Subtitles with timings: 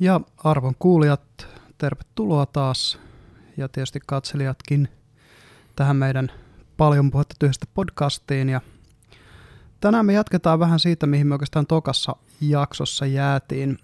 [0.00, 2.98] Ja arvon kuulijat, tervetuloa taas
[3.56, 4.88] ja tietysti katselijatkin
[5.76, 6.30] tähän meidän
[6.76, 8.48] paljon puhetta tyhjästä podcastiin.
[8.48, 8.60] Ja
[9.80, 13.78] tänään me jatketaan vähän siitä, mihin me oikeastaan tokassa jaksossa jäätiin,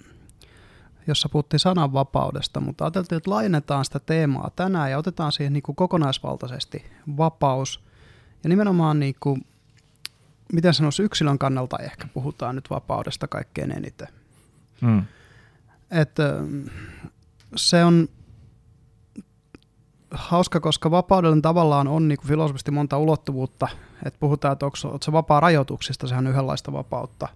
[1.06, 5.76] jossa puhuttiin sananvapaudesta, mutta ajateltiin, että laajennetaan sitä teemaa tänään ja otetaan siihen niin kuin
[5.76, 6.84] kokonaisvaltaisesti
[7.16, 7.84] vapaus.
[8.44, 9.46] Ja nimenomaan, niin kuin,
[10.52, 14.08] miten sanoisi, yksilön kannalta ehkä puhutaan nyt vapaudesta kaikkein eniten.
[14.80, 15.02] Hmm.
[15.94, 16.34] Että
[17.56, 18.08] se on
[20.10, 23.68] hauska, koska vapaudella tavallaan on niin filosofisesti monta ulottuvuutta.
[24.04, 27.28] Että puhutaan, että onko, onko se vapaa rajoituksista, sehän on yhdenlaista vapautta.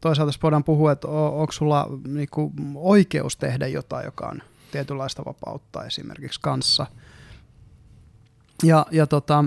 [0.00, 5.84] Toisaalta voidaan puhua, että onko sulla niin kuin, oikeus tehdä jotain, joka on tietynlaista vapautta
[5.84, 6.86] esimerkiksi kanssa.
[8.62, 9.44] Ja, ja tota,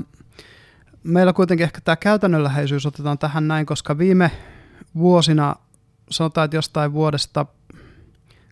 [1.03, 4.31] meillä kuitenkin ehkä tämä käytännönläheisyys otetaan tähän näin, koska viime
[4.95, 5.55] vuosina,
[6.09, 7.45] sanotaan, että jostain vuodesta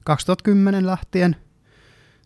[0.04, 1.36] 2010 lähtien–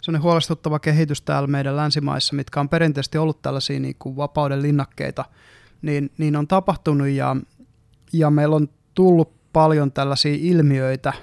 [0.05, 5.25] sellainen huolestuttava kehitys täällä meidän länsimaissa, mitkä on perinteisesti ollut tällaisia niin kuin vapauden linnakkeita,
[5.81, 7.35] niin, niin on tapahtunut ja,
[8.13, 11.13] ja meillä on tullut paljon tällaisia ilmiöitä,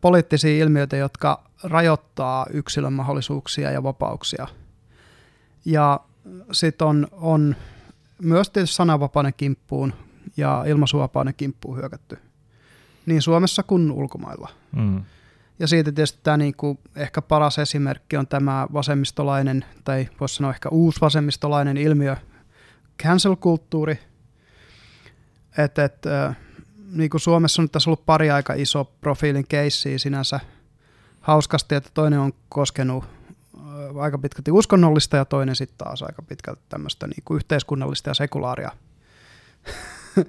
[0.00, 4.48] poliittisia ilmiöitä, jotka rajoittaa yksilön mahdollisuuksia ja vapauksia.
[5.64, 6.00] Ja
[6.52, 7.56] sitten on, on
[8.22, 9.92] myös tietysti sananvapauden kimppuun
[10.36, 12.18] ja ilmaisuvapauden kimppuun hyökätty
[13.06, 14.61] niin Suomessa kuin ulkomailla.
[14.76, 15.04] Mm.
[15.58, 20.50] Ja siitä tietysti tämä niin kuin ehkä paras esimerkki on tämä vasemmistolainen, tai voisi sanoa
[20.50, 22.16] ehkä uusi vasemmistolainen ilmiö,
[23.02, 23.98] cancel-kulttuuri.
[25.58, 26.02] Että et,
[26.92, 30.40] niin kuin Suomessa on tässä ollut pari aika iso profiilin keissiä sinänsä
[31.20, 33.04] hauskasti, että toinen on koskenut
[34.00, 38.70] aika pitkälti uskonnollista ja toinen sitten taas aika pitkälti tämmöistä niin kuin yhteiskunnallista ja sekulaaria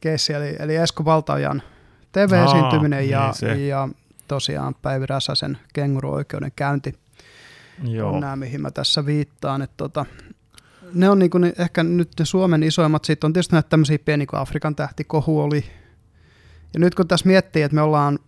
[0.00, 0.36] keissiä.
[0.36, 1.62] Eli, eli Esko Valtaojan
[2.12, 3.88] TV-esiintyminen Aa, ja, niin ja
[4.28, 6.94] tosiaan Päivi Räsäsen kenguru-oikeuden käynti
[7.84, 8.12] Joo.
[8.12, 9.62] on nämä, mihin mä tässä viittaan.
[9.62, 10.06] Että tota,
[10.94, 14.26] ne on niinku ne, ehkä nyt ne Suomen isoimmat, sitten on tietysti näitä tämmöisiä pieniä
[14.26, 15.64] kuin Afrikan tähti, kohu oli.
[16.74, 18.18] Ja nyt kun tässä miettii, että me ollaan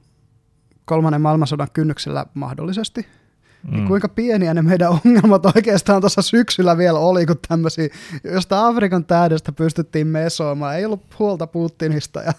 [0.85, 3.25] kolmannen maailmansodan kynnyksellä mahdollisesti, niin
[3.65, 3.77] Mm.
[3.77, 7.89] Niin kuinka pieniä ne meidän ongelmat oikeastaan tuossa syksyllä vielä oli, kun tämmöisiä,
[8.25, 10.77] josta Afrikan tähdestä pystyttiin mesoimaan.
[10.77, 12.33] Ei ollut huolta Putinista ja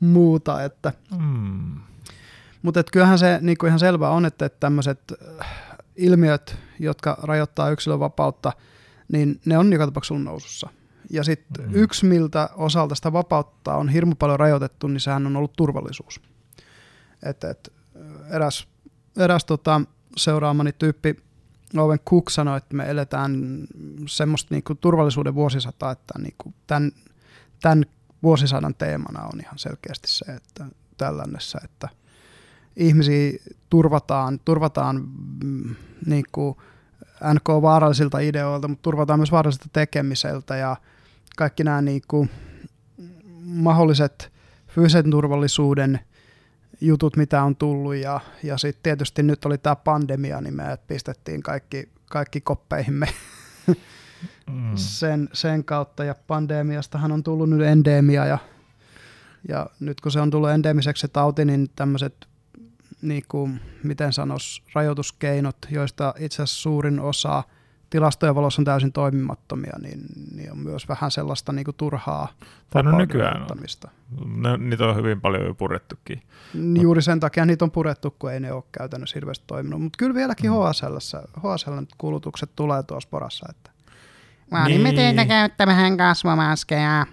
[0.00, 0.64] muuta.
[0.64, 0.92] Että.
[1.18, 1.80] Mm.
[2.62, 5.00] Mutta kyllähän se niin kuin ihan selvä on, että, että tämmöiset
[5.40, 5.48] äh,
[5.96, 8.52] ilmiöt, jotka rajoittaa yksilön vapautta,
[9.12, 10.68] niin ne on joka tapauksessa nousussa.
[11.10, 11.74] Ja sitten mm.
[11.74, 16.20] yksi, miltä osalta sitä vapautta on hirmu paljon rajoitettu, niin sehän on ollut turvallisuus.
[17.22, 17.72] Et, et,
[18.30, 18.66] eräs
[19.16, 19.80] eräs tota,
[20.16, 21.16] seuraamani tyyppi
[21.76, 23.32] Owen Cook sanoi, että me eletään
[24.06, 26.92] semmoista niinku turvallisuuden vuosisataa, että niinku tämän,
[27.62, 27.84] tämän
[28.24, 31.88] vuosisadan teemana on ihan selkeästi se, että tällaisessa, että–
[32.76, 33.32] ihmisiä
[33.70, 35.08] turvataan, turvataan
[35.44, 35.74] mm,
[36.06, 36.56] niin kuin
[37.34, 40.76] NK-vaarallisilta ideoilta, mutta turvataan myös vaarallisilta tekemiseltä ja
[41.36, 42.30] kaikki nämä niin kuin
[43.44, 44.32] mahdolliset
[44.68, 46.00] fyysisen turvallisuuden
[46.80, 51.42] jutut, mitä on tullut ja, ja sitten tietysti nyt oli tämä pandemia, niin me pistettiin
[51.42, 53.06] kaikki, kaikki koppeihimme
[54.50, 54.72] mm.
[54.74, 58.38] sen, sen kautta ja pandemiastahan on tullut nyt endemia ja,
[59.48, 62.28] ja nyt kun se on tullut endemiseksi se tauti, niin tämmöiset
[63.02, 67.42] niin kuin, miten sanoisi, rajoituskeinot, joista itse asiassa suurin osa
[67.90, 70.00] tilastojen valossa on täysin toimimattomia, niin,
[70.34, 72.28] niin on myös vähän sellaista niin kuin turhaa
[72.70, 73.58] Tai no nykyään on.
[74.42, 76.22] Ne, niitä on hyvin paljon jo purettukin.
[76.82, 79.82] Juuri sen takia niitä on purettu, kun ei ne ole käytännössä hirveästi toiminut.
[79.82, 80.56] Mutta kyllä vieläkin mm.
[80.56, 80.96] HSL,
[81.38, 83.46] HSL kulutukset tulee tuossa porassa.
[83.50, 83.70] Että.
[84.52, 84.96] Vaadimme niin.
[84.96, 87.06] teitä käyttämään kasvomaskeja.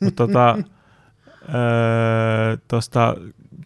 [0.00, 0.50] Mutta tota,
[1.54, 3.14] öö, tosta,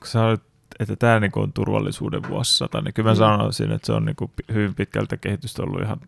[0.00, 0.42] kun sä olet
[0.80, 3.18] että tämä niin on turvallisuuden vuosisata, niin kyllä mä mm.
[3.18, 6.00] sanoisin, että se on niin kuin hyvin pitkältä kehitystä ollut ihan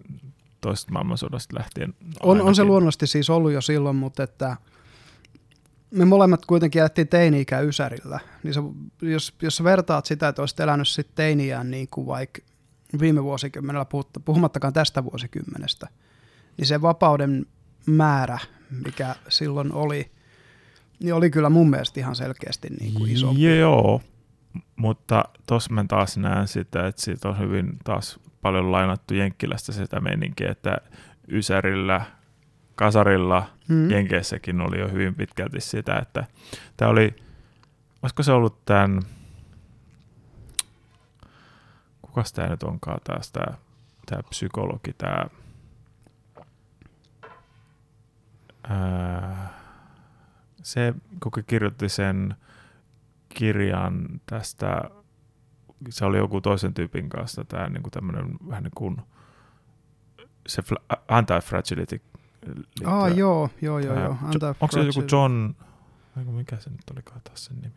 [0.61, 1.95] toisesta maailmansodasta lähtien.
[2.23, 4.57] On, on se luonnollisesti siis ollut jo silloin, mutta että
[5.91, 8.21] me molemmat kuitenkin jättiin teini-ikä Ysärillä.
[8.43, 8.61] Niin se,
[9.03, 12.43] jos, jos sä vertaat sitä, että olisit elänyt sitten teiniään niin kuin vaikka
[13.01, 13.87] viime vuosikymmenellä,
[14.25, 15.89] puhumattakaan tästä vuosikymmenestä,
[16.57, 17.47] niin se vapauden
[17.87, 18.39] määrä,
[18.85, 20.11] mikä silloin oli,
[21.01, 23.33] niin oli kyllä mun mielestä ihan selkeästi niin kuin iso.
[23.37, 24.03] Joo,
[24.77, 30.01] mutta tuossa mä taas näen sitä, että siitä on hyvin taas paljon lainattu Jenkkilästä sitä
[30.01, 30.77] meininkiä, että
[31.33, 32.01] Ysärillä,
[32.75, 33.91] Kasarilla, hmm.
[33.91, 36.25] Jenkeissäkin oli jo hyvin pitkälti sitä, että
[36.77, 37.15] tämä oli,
[38.03, 39.03] olisiko se ollut tämän,
[42.03, 43.57] kukas tämä nyt onkaan taas tämä,
[44.07, 45.25] tämä psykologi, tämä,
[48.69, 49.55] ää,
[50.63, 52.37] se, kuka kirjoitti sen
[53.29, 54.83] kirjan tästä,
[55.91, 58.97] se oli joku toisen tyypin kanssa, tämä niin kuin tämmöinen vähän niin kuin
[60.47, 60.63] se
[61.09, 62.01] anti-fragility.
[62.85, 64.17] Ah, joo, joo, joo, joo.
[64.61, 65.55] Onko se joku John,
[66.25, 67.75] mikä se nyt olikaan taas sen nimi?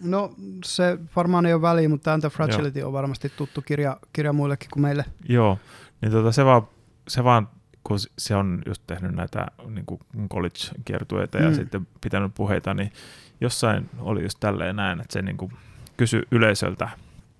[0.00, 0.34] No
[0.64, 2.86] se varmaan ei ole väliä, mutta Anti-Fragility Joo.
[2.86, 5.04] on varmasti tuttu kirja, kirja muillekin kuin meille.
[5.28, 5.58] Joo,
[6.00, 6.62] niin tota, se, vaan,
[7.08, 7.48] se vaan,
[7.84, 10.00] kun se on just tehnyt näitä niin kuin
[10.32, 11.44] college-kiertueita mm.
[11.44, 12.92] ja sitten pitänyt puheita, niin
[13.40, 15.52] jossain oli just tälleen näin, että se niin kuin
[15.96, 16.88] kysyi yleisöltä,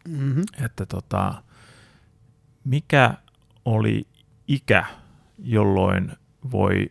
[0.09, 0.43] mm-hmm.
[0.65, 1.43] että tota,
[2.65, 3.15] mikä
[3.65, 4.07] oli
[4.49, 4.85] ikä,
[5.39, 6.13] jolloin
[6.53, 6.91] voi,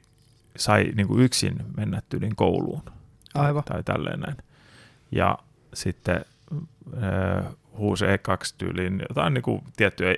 [0.58, 2.82] sai niin kuin yksin mennä tyylin kouluun.
[3.34, 3.64] Aivan.
[3.64, 4.38] Tai, tälleen näin.
[5.12, 5.38] Ja
[5.74, 6.26] sitten
[7.04, 10.16] äh, huusi E2-tyyliin jotain niin kuin tiettyjä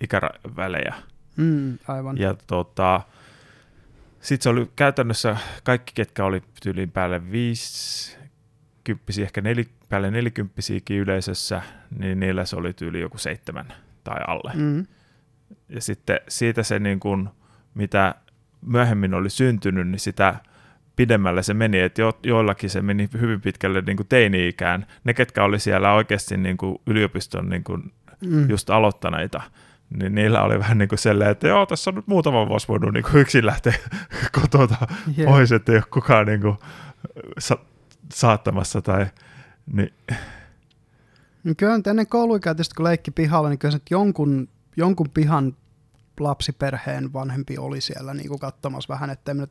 [0.00, 0.94] ikävälejä.
[1.36, 2.18] Mm, aivan.
[2.18, 3.00] Ja tota,
[4.20, 10.54] sitten se oli käytännössä kaikki, ketkä oli tyyliin päälle 50, ehkä nel, päälle 40
[10.90, 11.62] yleisössä,
[11.98, 13.72] niin niillä se oli tyyli joku seitsemän
[14.04, 14.52] tai alle.
[14.54, 14.86] Mm.
[15.68, 17.28] Ja sitten siitä se, niin kuin,
[17.74, 18.14] mitä
[18.66, 20.34] myöhemmin oli syntynyt, niin sitä
[20.96, 24.86] pidemmälle se meni, että jo, joillakin se meni hyvin pitkälle niin kuin teini-ikään.
[25.04, 27.92] Ne, ketkä oli siellä oikeasti niin kuin yliopiston niin kuin
[28.26, 28.50] mm.
[28.50, 29.42] just aloittaneita,
[29.90, 32.92] niin niillä oli vähän niin kuin sellainen, että joo, tässä on nyt muutama vuosi voinut
[32.92, 33.74] niin kuin yksin lähteä
[34.40, 34.86] kotota
[35.18, 35.32] yeah.
[35.32, 36.56] pois, että ei ole kukaan niin kuin
[37.38, 37.64] sa-
[38.12, 39.06] saattamassa tai
[39.72, 39.94] niin.
[41.44, 45.56] No kyllä ennen kouluikäistä, kun leikki pihalla, niin kyllä jonkun, jonkun pihan
[46.20, 49.50] lapsiperheen vanhempi oli siellä niin kuin katsomassa vähän, ettei nyt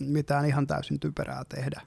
[0.00, 1.80] mitään ihan täysin typerää tehdä.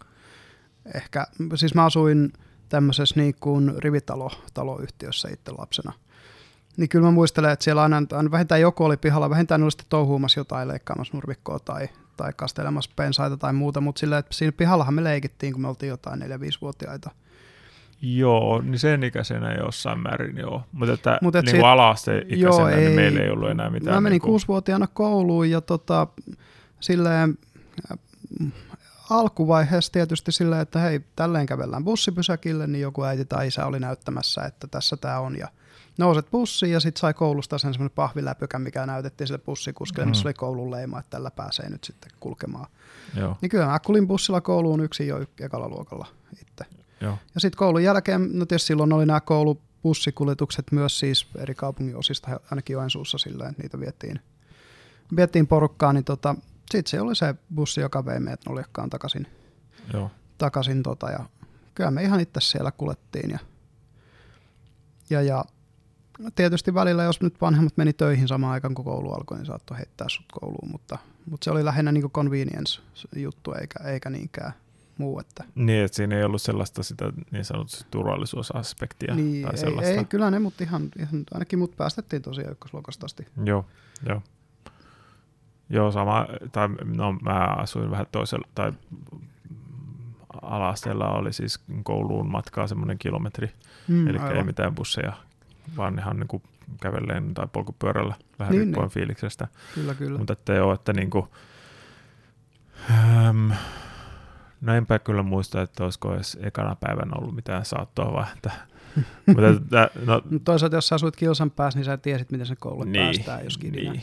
[0.95, 2.33] Ehkä, siis mä asuin
[2.69, 5.93] tämmöisessä niin kuin rivitalo-taloyhtiössä itse lapsena.
[6.77, 9.85] Niin kyllä mä muistelen, että siellä aina, aina vähintään joku oli pihalla, vähintään oli sitten
[9.89, 14.93] touhuumassa jotain leikkaamassa nurmikkoa tai, tai kastelemassa pensaita tai muuta, mutta sillä, että siinä pihallahan
[14.93, 17.11] me leikittiin, kun me oltiin jotain 4-5-vuotiaita.
[18.01, 20.63] Joo, niin sen ikäisenä jossain määrin joo.
[20.71, 23.95] Mutta että Mut et niin sit, ala-asteikäisenä joo, niin ei, meillä ei ollut enää mitään.
[23.95, 24.29] Mä menin niin kuin...
[24.29, 26.07] kuusivuotiaana kouluun ja tota,
[26.79, 27.37] silleen
[29.09, 34.41] alkuvaiheessa tietysti silleen, että hei, tälleen kävellään bussipysäkille, niin joku äiti tai isä oli näyttämässä,
[34.41, 35.37] että tässä tämä on.
[35.37, 35.47] Ja
[35.97, 40.09] nouset bussiin ja sitten sai koulusta sen semmoinen pahviläpykän, mikä näytettiin sille bussikuskille, mm.
[40.09, 42.67] missä oli koulun leima, että tällä pääsee nyt sitten kulkemaan.
[43.15, 43.37] Joo.
[43.41, 46.07] Niin kyllä mä kulin bussilla kouluun yksin jo ekalla luokalla
[46.41, 46.65] itse.
[47.01, 47.17] Joo.
[47.35, 52.39] Ja sitten koulun jälkeen, no tietysti silloin oli nämä koulubussikuljetukset myös siis eri kaupungin osista,
[52.51, 54.19] ainakin Joensuussa silleen, että niitä viettiin,
[55.15, 56.35] viettiin porukkaa, niin tota,
[56.71, 59.27] sitten se oli se bussi, joka vei meidät noljakkaan takaisin.
[59.93, 60.11] Joo.
[60.37, 61.19] takaisin tota, ja
[61.75, 63.29] kyllä me ihan itse siellä kulettiin.
[63.29, 63.39] Ja,
[65.09, 65.45] ja, ja
[66.35, 70.09] tietysti välillä, jos nyt vanhemmat meni töihin samaan aikaan, kun koulu alkoi, niin saattoi heittää
[70.09, 70.97] sut kouluun, mutta,
[71.29, 74.53] mutta se oli lähinnä niin convenience-juttu, eikä, eikä niinkään
[74.97, 75.19] muu.
[75.19, 75.43] Että.
[75.55, 79.91] Niin, että siinä ei ollut sellaista sitä niin sanotusti turvallisuusaspektia niin, tai sellaista.
[79.91, 83.27] Ei, ei kyllä ne, mutta ihan, ihan, ainakin mut päästettiin tosiaan ykkösluokasta asti.
[83.45, 83.65] Joo,
[84.07, 84.21] joo.
[85.69, 88.73] Joo, sama, tai no mä asuin vähän toisella, tai
[90.41, 93.51] alasteella oli siis kouluun matkaa semmoinen kilometri,
[93.87, 94.37] mm, eli aivan.
[94.37, 95.13] ei mitään busseja,
[95.77, 96.43] vaan ihan niin kuin
[96.81, 98.93] kävelleen tai polkupyörällä vähän niin, riippuen niin.
[98.93, 99.47] fiiliksestä.
[99.75, 100.17] Kyllä, kyllä.
[100.17, 101.25] Mutta että joo, että niin kuin,
[102.91, 103.51] ähm,
[104.61, 108.51] no enpä kyllä muista, että olisiko edes ekana päivänä ollut mitään saattoa, vaan että
[109.25, 112.91] mutta, että, no, Toisaalta jos sä asuit kilsan päässä, niin sä tiesit, miten se kouluun
[112.91, 114.01] niin, päästään, jos Niin.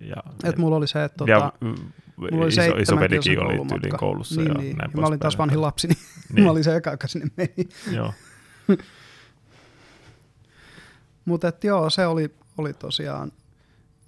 [0.00, 3.96] Ja, et mulla oli se, että tota, ja, mulla oli iso, iso velikin oli tyyliin
[3.96, 4.40] koulussa.
[4.40, 4.76] Niin, ja niin.
[4.76, 5.98] Näin ja mä olin taas vanhin lapsi, niin,
[6.34, 6.44] niin.
[6.44, 7.68] mä olin se eka, joka sinne meni.
[7.92, 8.14] Joo.
[11.24, 13.32] Mutta joo, se oli, oli tosiaan,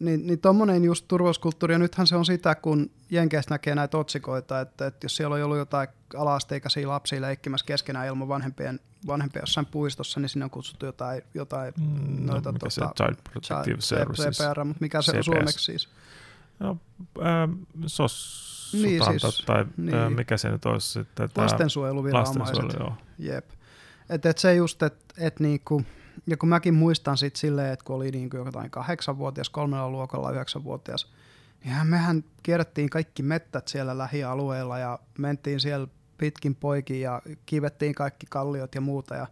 [0.00, 4.60] niin, niin tuommoinen just turvallisuuskulttuuri, ja nythän se on sitä, kun Jenkeistä näkee näitä otsikoita,
[4.60, 9.66] että, että jos siellä on ollut jotain ala-asteikäisiä lapsia leikkimässä keskenään ilman vanhempien, vanhempia jossain
[9.66, 13.80] puistossa, niin sinne on kutsuttu jotain, jotain mm, noita, no, mikä tota, se Child Protective
[13.80, 14.38] Services.
[14.38, 15.88] CPR, mutta mikä se on suomeksi siis?
[16.58, 16.76] No,
[17.18, 17.52] ähm,
[17.86, 19.94] SOS niin, siis, tai niin.
[19.94, 21.28] äh, mikä se nyt olisi sitten?
[21.36, 22.56] Lastensuojeluviranomaiset.
[22.56, 22.96] Lastensuojelu, joo.
[23.18, 23.50] Jep.
[24.10, 25.82] Et, et se just, että et niinku,
[26.26, 30.30] ja kun mäkin muistan sitten silleen, että kun oli niin kuin jotain kahdeksanvuotias, kolmella luokalla,
[30.30, 31.12] yhdeksänvuotias,
[31.64, 35.86] niin mehän kierrettiin kaikki mettät siellä lähialueella ja mentiin siellä
[36.18, 39.14] pitkin poikin ja kivettiin kaikki kalliot ja muuta.
[39.14, 39.26] Ja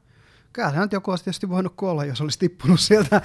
[0.53, 3.23] kyllähän nyt joku olisi tietysti voinut kuolla, jos olisi tippunut sieltä,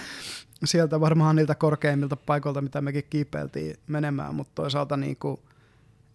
[0.64, 5.38] sieltä varmaan niiltä korkeimmilta paikoilta, mitä mekin kiipeiltiin menemään, mutta toisaalta niin kuin,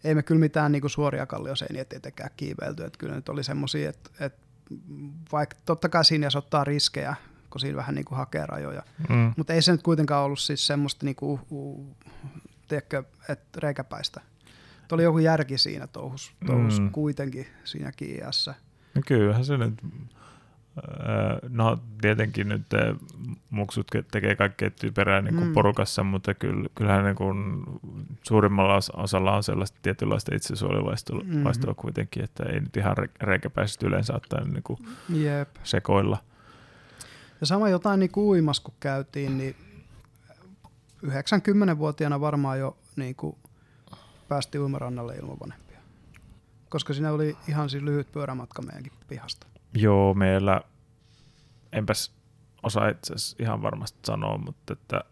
[0.04, 3.90] ei me kyllä mitään niin kuin suoria kallioseiniä tietenkään kiipeilty, että kyllä nyt oli semmoisia,
[3.90, 4.40] että, että
[5.32, 7.16] vaikka totta kai siinä ottaa riskejä,
[7.50, 8.82] kun siinä vähän niin kuin hakee rajoja.
[9.08, 9.32] Mm.
[9.36, 11.86] Mutta ei se nyt kuitenkaan ollut siis semmoista, niin kuin, uh,
[12.68, 14.20] tiedätkö, että reikäpäistä.
[14.88, 16.90] Tuo oli joku järki siinä touhus, touhus mm.
[16.90, 18.54] kuitenkin siinä iässä.
[18.94, 19.74] No kyllähän se nyt,
[21.48, 22.62] no tietenkin nyt
[23.50, 25.52] muksut tekee kaikkea typerää niin kuin mm.
[25.52, 26.34] porukassa, mutta
[26.74, 27.62] kyllähän niin kuin
[28.22, 31.74] suurimmalla osalla on sellaista tietynlaista itsesuojeluvaistoa mm-hmm.
[31.76, 34.78] kuitenkin, että ei nyt ihan reikäpäisesti yleensä ottaa niin kuin
[35.08, 35.48] Jep.
[35.64, 36.18] sekoilla.
[37.40, 39.56] Ja sama jotain niin kuin uimas, kun käytiin, niin
[41.06, 43.36] 90-vuotiaana varmaan jo niin kuin
[44.28, 45.78] päästi uimarannalle ilman vanhempia.
[46.68, 49.46] Koska siinä oli ihan siis lyhyt pyörämatka meidänkin pihasta.
[49.74, 50.60] Joo, meillä,
[51.72, 52.14] enpäs
[52.62, 55.04] osaa itse ihan varmasti sanoa, mutta että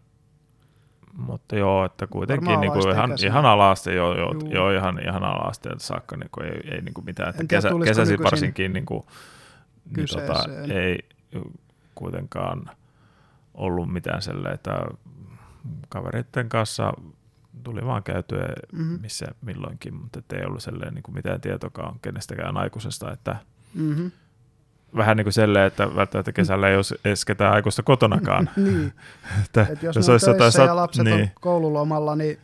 [1.17, 5.83] mutta joo, että kuitenkin niin kuin ihan, ihan alaste, joo, joo, joo, ihan, ihan alasteelta
[5.83, 7.29] saakka niin kuin ei, ei niin kuin mitään.
[7.29, 9.03] Että tiedä, kesä, kesäsi varsinkin niin kuin,
[9.97, 10.43] niin tota,
[10.73, 10.99] ei
[11.99, 12.69] kuitenkaan
[13.53, 14.71] ollut mitään sellaista, että
[15.89, 16.93] kavereiden kanssa
[17.63, 18.99] tuli vaan käytyä mm-hmm.
[19.01, 23.35] missä milloinkin, mutta ei ollut sellainen niin kuin mitään tietokaan kenestäkään aikuisesta, että
[23.73, 24.11] mm-hmm.
[24.95, 28.49] vähän niin kuin selleen, että välttämättä kesällä ei olisi edes ketään aikuista kotonakaan.
[28.55, 28.93] niin.
[29.45, 31.21] että, Et jos, jos olisi töissä ja lapset niin.
[31.21, 32.39] on koululomalla, niin,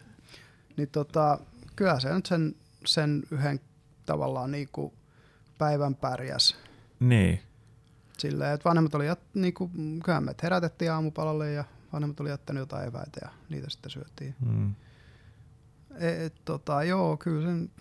[0.78, 1.40] niin tota,
[1.76, 3.60] kyllä se nyt sen, sen yhden
[4.06, 4.94] tavallaan niin kuin
[5.58, 6.58] päivän pärjäs.
[7.00, 7.40] Niin.
[8.18, 9.72] Silleen, että vanhemmat oli, niin kuin,
[10.04, 14.36] kyllä me herätettiin aamupalalle ja vanhemmat oli jättänyt jotain eväitä ja niitä sitten syötiin.
[14.46, 14.76] Mm.
[16.00, 17.72] Et, tota, joo, kyllä sen,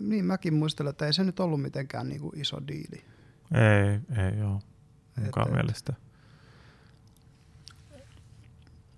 [0.00, 3.04] niin mäkin muistelen, että ei se nyt ollut mitenkään niinku iso diili.
[3.54, 4.60] Ei, ei joo,
[5.24, 5.92] mukaan et, mielestä.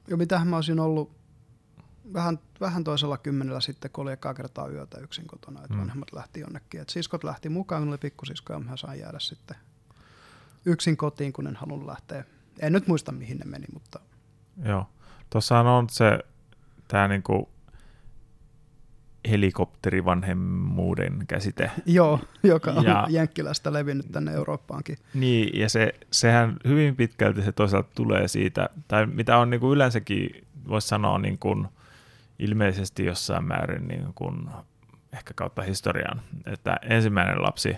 [0.09, 1.18] Jo mitähän mä olisin ollut
[2.13, 5.81] vähän, vähän toisella kymmenellä sitten, kun oli ekaa kertaa yötä yksin kotona, että mm.
[5.81, 6.81] vanhemmat lähti jonnekin.
[6.81, 9.57] Et siskot lähti mukaan, kun oli pikkusisko ja mä sain jäädä sitten
[10.67, 12.25] yksin kotiin, kun en halunnut lähteä.
[12.61, 14.01] En nyt muista, mihin ne meni, mutta...
[14.65, 14.87] Joo.
[15.31, 16.19] Tuossahan on se
[16.89, 17.49] tämä niinku
[19.31, 21.71] helikopterivanhemmuuden käsite.
[21.87, 24.99] Joo, joka on ja, Jenkkilästä levinnyt tänne Eurooppaankin.
[25.15, 29.73] Niin, ja se, sehän hyvin pitkälti se toisaalta tulee siitä, tai mitä on niin kuin
[29.75, 31.69] yleensäkin, voisi sanoa niin kuin
[32.39, 34.51] ilmeisesti jossain määrin niin kuin
[35.13, 37.77] ehkä kautta historian, että ensimmäinen lapsi,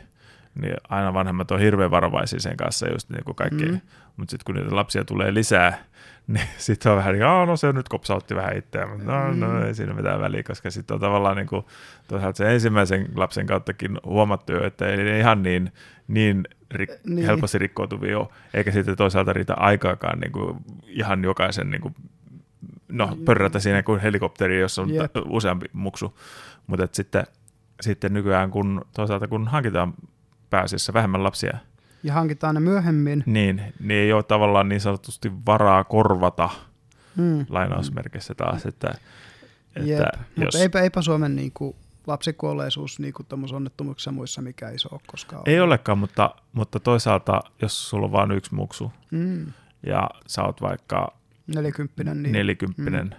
[0.54, 3.80] niin aina vanhemmat on hirveän varovaisia sen kanssa just niin kuin kaikki, mm.
[4.16, 5.78] mutta sitten kun niitä lapsia tulee lisää,
[6.26, 9.62] niin sitten on vähän niin no se nyt kopsautti vähän itseään, mutta no, no mm.
[9.62, 11.64] ei siinä mitään väliä, koska sitten on tavallaan niin kuin,
[12.08, 15.72] toisaalta sen ensimmäisen lapsen kauttakin huomattu jo, että ei ihan niin,
[16.08, 17.26] niin, rik- niin.
[17.26, 21.94] helposti rikkoutuvia ole, eikä sitten toisaalta riitä aikaakaan niin kuin ihan jokaisen niin kuin,
[22.90, 25.12] no pörrätä siinä kuin helikopteri, jos on yep.
[25.28, 26.18] useampi muksu,
[26.66, 27.24] mutta sitten,
[27.80, 29.94] sitten nykyään kun toisaalta kun hankitaan
[30.50, 31.58] pääasiassa vähemmän lapsia,
[32.02, 33.22] ja hankitaan ne myöhemmin.
[33.26, 36.50] Niin, niin ei ole tavallaan niin sanotusti varaa korvata
[37.16, 37.46] hmm.
[37.48, 38.66] lainausmerkissä taas.
[38.66, 38.94] Että,
[39.76, 40.36] Jep, että jos...
[40.36, 45.42] mutta eipä, eipä Suomen niin kuin, lapsikuolleisuus niin kuin onnettomuuksissa muissa mikä iso ole koskaan
[45.46, 49.46] Ei olekaan, mutta, mutta toisaalta jos sulla on vain yksi muksu hmm.
[49.86, 51.19] ja sä oot vaikka
[51.54, 53.14] nelikymppinen, niin, nelikymppinen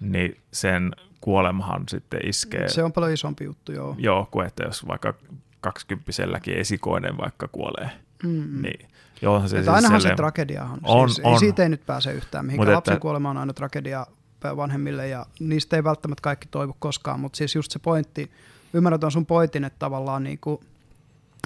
[0.00, 0.12] hmm.
[0.12, 2.68] niin sen kuolemahan sitten iskee.
[2.68, 3.94] Se on paljon isompi juttu, joo.
[3.98, 5.14] Joo, kuin että jos vaikka
[5.60, 7.90] kaksikymppiselläkin esikoinen vaikka kuolee.
[8.22, 8.62] Mm.
[8.62, 8.88] Niin,
[9.22, 10.78] joo, se siis ainahan se tragedia on.
[10.82, 11.38] on, siis, on.
[11.38, 12.74] Siitä ei nyt pääse yhtään mihinkään.
[12.74, 13.02] Lapsen että...
[13.02, 14.06] kuolema on aina tragedia
[14.56, 18.30] vanhemmille ja niistä ei välttämättä kaikki toivu koskaan, mutta siis just se pointti,
[18.72, 20.60] ymmärrän sun pointin, että tavallaan niin kuin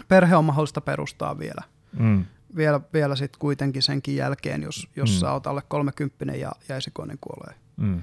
[0.08, 1.62] perhe on mahdollista perustaa vielä.
[1.98, 2.24] Mm.
[2.56, 5.18] Vielä, vielä sitten kuitenkin senkin jälkeen, jos, jos mm.
[5.18, 7.54] sä oot alle 30 ja, ja esikoinen kuolee.
[7.76, 8.02] Mm.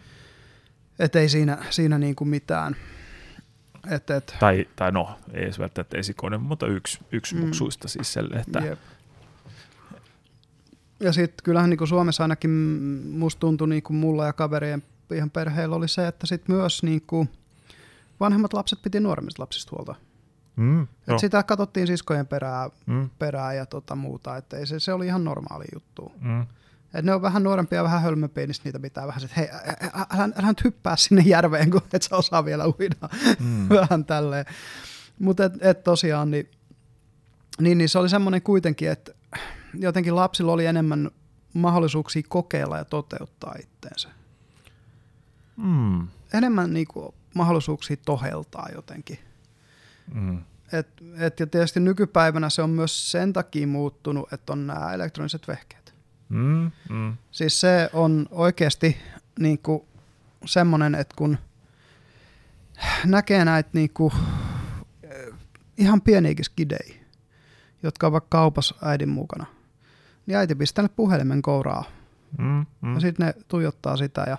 [1.00, 2.76] Että ei siinä, siinä niin kuin mitään.
[3.92, 4.36] Et, et.
[4.40, 7.42] Tai, tai no, ei edes välttämättä esikoinen, mutta yksi, yksi mm.
[7.42, 8.80] muksuista siis selle, että Jep.
[11.00, 12.50] Ja sitten kyllähän niin kuin Suomessa ainakin
[13.10, 14.84] musta tuntui niin kuin mulla ja kaverien
[15.14, 17.30] ihan perheellä oli se, että sitten myös niin kuin
[18.20, 19.96] vanhemmat lapset piti nuoremmista lapsista huolta.
[20.56, 23.10] Mm, Et sitä katsottiin siskojen perää, mm.
[23.20, 26.12] perää ja tota muuta, että se, se oli ihan normaali juttu.
[26.22, 26.46] Mm.
[26.94, 29.50] Et ne on vähän nuorempia ja vähän hölmömpiä, niin niitä pitää vähän, että hei,
[29.94, 33.10] älä, älä nyt hyppää sinne järveen, kun et sä osaa vielä uida.
[33.40, 33.70] Mm.
[33.82, 34.46] vähän tälleen.
[35.20, 36.52] Mutta et, et tosiaan, niin,
[37.60, 39.12] niin, niin se oli semmoinen kuitenkin, että
[39.80, 41.12] jotenkin lapsilla oli enemmän
[41.54, 44.10] mahdollisuuksia kokeilla ja toteuttaa itteensä.
[45.58, 46.08] Mm.
[46.34, 49.20] Enemmän niin kuin, mahdollisuuksia toheltaa jotenkin.
[50.14, 50.42] Mm.
[50.72, 50.88] Et,
[51.20, 55.94] et, ja tietysti nykypäivänä se on myös sen takia muuttunut, että on nämä elektroniset vehkeet.
[56.30, 57.18] Mm, mm.
[57.32, 58.98] Siis se on oikeasti
[59.40, 59.84] niin kuin
[60.46, 61.38] semmoinen, että kun
[63.06, 64.14] näkee näitä niin kuin,
[65.78, 67.02] ihan pieniäkin skidei,
[67.84, 69.46] jotka vaikka kaupassa äidin mukana,
[70.26, 71.84] niin äiti pistää puhelimen kouraa.
[72.38, 72.94] Mm, mm.
[72.94, 74.38] Ja sitten ne tuijottaa sitä ja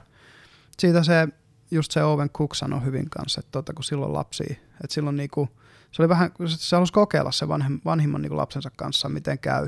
[0.78, 1.28] siitä se
[1.70, 5.48] just se Owen Cook sanoi hyvin kanssa, että tota, kun silloin lapsi, että silloin niinku,
[5.92, 9.64] se oli vähän, se halusi kokeilla se vanhem, vanhimman niinku lapsensa kanssa, miten käy,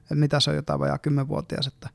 [0.00, 1.88] että mitä se on jotain vajaa kymmenvuotias, että,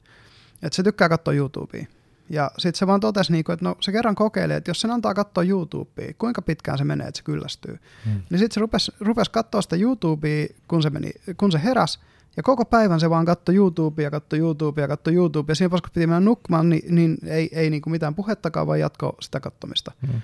[0.64, 1.86] että se tykkää katsoa YouTubea.
[2.30, 5.14] Ja sitten se vaan totesi, niinku, että no se kerran kokeili, että jos sen antaa
[5.14, 7.80] katsoa YouTubea, kuinka pitkään se menee, että se kyllästyy.
[8.06, 8.22] Hmm.
[8.30, 12.00] Niin sitten se rupesi, rupesi katsoa sitä YouTubea, kun se, meni, kun se heräsi,
[12.38, 15.52] ja koko päivän se vaan katsoi YouTubea, katsoi YouTubea, katsoi YouTubea.
[15.52, 18.68] Ja siinä vaiheessa, kun piti mennä nukkumaan, niin, niin ei, ei niin kuin mitään puhettakaan,
[18.68, 19.92] vaan jatko sitä katsomista.
[20.08, 20.22] Hmm.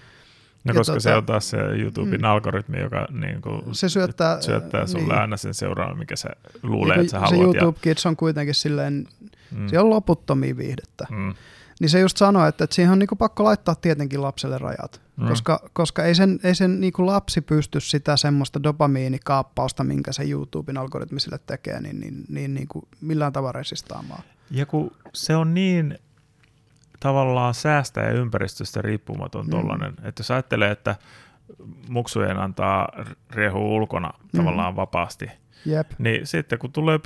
[0.64, 4.42] No koska tuota, se on taas se YouTuben mm, algoritmi, joka niin kuin se syöttää,
[4.42, 5.22] syöttää sulle niin.
[5.22, 6.30] aina sen seuraavan, mikä se
[6.64, 7.52] luulee, niin, että sä haluat.
[7.52, 7.82] Se YouTube ja...
[7.82, 9.08] Kids on kuitenkin silleen,
[9.52, 9.68] mm.
[9.68, 11.08] se on loputtomia viihdettä.
[11.10, 11.34] Mm.
[11.80, 15.28] Niin se just sanoi, että, että siihen on niinku pakko laittaa tietenkin lapselle rajat, mm.
[15.28, 20.78] koska, koska ei sen, ei sen niinku lapsi pysty sitä semmoista dopamiinikaappausta, minkä se YouTuben
[20.78, 24.24] algoritmi sille tekee, niin, niin, niin, niin kuin millään tavalla resistaamaan.
[24.52, 25.98] Ja kun se on niin
[27.00, 29.52] tavallaan säästä ja ympäristöstä riippumaton mm.
[29.52, 30.96] tollainen, että jos ajattelee, että
[31.90, 32.90] muksujen antaa
[33.30, 34.38] rehu ulkona mm.
[34.38, 35.32] tavallaan vapaasti–
[35.66, 35.92] Jep.
[35.98, 37.00] Niin sitten kun tulee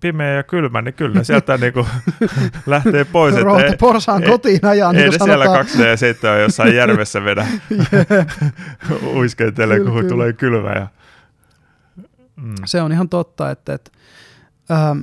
[0.00, 1.86] pimeä ja kylmä, niin kyllä sieltä niinku
[2.66, 3.34] lähtee pois.
[3.34, 7.46] Roote porsaan kotiin ajaa, niin Ei ne siellä 2 ja 7 on jossain järvessä vedä
[9.14, 10.08] uiskentelee, kun kyllä.
[10.08, 10.72] tulee kylmä.
[10.72, 10.86] Ja...
[12.36, 12.54] Mm.
[12.64, 13.90] Se on ihan totta, että, että
[14.70, 14.98] Ähm,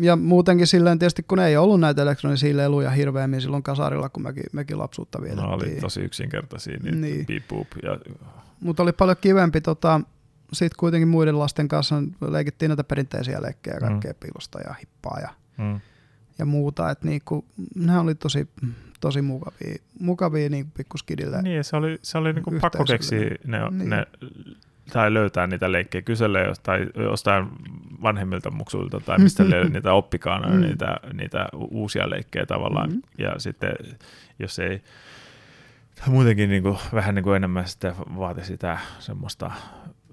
[0.00, 4.44] ja muutenkin silleen tietysti, kun ei ollut näitä elektronisia leluja hirveämmin silloin kasarilla, kun mekin,
[4.52, 5.48] mekin lapsuutta vietettiin.
[5.48, 7.26] No oli tosi yksinkertaisia, niin, niin.
[7.82, 7.98] Ja...
[8.60, 10.00] Mutta oli paljon kivempi tota,
[10.54, 13.86] sitten kuitenkin muiden lasten kanssa leikittiin näitä perinteisiä leikkejä, mm.
[13.86, 14.18] kaikkea mm.
[14.20, 15.80] piilosta ja hippaa ja, mm.
[16.38, 16.90] ja muuta.
[16.90, 17.44] Et niinku,
[17.74, 18.48] nämä oli tosi,
[19.00, 21.42] tosi mukavia, mukavia niinku pikkuskidille.
[21.42, 23.90] Niin, se oli, se oli niinku pakko keksiä ne, niin.
[23.90, 24.06] ne,
[24.92, 27.48] tai löytää niitä leikkejä, kysellä jostain, jostain
[28.02, 30.60] vanhemmilta muksuilta tai mistä niitä oppikaan, mm.
[30.60, 32.90] niitä, niitä uusia leikkejä tavallaan.
[32.90, 33.02] Mm.
[33.18, 33.72] Ja sitten
[34.38, 34.82] jos ei,
[36.06, 39.50] muutenkin niin kuin, vähän niin kuin enemmän sitten vaati sitä semmoista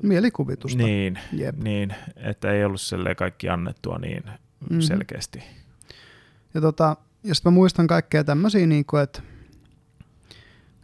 [0.04, 0.84] Mielikuvitusta.
[0.84, 1.56] Niin, Jep.
[1.58, 2.82] niin, että ei ollut
[3.18, 4.82] kaikki annettua niin mm-hmm.
[4.82, 5.44] selkeästi.
[6.54, 9.22] Ja tota, jos mä muistan kaikkea tämmöisiä, niin että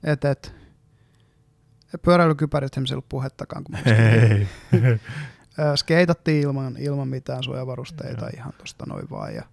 [0.03, 0.55] et, et,
[2.01, 4.47] pyöräilykypäristä ei ollut puhettakaan, kun Hei.
[5.75, 8.31] skeitattiin ilman, ilman mitään suojavarusteita Joo.
[8.33, 9.35] ihan tuosta noin vaan.
[9.35, 9.43] Ja,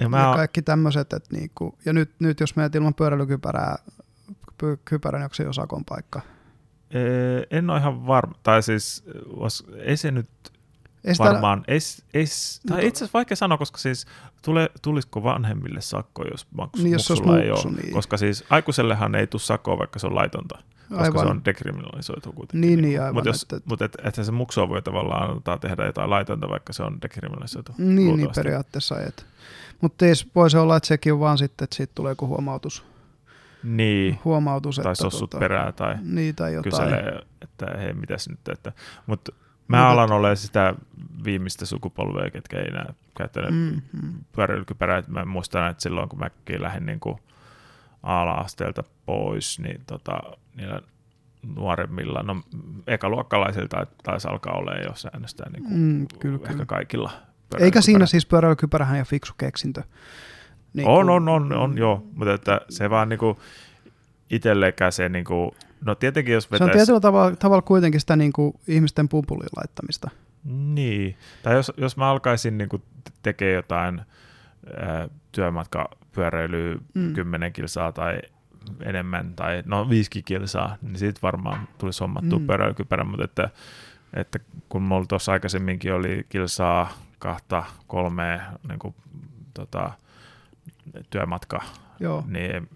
[0.00, 0.18] ja, mä...
[0.20, 3.76] ja kaikki tämmöiset, että niinku, ja nyt, nyt jos menet ilman pyöräilykypärää,
[4.84, 6.20] kypärän, onko se jo sakon paikka?
[7.50, 9.04] En ole ihan varma, tai siis
[9.84, 10.28] ei se nyt
[11.04, 11.24] ei sitä...
[11.24, 11.78] varmaan, ei,
[12.14, 12.24] ei,
[12.68, 14.06] tai itse asiassa vaikea sanoa, koska siis
[14.42, 17.92] tule, tulisiko vanhemmille sakko, jos maksu, niin, jos muksulla ei ole, niin.
[17.92, 21.26] koska siis aikuisellehan ei tule sakkoa, vaikka se on laitonta, koska aivan.
[21.26, 22.60] se on dekriminalisoitu kuitenkin.
[22.60, 23.14] Niin, niin aivan.
[23.14, 26.82] Mutta että, mut et, et se muksua voi tavallaan antaa tehdä jotain laitonta, vaikka se
[26.82, 27.72] on dekriminalisoitu.
[27.78, 29.00] Niin, niin periaatteessa.
[29.00, 29.26] Et.
[29.80, 32.84] Mutta voisi olla, että sekin on vaan sitten, että siitä tulee joku huomautus
[33.62, 34.18] niin.
[34.24, 34.76] huomautus.
[34.76, 36.70] Tai että sossut tota, perää tai, niin, tai jotain.
[36.70, 38.48] kyselee, että hei, mitäs nyt.
[38.52, 38.72] Että,
[39.06, 39.32] mutta
[39.68, 40.74] mä Mut, alan olla sitä
[41.24, 44.14] viimeistä sukupolvea, ketkä ei enää käyttänyt mm, mm.
[44.32, 45.02] pyöräilykypärää.
[45.06, 47.18] Mä muistan, että silloin kun mäkin lähdin niin kuin
[48.02, 50.20] ala-asteelta pois, niin tota,
[50.56, 50.80] niillä
[51.54, 52.42] nuoremmilla, no
[52.86, 56.66] ekaluokkalaisilta taisi alkaa olla jo säännöstä niin kuin mm, kyllä, ehkä kyllä.
[56.66, 57.10] kaikilla.
[57.58, 59.82] Eikä siinä siis pyöräilykypärähän ja fiksu keksintö.
[60.74, 63.40] Niin on, on, on, on, joo, mutta että se vaan niinku
[64.30, 65.54] itsellekään se, niinku,
[65.84, 66.64] no tietenkin jos vetäisi...
[66.64, 70.10] Se on tietyllä tavalla, tavalla kuitenkin sitä niinku ihmisten pumpuliin laittamista.
[70.44, 72.82] Niin, tai jos, jos mä alkaisin niinku
[73.22, 74.00] tekemään jotain
[74.76, 77.14] ää, työmatkapyöräilyä mm.
[77.14, 78.20] 10 kilsaa tai
[78.84, 82.46] enemmän, tai no 5 kilsaa, niin siitä varmaan tulisi hommattua mm.
[82.46, 83.50] pyöräilykypärä, mutta että,
[84.14, 88.94] että kun mulla tuossa aikaisemminkin oli kilsaa kahta, kolmea niin kuin,
[89.54, 89.92] tota,
[91.10, 91.62] työmatka,
[92.00, 92.24] Joo.
[92.26, 92.68] niin en,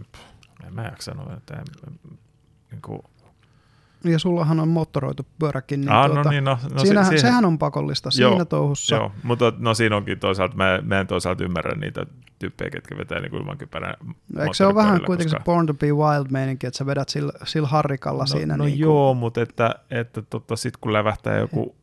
[0.67, 1.65] en mä jaksa sanoa, että en,
[2.71, 3.03] niin kuin,
[4.05, 7.21] ja sullahan on moottoroitu pyöräkin, niin, ah, no tuota, no niin no, no siinähän, siihen,
[7.21, 8.95] sehän on pakollista joo, siinä touhussa.
[8.95, 12.07] Joo, mutta no siinä onkin toisaalta, mä, mä en toisaalta ymmärrä niitä
[12.39, 13.95] tyyppejä, ketkä vetää niin ilman kypärän
[14.39, 15.39] Eikö se ole vähän kuitenkin koska...
[15.39, 18.57] se Born to be Wild meininki, että sä vedät sillä, sillä harrikalla no, siinä?
[18.57, 19.19] No niin joo, kuin...
[19.19, 21.77] mutta että, että tota, sitten kun lävähtää joku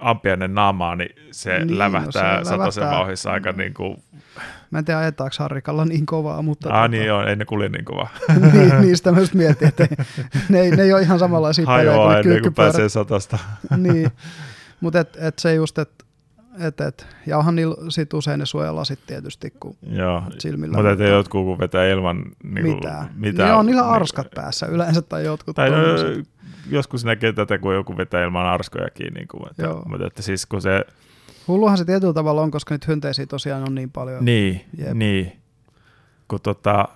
[0.00, 4.02] ampiainen naamaa, niin se niin, lävähtää no se sataisen vauhissa aika niin kuin...
[4.70, 6.68] Mä en tiedä, ajetaanko Harrikalla niin kovaa, mutta...
[6.68, 6.88] Ah, tota...
[6.88, 8.08] niin joo, ei ne kulje niin kovaa.
[8.52, 9.86] niin, niistä mä just mietin, että
[10.48, 13.38] ne, ne ei ole ihan samanlaisia pelejä kuin ennen kuin pääsee satasta.
[13.76, 14.10] niin,
[14.80, 16.06] mutta et, et se just, että
[16.60, 20.76] et, et, ja onhan niillä sit usein ne suojalasit tietysti, kun Joo, silmillä...
[20.76, 23.10] Mutta ettei jotkut kun vetää ilman niin kuin, mitään.
[23.16, 23.48] mitään.
[23.48, 25.76] Niin on niillä arskat niin, päässä yleensä tai jotkut tai no,
[26.70, 29.14] joskus näkee tätä, kun joku vetää ilman arskojakin.
[29.14, 29.82] Niin kuin, että, Joo.
[29.86, 30.84] mutta että siis kun se...
[31.48, 34.24] Hulluhan se tietyllä tavalla on, koska niitä hyönteisiä tosiaan on niin paljon.
[34.24, 34.92] Niin, Jep.
[34.94, 35.32] niin.
[36.28, 36.88] Kun tota...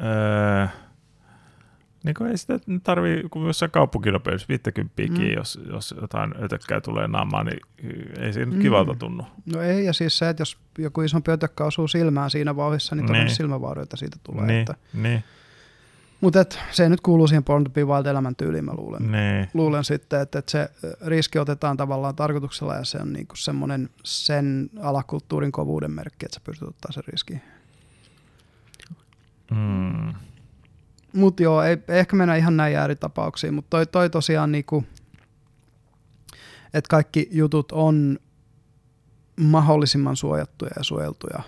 [0.00, 0.66] Öö,
[2.06, 5.32] Niin kuin ei sitä tarvii, kun jossain kaupunkinopeus 50 mm.
[5.36, 7.60] jos, jos jotain ötökkää tulee naamaan, niin
[8.20, 8.58] ei siinä mm.
[8.58, 9.24] kivalta tunnu.
[9.54, 13.12] No ei, ja siis se, että jos joku isompi ötökkä osuu silmään siinä vauhissa, niin,
[13.12, 13.30] niin.
[13.30, 14.46] silmävauroita siitä tulee.
[14.46, 14.74] Niin, että...
[14.92, 15.24] niin.
[16.20, 19.12] Mutta se nyt kuuluu siihen Born to be Wild elämäntyyliin, mä luulen.
[19.12, 19.48] Nee.
[19.54, 20.70] Luulen sitten, että, että se
[21.06, 26.40] riski otetaan tavallaan tarkoituksella ja se on niinku semmoinen sen alakulttuurin kovuuden merkki, että sä
[26.44, 27.34] pystyt ottaa sen riski.
[29.50, 30.14] Mm.
[31.12, 34.84] Mutta joo, ei, ei ehkä mennä ihan näin ääritapauksiin, mutta toi, toi tosiaan niinku,
[36.74, 38.18] että kaikki jutut on
[39.40, 41.42] mahdollisimman suojattuja ja suojeltuja,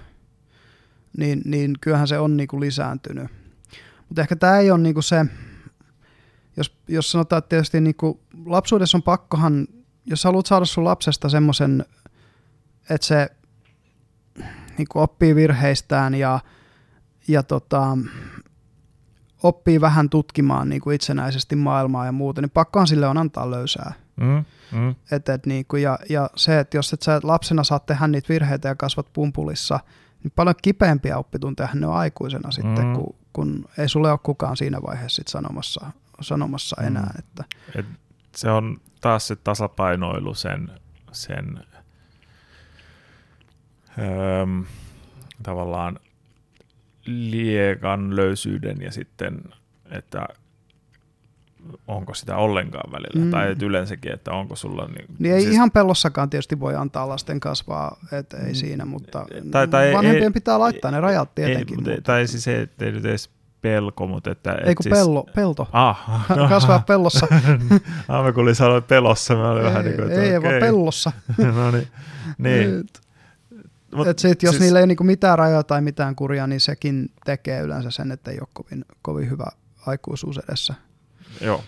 [1.16, 3.37] niin, niin kyllähän se on niinku lisääntynyt
[4.08, 5.26] mutta ehkä tämä ei ole niinku se,
[6.56, 9.66] jos, jos sanotaan, että tietysti niinku lapsuudessa on pakkohan,
[10.06, 11.84] jos haluat saada sun lapsesta semmoisen,
[12.90, 13.28] että se
[14.78, 16.40] niinku oppii virheistään ja,
[17.28, 17.98] ja tota,
[19.42, 23.92] oppii vähän tutkimaan niin kuin itsenäisesti maailmaa ja muuta, niin pakkohan sille on antaa löysää.
[24.16, 24.94] Mm, mm.
[25.10, 28.28] Et, et, niin kuin, ja, ja se, että jos et sä lapsena saa tehdä niitä
[28.28, 29.80] virheitä ja kasvat pumpulissa,
[30.24, 32.94] niin paljon kipeämpiä oppitunteja ne on aikuisena sitten, mm.
[32.94, 36.86] kun, kun ei sulle ole kukaan siinä vaiheessa sit sanomassa, sanomassa mm.
[36.86, 37.14] enää.
[37.18, 37.44] Että.
[37.74, 37.86] Et
[38.36, 40.70] se on taas se tasapainoilu sen,
[41.12, 41.60] sen
[43.98, 44.46] öö,
[45.42, 45.98] tavallaan
[47.06, 49.40] liekan löysyyden ja sitten,
[49.90, 50.28] että
[51.86, 53.30] onko sitä ollenkaan välillä, mm.
[53.30, 54.86] tai et yleensäkin, että onko sulla...
[54.86, 58.54] Niin, niin ei siis, ihan pellossakaan tietysti voi antaa lasten kasvaa, että ei mm.
[58.54, 61.80] siinä, mutta tai, tai vanhempien ei, pitää laittaa ne rajat tietenkin.
[61.80, 64.52] Ei, mutta, tai siis ei, ei nyt edes pelko, mutta että...
[64.52, 65.68] Ei kun siis, pello, pelto.
[65.72, 66.48] Ah, no.
[66.54, 67.26] Kasvaa pellossa.
[68.08, 70.50] ah, mä kuulin sanoa pelossa, mä olin ei, vähän niin kuin, että Ei, okay.
[70.50, 71.12] vaan pellossa.
[71.56, 71.88] no niin.
[72.38, 72.86] niin.
[73.94, 76.60] Mut, et sit, jos siis, niillä ei ole niinku mitään rajoja tai mitään kuria, niin
[76.60, 79.46] sekin tekee yleensä sen, että ei ole kovin, kovin hyvä
[79.86, 80.74] aikuisuus edessä.
[81.40, 81.62] Joo.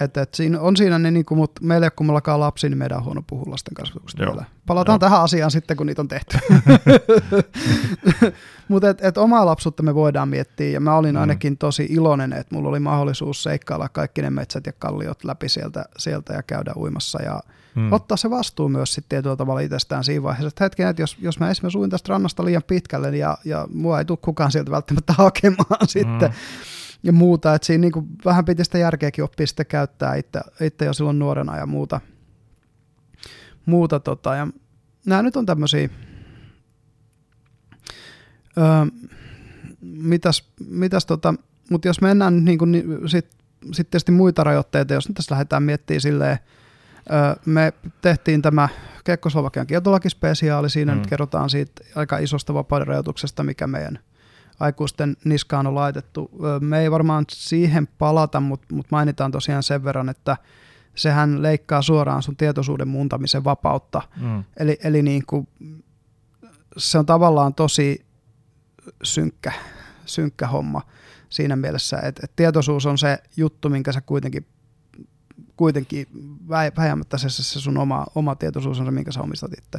[0.00, 3.04] Et, et siinä, on siinä ne, niinku, mutta meillä ei kummallakaan lapsi, niin meidän on
[3.04, 4.44] huono puhua lasten kasvatuksesta vielä.
[4.66, 4.98] Palataan Joo.
[4.98, 6.38] tähän asiaan sitten, kun niitä on tehty.
[8.68, 11.20] mutta et, et omaa lapsuutta me voidaan miettiä, ja mä olin mm.
[11.20, 15.84] ainakin tosi iloinen, että mulla oli mahdollisuus seikkailla kaikki ne metsät ja kalliot läpi sieltä,
[15.98, 17.40] sieltä ja käydä uimassa, ja
[17.74, 17.92] mm.
[17.92, 21.40] ottaa se vastuu myös sitten tietyllä tavalla itsestään siinä vaiheessa, että hetken, että jos, jos
[21.40, 25.12] mä esimerkiksi uin tästä rannasta liian pitkälle, ja, ja mua ei tule kukaan sieltä välttämättä
[25.22, 26.34] hakemaan sitten, mm
[27.02, 30.84] ja muuta, että siinä niin kuin vähän piti sitä järkeäkin oppia sitten käyttää itse, itse
[30.84, 32.00] jo silloin nuorena ja muuta.
[33.66, 34.48] muuta tota, ja
[35.06, 35.88] nämä nyt on tämmöisiä,
[38.58, 38.64] öö,
[39.80, 41.34] mitäs, mitäs tota,
[41.70, 43.38] mutta jos mennään nyt niin kuin, niin sitten
[43.72, 46.38] sit tietysti muita rajoitteita, jos nyt tässä lähdetään miettimään silleen,
[47.12, 48.68] öö, me tehtiin tämä
[49.04, 50.98] Kekkoslovakian kieltolakispesiaali, siinä mm.
[50.98, 53.98] nyt kerrotaan siitä aika isosta vapauden rajoituksesta, mikä meidän
[54.60, 56.30] aikuisten niskaan on laitettu.
[56.60, 60.36] Me ei varmaan siihen palata, mutta mut mainitaan tosiaan sen verran, että
[60.94, 64.02] sehän leikkaa suoraan sun tietoisuuden muuntamisen vapautta.
[64.20, 64.44] Mm.
[64.56, 65.48] Eli, eli niin kuin,
[66.76, 68.06] se on tavallaan tosi
[69.02, 69.52] synkkä,
[70.06, 70.82] synkkä homma
[71.28, 74.46] siinä mielessä, että, että tietoisuus on se juttu, minkä sä kuitenkin
[75.56, 76.06] kuitenkin
[76.76, 79.78] vähämättä se, se sun oma, oma tietoisuus on se, minkä sä omistat itse.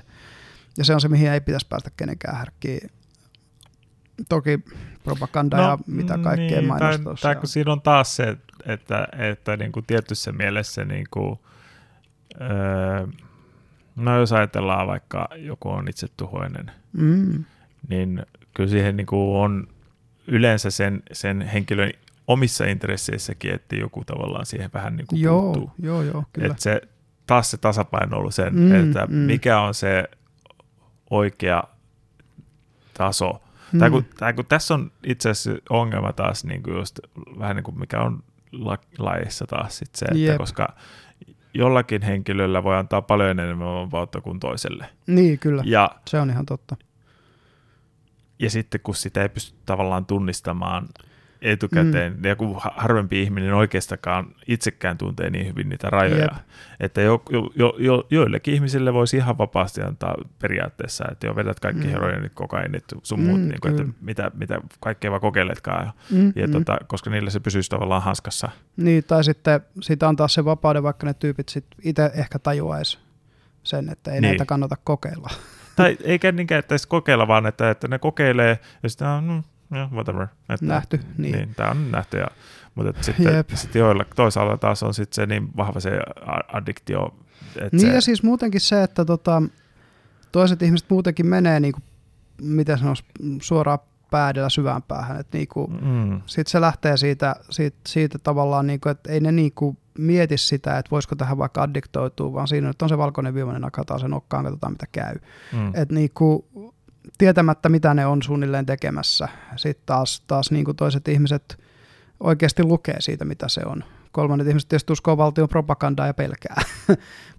[0.77, 2.89] Ja se on se, mihin ei pitäisi päästä kenenkään härkkiin
[4.29, 4.59] toki
[5.03, 7.21] propaganda no, ja mitä kaikkea niin, mainostus.
[7.21, 11.39] Tai, tai kun siinä on taas se, että, että niin kuin tietyssä mielessä, niin kuin,
[12.41, 13.07] öö,
[13.95, 17.45] no jos ajatellaan vaikka joku on itse tuhoinen, mm.
[17.89, 19.67] niin kyllä siihen niin kuin on
[20.27, 21.91] yleensä sen, sen henkilön
[22.27, 25.71] omissa intresseissäkin, että joku tavallaan siihen vähän niin kuin joo, puuttuu.
[25.81, 26.47] Joo, joo, kyllä.
[26.47, 26.81] Että se,
[27.27, 29.15] taas se tasapaino ollut sen, mm, että mm.
[29.15, 30.09] mikä on se
[31.09, 31.63] oikea
[32.93, 33.79] taso, Mm.
[33.79, 36.99] Tai, kun, tai kun tässä on itse asiassa ongelma taas niin kuin just,
[37.39, 40.37] vähän niin kuin mikä on la, laissa taas sit se, että Jep.
[40.37, 40.75] koska
[41.53, 44.89] jollakin henkilöllä voi antaa paljon enemmän vapautta kuin toiselle.
[45.07, 45.63] Niin, kyllä.
[45.65, 46.75] Ja, se on ihan totta.
[48.39, 50.87] Ja sitten kun sitä ei pysty tavallaan tunnistamaan
[51.41, 52.25] etukäteen, mm.
[52.25, 56.33] ja kun harvempi ihminen oikeastakaan itsekään tuntee niin hyvin niitä rajoja, Jep.
[56.79, 57.23] että jo,
[57.55, 61.91] jo, jo, joillekin ihmisille voisi ihan vapaasti antaa periaatteessa, että jo vedät kaikki mm.
[61.91, 66.47] heroinit, kokainit, sun muut, mm, niin kuin, että mitä, mitä kaikkea vaan kokeiletkaan, mm, ja
[66.47, 66.53] mm.
[66.53, 68.49] Tota, koska niillä se pysyisi tavallaan hanskassa.
[68.77, 72.99] Niin, tai sitten siitä antaa se vapauden, vaikka ne tyypit sitten itse ehkä tajuaisi
[73.63, 74.29] sen, että ei niin.
[74.29, 75.29] näitä kannata kokeilla.
[75.75, 80.27] Tai eikä niinkään, että kokeilla, vaan että, että ne kokeilee, ja sitten on, yeah, whatever.
[80.49, 81.31] Että, nähty, niin.
[81.31, 82.17] niin tämä on nähty.
[82.17, 82.27] Ja,
[82.75, 85.99] mutta että sitten, sitten joilla toisaalta taas on sitten se niin vahva se
[86.53, 87.15] addiktio.
[87.55, 89.43] Että niin se, ja siis muutenkin se, että tota,
[90.31, 91.83] toiset ihmiset muutenkin menee niin kuin,
[92.41, 93.03] miten sanoisi,
[93.41, 93.79] suoraan
[94.11, 95.23] päädellä syvään päähän.
[95.33, 96.21] Niinku, mm.
[96.25, 100.91] Sitten se lähtee siitä, siitä, siitä tavallaan, niinku, että ei ne niinku mieti sitä, että
[100.91, 104.73] voisiko tähän vaikka addiktoitua, vaan siinä että on se valkoinen viimeinen, nakataan sen nokkaan, katsotaan
[104.73, 105.15] mitä käy.
[105.53, 105.67] Mm.
[105.67, 106.45] Että niinku,
[107.17, 109.27] tietämättä mitä ne on suunnilleen tekemässä.
[109.55, 111.63] Sitten taas, taas niinku toiset ihmiset
[112.19, 113.83] oikeasti lukee siitä, mitä se on.
[114.11, 116.61] Kolmannet ihmiset tietysti uskoo valtion propagandaa ja pelkää.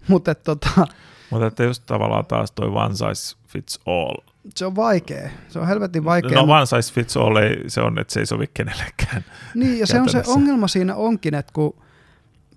[0.08, 0.86] Mutta tota,
[1.30, 4.16] mutta että just tavallaan taas toi one size fits all.
[4.56, 5.30] Se on vaikea.
[5.48, 6.42] Se on helvetin vaikea.
[6.42, 9.24] No one size fits all ei, se on, että se ei sovi kenellekään.
[9.54, 11.76] Niin, ja se on se ongelma siinä onkin, että kun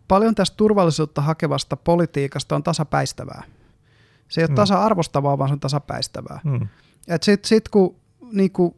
[0.08, 3.43] paljon tästä turvallisuutta hakevasta politiikasta on tasapäistävää.
[4.33, 4.55] Se ei ole hmm.
[4.55, 6.39] tasa-arvostavaa, vaan se on tasapäistävää.
[6.43, 6.67] Hmm.
[7.21, 7.95] Sitten sit, kun
[8.31, 8.77] niinku,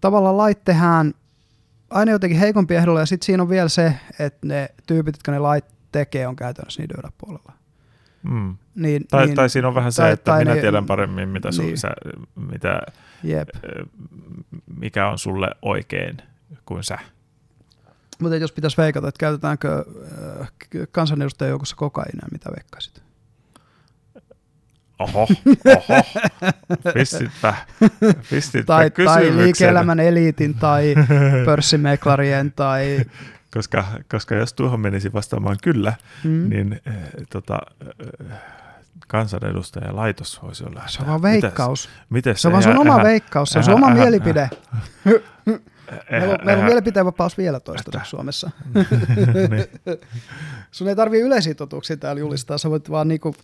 [0.00, 1.14] tavallaan lait tehdään
[1.90, 5.38] aina jotenkin heikompi ehdolla, ja sitten siinä on vielä se, että ne tyypit, jotka ne
[5.38, 7.52] lait tekee, on käytännössä niiden yläpuolella.
[8.22, 8.56] Mm.
[8.74, 11.28] Niin, tai, niin, tai siinä on vähän se, tai, että tai minä ne, tiedän paremmin,
[11.28, 11.78] mitä niin.
[11.78, 11.90] sä,
[12.34, 12.80] mitä,
[13.22, 13.48] Jep.
[14.76, 16.16] mikä on sulle oikein
[16.66, 16.98] kuin sä.
[18.20, 19.84] Mutta jos pitäisi veikata, että käytetäänkö
[20.40, 20.48] äh,
[20.92, 23.09] kansanedustajan joukossa kokainia, mitä veikkaisit?
[25.00, 25.28] Oho,
[25.66, 26.02] oho,
[26.94, 27.54] pistitpä,
[28.30, 30.94] pistitpä tai, tai liike-elämän eliitin tai
[31.46, 33.04] pörssimeklarien tai
[33.54, 35.92] koska, koska jos tuohon menisi vastaamaan kyllä,
[36.24, 36.48] mm.
[36.50, 36.94] niin äh,
[37.30, 37.58] tota,
[38.32, 38.38] äh,
[39.08, 40.82] kansanedustajan laitos voisi olla.
[40.86, 41.88] Se on vaan veikkaus.
[41.88, 44.50] Mites, mites se on vaan sun oma veikkaus, se on sun oma mielipide.
[46.10, 48.50] meillä, on, meillä on mielipiteenvapaus vielä toistaiseksi Suomessa.
[48.74, 49.96] niin.
[50.70, 53.34] Sun ei tarvii yleisiä totuuksia täällä julistaa, sä voit vaan niinku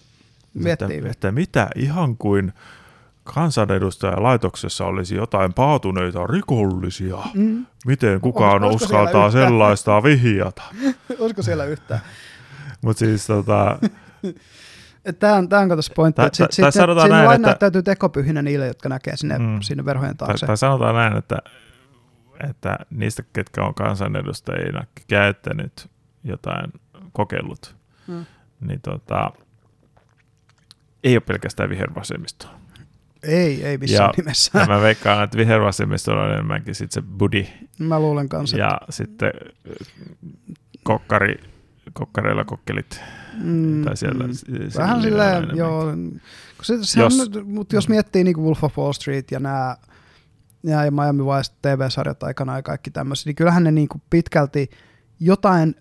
[0.66, 2.52] Että, että mitä ihan kuin
[3.34, 7.18] kansanedustajalaitoksessa olisi jotain paatuneita rikollisia.
[7.34, 7.66] Mm.
[7.86, 10.62] Miten kukaan Olis, uskaltaa sellaista vihjata?
[11.20, 12.00] Olisiko siellä yhtään?
[12.82, 13.78] Mutta siis tota...
[15.18, 18.66] Tämä on, tämä on tässä pointti, että sit, sit, siinä näin, että, näyttäytyy tekopyhinä niille,
[18.66, 20.46] jotka näkee sinne, mm, sinne verhojen taakse.
[20.46, 21.38] Tai sanotaan näin, että,
[22.48, 25.88] että niistä, ketkä on kansanedustajina käyttänyt
[26.24, 26.72] jotain
[27.12, 28.26] kokeillut, mm.
[28.60, 29.32] niin tota,
[31.06, 32.50] ei ole pelkästään vihervasemmistoa.
[33.22, 34.58] Ei, ei missään ja, nimessä.
[34.58, 37.46] Ja mä veikkaan, että vihervasemmisto on enemmänkin sit se budi.
[37.78, 38.56] Mä luulen kanssa.
[38.56, 39.32] Ja sitten
[40.82, 41.34] kokkari,
[41.92, 43.00] kokkareilla kokkelit.
[43.42, 44.32] Mm, tai siellä, mm.
[44.76, 45.84] Vähän silleen, joo.
[46.62, 49.76] Se, se jos, on, mutta jos miettii niin Wolf of Wall Street ja nämä
[50.62, 54.70] ja Miami Vice TV-sarjat aikana ja kaikki tämmöiset, niin kyllähän ne niin kuin pitkälti
[55.20, 55.74] jotain,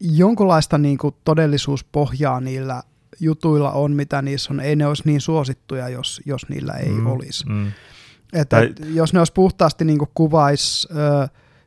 [0.00, 2.82] jonkunlaista niin kuin todellisuuspohjaa niillä
[3.20, 7.06] jutuilla on, mitä niissä on, ei ne olisi niin suosittuja, jos, jos niillä ei mm,
[7.06, 7.44] olisi.
[7.48, 7.72] Mm.
[8.32, 8.74] Että tai...
[8.94, 10.88] jos ne olisi puhtaasti niin kuvaisi,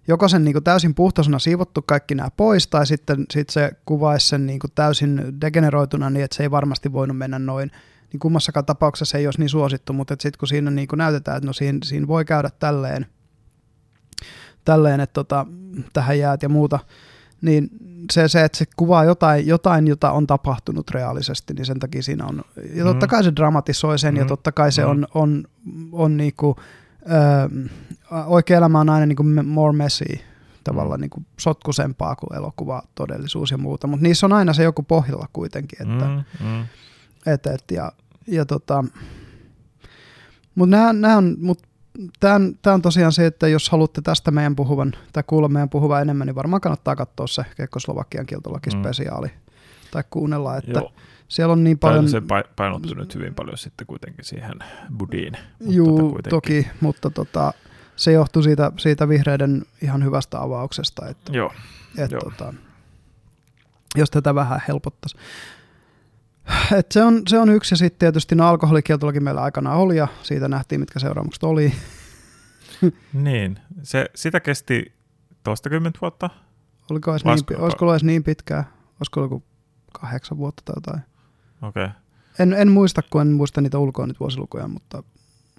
[0.07, 4.45] joko sen niin täysin puhtaisena siivottu kaikki nämä pois, tai sitten sit se kuvaisi sen
[4.45, 7.71] niin täysin degeneroituna niin, että se ei varmasti voinut mennä noin,
[8.11, 11.53] niin kummassakaan tapauksessa ei olisi niin suosittu, mutta sitten kun siinä niin näytetään, että no
[11.53, 13.05] siinä, siinä voi käydä tälleen,
[14.65, 15.45] tälleen että tota,
[15.93, 16.79] tähän jäät ja muuta,
[17.41, 17.69] niin
[18.11, 22.25] se, se, että se kuvaa jotain, jotain, jota on tapahtunut reaalisesti, niin sen takia siinä
[22.25, 22.41] on,
[22.73, 23.09] ja totta mm.
[23.09, 24.19] kai se dramatisoi sen, mm.
[24.19, 24.89] ja totta kai se mm.
[24.89, 25.43] on, on,
[25.91, 26.55] on niinku,
[27.01, 27.69] ö,
[28.25, 30.05] oikea elämä on aina niinku more messy,
[30.63, 35.29] tavallaan niinku sotkusempaa kuin elokuva, todellisuus ja muuta, mutta niissä on aina se joku pohjalla
[35.33, 36.47] kuitenkin, että, mm.
[36.47, 36.65] Mm.
[37.25, 37.91] Et, et, ja,
[38.27, 38.83] ja tota,
[40.55, 41.59] mutta nämä, nämä on, mut
[42.19, 46.27] tämä on tosiaan se, että jos haluatte tästä meidän puhuvan, tai kuulla meidän puhuvan enemmän,
[46.27, 49.33] niin varmaan kannattaa katsoa se Kekkoslovakian kieltolaki-spesiaali, mm.
[49.91, 50.93] tai kuunnella, että Joo.
[51.27, 52.09] siellä on niin paljon...
[52.09, 52.21] se
[52.55, 54.53] painottuu nyt hyvin paljon sitten kuitenkin siihen
[54.97, 55.33] budiin.
[55.59, 57.53] Joo, tota toki, mutta tota,
[57.95, 61.53] se johtuu siitä, siitä vihreiden ihan hyvästä avauksesta, että, Joo.
[61.97, 62.21] että Joo.
[62.21, 62.53] Tota,
[63.95, 65.17] jos tätä vähän helpottaisi.
[66.77, 70.07] Et se, on, se on yksi ja sitten tietysti no alkoholikieltolaki meillä aikana oli ja
[70.23, 71.73] siitä nähtiin mitkä seuraamukset oli.
[73.13, 74.93] niin, se, sitä kesti
[75.43, 76.29] toistakymmentä vuotta.
[76.91, 78.63] Oliko edes Vasko, niin, olisiko ollut edes niin pitkää?
[78.99, 79.43] Olisiko ollut
[80.01, 81.01] kahdeksan vuotta tai jotain?
[81.61, 81.83] Okei.
[81.83, 81.95] Okay.
[82.39, 85.03] En, en muista, kun en muista niitä ulkoa nyt vuosilukuja, mutta,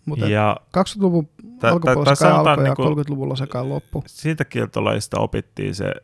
[0.04, 1.28] mutta ja, 20-luvun
[1.62, 4.04] alkupuolella se alkoi ja niin 30-luvulla se kai loppu.
[4.06, 5.94] Siitä kieltolaista opittiin se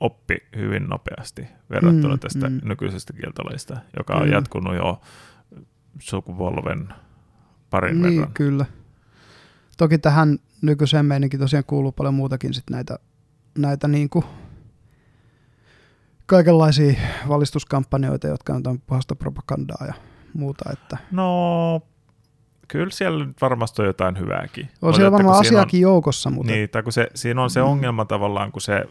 [0.00, 2.60] oppi hyvin nopeasti verrattuna mm, tästä mm.
[2.64, 4.32] nykyisestä kieltolaista, joka on mm.
[4.32, 5.00] jatkunut jo
[5.98, 6.94] sukupolven
[7.70, 8.34] parin niin, verran.
[8.34, 8.66] kyllä.
[9.76, 12.98] Toki tähän nykyiseen meininkin tosiaan kuuluu paljon muutakin sit näitä,
[13.58, 14.24] näitä niinku
[16.26, 16.94] kaikenlaisia
[17.28, 19.94] valistuskampanjoita, jotka on puhasta propagandaa ja
[20.34, 20.70] muuta.
[20.72, 20.96] Että.
[21.10, 21.82] No,
[22.68, 24.64] kyllä siellä nyt varmasti on jotain hyvääkin.
[24.64, 26.30] On mutta siellä varmaan asiakin on, joukossa.
[26.30, 26.52] Mutta...
[26.52, 27.66] Niin, tai kun se, siinä on se mm.
[27.66, 28.84] ongelma tavallaan, kun se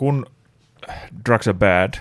[0.00, 0.26] kun
[1.28, 1.94] drugs are bad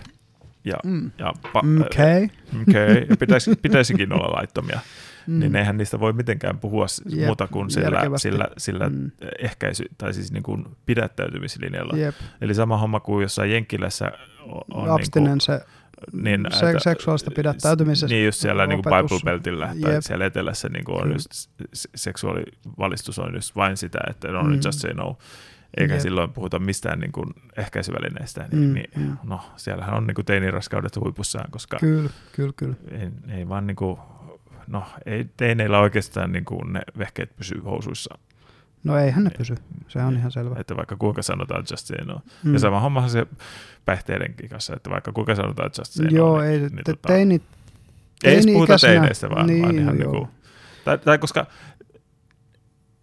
[0.65, 1.11] ja, mm.
[1.17, 2.29] ja, pa- okay.
[2.61, 4.79] okay, ja pitäisi, pitäisikin olla laittomia,
[5.27, 5.39] mm.
[5.39, 9.11] niin eihän niistä voi mitenkään puhua Jep, muuta kuin sillä, sillä, sillä mm.
[9.39, 11.97] ehkäisy, tai siis niin kuin pidättäytymislinjalla.
[11.97, 12.15] Jep.
[12.41, 14.11] Eli sama homma kuin jossain Jenkkilässä
[14.73, 14.89] on...
[14.89, 15.63] Abstinence niin
[16.11, 18.13] kuin, niin, se, että, seksuaalista pidättäytymisestä.
[18.13, 20.03] Niin just siellä niin Bible Beltillä tai Jep.
[20.03, 21.27] siellä etelässä niin kuin on just,
[21.95, 24.53] seksuaalivalistus on just vain sitä, että no mm.
[24.53, 25.17] just say no.
[25.77, 26.01] Eikä Jep.
[26.01, 28.47] silloin puhuta mistään niin kuin ehkäisyvälineistä.
[28.51, 29.17] Niin, mm, niin, mm.
[29.23, 32.75] No, siellähän on niin kuin teiniraskaudet huipussaan, koska kyllä, kyllä, kyllä.
[32.91, 33.99] Ei, ei vaan niin kuin,
[34.67, 38.17] no, ei teineillä oikeastaan niin kuin ne vehkeet pysy housuissa
[38.83, 39.55] No eihän ne pysy,
[39.87, 40.55] se on ihan selvä.
[40.59, 42.21] Että vaikka kuinka sanotaan just say no.
[42.43, 42.53] Mm.
[42.53, 43.27] Ja sama hommahan se
[43.85, 47.43] päihteidenkin kanssa, että vaikka kuinka sanotaan just say Joo, no, ei, niin, te, tota, teinit,
[48.23, 50.27] ei edes puhuta teineistä, vaan, niin, vaan ihan niin kuin,
[50.85, 51.45] tai, tai koska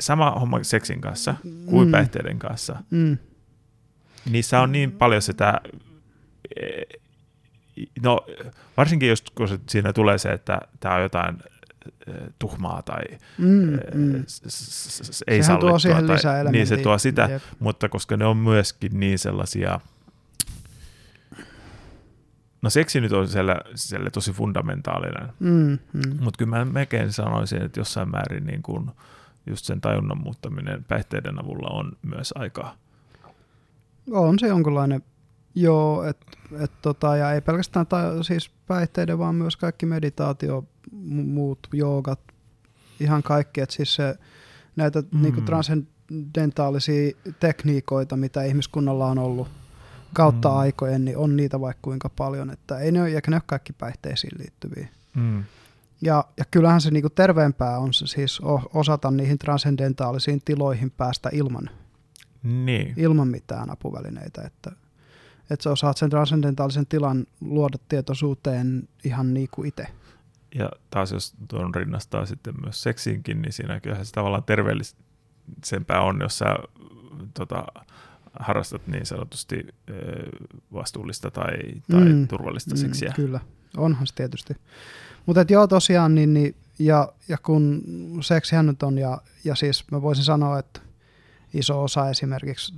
[0.00, 1.35] sama homma seksin kanssa
[1.66, 1.92] kuin mm.
[1.92, 3.18] päihteiden kanssa, mm.
[4.30, 5.61] niissä on niin paljon sitä,
[6.61, 6.82] e,
[8.02, 8.26] no
[8.76, 11.38] varsinkin just kun siinä tulee se, että tämä on jotain
[12.38, 13.02] tuhmaa tai
[13.38, 14.24] mm, mm.
[15.26, 17.42] ei Sehän tuo siihen tai, Niin se tuo sitä, Jep.
[17.59, 19.80] mutta koska ne on myöskin niin sellaisia,
[22.62, 26.16] no seksi nyt on siellä, siellä tosi fundamentaalinen, mm, mm.
[26.20, 28.90] mutta kyllä mä melkein sanoisin, että jossain määrin niin kuin
[29.46, 32.74] just sen tajunnan muuttaminen päihteiden avulla on myös aika...
[34.11, 35.02] On se jonkunlainen
[35.59, 36.16] Joo, et,
[36.61, 40.64] et tota, ja ei pelkästään ta, siis päihteiden, vaan myös kaikki meditaatio,
[41.11, 42.20] muut joogat,
[43.00, 43.61] ihan kaikki.
[43.61, 44.16] Et siis se,
[44.76, 45.22] näitä mm.
[45.22, 49.48] niinku transcendentaalisia tekniikoita, mitä ihmiskunnalla on ollut
[50.12, 50.56] kautta mm.
[50.56, 53.72] aikojen, niin on niitä vaikka kuinka paljon, että ei ne ole, eikä ne ole kaikki
[53.72, 54.88] päihteisiin liittyviä.
[55.14, 55.44] Mm.
[56.00, 58.40] Ja, ja kyllähän se niinku terveempää on se siis
[58.74, 61.70] osata niihin transcendentaalisiin tiloihin päästä ilman,
[62.42, 62.94] niin.
[62.96, 64.72] ilman mitään apuvälineitä, että–
[65.50, 69.87] että sä osaat sen transcendentaalisen tilan luoda tietoisuuteen ihan niin kuin itse.
[70.54, 76.20] Ja taas jos tuon rinnastaa sitten myös seksiinkin, niin siinä kyllähän se tavallaan terveellisempää on,
[76.20, 76.56] jos sä
[77.35, 77.66] tota,
[78.40, 79.66] harrastat niin sanotusti
[80.72, 81.57] vastuullista tai,
[81.90, 83.12] tai mm, turvallista mm, seksiä.
[83.16, 83.40] Kyllä,
[83.77, 84.57] onhan se tietysti.
[85.27, 87.83] Mutta joo, tosiaan, niin, niin, ja, ja kun
[88.20, 90.81] seksihän nyt on, ja, ja siis mä voisin sanoa, että
[91.55, 92.75] iso osa esimerkiksi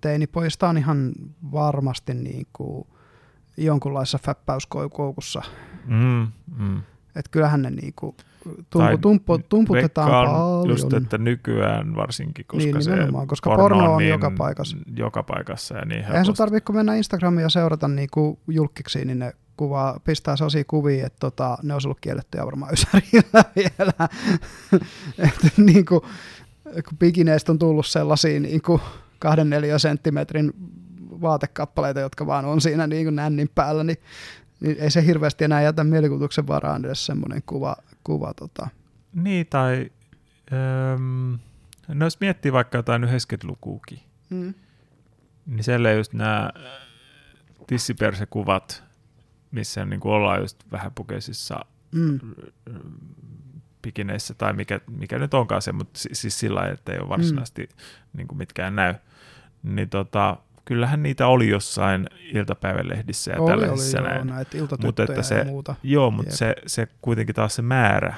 [0.00, 1.12] teinipojista on ihan
[1.52, 2.86] varmasti niin kuin
[3.56, 5.42] jonkunlaisessa fäppäyskoukussa.
[5.86, 6.82] Mm, mm.
[7.16, 8.16] Että kyllähän ne niin kuin
[8.70, 10.68] tumpu, tumpu, tumputetaan paljon.
[10.68, 12.92] just, että nykyään varsinkin, koska niin, se
[13.26, 14.76] koska porno, porno on niin joka paikassa.
[14.96, 19.04] Joka paikassa ja niin Eihän sun tarvitse, kun mennä Instagramiin ja seurata niin kuin julkkiksi,
[19.04, 24.08] niin ne kuvaa, pistää sellaisia kuvia, että tota, ne olisi ollut kiellettyjä varmaan ysärillä vielä.
[25.18, 26.00] että niin kuin,
[26.88, 28.80] kun pikineistä on tullut sellaisia niin kuin
[29.18, 30.52] kahden neljä senttimetrin
[31.20, 33.98] vaatekappaleita, jotka vaan on siinä niin kuin nännin päällä, niin,
[34.60, 37.76] niin ei se hirveästi enää jätä mielikuvituksen varaan edes semmoinen kuva.
[38.04, 38.68] kuva tota.
[39.12, 39.90] Niin, tai
[40.52, 41.34] ähm,
[41.88, 44.54] no jos miettii vaikka jotain 90-lukuukin, mm.
[45.46, 46.50] niin siellä just nämä
[47.66, 48.84] tissipersekuvat,
[49.50, 52.18] missä niin kuin ollaan just vähäpukeisissa mm
[53.86, 57.62] pikineissä tai mikä, mikä nyt onkaan se, mutta siis sillä lailla, että ei ole varsinaisesti
[57.62, 57.76] mm.
[58.16, 58.94] niin kuin mitkään näy.
[59.62, 64.28] Niin tota, kyllähän niitä oli jossain iltapäivälehdissä ja oli, tällaisissa oli, näin.
[64.28, 65.74] Joo, näitä mutta että se, ja muuta.
[65.82, 68.14] Joo, mutta se, se kuitenkin taas se määrä,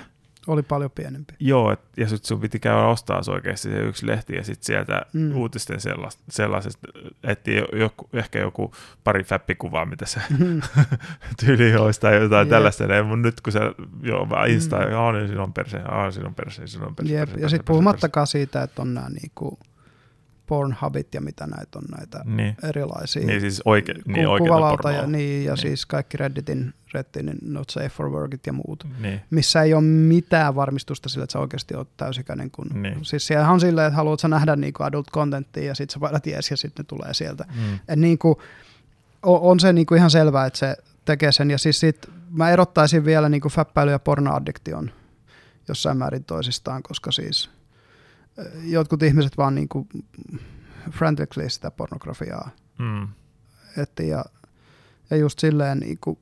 [0.49, 1.35] oli paljon pienempi.
[1.41, 5.03] Joo, et, ja sitten sun piti käydä ostaa oikeasti se yksi lehti ja sitten sieltä
[5.13, 5.37] mm.
[5.37, 6.89] uutisten sellaista, sellaisesta,
[7.23, 8.73] etti joku, ehkä joku
[9.05, 10.61] pari fäppikuvaa, mitä se mm.
[11.45, 12.51] tyyli olisi tai jotain Jep.
[12.51, 12.85] tällaista.
[13.03, 13.61] mutta nyt kun se,
[14.03, 14.91] joo, Insta, mm.
[14.91, 17.15] joo, niin siinä on perse, joo, siinä on perse, siinä on perse.
[17.15, 17.29] Jep.
[17.29, 18.33] perse ja sitten puhumattakaan perse.
[18.33, 19.59] siitä, että on nämä niinku,
[20.49, 22.57] Pornhubit ja mitä näitä on näitä niin.
[22.69, 23.27] erilaisia.
[23.27, 25.63] Niin siis oike, niin ku- kuvalauta ja, niin, ja niin.
[25.63, 29.21] siis kaikki Redditin, Redditin Not Safe for Workit ja muut, niin.
[29.31, 32.51] missä ei ole mitään varmistusta sille, että sä oikeasti oot täysikäinen.
[32.51, 33.05] Kun, niin.
[33.05, 36.27] Siis siellä on silleen, että haluat sä nähdä niin adult contenttia ja sitten sä vaihdat
[36.27, 37.45] yes ja sitten ne tulee sieltä.
[37.55, 37.79] Mm.
[37.89, 38.37] Et niin kuin,
[39.23, 41.51] on se niin kuin ihan selvää, että se tekee sen.
[41.51, 44.91] Ja siis sit mä erottaisin vielä niin kuin fäppäily ja pornoaddiktion
[45.69, 47.51] jossain määrin toisistaan, koska siis–
[48.63, 49.89] jotkut ihmiset vaan niin kuin
[50.91, 53.09] frantically sitä pornografiaa mm.
[53.77, 54.25] etti ja,
[55.11, 56.19] ja just silleen niin kuin,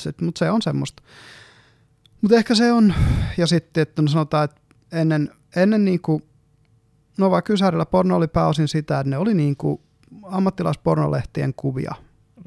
[0.00, 1.02] se, mutta se on semmoista.
[2.20, 2.94] Mutta ehkä se on,
[3.36, 4.60] ja sitten että no sanotaan, että
[4.92, 6.22] ennen, ennen niin kuin,
[7.18, 9.80] no vaikka Ysärillä porno oli pääosin sitä, että ne oli niin kuin
[10.22, 11.94] ammattilaispornolehtien kuvia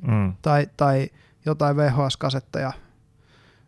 [0.07, 0.33] mm.
[0.41, 1.09] tai, tai
[1.45, 2.71] jotain VHS-kasetteja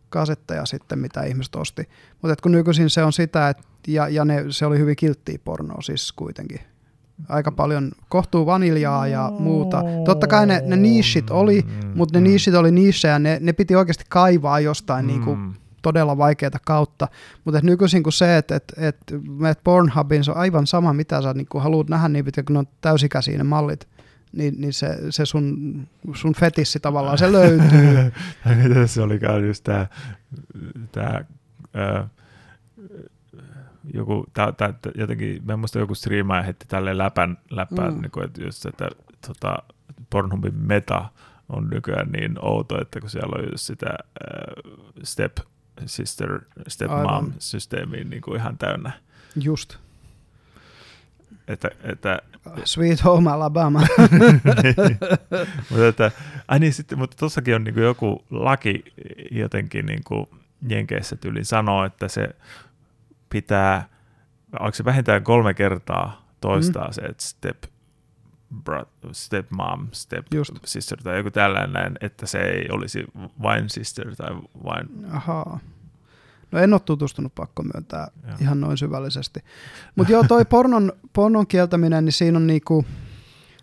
[0.08, 1.88] kasetteja sitten, mitä ihmiset osti.
[2.22, 5.82] Mutta kun nykyisin se on sitä, että ja, ja ne, se oli hyvin kilttiä pornoa
[5.82, 6.60] siis kuitenkin.
[7.28, 9.82] Aika paljon kohtuu vaniljaa ja muuta.
[10.04, 14.04] Totta kai ne, ne niishit oli, mutta ne niishit oli niissejä, ne, ne piti oikeasti
[14.08, 15.06] kaivaa jostain mm.
[15.06, 17.08] niin kuin todella vaikeaa kautta,
[17.44, 18.96] mutta nykyisin kuin se, että et, et
[19.28, 22.58] menet Pornhubiin, se on aivan sama, mitä sä niin haluat nähdä niin pitää, kun ne
[22.58, 23.88] on täysikäisiä ne mallit,
[24.36, 28.12] niin, niin se, se sun, sun fetissi tavallaan, se löytyy.
[28.62, 29.86] Mitä se olikaan just tämä,
[30.92, 31.24] tää,
[33.94, 38.00] joku, tää, tää, jotenkin, mä en muista joku striimaaja heitti tälleen läpän, läpään, mm.
[38.00, 38.88] niin kuin, että, just, että
[39.26, 39.56] tota,
[40.10, 41.10] Pornhubin meta
[41.48, 44.72] on nykyään niin outo, että kun siellä on just sitä äh,
[45.02, 45.38] step
[45.86, 48.92] sister, step mom systeemiä niin kuin ihan täynnä.
[49.36, 49.78] Just.
[51.48, 52.18] Että, että,
[52.64, 53.80] Sweet Home Alabama.
[55.70, 56.10] mutta, että,
[56.48, 58.84] ai niin, sitten, mutta tossakin on niin joku laki
[59.30, 60.26] jotenkin niin kuin
[60.68, 62.28] Jenkeissä tyyli sanoo, että se
[63.30, 63.88] pitää,
[64.60, 66.92] onko se vähintään kolme kertaa toistaa mm.
[66.92, 67.64] se, että step
[69.12, 70.52] step mom, step Just.
[70.64, 73.04] sister tai joku tällainen, että se ei olisi
[73.42, 74.88] vain sister tai vain...
[75.12, 75.60] Ahaa.
[76.56, 78.36] No en ole tutustunut, pakko myöntää joo.
[78.40, 79.40] ihan noin syvällisesti.
[79.96, 82.84] Mutta joo, toi pornon, pornon kieltäminen, niin siinä on niinku,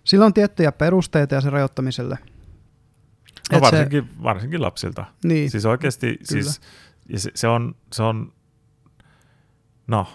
[0.04, 2.18] sillä on tiettyjä perusteita ja se rajoittamiselle.
[3.52, 5.06] No varsinkin, se, varsinkin lapsilta.
[5.24, 6.62] Niin, siis oikeasti, siis,
[7.10, 8.34] ja se, se, on, se on,
[9.88, 10.08] no,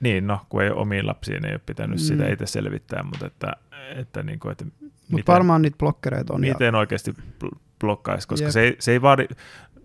[0.00, 2.04] niin, no, kun ei omiin lapsiin ei ole pitänyt mm.
[2.04, 3.52] sitä itse selvittää, mutta että,
[3.96, 4.64] että, niin kuin, että
[5.10, 6.40] Mut varmaan niitä blokkereita on.
[6.40, 6.78] Miten ja...
[6.78, 7.14] oikeasti
[7.80, 8.52] blokkaisi, koska Jep.
[8.52, 9.28] se ei, se ei vaadi,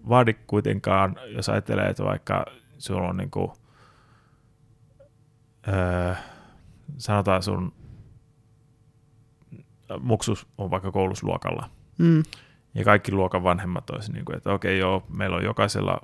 [0.10, 2.46] vaadi kuitenkaan, jos ajattelee, että vaikka
[2.78, 3.52] sulla on niin kuin,
[5.68, 6.14] öö,
[6.98, 7.74] sanotaan sun
[10.00, 12.24] muksus on vaikka koulusluokalla, mm.
[12.76, 16.02] ja kaikki luokan vanhemmat olisi niin kuin, että okei okay, joo, meillä on jokaisella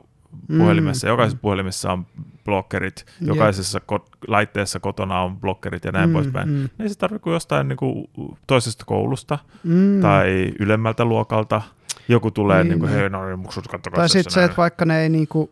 [0.47, 1.08] puhelimessa.
[1.08, 1.10] Mm.
[1.10, 2.06] Jokaisessa puhelimessa on
[2.45, 6.49] blokkerit, jokaisessa ko- laitteessa kotona on blokkerit ja näin mm, poispäin.
[6.49, 6.70] Mm.
[6.80, 8.10] Ei se tarvitse kuin jostain niin kuin
[8.47, 10.02] toisesta koulusta mm.
[10.02, 11.62] tai ylemmältä luokalta.
[12.08, 13.97] Joku tulee, niin, niin kuin, hei, no niin, muksut, kattokaa.
[13.97, 15.49] Tai sitten se, että vaikka ne ei niin kuin,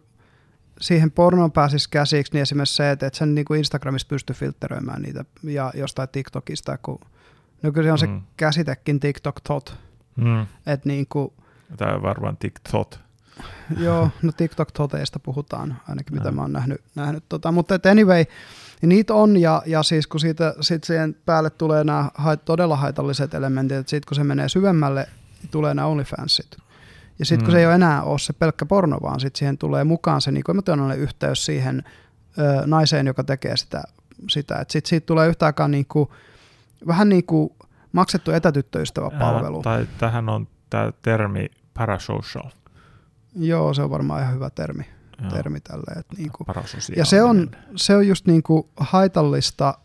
[0.81, 5.01] siihen pornoon pääsisi käsiksi, niin esimerkiksi se, että et sen niin kuin Instagramissa pystyy filtteröimään
[5.01, 6.99] niitä ja jostain TikTokista, kun
[7.61, 8.21] nykyisin on se mm.
[8.37, 9.77] käsitekin TikTok tot,
[10.15, 10.41] mm.
[10.65, 11.33] että niin kuin,
[11.77, 12.95] Tämä on varmaan TikTok.
[13.85, 16.35] Joo, no TikTok-toteista puhutaan ainakin, mitä no.
[16.35, 16.81] mä oon nähnyt.
[16.95, 17.51] nähnyt tota.
[17.51, 18.25] Mutta et anyway,
[18.81, 22.09] niin niitä on, ja, ja siis kun siitä sit siihen päälle tulee nämä
[22.45, 25.07] todella haitalliset elementit, että sitten kun se menee syvemmälle,
[25.51, 26.57] tulee nämä OnlyFansit.
[27.19, 27.45] Ja sitten mm.
[27.45, 30.31] kun se ei ole enää ole se pelkkä porno, vaan sitten siihen tulee mukaan se
[30.31, 31.83] niin emotionaalinen yhteys siihen
[32.39, 33.83] ö, naiseen, joka tekee sitä.
[34.29, 34.55] sitä.
[34.55, 36.09] Että sitten siitä tulee yhtä aikaa niin kuin,
[36.87, 37.49] vähän niin kuin
[37.91, 39.61] maksettu etätyttöystävä palvelu.
[39.61, 42.49] tai tähän on tämä termi parasocial.
[43.35, 44.85] Joo, se on varmaan ihan hyvä termi,
[45.21, 45.31] Joo.
[45.31, 45.99] termi tälle.
[45.99, 46.47] Että niin kuin.
[46.95, 49.77] Ja se on, se on just niin kuin haitallista,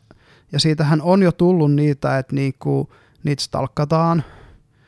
[0.53, 2.89] ja siitähän on jo tullut niitä, että niin kuin,
[3.25, 4.25] niitä stalkataan.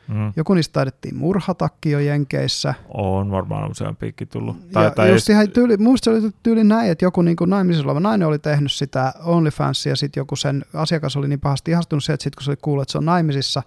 [0.07, 0.33] Mm.
[0.35, 2.73] Joku niistä taidettiin murhatakin jo Jenkeissä.
[2.89, 4.71] On varmaan useampiakin tullut.
[4.71, 7.53] Tai, ja tai just ihan tyyli, muista se oli tyyli näin, että joku niin kuin
[7.85, 12.03] oleva nainen oli tehnyt sitä OnlyFansia, ja sitten joku sen asiakas oli niin pahasti ihastunut
[12.03, 13.63] se, että sitten kun se oli kuullut, että se on naimisissa,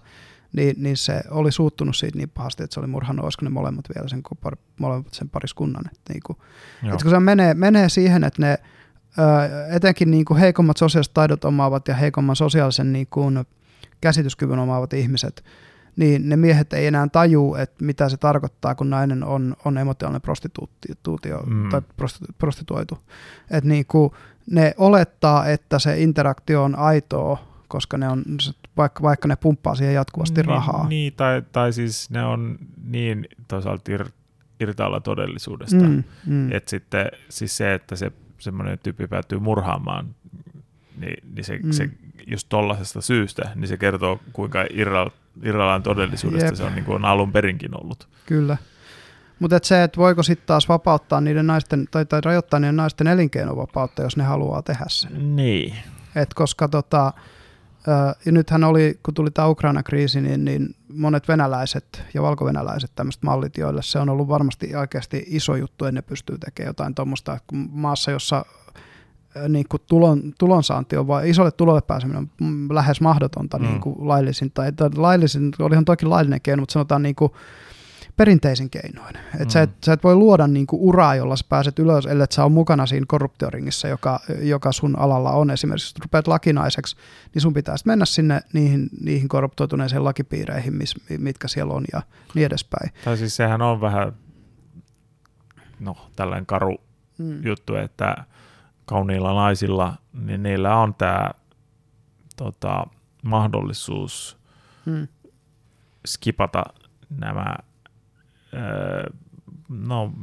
[0.53, 3.85] niin, niin se oli suuttunut siitä niin pahasti, että se oli murhannut, olisiko ne molemmat
[3.95, 5.83] vielä sen, par, molemmat sen pariskunnan.
[5.85, 6.37] Että, niin kuin,
[6.83, 11.45] että kun se menee, menee siihen, että ne ö, etenkin niin kuin heikommat sosiaaliset taidot
[11.45, 13.45] omaavat ja heikomman sosiaalisen niin kuin,
[14.01, 15.43] käsityskyvyn omaavat ihmiset,
[15.95, 20.21] niin ne miehet ei enää tajuu, että mitä se tarkoittaa, kun nainen on, on emotionaalinen
[20.21, 21.69] prostituutio mm.
[21.69, 21.81] tai
[22.37, 22.97] prostituoitu.
[23.51, 24.11] Että niin kuin,
[24.51, 28.23] ne olettaa, että se interaktio on aitoa koska ne on,
[28.77, 30.87] vaikka, vaikka ne pumppaa siihen jatkuvasti niin, rahaa.
[30.87, 34.05] Niin, tai, tai siis ne on niin toisaalta ir,
[34.59, 36.51] irtaalla todellisuudesta, mm, mm.
[36.51, 40.15] että sitten siis se, että se semmoinen tyyppi päätyy murhaamaan,
[40.97, 41.71] niin, niin se, mm.
[41.71, 41.89] se
[42.27, 45.11] just tollaisesta syystä, niin se kertoo, kuinka irra,
[45.43, 46.55] irrallaan todellisuudesta Jep.
[46.55, 48.07] se on, niin kuin on alun perinkin ollut.
[48.25, 48.57] Kyllä.
[49.39, 53.07] Mutta et se, että voiko sitten taas vapauttaa niiden naisten, tai, tai rajoittaa niiden naisten
[53.07, 55.35] elinkeinovapautta, jos ne haluaa tehdä sen.
[55.35, 55.75] Niin.
[56.15, 57.13] Et koska tota,
[58.25, 63.57] ja nythän oli, kun tuli tämä Ukraina-kriisi, niin, niin monet venäläiset ja valkovenäläiset tämmöiset mallit,
[63.57, 67.37] joille se on ollut varmasti oikeasti iso juttu, että ne pystyy tekemään jotain tuommoista
[67.71, 68.45] maassa, jossa
[69.47, 73.65] niin kuin tulon, tulonsaanti on vai isolle tulolle pääseminen on lähes mahdotonta mm.
[73.65, 77.31] niin kuin laillisin, tai, laillisin, olihan toki laillinen keino, mutta sanotaan niin kuin,
[78.17, 79.15] perinteisin keinoin.
[79.33, 79.49] Et mm.
[79.49, 82.51] sä, et, sä et voi luoda niinku uraa, jolla sä pääset ylös, ellei sä ole
[82.51, 85.51] mukana siinä korruptioringissä, joka, joka sun alalla on.
[85.51, 86.95] Esimerkiksi jos rupeat lakinaiseksi,
[87.33, 92.01] niin sun pitää mennä sinne niihin, niihin korruptoituneisiin lakipiireihin, mis, mitkä siellä on ja
[92.35, 92.91] niin edespäin.
[93.05, 94.13] Tai siis sehän on vähän
[95.79, 96.77] no, tällainen karu
[97.17, 97.45] mm.
[97.45, 98.15] juttu, että
[98.91, 101.31] kauniilla naisilla, niin niillä on tämä
[102.37, 102.87] tota,
[103.23, 104.37] mahdollisuus
[104.85, 105.07] mm.
[106.07, 106.63] skipata
[107.09, 107.55] nämä
[109.69, 110.13] no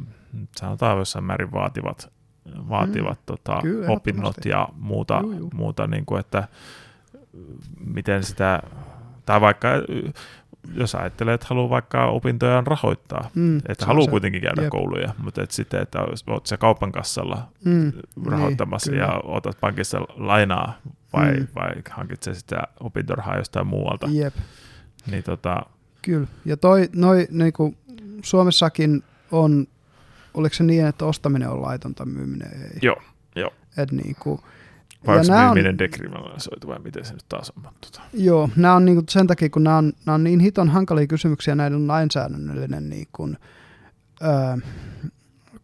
[0.56, 2.12] sanotaan jossain määrin vaativat,
[2.68, 5.50] vaativat mm, tota, kyllä, opinnot ja muuta, juu, juu.
[5.54, 6.48] muuta niin kuin, että
[7.84, 8.62] miten sitä,
[9.26, 9.68] tai vaikka
[10.74, 14.11] jos ajattelee, että haluaa vaikka opintojaan rahoittaa, mm, että haluaa se.
[14.11, 14.70] kuitenkin käydä Jep.
[14.70, 17.92] kouluja, mutta et sitten, että olet se kaupan kassalla mm,
[18.26, 20.78] rahoittamassa niin, ja otat pankissa lainaa
[21.12, 21.46] vai, mm.
[21.54, 24.09] vai hankit se sitä opintorahaa jostain muualta.
[24.11, 24.34] Jep.
[25.11, 25.62] Niin tota...
[26.02, 27.74] Kyllä, ja toi, noi, niinku,
[28.22, 29.66] Suomessakin on,
[30.34, 32.78] oliko se niin, että ostaminen on laitonta, myyminen ei?
[32.82, 33.02] Joo,
[33.36, 33.50] joo.
[33.76, 34.40] Et niinku,
[35.07, 37.62] vai onko myyminen on, dekriminalisoitu vai miten se nyt taas on?
[37.80, 38.01] Tota.
[38.12, 41.55] Joo, nämä on niinku sen takia, kun nämä on, nämä on niin hiton hankalia kysymyksiä,
[41.55, 43.38] näiden lainsäädännöllinen, niin kuin,
[44.22, 44.57] öö,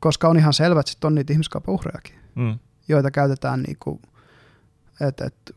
[0.01, 2.59] koska on ihan selvä, että sitten on niitä ihmiskaupan uhrejakin, mm.
[2.89, 4.03] joita käytetään, niin kuin,
[5.01, 5.55] että et,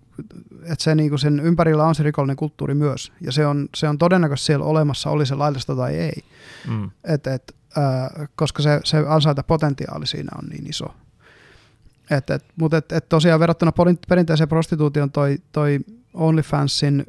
[0.63, 3.89] et se, niin kuin sen ympärillä on se rikollinen kulttuuri myös, ja se on, se
[3.89, 6.23] on todennäköisesti siellä olemassa, oli se laillista tai ei,
[6.67, 6.91] mm.
[7.03, 10.85] et, et, öö, koska se, se ansaita potentiaali siinä on niin iso.
[12.11, 13.71] Et, et, Mutta et, et tosiaan verrattuna
[14.07, 15.79] perinteiseen prostituution toi, toi
[16.13, 17.05] OnlyFansin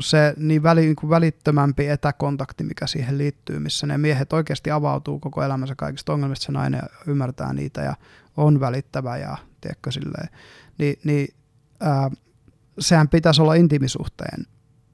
[0.00, 5.18] se niin, väli, niin kuin välittömämpi etäkontakti, mikä siihen liittyy, missä ne miehet oikeasti avautuu
[5.18, 7.94] koko elämänsä kaikista ongelmista, se nainen ymmärtää niitä ja
[8.36, 10.28] on välittävä ja tiedätkö silleen,
[10.78, 11.28] niin, niin
[11.80, 12.10] ää,
[12.78, 14.46] sehän pitäisi olla intimisuhteen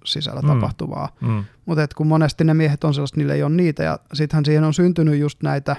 [0.04, 0.48] sisällä mm.
[0.48, 1.16] tapahtuvaa.
[1.20, 1.44] Mm.
[1.66, 4.74] Mutta kun monesti ne miehet on sellaiset, niillä ei ole niitä ja sittenhän siihen on
[4.74, 5.76] syntynyt just näitä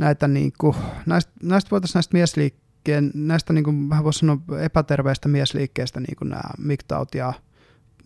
[0.00, 0.76] näitä, niin kuin,
[1.06, 6.28] näistä, näistä voitaisiin näistä miesliikkeen, näistä niin kuin, vähän voisi sanoa epäterveistä miesliikkeistä, niin kuin
[6.28, 7.32] nämä MGTOWt ja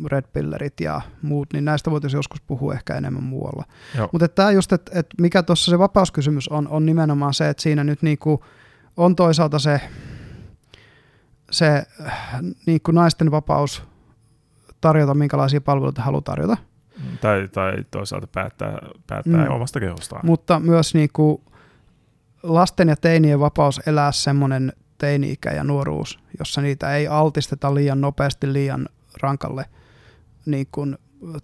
[0.06, 3.64] Red Pillerit ja muut, niin näistä voitaisiin joskus puhua ehkä enemmän muualla.
[4.12, 7.84] Mutta tämä just, että et mikä tuossa se vapauskysymys on, on nimenomaan se, että siinä
[7.84, 8.40] nyt niin kuin
[8.96, 9.80] on toisaalta se,
[11.50, 11.82] se
[12.66, 13.82] niin kuin naisten vapaus
[14.80, 16.56] tarjota, minkälaisia palveluita haluaa tarjota.
[17.20, 19.54] Tai, tai toisaalta päättää, päättää mm.
[19.54, 20.26] omasta kehostaan.
[20.26, 21.42] Mutta myös niin kuin,
[22.44, 28.52] lasten ja teinien vapaus elää semmoinen teini-ikä ja nuoruus, jossa niitä ei altisteta liian nopeasti
[28.52, 28.88] liian
[29.22, 29.64] rankalle
[30.46, 30.98] niin kuin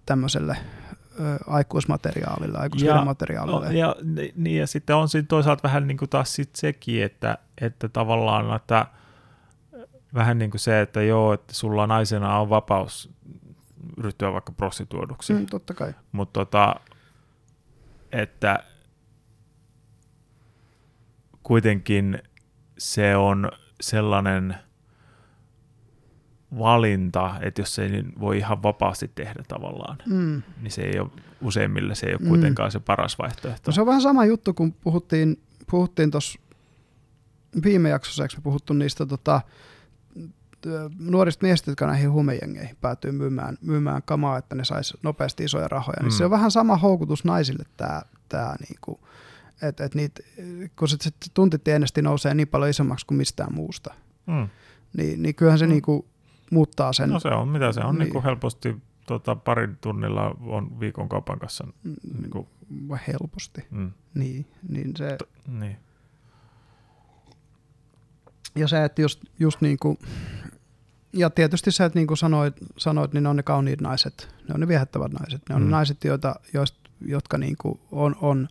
[0.07, 0.57] tämmöiselle
[1.21, 3.67] ö, aikuismateriaalille, aikuismateriaalille.
[3.67, 3.97] Ja, ja,
[4.37, 8.57] niin, ja sitten on siinä toisaalta vähän niin kuin taas sit sekin, että, että tavallaan
[8.57, 8.87] että
[10.15, 13.11] vähän niin kuin se, että joo, että sulla naisena on vapaus
[13.99, 15.33] ryhtyä vaikka prostituoduksi.
[15.33, 15.95] Mm, totta kai.
[16.13, 16.75] Mutta tota,
[18.13, 18.65] että
[21.51, 22.23] kuitenkin
[22.79, 24.55] se on sellainen
[26.59, 30.43] valinta, että jos se ei voi ihan vapaasti tehdä tavallaan, mm.
[30.61, 32.73] niin se ei ole useimmille se ei ole kuitenkaan mm.
[32.73, 33.71] se paras vaihtoehto.
[33.71, 36.41] No se on vähän sama juttu, kun puhuttiin, puhuttiin tuossa
[37.65, 39.41] viime jaksossa, eikö me puhuttu niistä tota,
[40.99, 45.99] nuorista miehistä, jotka näihin huumejengeihin päätyy myymään, myymään kamaa, että ne saisi nopeasti isoja rahoja,
[46.01, 46.17] niin mm.
[46.17, 49.01] se on vähän sama houkutus naisille tämä, tämä niinku,
[49.63, 50.23] et, et niitä,
[50.79, 53.95] kun se, se tuntitienesti nousee niin paljon isommaksi kuin mistään muusta,
[54.27, 54.49] mm.
[54.97, 55.71] niin, niin kyllähän se mm.
[55.71, 56.09] niinku
[56.51, 57.11] muuttaa sen.
[57.11, 57.99] No se on, mitä se on, niin.
[57.99, 61.67] Niinku helposti tota, parin tunnilla on viikon kaupan kanssa.
[61.83, 62.49] Mm, niinku.
[63.09, 63.93] Helposti, mm.
[64.15, 65.17] niin, niin se...
[65.17, 65.77] T- niin.
[68.55, 69.99] Ja se, että just, just niin kuin,
[71.13, 74.55] ja tietysti se, että niin kuin sanoit, sanoit, niin ne on ne kauniit naiset, ne
[74.55, 75.65] on ne viehättävät naiset, ne on mm.
[75.67, 78.49] ne naiset, joita, joist, jotka niin kuin on, on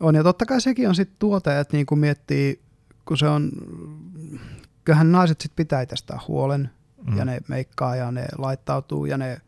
[0.00, 2.60] on, ja totta kai sekin on sitten tuote, että niin kuin miettii,
[3.04, 3.50] kun se on,
[4.84, 6.70] kyllähän naiset sitten pitää tästä huolen,
[7.06, 7.16] mm.
[7.16, 9.40] ja ne meikkaa ja ne laittautuu ja ne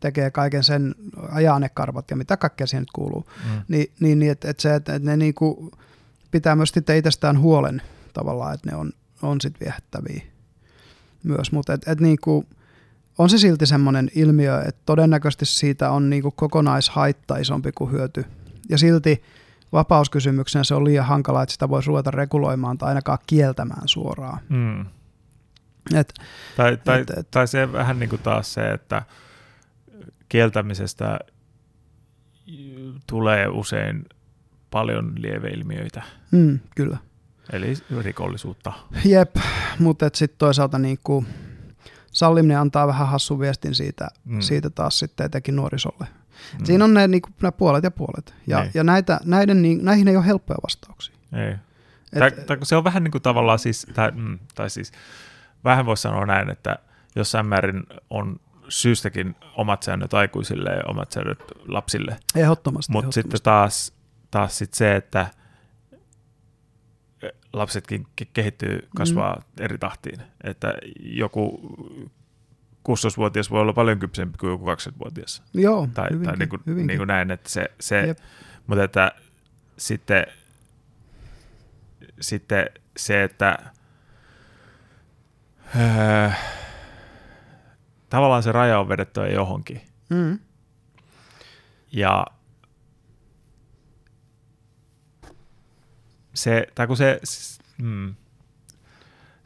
[0.00, 0.94] tekee kaiken sen,
[1.28, 3.26] ajaa ne karvat ja mitä kaikkea siihen nyt kuuluu.
[3.44, 3.62] Mm.
[3.68, 5.70] Ni, niin, niin että et se, että et ne niinku
[6.30, 7.82] pitää myös sitten itsestään huolen
[8.12, 10.22] tavallaan, että ne on, on sitten viehättäviä
[11.22, 12.44] myös, mutta et, et niinku,
[13.18, 18.24] on se silti semmoinen ilmiö, että todennäköisesti siitä on niinku kokonaishaitta isompi kuin hyöty.
[18.68, 19.22] Ja silti
[19.72, 24.40] vapauskysymyksenä se on liian hankala, että sitä voisi ruveta reguloimaan tai ainakaan kieltämään suoraan.
[24.48, 24.80] Mm.
[25.94, 26.14] Et,
[26.56, 29.02] tai, tai, et, et, tai se vähän niin kuin taas se, että
[30.28, 31.18] kieltämisestä
[33.06, 34.04] tulee usein
[34.70, 36.02] paljon lieveilmiöitä.
[36.30, 36.96] Mm, kyllä.
[37.52, 38.72] Eli rikollisuutta.
[39.04, 39.36] Jep,
[39.78, 41.24] mutta sitten toisaalta niinku,
[42.06, 44.40] salliminen antaa vähän hassun viestin siitä, mm.
[44.40, 46.06] siitä taas sitten etenkin nuorisolle.
[46.58, 46.64] Mm.
[46.64, 48.34] Siinä on ne, niin kuin, nämä puolet ja puolet.
[48.46, 48.70] Ja, niin.
[48.74, 51.14] ja näitä, näiden, niin, näihin ei ole helppoja vastauksia.
[51.32, 51.54] Ei.
[52.12, 54.92] Et, tai, se on vähän niin kuin tavallaan siis, tai, mm, tai siis
[55.64, 56.78] vähän voisi sanoa näin, että
[57.16, 62.16] jossain määrin on syystäkin omat säännöt aikuisille ja omat säännöt lapsille.
[62.36, 62.92] Ehdottomasti.
[62.92, 63.92] Mutta sitten taas,
[64.30, 65.26] taas sit se, että
[67.52, 69.64] lapsetkin kehittyy, kasvaa mm.
[69.64, 70.20] eri tahtiin.
[70.44, 71.60] Että joku
[72.88, 75.42] 16-vuotias voi olla paljon kypsempi kuin joku 20-vuotias.
[75.54, 76.86] Joo, tai, hyvinkin, tai niin kuin, hyvinkin.
[76.86, 78.16] niin kuin näin, että se, se
[78.66, 79.12] mutta että
[79.78, 80.26] sitten,
[82.20, 82.66] sitten
[82.96, 83.58] se, että
[85.76, 86.30] öö,
[88.08, 89.82] tavallaan se raja on vedetty johonkin.
[90.10, 90.38] Mm.
[91.92, 92.26] Ja
[96.34, 97.20] se, tai kun se,
[97.78, 98.14] mm,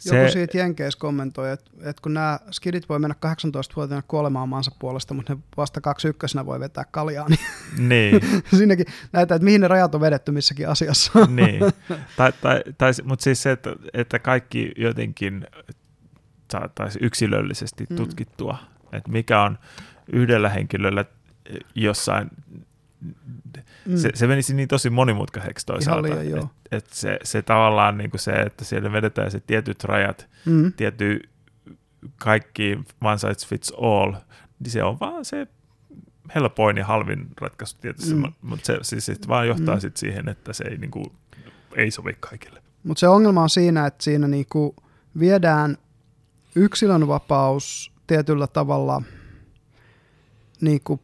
[0.09, 4.71] se, Joku siitä Jenkeissä kommentoi, että, että kun nämä skidit voi mennä 18-vuotiaana kuolemaan maansa
[4.79, 7.41] puolesta, mutta ne vasta 21 voi vetää kaljaa, niin,
[7.89, 8.21] niin.
[8.57, 11.13] siinäkin näyttää, että mihin ne rajat on vedetty missäkin asiassa.
[11.27, 11.61] niin,
[12.17, 15.47] tai, tai, tai, mutta siis se, että, että kaikki jotenkin
[16.53, 17.97] saataisiin yksilöllisesti mm.
[17.97, 18.59] tutkittua,
[18.93, 19.59] että mikä on
[20.13, 21.05] yhdellä henkilöllä
[21.75, 22.31] jossain
[23.87, 23.97] mm.
[23.97, 26.09] se, se menisi niin tosi monimutkaiseksi toisaalta.
[26.09, 30.73] että et se, se tavallaan niin kuin se, että siellä vedetään se tietyt rajat, mm.
[30.73, 31.21] tietty
[32.17, 34.13] kaikki one size fits all,
[34.61, 35.47] niin se on vaan se
[36.35, 38.33] helpoin ja halvin ratkaisu tietysti, mm.
[38.43, 39.81] mutta se siis sit vaan johtaa mm.
[39.81, 41.13] sit siihen, että se ei, niin kuin,
[41.77, 42.63] ei sovi kaikille.
[42.83, 44.77] Mutta se ongelma on siinä, että siinä niinku
[45.19, 45.79] viedään
[46.55, 49.03] yksilönvapaus tietyllä tavalla
[50.61, 51.01] niinku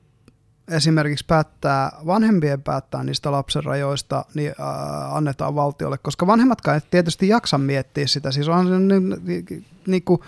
[0.68, 7.28] esimerkiksi päättää, vanhempien päättää niistä lapsen rajoista, niin äh, annetaan valtiolle, koska vanhemmatkaan ei tietysti
[7.28, 8.30] jaksa miettiä sitä.
[8.30, 10.20] Siis on niin, niin, niin kuin,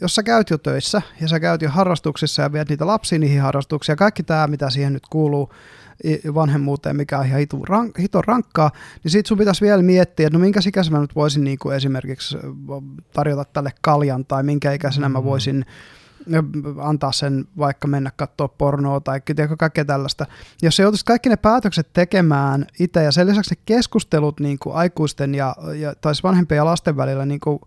[0.00, 3.40] jos sä käyt jo töissä ja sä käyt jo harrastuksissa ja viet niitä lapsia niihin
[3.40, 5.52] harrastuksiin ja kaikki tämä, mitä siihen nyt kuuluu
[6.34, 8.70] vanhemmuuteen, mikä on ihan hito, rank, hito rankkaa,
[9.04, 11.76] niin sit sun pitäisi vielä miettiä, että no minkä ikäisenä mä nyt voisin niin kuin
[11.76, 12.36] esimerkiksi
[13.12, 15.24] tarjota tälle kaljan tai minkä ikäisenä mä mm.
[15.24, 15.66] voisin
[16.82, 20.26] antaa sen vaikka mennä katsoa pornoa tai tiedätkö, kaikkea tällaista.
[20.62, 24.76] Jos se joutuisi kaikki ne päätökset tekemään itse ja sen lisäksi ne keskustelut niin kuin
[24.76, 27.60] aikuisten ja, ja tai siis vanhempien ja lasten välillä, niin kuin,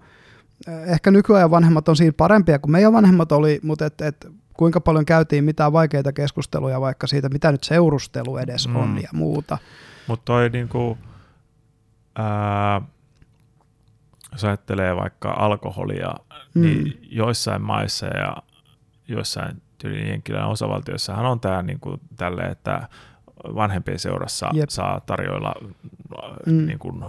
[0.68, 4.82] eh, ehkä nykyajan vanhemmat on siinä parempia kuin meidän vanhemmat oli, mutta et, et, kuinka
[4.82, 8.76] paljon käytiin mitään vaikeita keskusteluja vaikka siitä, mitä nyt seurustelu edes mm.
[8.76, 9.58] on ja muuta.
[10.08, 10.98] Mutta toi niinku,
[12.16, 12.82] ää,
[14.32, 16.14] jos ajattelee vaikka alkoholia,
[16.54, 16.62] mm.
[16.62, 18.38] niin joissain maissa ja
[19.10, 22.90] joissain tyyliin Jenkkilän osavaltioissahan on tämä niin kuin tälle, että
[23.44, 24.70] vanhempien seurassa Jep.
[24.70, 25.54] saa tarjoilla
[26.46, 26.66] mm.
[26.66, 27.06] niin kuin,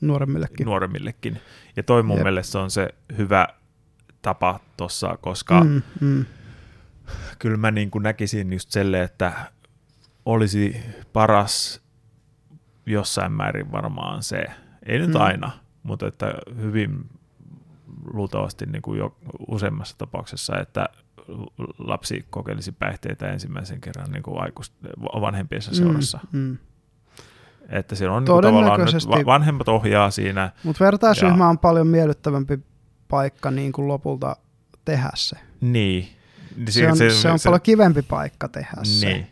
[0.00, 0.66] nuoremmillekin.
[0.66, 1.40] nuoremmillekin.
[1.76, 2.24] Ja toi mun Jep.
[2.24, 3.48] mielestä on se hyvä
[4.22, 6.24] tapa tuossa, koska mm, mm.
[7.38, 9.32] kyllä mä niin kuin näkisin just selle, että
[10.24, 10.76] olisi
[11.12, 11.82] paras
[12.86, 14.44] jossain määrin varmaan se,
[14.86, 15.20] ei nyt mm.
[15.20, 15.50] aina,
[15.82, 17.10] mutta että hyvin
[18.12, 19.16] luultavasti niin kuin jo
[19.48, 20.88] useammassa tapauksessa, että
[21.78, 24.74] lapsi kokeilisi päihteitä ensimmäisen kerran niin kuin aikuist,
[25.20, 26.18] vanhempiensa seurassa.
[26.32, 26.58] Mm, mm.
[27.68, 30.52] Että siellä on niin tavallaan nyt vanhemmat ohjaa siinä.
[30.64, 31.48] Mutta vertaisryhmä ja...
[31.48, 32.58] on paljon miellyttävämpi
[33.08, 34.36] paikka niin kuin lopulta
[34.84, 35.36] tehdä se.
[35.60, 36.08] Niin.
[36.56, 38.86] niin se, on, se, se on se, paljon kivempi paikka tehdä niin.
[38.86, 39.26] se.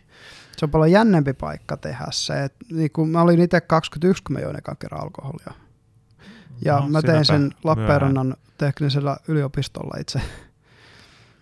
[0.56, 2.44] Se on paljon jännempi paikka tehdä se.
[2.44, 5.52] Et, niin kuin mä olin itse 21, kun mä join ekan kerran alkoholia.
[6.64, 10.20] Ja no, mä tein sen Lappeenrannan teknisellä yliopistolla itse.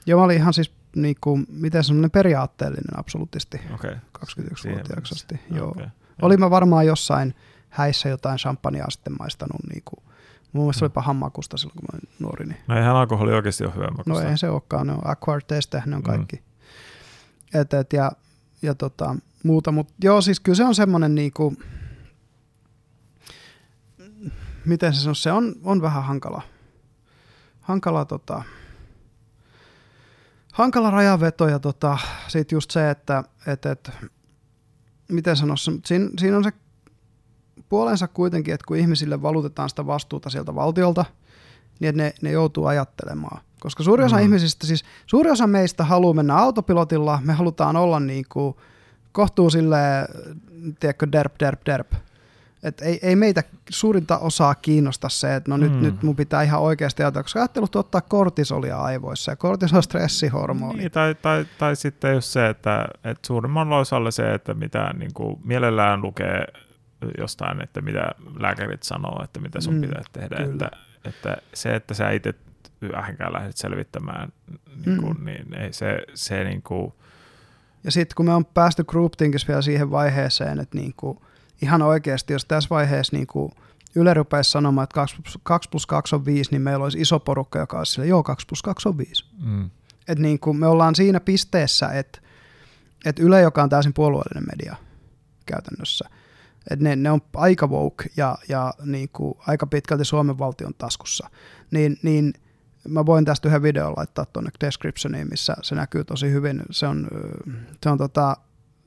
[0.07, 3.39] Joo, mä olin ihan siis niin kuin, miten semmoinen periaatteellinen absoluutti
[3.75, 3.97] okay.
[4.19, 5.41] 21-vuotiaaksi asti.
[5.51, 5.69] Joo.
[5.69, 5.87] Okay.
[6.23, 7.35] Olin mä varmaan jossain
[7.69, 9.61] häissä jotain champagnea sitten maistanut.
[9.73, 10.05] Niin kuin,
[10.53, 12.47] mun mielestä se oli pahan makusta silloin, kun mä olin nuori.
[12.47, 12.59] Niin.
[12.67, 14.11] No eihän alkoholi oikeasti ole hyvä makusta.
[14.11, 16.07] No eihän se olekaan, ne on acquired taste, ne on mm.
[16.07, 16.37] kaikki.
[16.37, 17.61] Mm.
[17.61, 18.13] Et, et, ja
[18.65, 21.59] ja tota, muuta, mutta joo, siis kyllä se on semmoinen niin kuin,
[24.65, 26.43] miten se sanoo, se on, on vähän hankala.
[27.61, 28.43] Hankala tota,
[30.55, 31.99] hankala rajanveto ja tota,
[32.29, 33.91] sitten just se, että et, et,
[35.09, 36.53] miten sanoisi, siinä, siinä on se
[37.69, 41.05] puolensa kuitenkin, että kun ihmisille valutetaan sitä vastuuta sieltä valtiolta,
[41.81, 43.41] niin että ne, ne joutuu ajattelemaan.
[43.61, 44.23] Koska suuri osa mm.
[44.23, 48.55] ihmisistä, siis suuri osa meistä haluaa mennä autopilotilla, me halutaan olla niin kuin
[49.13, 50.07] kohtuu silleen,
[50.81, 51.93] tiedätkö, derp, derp, derp.
[52.65, 55.83] Et ei, ei meitä suurinta osaa kiinnosta se, että no nyt, mm.
[55.83, 60.79] nyt mun pitää ihan oikeasti ajatella, koska ajattelu tuottaa kortisolia aivoissa ja kortisol on stressihormoni.
[60.79, 65.15] Niin, tai, tai, tai sitten just se, että, että suurimmalla osalla se, että mitä niin
[65.15, 66.45] kuin mielellään lukee
[67.19, 70.37] jostain, että mitä lääkärit sanoo, että mitä sun mm, pitää tehdä.
[70.45, 70.71] Että,
[71.05, 72.35] että se, että sä itse
[72.93, 74.33] vähänkään lähdet selvittämään,
[74.87, 75.25] niin, kuin, mm.
[75.25, 76.93] niin ei se, se niin kuin...
[77.85, 81.19] Ja sitten kun me on päästy groupthinkissa vielä siihen vaiheeseen, että niin kuin,
[81.65, 83.53] ihan oikeasti, jos tässä vaiheessa niin kuin
[83.97, 87.21] Yle rupeaisi sanomaan, että 2 plus, 2 plus 2 on 5, niin meillä olisi iso
[87.21, 89.25] porukka, joka olisi sille, joo, 2 plus 2 on 5.
[89.45, 89.71] Mm.
[90.09, 92.21] Et niin kuin me ollaan siinä pisteessä, että,
[93.05, 94.77] että Yle, joka on täysin puolueellinen media
[95.47, 96.09] käytännössä,
[96.71, 101.31] että ne, ne on aika woke ja, ja niin kuin aika pitkälti Suomen valtion taskussa,
[101.71, 102.35] niin, niin
[102.89, 106.63] mä voin tästä yhden videon laittaa tuonne descriptioniin, missä se näkyy tosi hyvin.
[106.71, 107.09] Se on,
[107.83, 108.37] se on tota,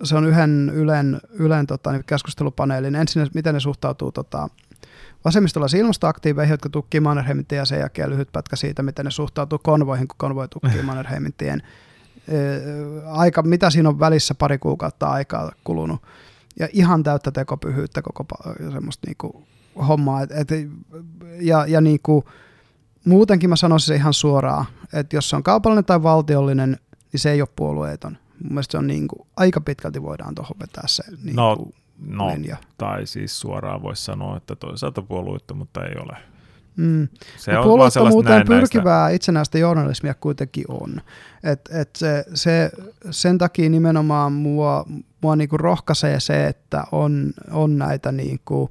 [0.03, 2.95] se on yhden Ylen, Ylen tota, niin keskustelupaneelin.
[2.95, 4.49] Ensin miten ne suhtautuu tota,
[5.25, 10.07] vasemmistolaisiin ilmastoaktiiveihin, jotka tukkii Mannerheimin ja sen jälkeen lyhyt pätkä siitä, miten ne suhtautuu konvoihin,
[10.07, 11.63] kun konvoi tukkii Mannerheimin tien.
[13.05, 16.01] Aika, mitä siinä on välissä pari kuukautta aikaa kulunut.
[16.59, 18.25] Ja ihan täyttä tekopyhyyttä koko
[18.71, 19.43] semmoista niinku
[19.87, 20.21] hommaa.
[20.21, 20.47] Et, et,
[21.39, 22.23] ja ja niinku,
[23.05, 26.77] muutenkin mä sanoisin se ihan suoraan, että jos se on kaupallinen tai valtiollinen,
[27.11, 28.17] niin se ei ole puolueeton.
[28.43, 31.73] Mun mielestä se on niin kuin, aika pitkälti voidaan tuohon vetää se niin no, kuin,
[31.99, 32.57] no, linja.
[32.77, 36.17] Tai siis suoraan voisi sanoa, että toisaalta puolueetta, mutta ei ole.
[36.77, 37.07] Mm.
[37.37, 41.01] Se no, on puolueettomuuteen pyrkivää itsenäistä journalismia kuitenkin on.
[41.43, 42.71] Et, et se, se,
[43.11, 44.85] sen takia nimenomaan mua,
[45.21, 48.69] mua niinku rohkaisee se, että on, on näitä niinku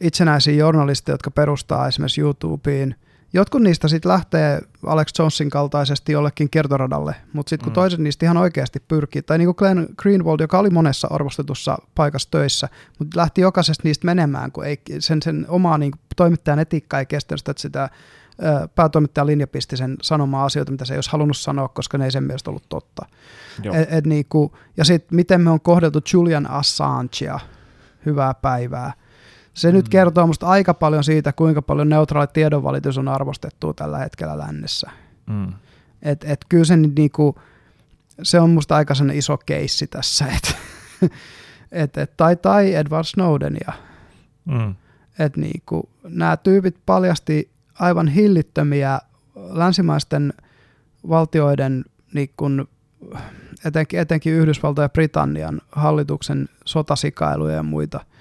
[0.00, 2.94] itsenäisiä journalisteja, jotka perustaa esimerkiksi YouTubeen
[3.34, 7.74] Jotkut niistä sitten lähtee Alex Jonesin kaltaisesti jollekin kiertoradalle, mutta sitten kun mm.
[7.74, 12.30] toiset niistä ihan oikeasti pyrkii, tai niin kuin Glenn Greenwald, joka oli monessa arvostetussa paikassa
[12.30, 12.68] töissä,
[12.98, 17.38] mutta lähti jokaisesta niistä menemään, kun ei, sen, sen omaa niin toimittajan etiikkaa ei kestänyt
[17.38, 17.88] sitä, että sitä
[18.74, 22.10] päätoimittajan linja pisti sen sanomaan asioita, mitä se ei olisi halunnut sanoa, koska ne ei
[22.10, 23.06] sen mielestä ollut totta.
[23.72, 27.40] Et, et niin kuin, ja sitten miten me on kohdeltu Julian Assangea,
[28.06, 28.92] hyvää päivää,
[29.54, 29.74] se mm.
[29.74, 34.90] nyt kertoo musta aika paljon siitä, kuinka paljon neutraali tiedonvalitus on arvostettu tällä hetkellä lännessä.
[35.26, 35.52] Mm.
[36.02, 37.38] Et, et kyllä se, niinku,
[38.22, 40.26] se on musta aika iso keissi tässä.
[40.26, 40.56] Et,
[41.72, 43.56] et, et, tai, tai Edward Snowden.
[43.66, 43.72] Ja,
[44.44, 44.74] mm.
[45.18, 47.50] et niinku, nämä tyypit paljasti
[47.80, 49.00] aivan hillittömiä
[49.34, 50.32] länsimaisten
[51.08, 51.84] valtioiden
[52.14, 52.68] niin kun,
[53.64, 58.00] etenkin, etenkin Yhdysvaltojen ja Britannian hallituksen sotasikailuja ja muita–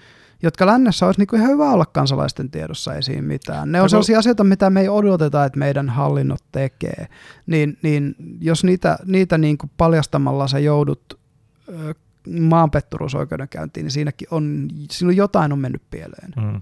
[0.44, 3.72] jotka lännessä olisi niin ihan hyvä olla kansalaisten tiedossa, ei siinä mitään.
[3.72, 7.08] Ne on sellaisia asioita, mitä me ei odoteta, että meidän hallinnot tekee.
[7.46, 11.20] Niin, niin jos niitä, niitä niin kuin paljastamalla sä joudut
[12.40, 16.34] maanpetturuusoikeudenkäyntiin, niin siinäkin on, silloin jotain on mennyt pieleen.
[16.36, 16.62] Mm.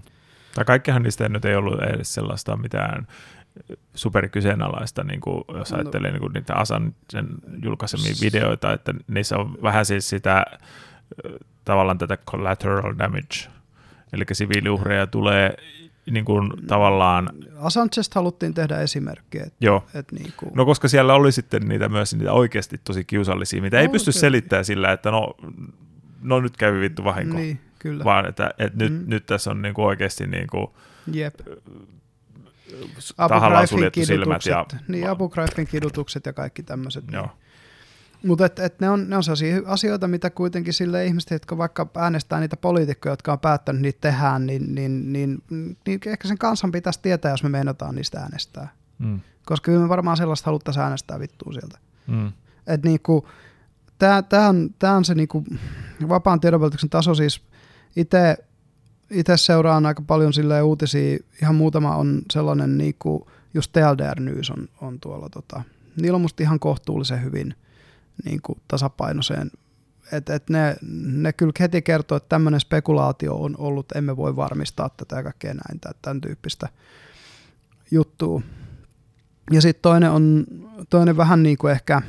[0.54, 3.06] Tai kaikkihan niistä nyt ei ollut edes sellaista mitään
[3.94, 5.78] superkyseenalaista, niin kuin, jos no.
[5.78, 6.12] ajattelee no.
[6.12, 6.94] niin kuin niitä Asan
[7.62, 10.44] julkaisemia videoita, että niissä on vähän siis sitä
[11.64, 13.52] tavallaan tätä collateral damage
[14.12, 15.56] Eli siviiliuhreja tulee
[16.10, 17.30] niin kuin tavallaan...
[17.56, 19.38] Assangesta haluttiin tehdä esimerkki.
[19.38, 19.84] Että, Joo.
[19.94, 20.52] Että niin kuin...
[20.54, 24.10] No koska siellä oli sitten niitä myös niitä oikeasti tosi kiusallisia, mitä no, ei pysty
[24.10, 24.20] okay.
[24.20, 25.34] selittämään sillä, että no,
[26.22, 27.36] no nyt kävi vittu vahinko.
[27.36, 28.04] Niin, kyllä.
[28.04, 29.04] Vaan että, että nyt, mm.
[29.06, 30.66] nyt tässä on niin kuin oikeasti niin kuin,
[31.12, 31.34] Jep.
[33.16, 34.46] tahallaan suljettu silmät.
[34.46, 37.06] Ja, niin, Abu Ghraibin kidutukset ja kaikki tämmöiset.
[37.06, 37.14] Niin.
[37.14, 37.26] Joo.
[37.26, 37.41] Niin.
[38.24, 41.86] Mutta et, et ne, on, ne on sellaisia asioita, mitä kuitenkin sille ihmiset, jotka vaikka
[41.96, 45.42] äänestää niitä poliitikkoja, jotka on päättänyt niitä tehdä, niin, niin, niin,
[45.86, 48.68] niin ehkä sen kansan pitäisi tietää, jos me meinataan niistä äänestää.
[48.98, 49.20] Mm.
[49.46, 51.78] Koska kyllä me varmaan sellaista haluttaisiin äänestää vittua sieltä.
[52.06, 52.32] Mm.
[52.66, 53.26] Et niinku,
[54.28, 55.44] Tämä on, tää on se niinku
[56.08, 57.42] vapaan tiedonvälityksen taso siis
[57.96, 58.36] itse
[59.10, 64.68] itse seuraan aika paljon sille uutisia, ihan muutama on sellainen, niinku, just TLDR News on,
[64.80, 65.62] on tuolla, tota,
[66.00, 67.54] niillä on musta ihan kohtuullisen hyvin
[68.24, 69.50] niin kuin tasapainoiseen.
[70.12, 74.90] Et, et ne, ne kyllä heti kertoo, että tämmöinen spekulaatio on ollut, emme voi varmistaa
[74.96, 76.68] tätä ja kaikkea näin, tämän tyyppistä
[77.90, 78.42] juttua.
[79.50, 80.46] Ja sitten toinen on
[80.90, 82.02] toinen vähän niin kuin ehkä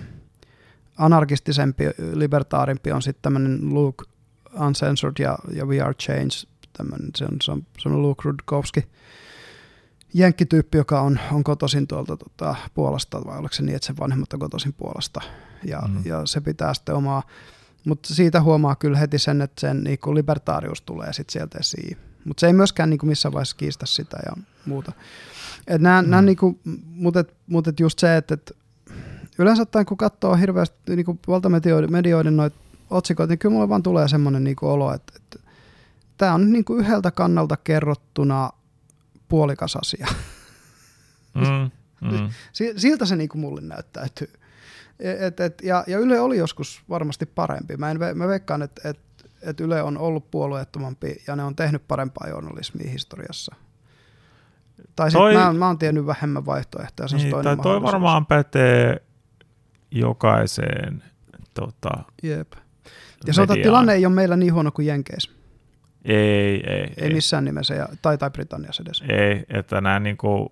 [0.97, 1.83] anarkistisempi,
[2.13, 4.05] libertaarimpi on sitten tämmöinen Luke
[4.59, 6.47] Uncensored ja, ja We Are Change,
[6.77, 8.87] tämmönen, se, on, se, on, se on Luke Rudkowski,
[10.13, 14.33] jenkkityyppi, joka on, on kotoisin tuolta tota, Puolasta, vai oliko se niin, että sen vanhemmat
[14.33, 15.21] on kotoisin Puolasta,
[15.63, 16.01] ja, mm.
[16.05, 17.23] ja se pitää sitten omaa,
[17.85, 21.97] mutta siitä huomaa kyllä heti sen, että sen niin kuin libertaarius tulee sitten sieltä esiin.
[22.25, 24.91] Mutta se ei myöskään niin kuin missään vaiheessa kiistä sitä ja muuta.
[25.67, 26.09] Et nää, mm.
[26.09, 26.59] nää niin kuin,
[26.89, 28.57] mutta et, mut et just se, että et
[29.39, 32.57] yleensä ottaen kun katsoo hirveästi niin kuin valtamedioiden noita
[32.89, 35.39] otsikoita, niin kyllä mulle vaan tulee semmoinen niin olo, että, että
[36.17, 38.49] tämä on niin kuin yhdeltä kannalta kerrottuna
[39.29, 40.07] puolikas asia.
[41.33, 41.71] Mm,
[42.11, 42.29] mm.
[42.77, 44.33] Siltä se niin kuin mulle näyttäytyy.
[44.99, 47.77] Et, et, ja, ja Yle oli joskus varmasti parempi.
[47.77, 48.99] Mä, en, mä veikkaan, että et,
[49.41, 53.55] et Yle on ollut puolueettomampi ja ne on tehnyt parempaa journalismia historiassa.
[54.95, 57.07] Tai toi, mä, mä oon tiennyt vähemmän vaihtoehtoja.
[57.11, 59.03] Niin, toinen tai toi varmaan pätee
[59.91, 61.03] jokaiseen
[61.53, 62.51] tota, Jep.
[63.27, 65.31] Ja sanotaan, että tilanne ei ole meillä niin huono kuin Jenkeissä.
[66.05, 66.93] Ei, ei, ei.
[66.97, 69.03] Ei missään nimessä, ja, tai, tai Britanniassa edes.
[69.09, 70.51] Ei, että nämä niinku,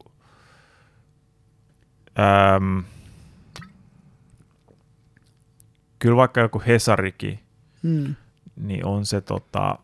[2.20, 2.84] äm,
[6.00, 7.40] kyllä vaikka joku Hesarikin,
[7.84, 8.16] hmm.
[8.56, 9.80] niin on se tota,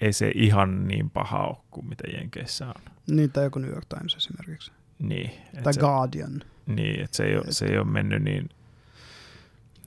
[0.00, 2.74] ei se ihan niin paha ole kuin mitä Jenkeissä on.
[3.06, 4.72] Niin, tai joku New York Times esimerkiksi.
[4.98, 5.30] Niin.
[5.62, 6.42] Tai se, Guardian.
[6.66, 8.48] Niin, että se ei, ole, et, se ei ole mennyt niin...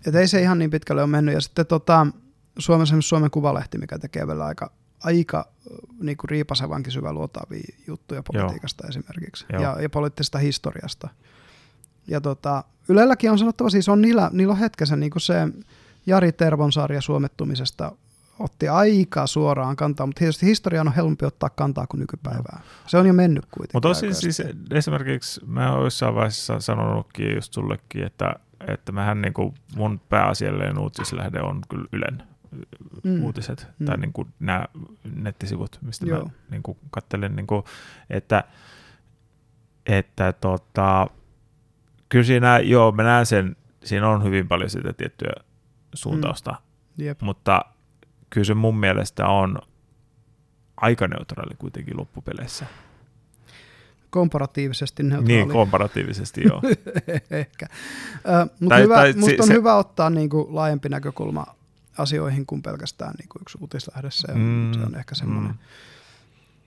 [0.08, 1.36] Että ei se ihan niin pitkälle ole mennyt.
[1.36, 2.08] Ja sitten tota,
[2.60, 4.72] Suomen, Suomen Kuvalehti, mikä tekee vielä aika,
[5.04, 5.46] aika
[6.02, 8.90] niin kuin riipasevankin syvä luotavia juttuja politiikasta Joo.
[8.90, 9.62] esimerkiksi Joo.
[9.62, 11.10] Ja, ja poliittisesta historiasta.
[12.08, 15.48] Ja tota, Ylelläkin on sanottava, siis on niillä, niillä on hetkessä niin kuin se
[16.06, 17.92] Jari Tervon sarja suomettumisesta
[18.40, 22.62] otti aika suoraan kantaa, mutta tietysti historiaan on helpompi ottaa kantaa kuin nykypäivää.
[22.88, 23.72] Se on jo mennyt kuitenkin.
[23.74, 24.42] Mutta tosi siis
[24.72, 28.36] esimerkiksi mä oon jossain vaiheessa sanonutkin just sullekin, että,
[28.68, 32.24] että mähän niin kuin mun pääasiallinen uutislähde on kyllä Ylen
[33.04, 33.24] mm.
[33.24, 33.86] uutiset mm.
[33.86, 34.66] tai niin kuin nämä
[35.16, 36.26] nettisivut, mistä Joo.
[36.26, 37.64] mä niin kuin katselen, niin kuin,
[38.10, 38.44] että,
[39.86, 41.08] että tota,
[42.10, 45.34] kyllä siinä, joo, mä näen sen, siinä on hyvin paljon sitä tiettyä
[45.94, 47.06] suuntausta, mm.
[47.06, 47.22] Jep.
[47.22, 47.66] mutta
[48.30, 49.58] kyllä se mun mielestä on
[50.78, 52.66] aika neutraali kuitenkin loppupeleissä.
[54.10, 55.28] Komparatiivisesti neutraali.
[55.28, 56.62] Niin, komparatiivisesti joo.
[57.32, 57.66] Ehkä.
[58.30, 61.46] Äh, mutta hyvä, tai, musta on se, hyvä ottaa niin kuin laajempi näkökulma
[61.98, 64.12] asioihin kuin pelkästään niin kuin yksi uutislähde.
[64.12, 65.52] Se, mm, se on ehkä semmoinen.
[65.52, 65.58] Mm.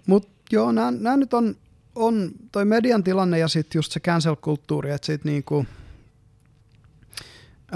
[0.06, 1.56] Mutta joo, nämä nyt on,
[1.94, 5.66] on toi median tilanne ja sitten just se cancel-kulttuuri, että sit niinku,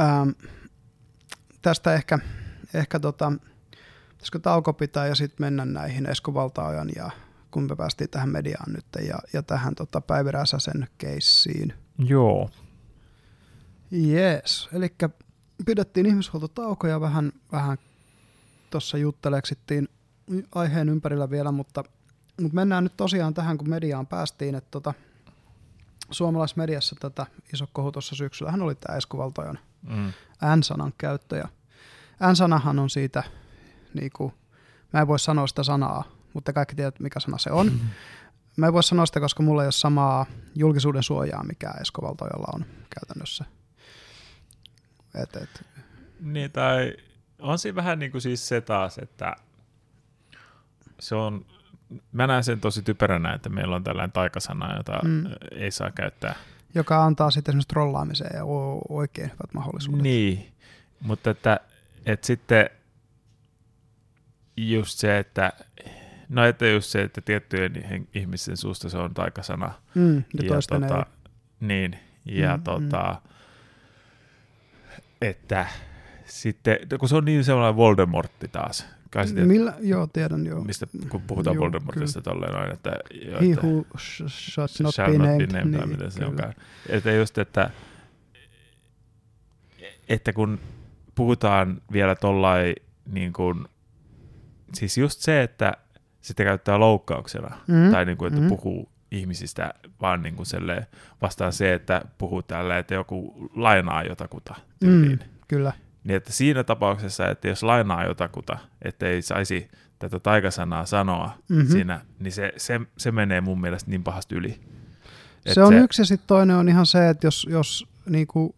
[0.01, 0.31] ähm,
[1.63, 2.19] tästä ehkä,
[2.75, 3.33] ehkä tota,
[4.11, 7.11] pitäisikö tauko pitää ja sitten mennä näihin Esko Valtaojan ja
[7.51, 11.73] kun me päästiin tähän mediaan nyt ja, ja tähän tota Päivi Räsäsen keissiin.
[11.99, 12.51] Joo.
[13.91, 14.95] Jees, eli
[15.67, 17.79] pidettiin ihmishuoltotauko ja vähän, vähän
[18.71, 19.89] tuossa jutteleksittiin
[20.55, 21.85] aiheen ympärillä vielä, mutta,
[22.41, 24.95] mutta mennään nyt tosiaan tähän, kun mediaan päästiin, että tota,
[26.11, 30.13] suomalaismediassa tätä iso kohu tuossa syksyllä hän oli tämä Esko Valtojan mm.
[30.57, 31.49] N-sanan käyttö ja
[32.33, 33.23] N-sanahan on siitä
[33.95, 34.33] niin kuin,
[34.93, 36.05] mä en voi sanoa sitä sanaa,
[36.35, 37.67] mutta kaikki tiedät, mikä sana se on.
[37.67, 37.89] Mm-hmm.
[38.57, 42.49] Mä en voi sanoa sitä, koska mulla ei ole samaa julkisuuden suojaa, mikä Esko Valtojalla
[42.55, 42.65] on
[42.99, 43.45] käytännössä.
[45.15, 45.67] Et, et.
[46.21, 46.97] Niin, tai
[47.39, 49.37] on siinä vähän niin kuin siis se taas, että
[50.99, 51.47] se on,
[52.13, 55.27] mä näen sen tosi typeränä, että meillä on tällainen taikasana, jota mm.
[55.51, 56.35] ei saa käyttää.
[56.75, 58.45] Joka antaa sitten esimerkiksi trollaamiseen ja
[58.89, 60.03] oikein hyvät mahdollisuudet.
[60.03, 60.53] Niin,
[61.01, 61.61] mutta että,
[62.07, 62.71] että sitten
[64.57, 65.53] just se, että
[66.29, 69.73] no että just se, että tiettyjen ihmisten suusta se on taikasana.
[69.95, 71.29] Mm, ja, ja tota, ei.
[71.61, 73.30] Niin, ja mm, tota, mm.
[75.21, 75.67] Että
[76.25, 78.87] sitten, kun se on niin sellainen Voldemortti taas.
[79.11, 80.65] Kai tiedät, Millä, joo, tiedän joo.
[80.65, 82.93] Mistä, kun puhutaan joo, Voldemortista tolleen noin, että...
[83.31, 83.85] Jo, He että, who
[84.29, 85.47] shall not shall be named.
[85.47, 86.55] Be named niin, miten se onkaan.
[86.89, 87.71] Että just, että,
[90.09, 90.59] että kun
[91.15, 92.75] puhutaan vielä tollain
[93.13, 93.65] niin kuin
[94.75, 95.73] siis just se, että
[96.21, 97.91] sitä käyttää loukkauksena, mm.
[97.91, 98.49] tai niin kuin, että mm.
[98.49, 100.47] puhuu ihmisistä vaan niin kuin
[101.23, 104.55] vastaan se, että puhuu tällä, että joku lainaa jotakuta
[104.85, 105.73] Mm, kyllä.
[106.05, 111.71] Niin että siinä tapauksessa, että jos lainaa jotakuta, että ei saisi tätä taikasanaa sanoa mm-hmm.
[111.71, 114.61] siinä, niin se, se, se menee mun mielestä niin pahasti yli.
[115.47, 118.55] Se on se, yksi ja sitten toinen on ihan se, että jos, jos niin kuin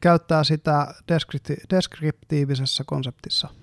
[0.00, 3.48] käyttää sitä deskripti- deskriptiivisessä konseptissa–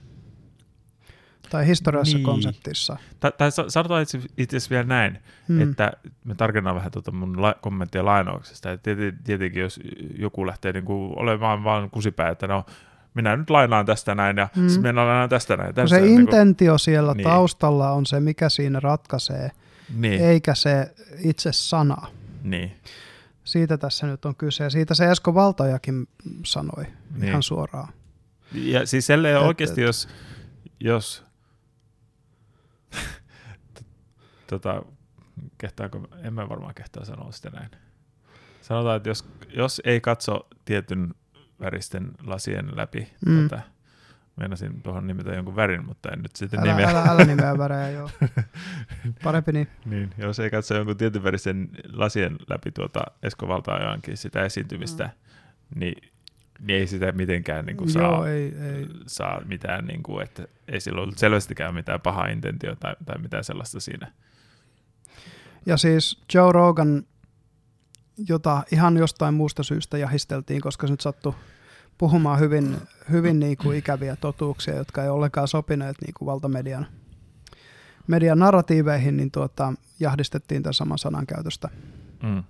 [1.50, 2.26] tai historiallisessa niin.
[2.26, 2.98] konseptissa.
[3.20, 5.62] Tai, tai sanotaan itse, itse asiassa vielä näin, hmm.
[5.62, 5.91] että
[6.24, 8.72] me tarkennan vähän tuota mun la- kommenttia lainauksesta.
[8.72, 8.91] Että
[9.24, 9.80] tietenkin jos
[10.18, 12.66] joku lähtee niin kuin olemaan vaan kusipää, että no
[13.14, 14.64] minä nyt lainaan tästä näin ja hmm.
[14.64, 15.76] minä lainaan tästä näin.
[15.76, 17.24] Tästä, se niin intentio kuin, siellä niin.
[17.24, 19.52] taustalla on se, mikä siinä ratkaisee,
[19.95, 20.22] niin.
[20.22, 22.08] eikä se itse sana.
[22.43, 22.72] Niin.
[23.43, 26.08] Siitä tässä nyt on kyse ja siitä se Esko Valtajakin
[26.45, 26.86] sanoi
[27.16, 27.30] niin.
[27.30, 27.93] ihan suoraan.
[28.54, 29.08] Ja siis
[29.41, 30.08] oikeasti, jos,
[30.80, 31.27] jos
[34.48, 34.82] tota,
[35.58, 37.70] kehtaako, en mä varmaan kehtaa sanoa sitä näin.
[38.62, 41.14] Sanotaan, että jos, jos ei katso tietyn
[41.60, 43.50] väristen lasien läpi, mm.
[43.50, 43.62] tätä,
[44.36, 46.90] meinasin tuohon nimetä jonkun värin, mutta en nyt sitten älä, nimeä.
[46.90, 48.10] Älä, älä nimeä värejä, joo.
[49.24, 49.68] Parempi niin.
[49.86, 50.14] niin.
[50.18, 55.80] Jos ei katso jonkun tietyn väristen lasien läpi tuota Esko Valtaajankin sitä esiintymistä, mm.
[55.80, 56.12] niin
[56.60, 58.88] niin ei sitä mitenkään niin kuin saa, Joo, ei, ei.
[59.08, 63.43] saa mitään, niin kuin, että ei sillä ollut selvästikään mitään pahaa intentiota tai, tai mitään
[63.43, 64.12] sellaista siinä.
[65.66, 67.03] Ja siis Joe Rogan,
[68.30, 71.34] jota ihan jostain muusta syystä jahisteltiin, koska se nyt sattui
[71.97, 72.78] puhumaan hyvin,
[73.12, 76.88] hyvin niin kuin ikäviä totuuksia, jotka ei ollenkaan sopineet niin kuin valtamedian
[78.08, 81.70] median narratiiveihin, niin tuota, jahdistettiin tämän saman sanan käytöstä.
[82.24, 82.43] Mm.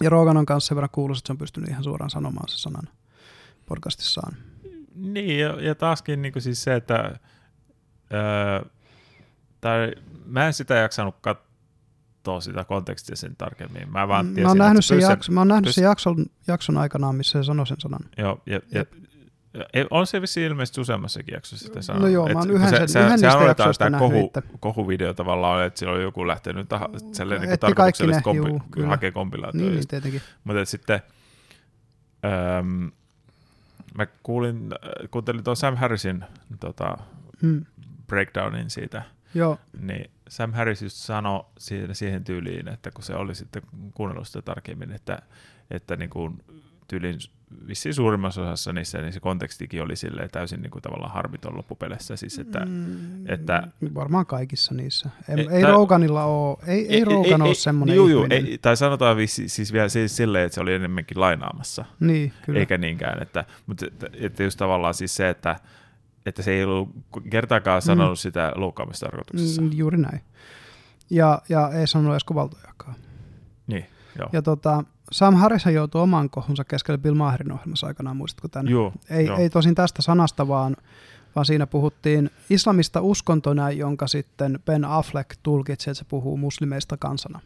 [0.00, 2.58] Ja Rogan on kanssa sen verran kuuluisa, että se on pystynyt ihan suoraan sanomaan se
[2.58, 2.88] sanan
[3.66, 4.36] podcastissaan.
[4.94, 7.18] Niin, ja, ja taaskin niin kuin siis se, että
[8.12, 8.64] öö,
[9.60, 9.92] tai
[10.26, 13.92] mä en sitä jaksanut katsoa sitä kontekstia sen tarkemmin.
[13.92, 15.74] Mä vaan tiesin, mä oon nähnyt, sen, jakso, mä oon nähnyt pys...
[15.74, 18.00] sen jakson, jakson aikanaan, missä se sanoi sen sanan.
[18.18, 18.84] Joo, ja, ja,
[19.90, 22.08] On se vissi ilmeisesti useammassakin jaksossa sitä sanonut.
[22.08, 25.66] No joo, mä oon yhden, se, sen, yhden se, niistä jaksoista tämä kohu, kohuvideo tavallaan,
[25.66, 29.70] että siellä on joku lähtenyt taha, niin tarkoituksellisesti kompi, hakee kompilaatioita.
[29.70, 30.22] Niin, niin, tietenkin.
[30.44, 31.02] Mutta sitten
[32.24, 32.86] ähm,
[33.98, 34.70] mä kuulin,
[35.10, 36.24] kuuntelin tuon Sam Harrisin
[36.60, 36.98] tota,
[37.42, 37.64] hmm.
[38.06, 39.02] breakdownin siitä,
[39.34, 39.58] Joo.
[39.80, 43.62] niin Sam Harris just sanoi siihen, siihen tyyliin, että kun se oli sitten
[43.94, 45.22] kuunnellut sitä tarkemmin, että,
[45.70, 46.44] että niin kuin
[46.88, 47.18] tyylin
[47.68, 52.16] vissiin suurimmassa osassa niissä, niin se kontekstikin oli silleen täysin niin kuin tavallaan harmiton loppupeleissä.
[52.16, 55.10] Siis että, mm, että, varmaan kaikissa niissä.
[55.28, 58.58] Ei, ei ta, Roganilla ole, ei, ei, ei Rogan ei, ole semmoinen juu, juu, ei,
[58.62, 61.84] Tai sanotaan vissi, siis vielä siis silleen, että se oli enemmänkin lainaamassa.
[62.00, 62.60] Niin, kyllä.
[62.60, 63.22] Eikä niinkään.
[63.22, 63.86] Että, mutta
[64.20, 65.56] että just tavallaan siis se, että,
[66.26, 66.88] että se ei ollut
[67.30, 67.86] kertaakaan mm.
[67.86, 68.22] sanonut mm.
[68.22, 69.62] sitä loukkaamistarkoituksessa.
[69.62, 70.20] Mm, juuri näin.
[71.10, 72.94] Ja, ja ei sanonut edes kuvaltojakaan.
[73.66, 73.86] Niin,
[74.18, 74.28] joo.
[74.32, 78.70] Ja tota, Sam Harris joutui oman kohunsa keskelle Bill Maherin ohjelmassa aikanaan, muistatko tänne?
[78.70, 79.38] Joo, ei, joo.
[79.38, 80.76] ei tosin tästä sanasta, vaan,
[81.36, 87.40] vaan siinä puhuttiin islamista uskontona, jonka sitten Ben Affleck tulkitsi, että se puhuu muslimeista kansana.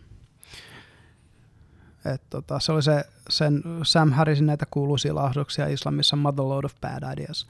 [2.15, 7.13] Et tota, se oli se sen Sam Harrisin näitä kuuluisia lahduksia islamissa Motherload of Bad
[7.13, 7.47] Ideas.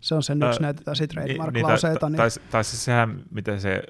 [0.00, 2.08] Se on sen yksi näitä trademark-lauseita.
[2.08, 3.82] Niin, niin, tai, tai siis sehän, miten se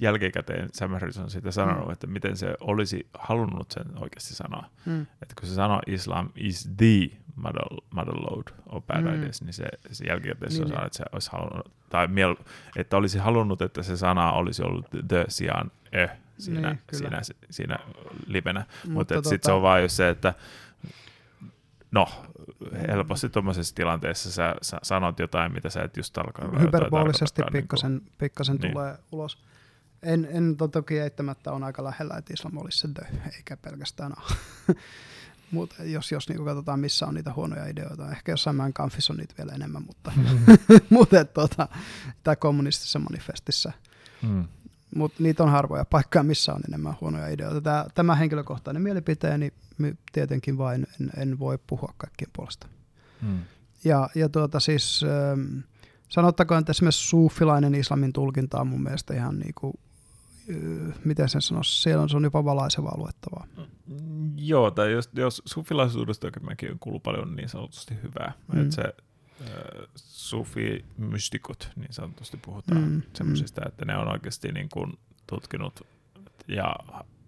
[0.00, 1.92] jälkikäteen Sam Harris on siitä sanonut, mm.
[1.92, 4.64] että miten se olisi halunnut sen oikeasti sanoa.
[4.86, 5.02] Mm.
[5.22, 9.14] Että kun se sanoo Islam is the mother, motherload of bad mm.
[9.14, 12.36] ideas, niin se, se jälkikäteen niin, se sanoo, että se olisi halunnut, tai miel,
[12.76, 17.20] että olisi halunnut, että se sana olisi ollut the sijaan eh siinä, niin, siinä,
[17.50, 17.78] siinä
[18.26, 18.60] livenä.
[18.60, 19.28] Mutta, Mutta tota...
[19.28, 20.34] sitten se on vaan just se, että
[21.90, 22.08] no,
[22.88, 26.58] helposti tuommoisessa tilanteessa sä, sä sanot jotain, mitä sä et just tarkoita.
[26.58, 28.72] Hyperbolisesti pikkasen, niin pikkasen niin.
[28.72, 29.42] tulee ulos.
[30.02, 33.04] En, en toki eittämättä on aika lähellä, että islam olisi se dö,
[33.36, 34.22] eikä pelkästään A.
[35.50, 39.16] Mutta jos, jos niin katsotaan, missä on niitä huonoja ideoita, ehkä jossain mäen kanfissa on
[39.16, 40.12] niitä vielä enemmän, mutta,
[40.90, 41.68] mutta tota,
[42.24, 43.72] tämä kommunistisessa manifestissa.
[44.22, 44.44] Mm.
[44.94, 47.60] Mutta niitä on harvoja paikkoja, missä on enemmän huonoja ideoita.
[47.60, 49.52] Tämä, tämä henkilökohtainen mielipiteeni
[50.12, 52.66] tietenkin vain en, en voi puhua kaikkien puolesta.
[53.22, 53.38] Mm.
[53.84, 55.58] Ja, ja tuota siis, ähm,
[56.08, 59.74] sanottakoon, että esimerkiksi suufilainen islamin tulkinta on mun mielestä ihan niin kuin
[61.04, 63.46] miten sen sanoisi, siellä on, se on jopa valaisevaa luettavaa.
[64.36, 68.32] Joo, tai jos, jos sufilaisuudesta mäkin kuuluu paljon niin sanotusti hyvää.
[68.52, 68.62] Mm.
[68.62, 73.02] Että se äh, sufi-mystikot niin sanotusti puhutaan mm.
[73.14, 73.68] semmoisista, mm.
[73.68, 75.86] että ne on oikeasti niin kuin tutkinut
[76.48, 76.76] ja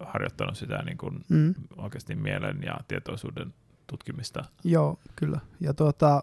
[0.00, 1.54] harjoittanut sitä niin kuin mm.
[1.76, 3.54] oikeasti mielen ja tietoisuuden
[3.86, 4.44] tutkimista.
[4.64, 5.40] Joo, kyllä.
[5.60, 6.22] Ja tuota,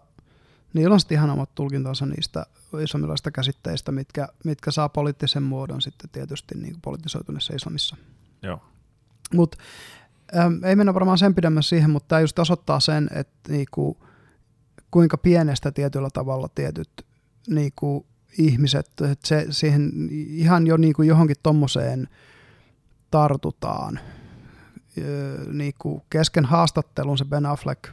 [0.74, 2.46] niillä on sitten ihan omat tulkintansa niistä
[2.82, 7.96] islamilaisista käsitteistä, mitkä, mitkä saa poliittisen muodon sitten tietysti niin politisoituneessa islamissa.
[8.42, 8.60] Joo.
[9.34, 9.56] Mut,
[10.36, 14.06] ähm, ei mennä varmaan sen pidemmän siihen, mutta tämä just osoittaa sen, että niinku,
[14.90, 16.90] kuinka pienestä tietyllä tavalla tietyt
[17.48, 18.06] niinku,
[18.38, 22.08] ihmiset, että se, siihen ihan jo niinku johonkin tommoseen
[23.10, 24.00] tartutaan.
[24.98, 27.88] Öö, niinku kesken haastattelun se Ben Affleck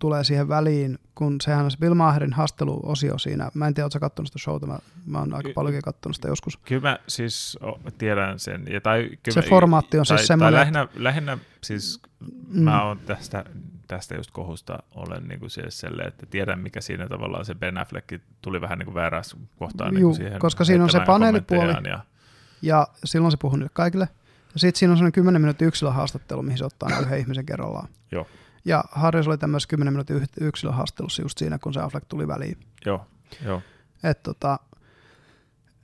[0.00, 3.50] tulee siihen väliin, kun sehän on se Bill Maherin haasteluosio siinä.
[3.54, 6.56] Mä en tiedä, ootko katsonut sitä showta, mä, mä oon aika paljonkin katsonut sitä joskus.
[6.56, 7.58] Kyllä mä siis
[7.98, 8.64] tiedän sen.
[8.70, 10.52] Ja tai, kyllä se mä, formaatti on tai, siis semmoinen.
[10.52, 12.00] Tai lähinnä, lähinnä siis
[12.50, 12.62] mm.
[12.62, 13.44] mä oon tästä,
[13.86, 17.78] tästä just kohusta olen niin kuin siis selle, että tiedän mikä siinä tavallaan se Ben
[17.78, 22.00] Affleck tuli vähän niin kuin väärässä kohtaan niin siihen koska siinä on se paneelipuoli ja,
[22.62, 24.08] ja silloin se puhuu niille kaikille.
[24.54, 27.88] Ja sitten siinä on sellainen 10 minuutin yksilöhaastattelu, mihin se ottaa yhden ihmisen kerrallaan.
[28.12, 28.26] Joo.
[28.64, 32.58] Ja Harris oli tämmöisessä 10 minuutin yksilöhaastelussa just siinä, kun se Affleck tuli väliin.
[32.86, 33.06] Joo,
[33.44, 33.62] joo.
[34.02, 34.58] Et tota,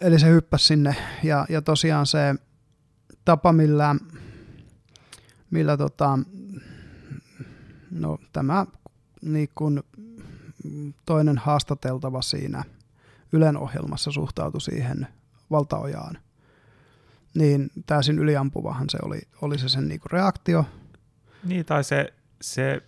[0.00, 2.34] eli se hyppäsi sinne ja, ja tosiaan se
[3.24, 3.96] tapa, millä,
[5.50, 6.18] millä tota,
[7.90, 8.66] no, tämä
[9.22, 9.84] niin kun
[11.06, 12.64] toinen haastateltava siinä
[13.32, 15.06] Ylen ohjelmassa suhtautui siihen
[15.50, 16.18] valtaojaan,
[17.34, 20.64] niin täysin yliampuvahan se oli, oli se sen niin reaktio.
[21.44, 22.82] Niin, tai se se,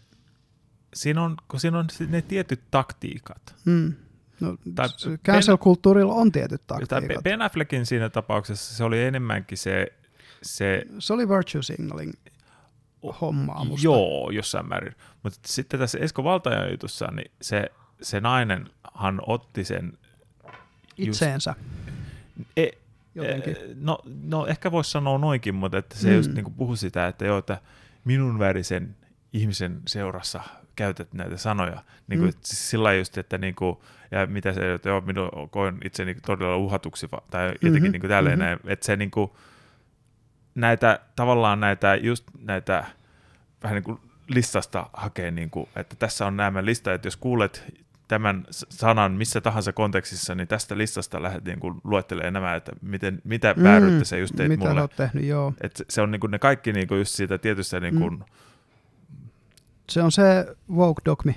[0.94, 3.54] siinä on, kun siinä on ne tietyt taktiikat.
[3.64, 3.94] Mm.
[4.40, 4.56] No,
[5.24, 7.24] cancel-kulttuurilla on tietyt taktiikat.
[7.24, 9.86] Ben Affleckin siinä tapauksessa se oli enemmänkin se...
[10.42, 12.12] Se, se oli virtue signaling
[13.20, 13.84] hommaa musta.
[13.84, 14.94] Joo, jossain määrin.
[15.22, 17.70] Mutta sitten tässä Esko Valtajan jutussa, niin se,
[18.02, 19.92] se nainenhan otti sen...
[20.96, 21.54] Itseensä.
[22.38, 22.68] Just, e,
[23.14, 23.56] Jotenkin.
[23.56, 26.16] E, no, no ehkä voisi sanoa noinkin, mutta että se mm.
[26.16, 27.60] just niin puhui sitä, että joo, että
[28.04, 28.96] minun värisen
[29.32, 30.40] ihmisen seurassa
[30.76, 31.82] käytät näitä sanoja.
[32.06, 32.40] Niin kuin, mm.
[32.44, 33.76] siis sillä just, että niin kuin,
[34.10, 37.92] ja mitä se, että joo, minun koen itseni todella uhatuksi, tai jotenkin mm-hmm.
[37.92, 38.46] niin kuin tälleen mm-hmm.
[38.46, 39.30] näin, että se niin kuin,
[40.54, 42.84] näitä, tavallaan näitä, just näitä
[43.62, 43.98] vähän niin kuin
[44.28, 47.64] listasta hakee, niin kuin, että tässä on nämä lista, että jos kuulet
[48.08, 53.22] tämän sanan missä tahansa kontekstissa, niin tästä listasta lähdet niin kuin luettelemaan nämä, että miten,
[53.24, 54.82] mitä mm, vääryyttä se just teit mitä mulle.
[54.82, 55.54] Mitä tehnyt, joo.
[55.60, 58.14] Et se on niin kuin ne kaikki niin kuin just siitä tietystä niin kuin...
[58.14, 58.24] Mm.
[59.90, 61.36] Se on se woke dogmi,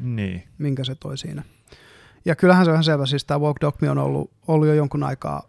[0.00, 0.48] niin.
[0.58, 1.42] minkä se toi siinä.
[2.24, 5.02] Ja kyllähän se on ihan selvä, siis tämä woke dogmi on ollut, ollut jo jonkun
[5.02, 5.42] aikaa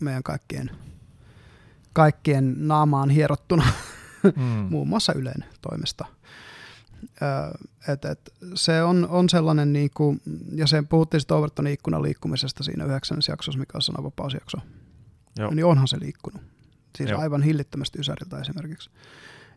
[0.00, 0.70] meidän kaikkien,
[1.92, 3.64] kaikkien naamaan hierottuna,
[4.36, 4.42] mm.
[4.70, 6.04] muun muassa Ylen toimesta.
[7.88, 10.20] Et, et, se on, on sellainen, niin kuin,
[10.54, 14.58] ja se puhuttiin sitten Overtonin ikkunan liikkumisesta siinä yhdeksännessä jaksossa, mikä on sananvapausjakso.
[15.38, 15.54] Joo.
[15.54, 16.42] Niin onhan se liikkunut.
[16.98, 17.20] Siis Joo.
[17.20, 18.90] aivan hillittömästi Ysäriltä esimerkiksi.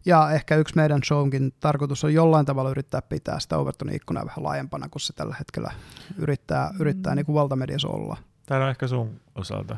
[0.06, 4.44] Ja ehkä yksi meidän showkin tarkoitus on jollain tavalla yrittää pitää sitä Overtonin ikkunaa vähän
[4.44, 5.72] laajempana, kun se tällä hetkellä
[6.18, 7.16] yrittää, yrittää mm.
[7.16, 8.18] niin kuin valtamediassa olla.
[8.46, 9.78] Tämä on ehkä sun osalta.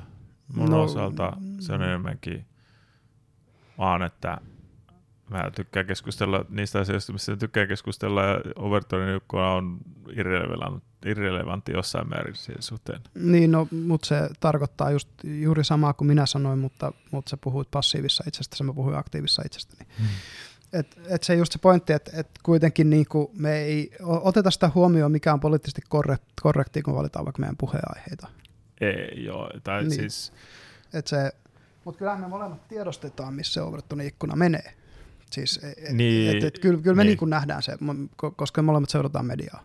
[0.54, 2.46] Mun no, osalta se on enemmänkin
[3.78, 4.38] vaan, että
[5.30, 9.78] mä tykkään keskustella niistä asioista, missä tykkää keskustella, ja Overtonin ikkuna on
[10.12, 13.02] irrelevantti, irrelevantti jossain määrin siihen suhteen.
[13.16, 17.72] Niin, no, mutta se tarkoittaa just juuri samaa kuin minä sanoin, mutta, mutta sä puhuit
[17.72, 19.90] passiivissa itsestä, mä puhuin aktiivissa itsestäni.
[20.00, 20.08] Hmm.
[20.74, 25.12] Et, et se just se pointti, että et kuitenkin niinku me ei oteta sitä huomioon,
[25.12, 25.82] mikä on poliittisesti
[26.42, 28.28] korrekti, kun valitaan vaikka meidän puheenaiheita.
[28.82, 29.92] Ei, joo, tai niin.
[29.92, 30.34] siis...
[30.94, 31.32] Et se,
[31.86, 34.74] mutta kyllähän me molemmat tiedostetaan, missä se Overtonin ikkuna menee.
[35.32, 37.18] Siis, et, niin, et, et, kyllä, kyllä me niin.
[37.22, 37.78] Niin nähdään se,
[38.36, 39.64] koska me molemmat seurataan mediaa.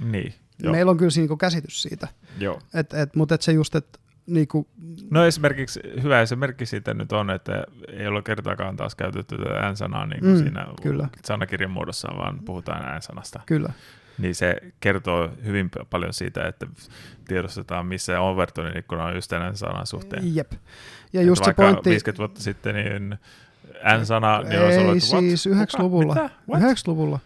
[0.00, 0.72] Niin, joo.
[0.72, 2.08] Meillä on kyllä siinä niin käsitys siitä.
[2.38, 2.60] Joo.
[2.74, 3.98] Et, et, mutta et se just, että
[4.28, 4.68] Niinku...
[5.10, 10.06] No esimerkiksi hyvä esimerkki siitä nyt on, että ei ole kertaakaan taas käytetty tätä ään-sanaa
[10.06, 11.08] niin kuin mm, siinä kyllä.
[11.24, 13.40] sanakirjan muodossa, vaan puhutaan ään-sanasta.
[13.46, 13.72] Kyllä.
[14.18, 16.66] Niin se kertoo hyvin paljon siitä, että
[17.28, 20.34] tiedostetaan, missä Overtonin ikkuna on just tämän sanan suhteen.
[20.34, 20.52] Jep.
[21.12, 21.90] Ja just se pointti...
[21.90, 23.18] 50 vuotta sitten niin
[24.00, 26.14] N-sana, niin olisi ollut, että siis 90-luvulla.
[26.56, 27.18] 90-luvulla.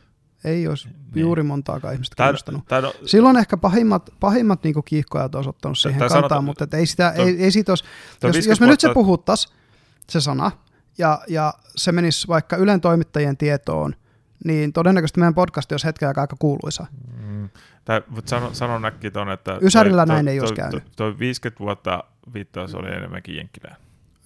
[0.45, 1.21] Ei olisi niin.
[1.21, 2.65] juuri montaakaan ihmistä kiinnostanut.
[2.71, 7.13] No, Silloin ehkä pahimmat, pahimmat niinku kiihkojat olisi ottanut siihen kantaa, sanota, mutta ei, sitä,
[7.17, 7.85] to, ei, ei siitä olisi,
[8.23, 9.55] jos, jos me nyt se puhuttaisiin,
[10.09, 10.51] se sana,
[10.99, 13.95] ja, ja se menisi vaikka Ylen toimittajien tietoon,
[14.45, 16.87] niin todennäköisesti meidän podcast olisi hetken aikaa aika kuuluisa.
[17.27, 17.49] Mm.
[17.85, 19.59] Tai, mutta sano, sano näkki ton, että...
[19.63, 20.83] Ysärillä toi, näin toi, ei toi, olisi käynyt.
[20.97, 23.77] Tuo 50 vuotta viittaus oli enemmänkin jenkkilää.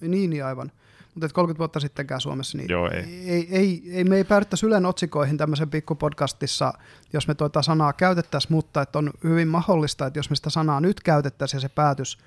[0.01, 0.71] Niin, niin aivan.
[1.17, 3.23] Mutta 30 vuotta sittenkään Suomessa, niin Joo, ei.
[3.25, 6.73] Ei, ei, ei, me ei päädyttäisi Ylen otsikoihin tämmöisen pikkupodcastissa,
[7.13, 10.81] jos me tuota sanaa käytettäisiin, mutta että on hyvin mahdollista, että jos me sitä sanaa
[10.81, 12.17] nyt käytettäisiin ja se päätys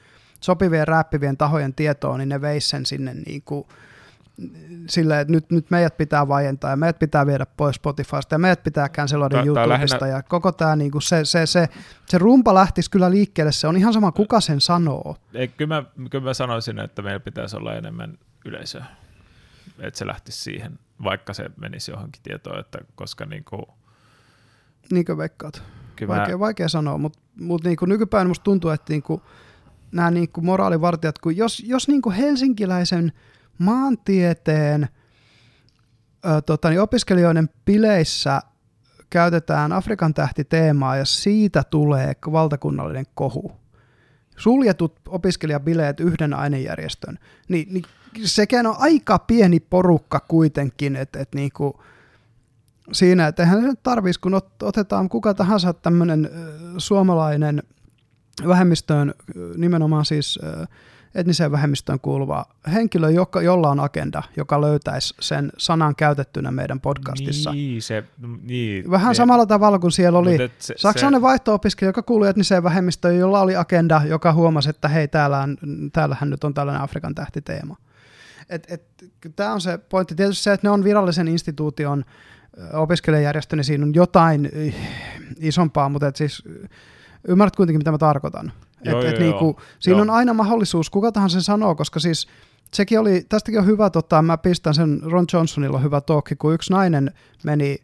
[0.41, 3.67] sopivien räppivien tahojen tietoon, niin ne veisi sen sinne niin kuin,
[4.87, 8.63] silleen, että nyt, nyt meidät pitää vaientaa ja meidät pitää viedä pois Spotifysta ja meidät
[8.63, 10.07] pitää canceloida YouTubesta lähinnä...
[10.07, 11.69] ja koko tämä niin kuin se, se, se,
[12.07, 15.17] se rumpa lähtisi kyllä liikkeelle, se on ihan sama kuka sen sanoo.
[15.35, 18.85] Ei, kyllä, mä, kyllä mä sanoisin, että meillä pitäisi olla enemmän yleisöä,
[19.79, 23.63] että se lähtisi siihen, vaikka se menisi johonkin tietoon, että koska niin kuin,
[24.93, 25.63] niin kuin veikkaat.
[25.97, 26.41] Kyllä vaikea, mä...
[26.41, 29.23] vaikea sanoa, mutta mut niin nykypäivänä musta tuntuu, että niin kuin,
[29.93, 33.13] nämä niin kuin moraalivartijat, kun jos, jos niin kuin helsinkiläisen
[33.61, 34.89] maantieteen
[36.27, 38.43] ö, tota, niin opiskelijoiden bileissä
[39.11, 43.53] käytetään Afrikan tähti teemaa ja siitä tulee valtakunnallinen kohu,
[44.37, 47.19] suljetut opiskelijabileet yhden ainejärjestön,
[47.49, 47.85] niin, niin
[48.25, 51.83] sekään on aika pieni porukka kuitenkin, että et niinku,
[52.93, 56.31] siinä, että eihän se tarvitsisi, kun ot, otetaan kuka tahansa tämmöinen
[56.79, 57.63] suomalainen
[58.49, 59.15] vähemmistöön,
[59.57, 60.39] nimenomaan siis
[61.15, 67.53] etniseen vähemmistöön kuuluva henkilö, joka, jolla on agenda, joka löytäisi sen sanan käytettynä meidän podcastissa.
[67.53, 68.05] Niin, se,
[68.43, 72.63] niin, Vähän ne, samalla tavalla kuin siellä oli se, saksalainen se, vaihto-opiskelija, joka kuului etniseen
[72.63, 75.57] vähemmistöön, jolla oli agenda, joka huomasi, että hei, täällä on,
[75.93, 77.77] täällähän nyt on tällainen Afrikan tähtiteema.
[79.37, 80.15] Tämä on se pointti.
[80.15, 82.05] Tietysti se, että ne on virallisen instituution
[82.73, 84.51] opiskelijajärjestö, niin siinä on jotain
[85.41, 86.43] isompaa, mutta et siis
[87.29, 88.53] ymmärrät kuitenkin, mitä mä tarkoitan.
[88.85, 89.67] Joo, et, joo, et niinku, joo.
[89.79, 90.03] Siinä joo.
[90.03, 92.29] on aina mahdollisuus, kuka tahansa sen sanoo, koska siis
[92.75, 96.55] sekin oli, tästäkin on hyvä, tota, mä pistän sen, Ron Johnsonilla on hyvä talkki, kun
[96.55, 97.79] yksi nainen meni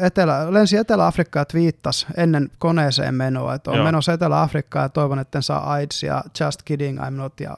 [0.00, 3.84] Etelä, lensi Etelä-Afrikkaa ja twiittasi ennen koneeseen menoa, että on Joo.
[3.84, 7.56] menossa Etelä-Afrikkaan ja toivon, että en saa AIDS ja just kidding, I'm not ja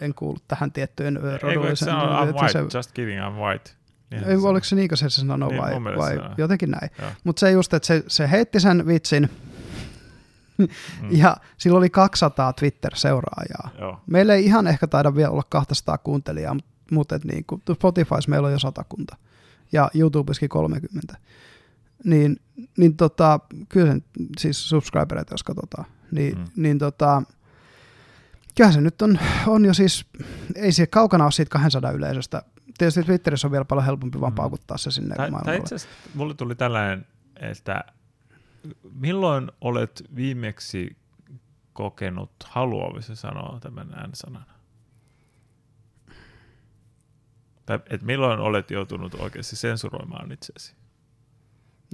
[0.00, 1.60] en kuulu tähän tiettyyn rodullisen.
[1.60, 3.70] Eikö se on I'm white, se, just kidding, I'm white.
[4.10, 6.90] Niin, ei, oliko se niin kuin se sanoi niin, vai, vai jotenkin näin.
[7.24, 9.30] Mutta se just, että se, se heitti sen vitsin,
[10.62, 11.08] mm.
[11.10, 13.70] ja sillä oli 200 Twitter-seuraajaa.
[13.78, 14.00] Joo.
[14.06, 16.56] Meillä ei ihan ehkä taida vielä olla 200 kuuntelijaa,
[16.90, 19.16] mutta et niin kuin Spotifys meillä on jo satakunta
[19.72, 21.16] ja YouTubeskin 30.
[22.04, 22.36] Niin,
[22.78, 24.04] niin tota, kyllä sen,
[24.38, 26.44] siis subscribereita, jos katsotaan, niin, mm.
[26.56, 27.22] niin tota,
[28.56, 30.06] kyllähän se nyt on, on jo siis,
[30.54, 32.42] ei se kaukana ole siitä 200 yleisöstä.
[32.78, 34.36] Tietysti Twitterissä on vielä paljon helpompi vaan mm.
[34.36, 37.06] paukuttaa se sinne tai, tai itse asiassa mulle tuli tällainen,
[37.36, 37.84] että
[38.94, 40.96] milloin olet viimeksi
[41.72, 44.46] kokenut haluavisi sanoa tämän N-sanan?
[47.66, 50.74] Tai et milloin olet joutunut oikeasti sensuroimaan itsesi?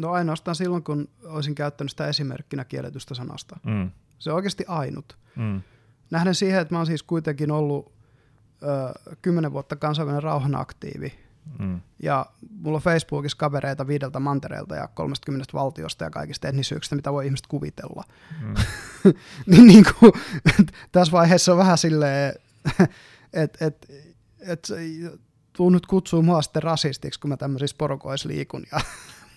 [0.00, 3.58] No ainoastaan silloin, kun olisin käyttänyt sitä esimerkkinä kielletystä sanasta.
[3.64, 3.90] Mm.
[4.18, 5.18] Se on oikeasti ainut.
[5.36, 5.62] Mm.
[6.10, 7.92] Nähden siihen, että mä oon siis kuitenkin ollut
[9.22, 11.25] kymmenen vuotta kansainvälinen rauhanaktiivi.
[11.58, 11.80] Mm.
[12.02, 17.26] Ja mulla on Facebookissa kavereita viideltä mantereelta ja 30 valtiosta ja kaikista etnisyyksistä, mitä voi
[17.26, 18.04] ihmiset kuvitella.
[18.40, 18.54] Mm.
[19.50, 20.12] niin, niin kuin,
[20.92, 22.34] tässä vaiheessa on vähän silleen,
[23.32, 23.86] että et,
[24.40, 24.68] et,
[25.52, 28.80] tuu nyt kutsuu mua sitten rasistiksi, kun mä tämmöisissä porukoissa liikun ja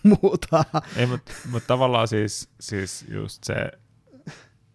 [0.21, 0.65] muuta.
[0.95, 3.71] Ei, mutta mut tavallaan siis, siis just se...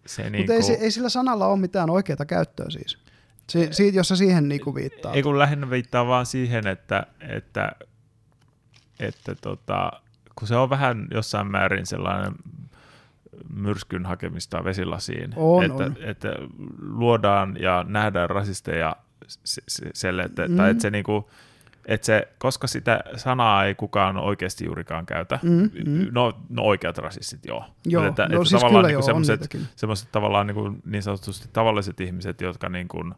[0.06, 0.52] se mutta niinku...
[0.52, 3.03] ei, ei sillä sanalla ole mitään oikeaa käyttöä siis.
[3.48, 5.12] Si, si, jos sä siihen niinku viittaa.
[5.12, 7.72] Ei kun lähinnä viittaa vaan siihen, että, että,
[9.00, 9.92] että tota,
[10.34, 12.32] kun se on vähän jossain määrin sellainen
[13.54, 15.96] myrskyn hakemista vesilasiin, on, että, on.
[16.00, 16.28] että
[16.80, 18.96] luodaan ja nähdään rasisteja
[19.94, 20.56] selle, että, mm.
[20.56, 21.30] tai että se niinku,
[21.86, 26.06] että se, koska sitä sanaa ei kukaan oikeasti juurikaan käytä, mm, mm.
[26.12, 30.46] No, no oikeat rasistit joo, joo että, no, että siis tavallaan niin semmoiset, semmoiset tavallaan
[30.46, 33.14] niin, kuin, niin sanotusti tavalliset ihmiset, jotka niin kuin,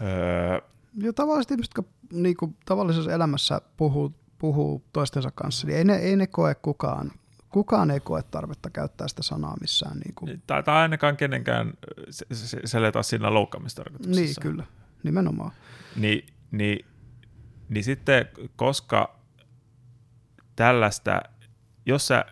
[0.00, 0.60] öö,
[0.98, 5.96] ja tavalliset ihmiset, jotka niin kuin, tavallisessa elämässä puhuu, puhuu toistensa kanssa, niin ei ne,
[5.96, 7.12] ei ne koe kukaan
[7.52, 9.98] kukaan ei koe tarvetta käyttää sitä sanaa missään.
[9.98, 10.42] Niin kuin.
[10.46, 11.72] Tai, tai ainakaan kenenkään
[12.64, 14.20] seletä siinä loukkaamistarkoituksessa.
[14.20, 14.64] Niin, kyllä,
[15.02, 15.52] nimenomaan.
[15.96, 16.84] Ni, niin,
[17.72, 19.16] niin sitten, koska
[20.56, 21.22] tällaista,
[21.86, 22.24] jos sä,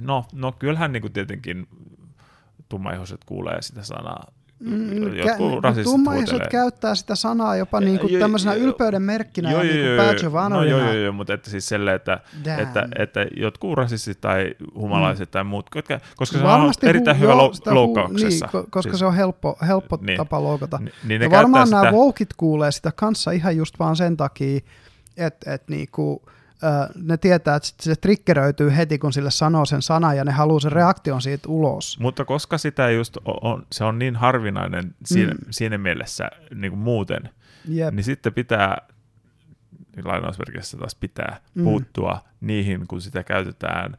[0.00, 1.68] no, no kyllähän niin kuin tietenkin
[2.68, 4.32] tummaihoiset kuulee sitä sanaa
[4.64, 10.26] Mm, Tummaiset käyttää sitä sanaa jopa niin kuin tämmöisenä ylpeyden merkkinä joo, ja niin badge
[10.26, 12.20] of no, joo, joo, joo, mutta että siis selle, että,
[12.58, 15.32] että, että jotkut rasistit tai humalaiset mm.
[15.32, 18.48] tai muut, koska, koska se on erittäin hu- hyvä joo, loukkauksessa.
[18.52, 20.78] Niin, koska siis, se on helppo, helppo niin, tapa loukata.
[20.78, 21.92] Niin, niin ja varmaan nämä sitä...
[21.92, 24.60] woukit kuulee sitä kanssa ihan just vaan sen takia,
[25.16, 26.22] että et niinku,
[27.02, 30.72] ne tietää, että se triggeröityy heti, kun sille sanoo sen sanan ja ne haluaa sen
[30.72, 31.98] reaktion siitä ulos.
[32.00, 35.38] Mutta koska sitä just on, se on niin harvinainen siinä, mm.
[35.50, 37.30] siinä mielessä niin kuin muuten,
[37.68, 37.94] Jep.
[37.94, 38.76] niin sitten pitää,
[40.04, 41.64] lainausmerkissä taas pitää mm.
[41.64, 43.96] puuttua niihin, kun sitä käytetään,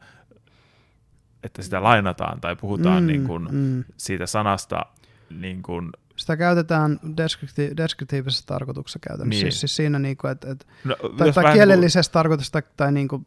[1.42, 3.84] että sitä lainataan tai puhutaan mm, niin kuin mm.
[3.96, 4.86] siitä sanasta
[5.30, 9.44] niin kuin sitä käytetään deskripti- deskriptiivisessa tarkoituksessa käytännössä.
[9.44, 9.52] Niin.
[9.52, 12.12] Siis, siis siinä, niin kuin, että, että, no, tai, tai kielellisessä niin kuin...
[12.12, 13.26] tarkoituksessa tai niin kuin,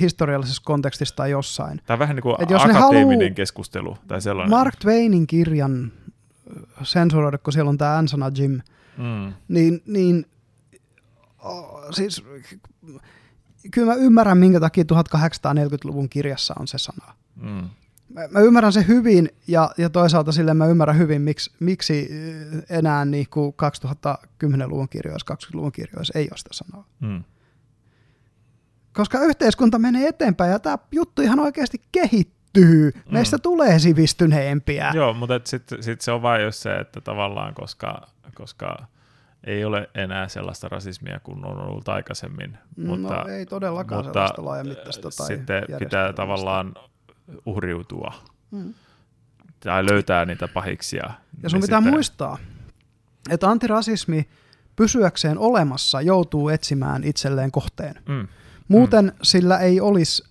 [0.00, 1.80] historiallisessa kontekstissa tai jossain.
[1.86, 3.34] Tai vähän niin kuin jos akateeminen haluu...
[3.34, 4.50] keskustelu tai sellainen.
[4.50, 5.92] Mark Twainin kirjan
[6.82, 8.60] sensuroida, kun siellä on tämä N-sana Jim,
[8.96, 9.32] mm.
[9.48, 10.26] niin, niin
[11.38, 12.24] oh, siis
[13.70, 17.14] kyllä mä ymmärrän, minkä takia 1840-luvun kirjassa on se sana.
[17.36, 17.68] Mm
[18.14, 22.78] mä, mä ymmärrän se hyvin ja, ja toisaalta sille mä ymmärrän hyvin, miksi, miksi eh,
[22.78, 23.54] enää niin kuin
[24.46, 26.84] 2010-luvun kirjoissa, 20-luvun kirjoissa ei ole sitä sanaa.
[27.00, 27.24] Hmm.
[28.92, 32.90] Koska yhteiskunta menee eteenpäin ja tämä juttu ihan oikeasti kehittyy.
[32.94, 33.12] Mm.
[33.12, 34.92] Meistä tulee sivistyneempiä.
[34.94, 38.86] Joo, mutta sitten sit se on vain just se, että tavallaan koska, koska
[39.44, 42.58] ei ole enää sellaista rasismia kuin on ollut aikaisemmin.
[42.76, 46.74] No, mutta, ei todellakaan mutta sellaista laajamittaista tai Sitten pitää tavallaan
[47.46, 48.14] uhriutua
[48.50, 48.74] mm.
[49.60, 51.10] tai löytää niitä pahiksia.
[51.42, 51.90] Ja sun pitää sitä...
[51.90, 52.38] muistaa,
[53.30, 54.28] että antirasismi
[54.76, 57.94] pysyäkseen olemassa joutuu etsimään itselleen kohteen.
[58.08, 58.28] Mm.
[58.68, 59.12] Muuten mm.
[59.22, 60.24] sillä ei olisi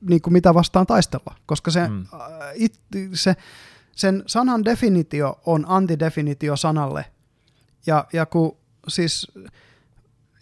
[0.00, 2.06] niin kuin mitä vastaan taistella, koska se, mm.
[2.14, 2.20] Äh,
[2.54, 2.80] it,
[3.14, 3.36] se,
[3.92, 7.04] sen sanan definitio on antidefinitio sanalle.
[7.86, 8.56] Ja, ja kun
[8.88, 9.32] siis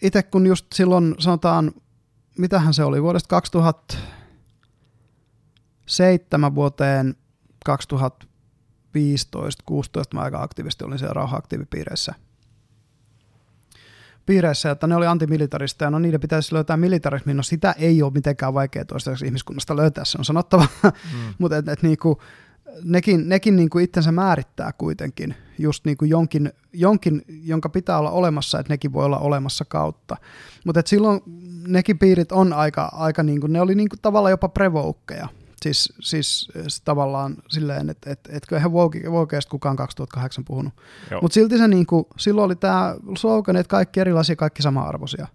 [0.02, 1.72] itse kun just silloin sanotaan,
[2.38, 3.94] mitähän se oli, vuodesta 2000,
[5.88, 7.16] seitsemän vuoteen
[7.68, 7.72] 2015-16
[10.14, 12.14] mä aika aktiivisesti olin siellä rauha-aktiivipiireissä.
[14.26, 18.12] Piireissä, että ne oli antimilitarista ja no niiden pitäisi löytää militarismi, no sitä ei ole
[18.12, 20.90] mitenkään vaikea toistaiseksi ihmiskunnasta löytää, se on sanottava, mm.
[21.38, 22.22] mutta et, et niinku,
[22.84, 28.72] nekin, nekin niinku itsensä määrittää kuitenkin just niinku jonkin, jonkin, jonka pitää olla olemassa, että
[28.72, 30.16] nekin voi olla olemassa kautta.
[30.64, 31.20] Mutta silloin
[31.66, 35.28] nekin piirit on aika, aika niinku, ne oli niinku tavallaan jopa prevoukkeja.
[35.62, 36.48] Siis, siis
[36.84, 38.72] tavallaan silleen, että et, et, eihän
[39.10, 40.72] Wokeista kukaan 2008 puhunut.
[41.22, 45.26] Mutta silti se niinku, silloin oli tämä slogan, että kaikki erilaisia, kaikki sama-arvoisia.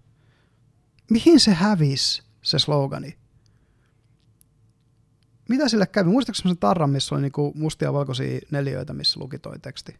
[1.10, 3.18] Mihin se hävisi, se slogani?
[5.48, 6.10] Mitä sille kävi?
[6.10, 9.96] Muistatko semmoisen tarran, missä oli niinku mustia valkoisia neljöitä, missä luki toi teksti?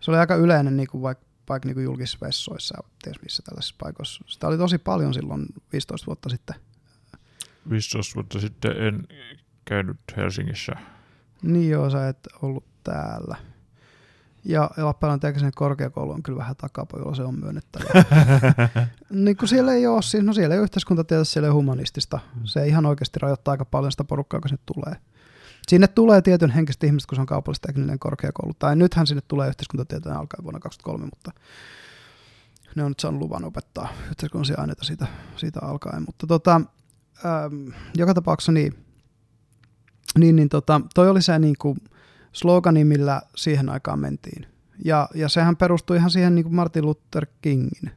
[0.00, 4.24] Se oli aika yleinen niinku vaikka vaikka niinku julkisissa vessoissa ja ties missä tällaisissa paikoissa.
[4.26, 6.56] Sitä oli tosi paljon silloin 15 vuotta sitten.
[7.70, 9.06] Vissos, mutta sitten en
[9.64, 10.72] käynyt Helsingissä.
[11.42, 13.36] Niin joo, sä et ollut täällä.
[14.44, 18.04] Ja Lappeenrannan teknisen korkeakoulu on kyllä vähän takapojalla, se on myönnettävä.
[19.10, 22.18] niin kun siellä ei ole, siis, no siellä ei ole yhteiskuntatieteessä, siellä ei ole humanistista.
[22.44, 24.96] Se ihan oikeasti rajoittaa aika paljon sitä porukkaa, joka sinne tulee.
[25.68, 28.52] Sinne tulee tietyn henkistä ihmistä, kun se on kaupallistekninen korkeakoulu.
[28.58, 31.30] Tai nythän sinne tulee yhteiskuntatieteen alkaen vuonna 2023, mutta
[32.74, 36.02] ne on nyt saanut luvan opettaa yhteiskunnallisia aineita siitä, siitä alkaen.
[36.06, 36.60] Mutta tota,
[37.24, 38.84] ähm, joka tapauksessa niin,
[40.18, 41.78] niin, niin tota, toi oli se niin kuin
[42.32, 44.46] slogani, millä siihen aikaan mentiin.
[44.84, 47.90] Ja, ja sehän perustui ihan siihen niin kuin Martin Luther Kingin,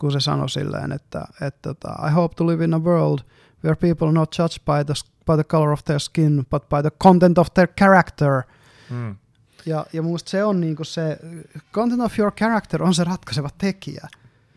[0.00, 3.18] kun se sanoi silleen, että, että, että I hope to live in a world
[3.64, 4.94] where people are not judged by the,
[5.26, 8.42] by the color of their skin, but by the content of their character.
[8.90, 9.16] Mm.
[9.66, 11.18] Ja, ja muista se on niinku se,
[11.72, 14.08] content of your character on se ratkaiseva tekijä.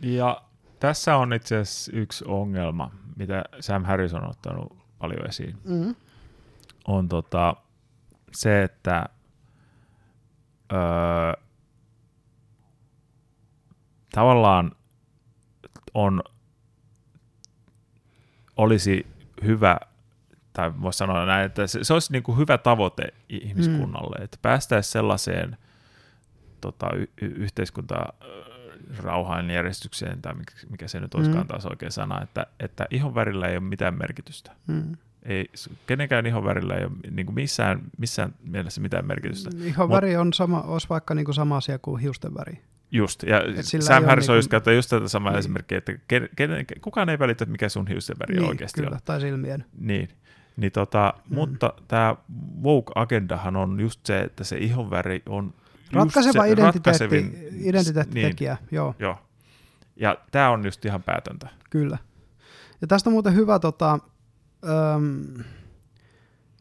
[0.02, 0.42] Ja
[0.80, 5.58] tässä on itse asiassa yksi ongelma, mitä Sam Harris on ottanut paljon esiin.
[5.64, 5.96] Mm.
[6.88, 7.56] On tota,
[8.32, 9.06] se, että
[10.74, 11.44] öö,
[14.12, 14.72] tavallaan
[15.94, 16.24] on,
[18.58, 19.08] olisi
[19.44, 19.78] hyvä,
[20.54, 24.24] tai voisi sanoa näin, että se, se olisi niin kuin hyvä tavoite ihmiskunnalle, mm.
[24.24, 25.58] että päästäisiin sellaiseen
[26.62, 27.96] tota, y- y- yhteiskunta
[28.98, 31.48] rauhaan järjestykseen, tai mikä, mikä se nyt olisikaan mm.
[31.48, 34.52] taas oikein sana, että, että ihon värillä ei ole mitään merkitystä.
[34.68, 34.98] Mm
[35.28, 35.50] ei,
[35.88, 39.50] kenenkään ihonvärillä ei ole niin kuin missään, missään mielessä mitään merkitystä.
[39.64, 42.62] Ihonväri Mut, on sama, olisi vaikka niin kuin sama asia kuin hiusten väri.
[42.92, 43.42] Just, ja
[43.80, 45.40] Sam Harris niin kuin, just tätä samaa niin.
[45.40, 49.00] esimerkkiä, että ken, ken, kukaan ei välitä, mikä sun hiusten väri niin, oikeasti kyllä, on.
[49.06, 49.66] tai silmien.
[49.80, 50.10] Niin,
[50.58, 51.36] niin tota, mm.
[51.36, 52.16] mutta tämä
[52.64, 55.54] woke-agendahan on just se, että se ihonväri on
[55.92, 58.96] Ratkaiseva se identiteetti, identiteettitekijä, niin, joo.
[59.00, 59.18] joo.
[59.96, 61.50] Ja tämä on just ihan päätöntä.
[61.70, 61.98] Kyllä.
[62.82, 64.00] Ja tästä on muuten hyvä tota,
[64.96, 65.44] öm,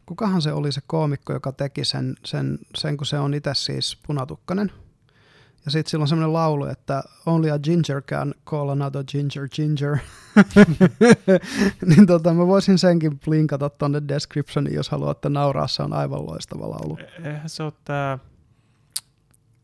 [0.05, 3.97] kukahan se oli se koomikko, joka teki sen, sen, sen kun se on itse siis
[4.07, 4.71] punatukkanen.
[5.65, 9.97] Ja sitten sillä on semmoinen laulu, että only a ginger can call another ginger ginger.
[11.95, 16.69] niin tota, mä voisin senkin linkata tonne descriptioniin, jos haluatte nauraa, se on aivan loistava
[16.69, 16.97] laulu.
[16.97, 18.19] E-, eihän se ole tää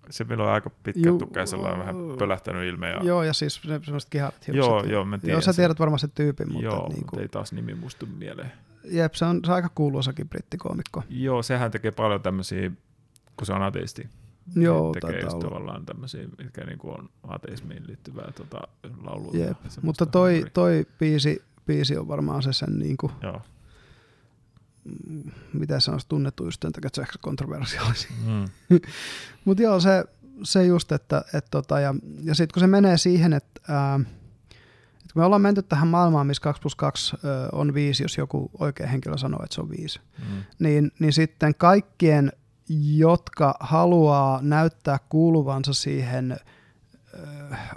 [0.10, 2.90] se meillä on aika pitkä Ju, tukea, sellainen vähän pölähtänyt ilme.
[2.90, 3.00] Ja...
[3.04, 5.34] Joo, ja siis semmoiset kihaat Joo, joo, mä tiedän.
[5.34, 6.66] Joo, sä tiedät varmaan sen tyypin, mutta...
[6.66, 7.22] Joo, niin kuin...
[7.22, 8.52] ei taas nimi muistu mieleen.
[8.84, 11.04] Jep, se on, se on aika kuuluisakin brittikoomikko.
[11.10, 12.72] Joo, sehän tekee paljon tämmöisiä,
[13.38, 14.08] kun se on ateisti.
[14.56, 15.44] Joo, niin tekee just olla.
[15.44, 18.62] tavallaan tämmöisiä, mitkä niinku on ateismiin liittyvää tota,
[19.04, 19.32] laulua.
[19.34, 23.42] Jep, mutta toi, toi biisi, biisi on varmaan se sen niinku, Joo
[25.54, 28.08] mitä se olisi tunnettu just sen takia, että se ehkä kontroversiaalisi.
[28.26, 28.46] Mm.
[29.46, 30.04] Mutta joo, se,
[30.44, 34.00] se just, että et tota, ja, ja sitten kun se menee siihen, että ää,
[35.06, 38.18] et kun me ollaan menty tähän maailmaan, missä 2 plus 2 ö, on 5, jos
[38.18, 40.44] joku oikea henkilö sanoo, että se on 5, mm.
[40.60, 42.32] niin, niin sitten kaikkien,
[42.98, 46.38] jotka haluaa näyttää kuuluvansa siihen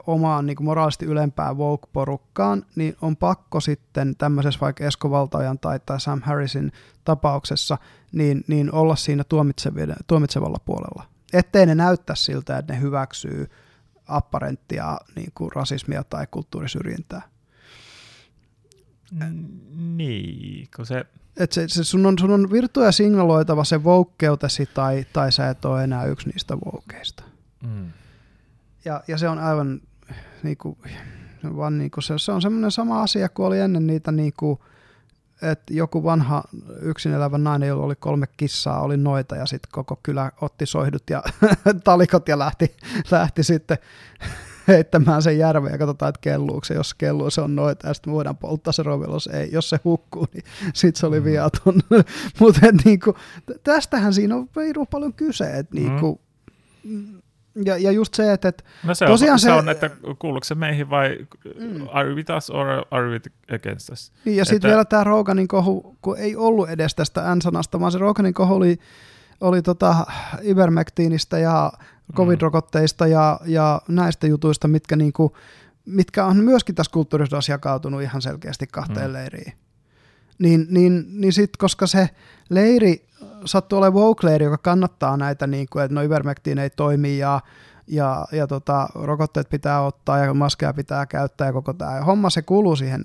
[0.06, 5.28] omaan niin kuin moraalisesti ylempään woke-porukkaan, niin on pakko sitten tämmöisessä vaikka Esko
[5.60, 6.72] tai, tai Sam Harrisin
[7.04, 7.78] tapauksessa
[8.12, 9.24] niin, niin olla siinä
[10.06, 11.04] tuomitsevalla puolella.
[11.32, 13.50] Ettei ne näyttä siltä, että ne hyväksyy
[14.08, 17.22] apparenttia niin kuin rasismia tai kulttuurisyrjintää.
[19.96, 21.04] Niin, kun se...
[21.36, 25.64] Et se, se sun, on, sun on virtuja signaloitava se voukkeutesi tai, tai sä et
[25.64, 27.22] ole enää yksi niistä voukeista.
[27.62, 27.92] Mm.
[28.86, 29.80] Ja, ja se on aivan
[30.42, 30.78] niin kuin,
[31.56, 34.58] vaan niin kuin se, se on semmoinen sama asia kuin oli ennen niitä niin kuin,
[35.42, 36.44] että joku vanha
[36.80, 41.02] yksin elävä nainen, jolla oli kolme kissaa, oli noita ja sitten koko kylä otti soihdut
[41.10, 41.22] ja
[41.84, 42.76] talikot ja lähti,
[43.10, 43.78] lähti sitten
[44.68, 46.74] heittämään sen järveen ja katsotaan, että kelluuko se.
[46.74, 49.26] Jos kelluu, se on noita ja sitten voidaan polttaa se rovelos.
[49.26, 50.44] Ei, jos se hukkuu, niin
[50.74, 51.24] sitten se oli mm.
[51.24, 51.74] viaton.
[52.40, 53.14] Mutta niinku,
[53.64, 54.48] tästähän siinä on
[54.90, 55.58] paljon kyse.
[55.58, 56.20] Että niinku,
[56.84, 57.22] mm
[57.64, 60.44] ja, ja just se, että, että no se tosiaan on, se, se on, että kuuluuko
[60.44, 61.26] se meihin vai
[61.60, 61.86] mm.
[61.92, 63.20] are we with us or are we
[63.54, 64.12] against us?
[64.24, 67.98] Niin, ja sitten vielä tämä Roganin kohu, kun ei ollut edes tästä N-sanasta, vaan se
[67.98, 68.78] Roganin kohu oli,
[69.40, 70.06] oli tota
[70.42, 71.72] Ivermectinistä ja
[72.14, 75.36] covid-rokotteista ja, ja näistä jutuista, mitkä, niinku,
[75.84, 79.12] mitkä on myöskin tässä kulttuurissa jakautunut ihan selkeästi kahteen mm.
[79.12, 79.52] leiriin.
[80.38, 82.10] Niin, niin, niin sitten, koska se
[82.50, 83.05] leiri
[83.44, 87.40] sattuu olemaan woke joka kannattaa näitä, niin kuin, että no Ivermectin ei toimi ja,
[87.86, 92.42] ja, ja tota, rokotteet pitää ottaa ja maskeja pitää käyttää ja koko tämä homma, se
[92.42, 93.02] kuuluu siihen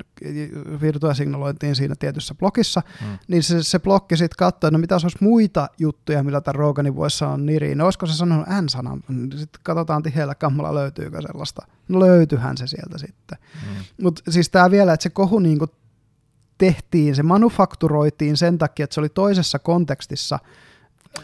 [0.82, 3.18] virtuaalisignalointiin siinä tietyssä blokissa, mm.
[3.28, 6.96] niin se, se blokki sitten katsoo, että no mitä olisi muita juttuja, millä tämän Roganin
[6.96, 7.78] voisi sanoa niriin.
[7.78, 9.04] No olisiko se sanonut N-sanan?
[9.38, 11.68] Sitten katsotaan tiheällä kammalla löytyykö sellaista.
[11.88, 13.38] No löytyyhän se sieltä sitten.
[13.54, 13.84] Mm.
[14.04, 15.68] Mutta siis tämä vielä, että se kohu niinku
[16.62, 20.40] tehtiin, se manufakturoitiin sen takia, että se oli toisessa kontekstissa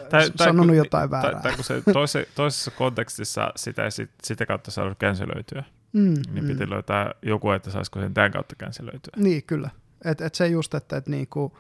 [0.10, 1.32] tai, sanonut tai, jotain väärää.
[1.32, 6.14] Tai, tai kun se toise, toisessa kontekstissa sitä ei sit, sitä kautta saanut känselöityä, mm,
[6.34, 6.48] niin mm.
[6.48, 9.14] piti löytää joku, että saisiko sen tämän kautta känselöityä.
[9.16, 9.70] Niin, kyllä.
[10.06, 11.58] Et, et se just, että et niinku,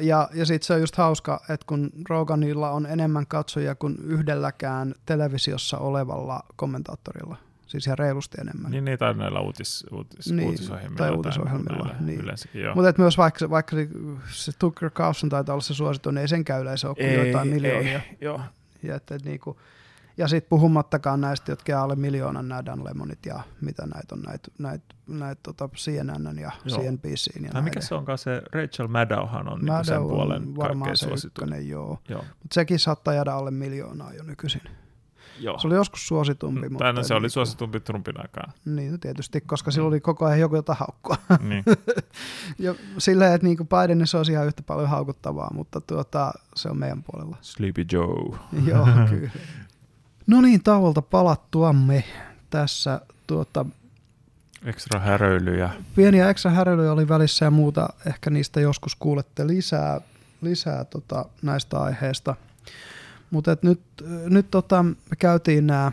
[0.00, 4.94] ja, ja sitten se on just hauska, että kun Roganilla on enemmän katsojia kuin yhdelläkään
[5.06, 7.36] televisiossa olevalla kommentaattorilla.
[7.66, 8.70] Siis ihan reilusti enemmän.
[8.70, 10.96] Niin, niin tai näillä uutis, uutis, niin, uutisohjelmilla.
[10.98, 12.24] Tai uutisohjelmilla, niin.
[12.74, 13.76] Mutta myös vaikka, vaikka
[14.30, 18.00] se Tucker Carlson taitaa olla se suosittu, niin ei senkään yleisö ole ei, jotain miljoonia.
[18.10, 18.40] Ei, joo.
[18.82, 19.56] Ja, että, että niin kuin,
[20.16, 24.22] ja sitten puhumattakaan näistä, jotka jää alle miljoonan nämä Dan Lemonit ja mitä näitä on,
[24.22, 26.78] näitä, näitä, näitä tota CNN ja joo.
[26.78, 27.42] CNBC.
[27.42, 31.06] Ja tai mikä se onkaan se, Rachel Maddowhan on Maddow niin sen puolen varmaan se
[31.26, 31.98] ykkönen, joo.
[32.08, 32.24] joo.
[32.42, 34.62] Mutta sekin saattaa jäädä alle miljoonaa jo nykyisin.
[35.40, 35.58] Joo.
[35.58, 36.68] Se oli joskus suositumpi.
[36.68, 38.52] mutta Tänä se oli suositumpi Trumpin aikaan.
[38.64, 41.16] Niin, tietysti, koska sillä oli koko ajan joku, jota haukkua.
[41.40, 41.64] Niin.
[42.58, 46.78] ja silleen, että niin Biden se olisi ihan yhtä paljon haukuttavaa, mutta tuota, se on
[46.78, 47.36] meidän puolella.
[47.40, 48.38] Sleepy Joe.
[48.68, 49.30] Joo, kyllä.
[50.26, 52.04] No niin, tauolta palattuamme
[52.50, 53.66] tässä tuota,
[54.64, 55.70] Ekstra häröilyjä.
[55.96, 57.88] Pieniä ekstra häröilyjä oli välissä ja muuta.
[58.06, 60.00] Ehkä niistä joskus kuulette lisää,
[60.42, 62.36] lisää tota, näistä aiheista.
[63.36, 63.80] Mutta nyt,
[64.28, 65.92] nyt tota, me käytiin nämä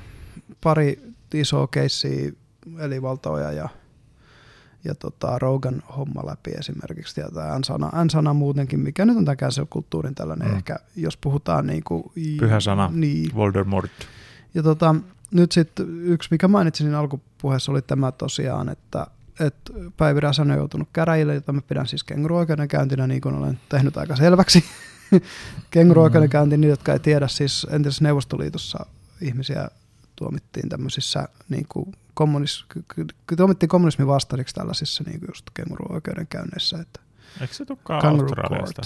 [0.63, 2.31] pari isoa keissiä,
[2.79, 3.69] eli Valtoja ja,
[4.83, 9.65] ja tota Rogan homma läpi esimerkiksi, ja tämä N-sana, N-sana muutenkin, mikä nyt on tämä
[9.69, 10.55] kulttuurin tällainen mm.
[10.55, 12.03] ehkä, jos puhutaan niin kuin...
[12.39, 13.35] Pyhä sana, niin.
[13.35, 13.91] Voldemort.
[14.53, 14.95] Ja tota,
[15.31, 19.07] nyt sitten yksi, mikä mainitsin alkupuheessa, oli tämä tosiaan, että,
[19.39, 23.97] että Päivi Räsänen on joutunut käräjille, jota mä pidän siis kenguru-oikeudenkäyntinä, niin kuin olen tehnyt
[23.97, 24.63] aika selväksi.
[25.71, 28.85] kenguru-oikeudenkäynti, niin jotka ei tiedä, siis entisessä Neuvostoliitossa
[29.21, 29.67] ihmisiä
[30.15, 32.65] tuomittiin tämmöisissä niin kuin kommunis,
[33.37, 36.77] tuomittiin kommunismin vastaisiksi tällaisissa niin kuin just kenguru-oikeudenkäynneissä.
[36.79, 36.99] Että
[37.41, 38.81] Eikö se tulekaan Australiasta?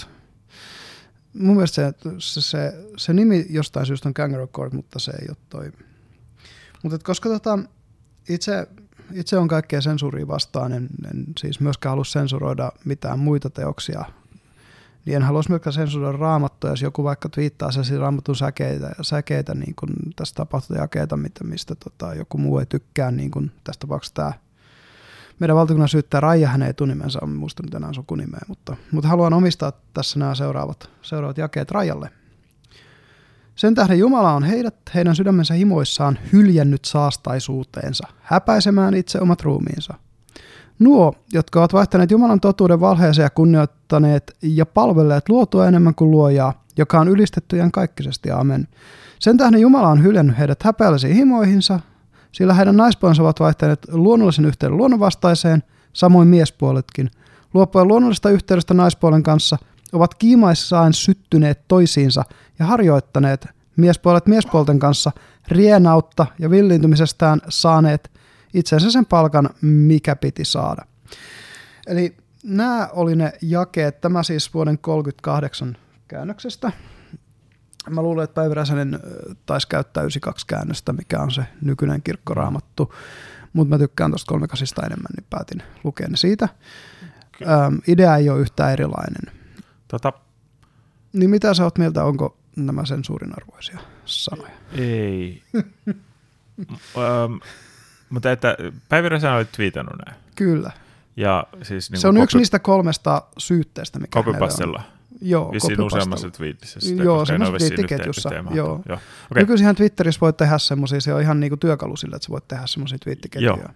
[1.32, 5.26] Mun mielestä se, se, se, se, nimi jostain syystä on Kangaroo Court, mutta se ei
[5.28, 5.72] ole toi.
[6.82, 7.58] Mutta koska tota,
[8.28, 8.68] itse,
[9.12, 14.04] itse on kaikkea sensuuria vastaan, en, en siis myöskään halua sensuroida mitään muita teoksia
[15.08, 19.74] niin en haluaisi myöskään sensuroida raamattua, jos joku vaikka twiittaa se raamatun säkeitä, säkeitä niin
[19.74, 24.32] kuin tästä tapahtujakeita, mistä, mistä tota, joku muu ei tykkää, niin kuin tästä tapauksessa tämä
[25.38, 29.72] meidän valtakunnan syyttää Raija, hän ei tunimensä, on muista enää sukunimeä, mutta, mutta haluan omistaa
[29.94, 32.10] tässä nämä seuraavat, seuraavat jakeet Rajalle.
[33.56, 39.94] Sen tähden Jumala on heidät heidän sydämensä himoissaan hyljännyt saastaisuuteensa, häpäisemään itse omat ruumiinsa–
[40.78, 46.64] Nuo, jotka ovat vaihtaneet Jumalan totuuden valheeseen ja kunnioittaneet ja palvelleet luotua enemmän kuin luojaa,
[46.76, 48.68] joka on ylistetty ihan kaikkisesti, amen.
[49.18, 51.80] Sen tähden Jumala on hyljännyt heidät häpeällisiin himoihinsa,
[52.32, 57.10] sillä heidän naispuolensa ovat vaihtaneet luonnollisen yhteyden luonnonvastaiseen, samoin miespuoletkin.
[57.54, 59.58] Luopuen luonnollisesta yhteydestä naispuolen kanssa
[59.92, 62.24] ovat kiimaissaan syttyneet toisiinsa
[62.58, 63.46] ja harjoittaneet
[63.76, 65.12] miespuolet miespuolten kanssa
[65.48, 68.10] rienautta ja villiintymisestään saaneet
[68.54, 70.82] itsensä sen palkan, mikä piti saada.
[71.86, 75.76] Eli nämä oli ne jakeet, tämä siis vuoden 38
[76.08, 76.72] käännöksestä.
[77.90, 79.00] Mä luulen, että Päivi Räsänen
[79.46, 82.94] taisi käyttää 92 käännöstä, mikä on se nykyinen kirkkoraamattu,
[83.52, 86.48] mutta mä tykkään tuosta 38 enemmän, niin päätin lukea ne siitä.
[87.42, 89.34] Ähm, idea ei ole yhtään erilainen.
[89.88, 90.12] Tota...
[91.12, 94.52] Niin mitä sä oot mieltä, onko nämä sensuurin arvoisia sanoja?
[94.72, 95.42] Ei.
[98.10, 98.56] Mutta että
[98.88, 100.20] Päivi Räsänen oli twiitannut näin.
[100.36, 100.72] Kyllä.
[101.16, 104.82] Ja siis niin se on kopi- yksi niistä kolmesta syytteestä, mikä Kopipastella.
[105.20, 106.80] Joo, Vissiin useammassa twiitissä.
[106.80, 108.30] Sitä, joo, semmoisessa twiittiketjussa.
[108.34, 108.46] Joo.
[108.54, 108.76] Joo.
[108.86, 108.98] Okay.
[109.34, 112.66] Nykyisinhän Twitterissä voit tehdä semmoisia, se on ihan niinku työkalu sille, että sä voit tehdä
[112.66, 113.56] semmoisia twiittiketjuja.
[113.56, 113.68] Joo.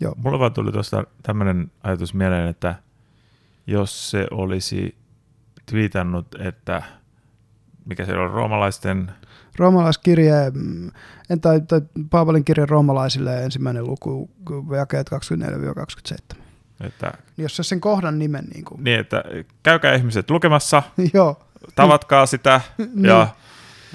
[0.00, 0.14] joo.
[0.16, 2.74] Mulla vaan tuli tuosta tämmöinen ajatus mieleen, että
[3.66, 4.96] jos se olisi
[5.66, 6.82] twiitannut, että
[7.84, 9.10] mikä se on roomalaisten
[9.58, 10.52] Roomalaiskirje,
[11.40, 11.80] tai, tai
[12.10, 14.30] Paavalin kirje roomalaisille ensimmäinen luku,
[14.76, 15.10] jakeet
[16.34, 16.38] 24-27.
[16.80, 18.44] Että, niin jos se sen kohdan nimen.
[18.54, 18.84] Niin, kuin.
[18.84, 19.24] niin että
[19.62, 20.82] käykää ihmiset lukemassa,
[21.14, 21.42] Joo.
[21.74, 23.04] tavatkaa sitä niin.
[23.04, 23.28] ja,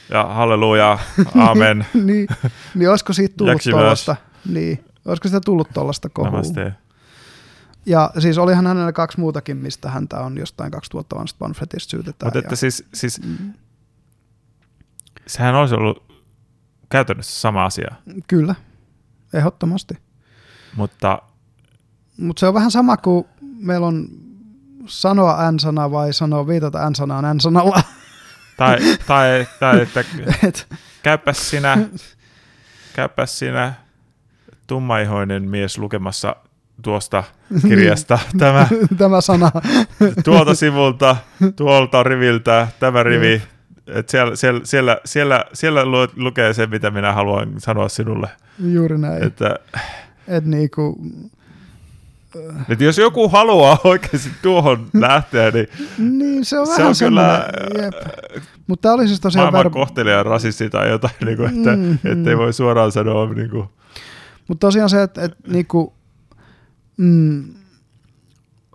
[0.10, 0.99] ja halleluja,
[1.35, 1.85] amen.
[2.06, 2.27] niin,
[2.76, 4.15] niin olisiko siitä tullut tuollaista,
[4.49, 6.31] niin, olisiko sitä tullut tuollaista kohua?
[6.31, 6.73] Namaste.
[7.85, 12.27] Ja siis olihan hänellä kaksi muutakin, mistä häntä on jostain 2000 vanhasta pamfletista syytetään.
[12.27, 13.53] Mutta että ja, siis, siis mm
[15.27, 16.23] sehän olisi ollut
[16.89, 17.95] käytännössä sama asia.
[18.27, 18.55] Kyllä,
[19.33, 19.97] ehdottomasti.
[20.75, 21.21] Mutta
[22.17, 23.25] Mutta se on vähän sama kuin
[23.57, 24.07] meillä on
[24.85, 27.81] sanoa n-sana vai sanoa viitata n-sanaan n-sanalla.
[28.57, 28.77] Tai,
[29.07, 30.03] tai, tai että
[30.47, 30.67] Et.
[31.03, 31.77] käypäs sinä,
[32.93, 33.73] käypäs sinä
[34.67, 36.35] tummaihoinen mies lukemassa
[36.81, 37.23] tuosta
[37.61, 38.67] kirjasta tämä,
[38.97, 39.51] tämä sana.
[40.23, 41.15] tuolta sivulta,
[41.55, 43.41] tuolta riviltä, tämä rivi.
[43.88, 45.81] Et siellä, siellä, siellä, siellä, siellä
[46.15, 48.30] lukee se, mitä minä haluan sanoa sinulle.
[48.60, 49.23] Juuri näin.
[49.23, 49.55] Että,
[50.27, 51.01] Et niinku,
[52.69, 57.49] että jos joku haluaa oikeasti tuohon lähteä, niin, niin se on se vähän on kyllä,
[57.84, 57.93] jep.
[58.68, 59.43] Mutta oli siis tosiaan...
[59.43, 59.69] Maailman ver...
[59.69, 62.39] kohtelija rasisti tai jotain, niin kuin, että mm, ettei mm.
[62.39, 63.34] voi suoraan sanoa.
[63.34, 63.68] Niin kuin.
[64.47, 65.91] Mutta tosiaan se, että, että niin kuin,
[66.97, 67.53] mm,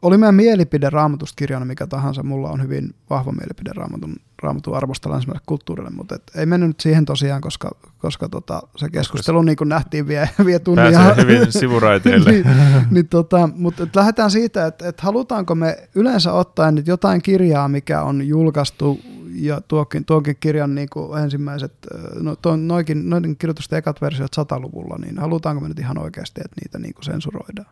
[0.03, 5.11] oli meidän mielipide raamatusta kirjana mikä tahansa, mulla on hyvin vahva mielipide raamatun, raamatun arvosta
[5.11, 9.57] länsimäiselle kulttuurille, mutta et ei mennyt nyt siihen tosiaan, koska, koska tota, se keskustelu niin
[9.57, 10.91] kuin nähtiin vie, vie tunnia.
[10.91, 12.31] Pääsee hyvin sivuraiteille.
[12.33, 12.47] niin,
[12.91, 17.69] niin tota, mutta et lähdetään siitä, että et halutaanko me yleensä ottaa nyt jotain kirjaa,
[17.69, 19.01] mikä on julkaistu
[19.35, 21.73] ja tuokin, tuokin kirjan niin kuin ensimmäiset,
[22.21, 26.61] no, to, noikin, noiden kirjoitusten ekat versiot sataluvulla, niin halutaanko me nyt ihan oikeasti, että
[26.61, 27.69] niitä niin kuin sensuroidaan?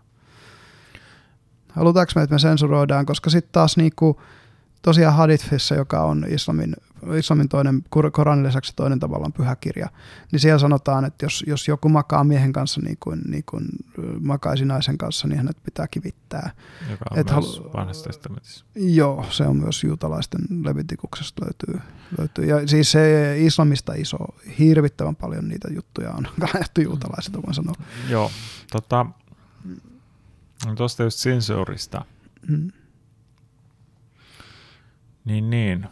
[1.72, 4.20] Halutaanko me, että me sensuroidaan, koska sitten taas niinku,
[4.82, 6.76] tosiaan Hadithissa, joka on islamin,
[7.18, 9.88] islamin toinen, Koranin lisäksi toinen tavallaan pyhä kirja,
[10.32, 13.66] niin siellä sanotaan, että jos, jos joku makaa miehen kanssa niin kuin, niin kuin
[14.20, 16.50] makaisi naisen kanssa, niin hänet pitää kivittää.
[16.90, 18.64] Joka on Et myös halu- vanhassa testamentissa.
[18.74, 21.80] Joo, se on myös juutalaisten levitikuksesta löytyy,
[22.18, 22.44] löytyy.
[22.44, 24.18] Ja siis se islamista iso,
[24.58, 27.74] hirvittävän paljon niitä juttuja on kannettu juutalaisilta, voin sanoa.
[28.08, 28.30] Joo,
[28.72, 29.06] tota,
[30.66, 32.04] No tuosta just sensorista.
[32.48, 32.72] Mm.
[35.26, 35.88] Niin, niin.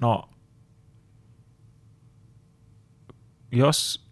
[0.00, 0.28] No,
[3.52, 4.06] jos,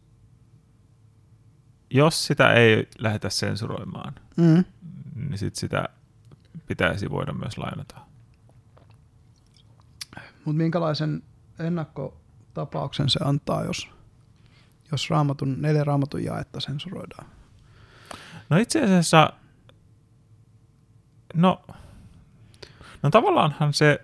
[1.91, 4.65] jos sitä ei lähdetä sensuroimaan, mm.
[5.15, 5.89] niin sit sitä
[6.67, 8.01] pitäisi voida myös lainata.
[10.45, 11.23] Mutta minkälaisen
[11.59, 13.95] ennakkotapauksen se antaa, jos
[14.93, 17.27] jos raamatun, neljä raamatun jaetta sensuroidaan?
[18.51, 19.33] No itse asiassa,
[21.35, 21.63] no,
[23.03, 24.01] no tavallaanhan se,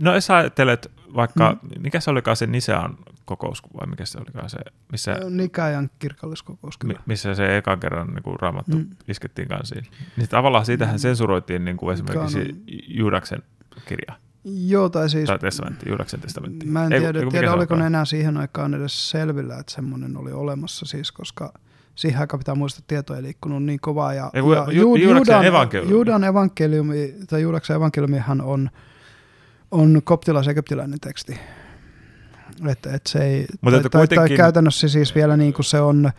[0.00, 1.82] no jos ajattelet vaikka, mm.
[1.82, 4.58] mikä se olikaan se Nisean kokous, vai mikä se olikaan se,
[4.92, 5.16] missä...
[5.30, 7.00] Nikajan kirkolliskokous kyllä.
[7.06, 8.90] missä se ekan kerran niin kuin raamattu mm.
[9.08, 9.84] iskettiin kansiin.
[10.16, 10.98] Niin tavallaan siitähän mm.
[10.98, 12.46] sensuroitiin niin kuin esimerkiksi on...
[12.88, 13.42] Juudaksen
[13.86, 14.14] kirja.
[14.44, 15.26] Joo, tai siis...
[15.26, 16.66] Tai testamentti, Juudaksen testamentti.
[16.66, 20.32] Mä en tiedä, ei, tiedä oliko ne enää siihen aikaan edes selvillä, että semmoinen oli
[20.32, 21.52] olemassa siis, koska
[21.94, 24.14] siihen aikaan pitää muistaa, että tieto ei liikkunut niin kovaa.
[24.14, 25.92] Ja, ei, ja ju, Juudaksen evankeliumi.
[25.92, 28.70] Juudan evankeliumi, tai Juudaksen evankeliumihan on,
[29.70, 31.38] on koptilais-egyptiläinen teksti.
[32.68, 34.28] Että et se ei, Mutta tai, kuitenkin...
[34.28, 36.10] tai, käytännössä siis vielä niin kuin se on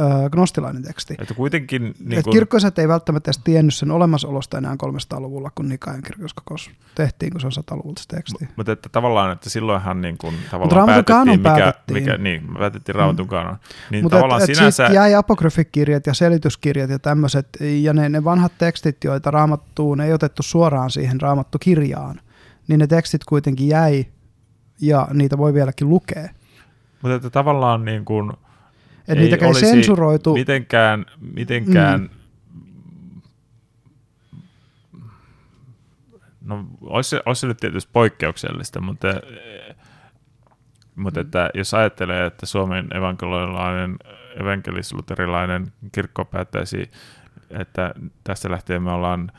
[0.00, 1.14] äh, gnostilainen teksti.
[1.18, 1.94] Että kuitenkin...
[1.98, 7.32] Niin Et kirkkoiset ei välttämättä edes tiennyt sen olemassaolosta enää 300-luvulla, kun Nikajan kirkoskokous tehtiin,
[7.32, 8.48] kun se on 100-luvulta teksti.
[8.56, 12.02] Mutta että tavallaan, että silloinhan niin kuin, tavallaan päätettiin, mikä, päätettiin.
[12.02, 13.56] mikä, niin, päätettiin Raamatun mm.
[13.90, 14.86] Niin Mutta tavallaan et, et sinänsä...
[14.92, 20.42] jäi apokryfikirjat ja selityskirjat ja tämmöiset, ja ne, ne vanhat tekstit, joita Raamattuun ei otettu
[20.42, 22.20] suoraan siihen Raamattu-kirjaan,
[22.68, 24.06] niin ne tekstit kuitenkin jäi,
[24.80, 26.28] ja niitä voi vieläkin lukea.
[27.02, 28.32] Mutta että tavallaan niin kuin,
[29.08, 30.34] niitä ei sensuroitu.
[30.34, 32.08] Mitenkään, mitenkään mm.
[36.44, 39.08] no olisi, olisi se nyt tietysti poikkeuksellista, mutta,
[40.94, 43.96] mutta että jos ajattelee, että Suomen evankelilainen,
[44.40, 46.90] evankelis-luterilainen kirkko päättäisi,
[47.50, 47.94] että
[48.24, 49.32] tästä lähtien me ollaan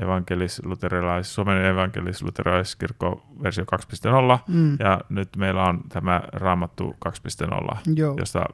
[0.00, 4.76] evankelis-luterilais, Suomen evankelis-luterilaiskirkko versio 2.0, mm.
[4.80, 7.76] ja nyt meillä on tämä Raamattu 2.0,
[8.18, 8.44] jossa,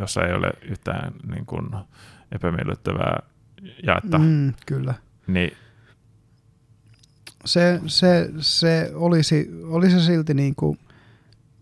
[0.00, 1.70] jossa ei ole yhtään niin kuin,
[2.32, 3.22] epämiellyttävää
[3.82, 4.18] jaetta.
[4.18, 4.94] Mm, kyllä.
[5.26, 5.52] Niin,
[7.44, 10.78] se, se, se olisi, olisi silti niin kuin,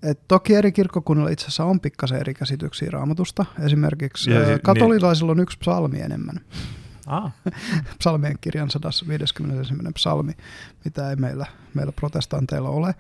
[0.02, 3.44] et toki eri kirkkokunnilla itse asiassa on pikkasen eri käsityksiä raamatusta.
[3.64, 4.60] Esimerkiksi ja, niin.
[4.62, 5.40] katolilaisilla niin.
[5.40, 6.40] on yksi psalmi enemmän.
[7.08, 7.32] Ah.
[7.98, 9.44] Psalmien kirjan 151.
[9.94, 10.32] psalmi,
[10.84, 12.94] mitä ei meillä, meillä protestanteilla ole,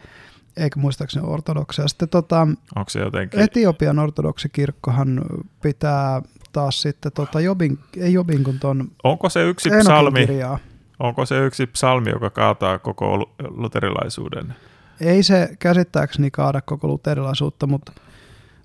[0.56, 1.88] eikä muistaakseni ortodoksia.
[1.88, 2.40] Sitten tota,
[2.76, 3.40] Onko se jotenkin?
[3.40, 5.20] Etiopian ortodoksikirkkohan
[5.62, 6.22] pitää
[6.52, 10.58] taas sitten tota Jobin, ei Jobin kun ton Onko se yksi psalmi, kirjaa.
[10.98, 14.54] onko se yksi psalmi, joka kaataa koko luterilaisuuden?
[15.00, 17.92] Ei se käsittääkseni kaada koko luterilaisuutta, mutta,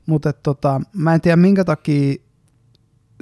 [0.05, 2.15] mutta et, tota, mä en tiedä minkä takia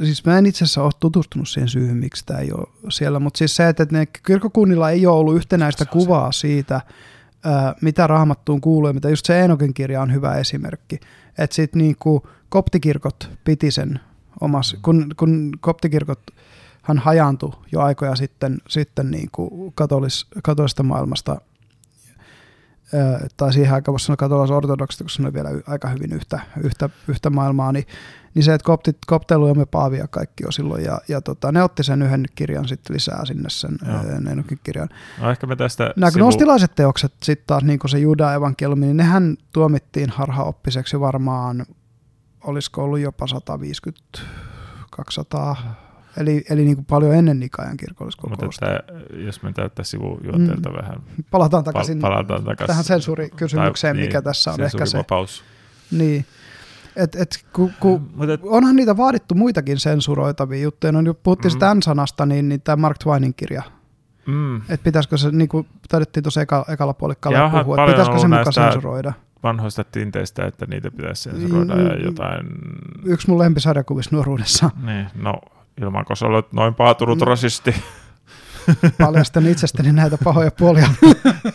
[0.03, 3.37] siis mä en itse asiassa ole tutustunut siihen syyhyn, miksi tämä ei ole siellä, mutta
[3.37, 6.81] siis se, että ne kirkkokunnilla ei ole ollut yhtenäistä kuvaa siitä,
[7.81, 10.99] mitä raamattuun kuuluu ja mitä just se Eenokin kirja on hyvä esimerkki.
[11.37, 13.99] Että sitten niinku koptikirkot piti sen
[14.41, 16.19] omassa, kun, kun koptikirkot
[16.81, 21.41] hän hajaantui jo aikoja sitten, sitten niin kuin katolis, katolista maailmasta
[23.37, 26.89] tai siihen aikaan voisi sanoa katolaisen ortodoksista, koska se oli vielä aika hyvin yhtä, yhtä,
[27.07, 27.85] yhtä maailmaa, niin,
[28.33, 31.63] niin se, että koptit, koptelu ja me paavia kaikki on silloin, ja, ja tota, ne
[31.63, 33.77] otti sen yhden kirjan sitten lisää sinne sen
[34.31, 34.89] Enokin kirjan.
[35.21, 36.29] No ehkä me tästä Nämä sivu...
[36.75, 41.65] teokset sitten taas, niin kuin se Juda evankeliumi, niin nehän tuomittiin harhaoppiseksi varmaan,
[42.43, 44.19] olisiko ollut jopa 150
[44.91, 45.55] 200
[46.17, 48.65] Eli, eli niin kuin paljon ennen Nikajan kirkolliskokousta.
[48.65, 50.75] Mutta että, jos me täyttää sivujuonteelta mm.
[50.75, 51.03] vähän.
[51.31, 55.03] Palataan takaisin, pal- palataan takaisin tähän sensuurikysymykseen, tai, mikä niin, tässä on ehkä se.
[55.91, 56.25] Niin.
[56.95, 58.01] Et, et, ku, ku,
[58.33, 60.91] et, onhan niitä vaadittu muitakin sensuroitavia juttuja.
[60.91, 61.53] No, puhuttiin mm.
[61.53, 63.63] sitä sanasta niin, niin tämä Mark Twainin kirja.
[64.25, 64.57] Mm.
[64.57, 68.53] Että pitäisikö se, niin kuin taidettiin tuossa eka, ekalla puolikkaalla puhua, että pitäisikö se mukaan
[68.53, 69.13] sensuroida?
[69.43, 72.47] vanhoista tinteistä, että niitä pitäisi sensuroida mm, ja jotain...
[73.05, 74.69] Yksi mun lempisarjakuvissa nuoruudessa.
[74.85, 75.33] Niin, no
[75.81, 77.27] ilman kun sä olet noin paatunut mm.
[77.27, 77.75] rasisti.
[78.97, 80.87] Paljastan itsestäni näitä pahoja puolia.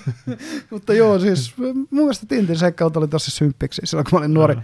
[0.70, 4.54] Mutta joo, siis mun mielestä Tintin seikkaut oli tosi symppiksi silloin, kun mä olin nuori.
[4.54, 4.62] Mm.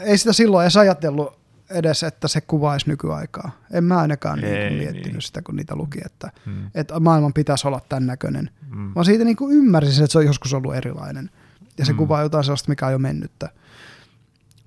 [0.00, 1.38] Ei sitä silloin edes ajatellut
[1.70, 3.50] edes, että se kuvaisi nykyaikaa.
[3.70, 5.22] En mä ainakaan niinku Ei, niin miettinyt niin.
[5.22, 6.70] sitä, kun niitä luki, että, hmm.
[6.74, 8.50] että maailman pitäisi olla tämän näköinen.
[8.74, 8.92] Hmm.
[8.96, 11.30] Mä siitä niin kuin ymmärsin, että se on joskus ollut erilainen.
[11.78, 11.98] Ja se hmm.
[11.98, 13.48] kuvaa jotain sellaista, mikä on jo mennyttä.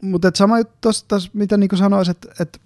[0.01, 2.59] Mutta sama juttu tuosta, mitä niin sanoisin, että, että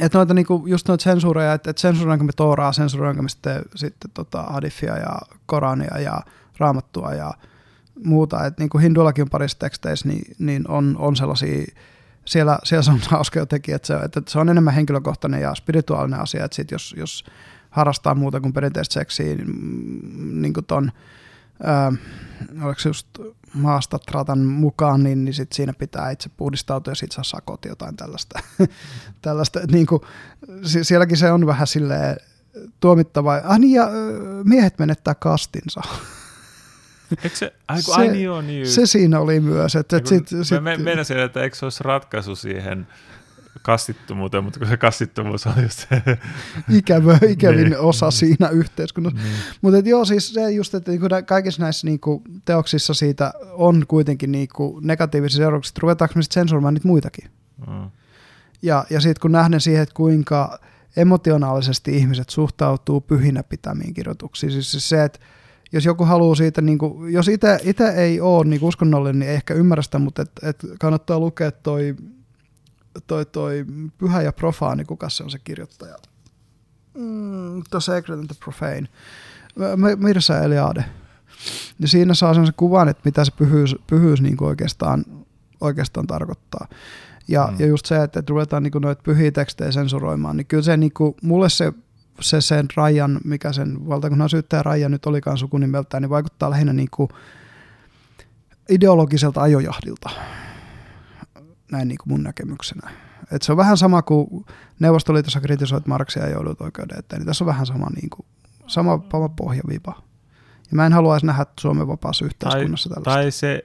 [0.00, 4.10] että noita niinku, just noita sensuureja, että et sensuroinko me Tooraa, sensuroinko me sitten, sitten
[4.14, 6.20] tota Hadifia ja Korania ja
[6.58, 7.34] Raamattua ja
[8.04, 8.46] muuta.
[8.46, 11.64] Että niinku Hinduillakin on parissa teksteissä, niin, niin on, on sellaisia,
[12.24, 16.20] siellä, siellä se on hauska jotenkin, että se, että se on enemmän henkilökohtainen ja spirituaalinen
[16.20, 17.24] asia, että sit jos, jos
[17.70, 20.92] harrastaa muuta kuin perinteistä seksiä, niin, mm, niin kuin ton,
[21.62, 21.92] ää,
[22.62, 23.06] oliko se just
[23.54, 27.96] maasta tratan mukaan, niin, niin sit siinä pitää itse puhdistautua ja sit saa sakot jotain
[27.96, 28.38] tällaista.
[29.22, 30.02] tällaista niin kuin,
[30.82, 32.16] sielläkin se on vähän silleen
[32.80, 33.40] tuomittava.
[33.44, 33.88] Ah niin, ja
[34.44, 35.80] miehet menettää kastinsa.
[37.24, 39.76] Eikö se, ai, se, ai niin on, niin se siinä oli myös.
[39.76, 40.76] Että, että sit, sit, me,
[41.24, 42.86] että eikö se olisi ratkaisu siihen
[43.62, 46.02] kastittomuuteen, mutta kun se kastittomuus on just se...
[46.72, 47.78] Ikävä, ikävin niin.
[47.78, 49.18] osa siinä yhteiskunnassa.
[49.22, 49.36] Niin.
[49.60, 54.80] Mutta joo, siis se just, että niinku kaikissa näissä niinku teoksissa siitä on kuitenkin niinku
[54.82, 57.30] negatiivisia seurauksia, että ruvetaanko me sitten sensuroimaan niitä muitakin.
[57.66, 57.90] Mm.
[58.62, 60.58] Ja, ja sitten kun nähden siihen, että kuinka
[60.96, 65.18] emotionaalisesti ihmiset suhtautuu pyhinä pitämiin kirjoituksiin, siis se, että
[65.76, 67.28] jos joku haluaa siitä, niin kuin, jos
[67.62, 71.50] itse ei ole niin uskonnollinen, niin ei ehkä ymmärrä sitä, mutta et, et kannattaa lukea
[71.50, 71.96] toi
[73.06, 73.64] toi, toi
[73.98, 75.96] Pyhä ja Profaani, kuka se on se kirjoittaja?
[76.94, 78.88] Mm, The Sacred and the Profane.
[79.96, 80.84] Mirsa Eliade.
[81.78, 85.04] Ja siinä saa sen kuvan, että mitä se pyhyys, pyhyys niin kuin oikeastaan,
[85.60, 86.68] oikeastaan tarkoittaa.
[87.28, 87.56] Ja, mm.
[87.58, 90.92] ja just se, että, että ruvetaan niin noita pyhiä tekstejä sensuroimaan, niin kyllä se niin
[90.92, 91.72] kuin, mulle se,
[92.20, 96.88] se sen rajan, mikä sen valtakunnan syyttäjä raja nyt olikaan sukunimeltään, niin vaikuttaa lähinnä niin
[96.90, 97.08] kuin
[98.68, 100.10] ideologiselta ajojahdilta
[101.72, 102.90] näin niin kuin mun näkemyksenä.
[103.32, 104.46] Et se on vähän sama kuin
[104.78, 108.26] Neuvostoliitossa kritisoit Marksia ja joudut oikeuden eteen, niin tässä on vähän sama, niin kuin,
[108.66, 110.02] sama, sama pohjavipa.
[110.70, 113.20] Ja mä en haluaisi nähdä Suomen vapaassa yhteiskunnassa tai, tällaista.
[113.20, 113.64] Tai se,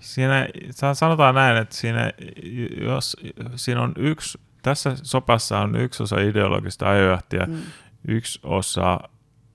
[0.00, 0.48] siinä,
[0.92, 2.12] sanotaan näin, että siinä,
[2.80, 3.16] jos
[3.56, 7.62] siinä on yksi, tässä sopassa on yksi osa ideologista ajojahtia, mm.
[8.08, 9.00] yksi osa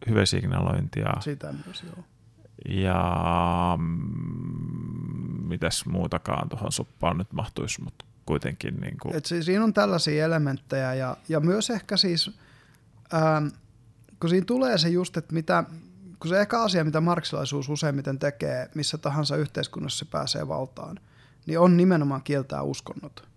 [0.09, 1.13] hyvesignalointia.
[1.19, 2.03] Sitä myös, joo
[2.69, 8.75] ja mm, mitäs muutakaan tuohon soppaan nyt mahtuisi, mutta kuitenkin.
[8.81, 9.15] Niin kuin.
[9.15, 12.31] Et siis siinä on tällaisia elementtejä ja, ja myös ehkä siis,
[13.13, 13.47] ähm,
[14.19, 15.63] kun siinä tulee se just, että mitä,
[16.19, 20.99] kun se ehkä asia, mitä marksilaisuus useimmiten tekee, missä tahansa yhteiskunnassa se pääsee valtaan,
[21.45, 23.30] niin on nimenomaan kieltää uskonnot.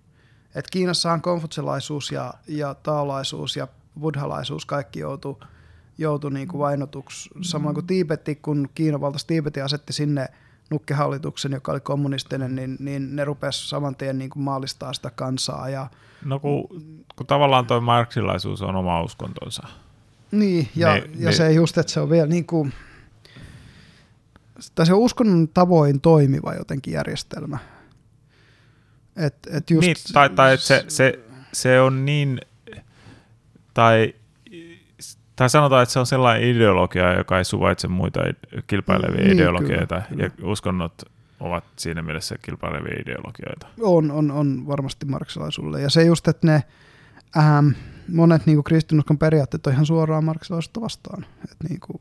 [0.54, 3.68] Et Kiinassahan konfutselaisuus ja, ja taolaisuus ja
[4.00, 5.40] buddhalaisuus kaikki joutuu
[5.98, 7.30] joutui niin kuin vainotuksi.
[7.40, 10.28] Samoin kuin Tiibetti, kun Kiinan valtaisi Tiibetin asetti sinne
[10.70, 15.68] nukkehallituksen, joka oli kommunistinen, niin, niin ne rupesi saman tien niin kuin maallistaa sitä kansaa.
[15.68, 15.90] Ja,
[16.24, 16.68] no kun,
[17.16, 19.68] kun tavallaan tuo marksilaisuus on oma uskontonsa.
[20.30, 22.72] Niin, ja, ne, ja ne, se just, että se on vielä niin kuin,
[24.74, 27.58] tai se on uskonnon tavoin toimiva jotenkin järjestelmä.
[29.16, 31.20] Et, et just, niin, tai, tai se, se,
[31.52, 32.40] se on niin,
[33.74, 34.14] tai
[35.36, 38.20] tai sanotaan, että se on sellainen ideologia, joka ei suvaitse muita
[38.66, 40.50] kilpailevia niin, ideologioita, kyllä, ja kyllä.
[40.50, 41.02] uskonnot
[41.40, 43.66] ovat siinä mielessä kilpailevia ideologioita.
[43.80, 45.80] On, on, on varmasti marksilaisuudelle.
[45.80, 46.62] Ja se just, että ne
[47.36, 47.68] ähm,
[48.08, 51.26] monet niin kristinuskon periaatteet on ihan suoraan marksilaisuutta vastaan.
[51.44, 52.00] Et, niin kuin,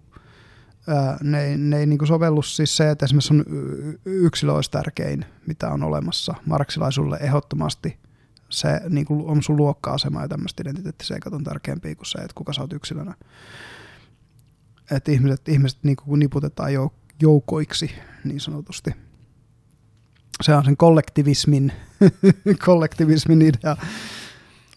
[1.24, 3.46] ne, ei, ne ei niin sovellu siis se, että esimerkiksi on
[4.06, 7.98] yksilö olisi tärkein, mitä on olemassa marksilaisuudelle ehdottomasti–
[8.54, 12.54] se niin kuin on sun luokka-asema ja tämmöiset identiteettiseikat on tärkeämpiä kuin se, että kuka
[12.54, 13.14] sä oot yksilönä.
[14.92, 17.92] että ihmiset, ihmiset niin kuin niputetaan jouk- joukoiksi
[18.24, 18.92] niin sanotusti.
[20.42, 21.74] Se on sen kollektivismin,
[22.66, 23.78] kollektivismin idea.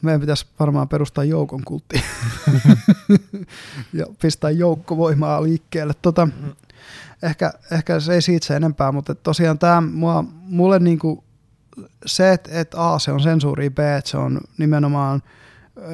[0.07, 2.03] Meidän pitäisi varmaan perustaa joukon kultti
[3.93, 5.93] ja pistää joukkovoimaa liikkeelle.
[6.03, 6.29] Tota,
[7.23, 11.25] ehkä, ehkä se ei siitä se enempää, mutta tosiaan tämä mua, mulle niinku
[12.07, 15.23] se, että et A, se on sensuuri, B, että se on nimenomaan
[15.77, 15.85] öö,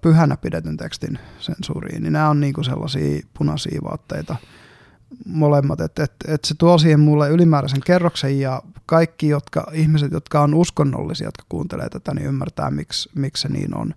[0.00, 4.36] pyhänä pidetyn tekstin sensuuriin, niin nämä on niinku sellaisia punaisia vaatteita
[5.26, 10.40] molemmat, että et, et se tuo siihen mulle ylimääräisen kerroksen ja kaikki jotka, ihmiset, jotka
[10.40, 13.94] on uskonnollisia, jotka kuuntelee tätä, niin ymmärtää, miksi, miksi se niin on.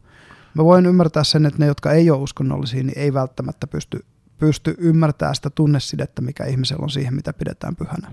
[0.54, 4.06] Mä voin ymmärtää sen, että ne, jotka ei ole uskonnollisia, niin ei välttämättä pysty
[4.38, 8.10] pysty ymmärtämään sitä tunnesidettä, mikä ihmisellä on siihen, mitä pidetään pyhänä.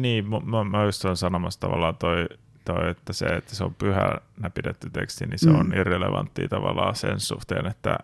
[0.00, 2.26] Niin, mä, mä just olen sanomassa tavallaan toi,
[2.64, 5.60] toi, että se, että se on pyhänä pidetty teksti, niin se mm.
[5.60, 7.98] on irrelevantti tavallaan sen suhteen, että,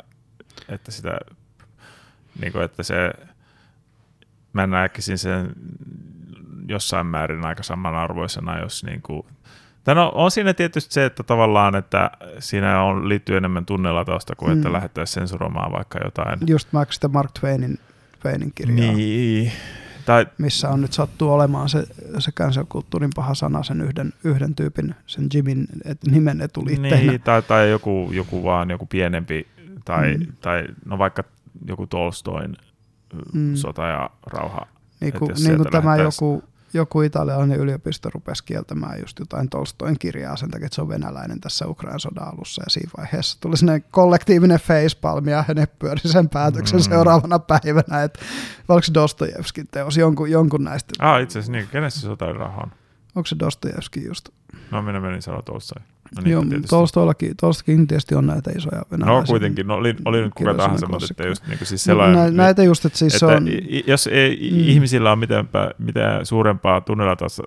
[0.69, 1.19] että sitä,
[2.41, 3.13] niin kuin, että se,
[4.53, 5.53] mä näkisin sen
[6.69, 9.27] jossain määrin aika samanarvoisena, jos niin kuin,
[9.85, 14.51] tai no, on siinä tietysti se, että tavallaan, että siinä on, liittyy enemmän tunnelatosta kuin
[14.51, 14.57] mm.
[14.57, 16.39] että lähdettäisiin sensuroimaan vaikka jotain.
[16.47, 17.79] Just vaikka sitä Mark Twainin,
[18.23, 18.93] Twainin kirjaa.
[18.93, 19.53] Niin.
[20.07, 21.87] Tai, missä on nyt sattuu olemaan se,
[22.19, 26.97] se cancel-kulttuurin paha sana sen yhden, yhden tyypin, sen Jimin et, nimen etuliitteenä.
[26.97, 29.47] Niin, tai, tai joku, joku vaan joku pienempi,
[29.85, 30.27] tai, mm.
[30.41, 31.25] tai no vaikka
[31.67, 32.57] joku Tolstoin
[33.33, 33.55] mm.
[33.55, 34.67] sota ja rauha.
[35.01, 36.43] Niin kuin, niin kuin tämä joku
[36.75, 41.41] joku italialainen yliopisto rupesi kieltämään just jotain Tolstoin kirjaa sen takia, että se on venäläinen
[41.41, 42.63] tässä Ukrainan sodan alussa.
[42.63, 46.83] Ja siinä vaiheessa tuli sinne kollektiivinen facepalm ja ne pyöri sen päätöksen mm.
[46.83, 48.21] seuraavana päivänä, että
[48.69, 50.93] oliko se Dostojevskin teos jonkun, jonkun näistä.
[50.99, 52.73] Ah, itse asiassa niin, kenessä se sota on?
[53.15, 54.29] Onko se Dostojevski just?
[54.71, 55.83] No minä menin sanoa Tolstoi.
[56.17, 59.21] No niin, Joo, Tolstoillakin, Tolstoillakin tietysti on näitä isoja venäläisiä.
[59.21, 62.37] No kuitenkin, no, oli, oli nyt kuka tahansa, mutta että just niin kuin siis sellainen...
[62.37, 63.47] No, näitä just, että siis että on...
[63.87, 64.59] Jos ei, mm.
[64.59, 67.43] ihmisillä on mitään, mitään suurempaa tunnella tuossa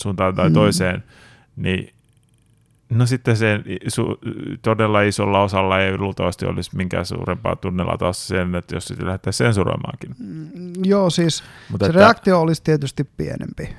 [0.00, 0.54] suuntaan tai mm.
[0.54, 1.04] toiseen,
[1.56, 1.92] niin
[2.90, 4.18] no sitten se su,
[4.62, 9.32] todella isolla osalla ei luultavasti olisi minkään suurempaa tunnella taas sen, että jos sitten lähdetään
[9.32, 10.14] sensuroimaankin.
[10.18, 13.76] Mm, joo, siis Mutta se että, reaktio olisi tietysti pienempi.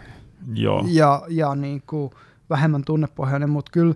[0.53, 0.85] Joo.
[0.87, 2.11] Ja, ja niin kuin
[2.49, 3.95] vähemmän tunnepohjainen, mutta kyllä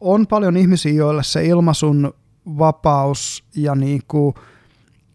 [0.00, 2.14] on paljon ihmisiä, joille se ilmaisun
[2.46, 4.34] vapaus ja niin kuin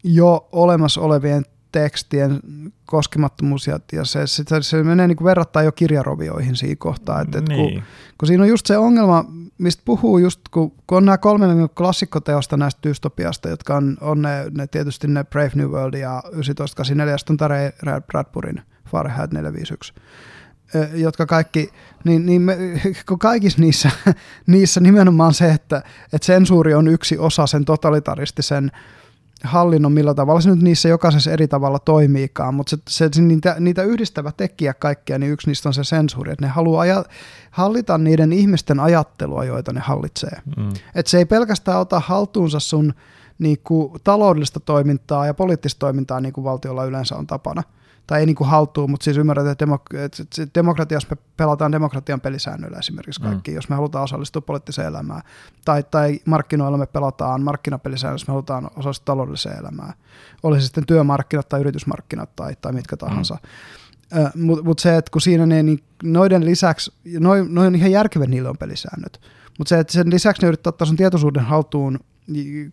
[0.04, 2.40] jo olemassa olevien tekstien
[2.86, 7.22] koskemattomuus ja, ja se, se, se menee niin kuin verrattain jo kirjarovioihin siinä kohtaa.
[7.22, 7.74] Et, et niin.
[7.74, 7.84] kun,
[8.18, 9.26] kun siinä on just se ongelma,
[9.58, 11.46] mistä puhuu just, kun, kun on nämä kolme
[11.76, 17.12] klassikkoteosta näistä dystopiasta, jotka on, on ne, ne tietysti ne Brave New World ja 1984,
[17.12, 17.50] ja sitten on
[17.82, 19.94] Ray Bradburyn Fahrenheit 451
[20.94, 21.70] jotka kaikki,
[22.04, 22.58] niin, niin me,
[23.10, 23.92] kun kaikissa niissä,
[24.48, 25.84] niissä nimenomaan se, että,
[26.14, 28.72] että sensuuri on yksi osa sen totalitaristisen
[29.44, 33.84] hallinnon, millä tavalla se nyt niissä jokaisessa eri tavalla toimiikaan, mutta se, se, niitä, niitä
[33.84, 37.04] yhdistävä tekijä kaikkia, niin yksi niistä on se sensuuri, että ne haluaa aja,
[37.52, 40.42] hallita niiden ihmisten ajattelua, joita ne hallitsee.
[40.58, 40.70] Mm.
[40.96, 42.94] Että se ei pelkästään ota haltuunsa sun
[43.40, 47.64] niin kuin, taloudellista toimintaa ja poliittista toimintaa, niin kuin valtiolla yleensä on tapana,
[48.08, 52.22] tai ei niin kuin haltuun, mutta siis ymmärrät, että, demok- että demokratiassa me pelataan demokratian
[52.22, 53.28] pelisäännöillä esimerkiksi mm.
[53.28, 53.56] kaikki, mm.
[53.56, 55.22] jos me halutaan osallistua poliittiseen elämään,
[55.66, 59.94] tai, tai markkinoilla me pelataan markkinapelisäännöillä, jos me halutaan osallistua taloudelliseen elämään,
[60.44, 63.38] olisi sitten työmarkkinat tai yritysmarkkinat tai, tai mitkä tahansa.
[63.44, 64.46] Mm.
[64.46, 68.26] Mutta mut se, että kun siinä ne, niin noiden lisäksi, noin, noin on ihan järkevä,
[68.26, 69.22] niille on pelisäännöt,
[69.58, 72.00] mutta se, että sen lisäksi ne yrittää ottaa sun tietoisuuden haltuun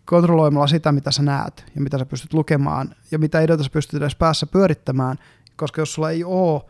[0.05, 4.01] kontrolloimalla sitä, mitä sä näet ja mitä sä pystyt lukemaan ja mitä ideoita sä pystyt
[4.01, 5.17] edes päässä pyörittämään,
[5.55, 6.61] koska jos sulla ei ole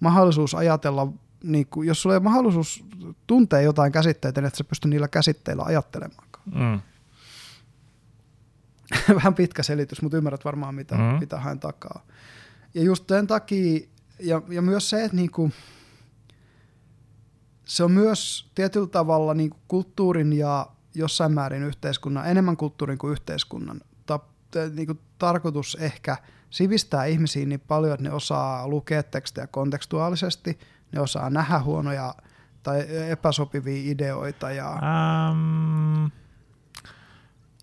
[0.00, 1.12] mahdollisuus ajatella,
[1.42, 2.84] niin kuin, jos sulla ei ole mahdollisuus
[3.26, 6.28] tuntea jotain käsitteitä, niin et sä pysty niillä käsitteillä ajattelemaan.
[6.54, 6.80] Mm.
[9.14, 11.02] Vähän pitkä selitys, mutta ymmärrät varmaan, mitä, mm.
[11.02, 12.06] mitä haen takaa.
[12.74, 13.80] Ja just sen takia,
[14.20, 15.50] ja, ja myös se, että niinku,
[17.64, 23.80] se on myös tietyllä tavalla niinku kulttuurin ja jossain määrin yhteiskunnan, enemmän kulttuurin kuin yhteiskunnan
[24.06, 24.20] ta,
[24.74, 26.16] niin kuin tarkoitus ehkä
[26.50, 30.58] sivistää ihmisiä niin paljon, että ne osaa lukea tekstejä kontekstuaalisesti,
[30.92, 32.14] ne osaa nähdä huonoja
[32.62, 34.78] tai epäsopivia ideoita ja
[35.32, 36.10] um,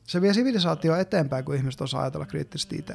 [0.05, 2.93] se vie sivilisaatio eteenpäin, kun ihmiset osaa ajatella kriittisesti itse.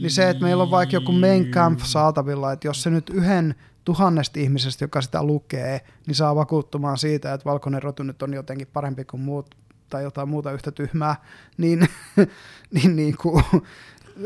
[0.00, 3.54] Niin se, että meillä on vaikka joku main camp saatavilla, että jos se nyt yhden
[3.84, 8.68] tuhannesta ihmisestä, joka sitä lukee, niin saa vakuuttumaan siitä, että valkoinen rotu nyt on jotenkin
[8.72, 9.54] parempi kuin muut
[9.90, 11.16] tai jotain muuta yhtä tyhmää,
[11.56, 11.88] niin,
[12.74, 13.44] niin, niin kuin,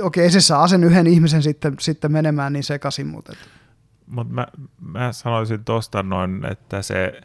[0.02, 3.32] okei, se saa sen yhden ihmisen sitten, sitten menemään niin sekaisin, mutta...
[4.06, 4.46] Mutta mä,
[4.80, 7.20] mä sanoisin tuosta noin, että se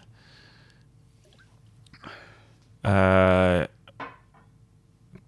[2.83, 3.67] ää,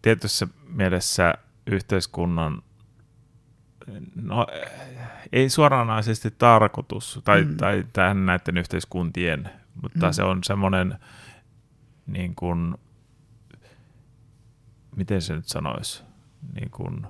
[0.07, 1.33] tietyssä mielessä
[1.71, 2.61] yhteiskunnan
[4.15, 4.47] no,
[5.31, 7.57] ei suoranaisesti tarkoitus, tai, mm.
[7.57, 9.49] tai tähän näiden yhteiskuntien,
[9.81, 10.13] mutta mm.
[10.13, 10.95] se on semmoinen,
[12.05, 12.75] niin kuin,
[14.95, 16.03] miten se nyt sanoisi,
[16.53, 17.07] niin kuin,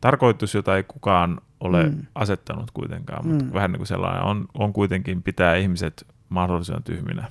[0.00, 2.06] tarkoitus, jota ei kukaan ole mm.
[2.14, 3.52] asettanut kuitenkaan, mutta mm.
[3.52, 7.30] vähän niin kuin sellainen on, on kuitenkin pitää ihmiset mahdollisimman tyhminä.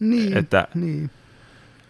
[0.00, 1.10] Niin, että, niin.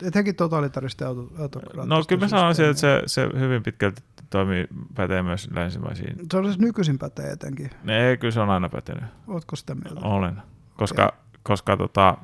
[0.03, 1.87] Etenkin totalitarista autokraattista.
[1.87, 6.17] No kyllä mä sanoisin, että se, se hyvin pitkälti toimii, pätee myös länsimaisiin.
[6.31, 7.71] Se on siis nykyisin pätee etenkin.
[7.89, 9.05] Ei, kyllä se on aina pätenyt.
[9.27, 10.01] Oletko sitä mieltä?
[10.01, 10.43] Olen,
[10.77, 11.19] koska, okay.
[11.43, 12.17] koska tota,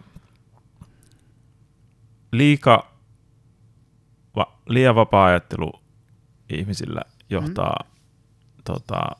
[2.33, 2.93] liika,
[4.37, 5.73] va, liian vapaa ajattelu
[6.49, 8.63] ihmisillä johtaa mm.
[8.65, 9.11] tota,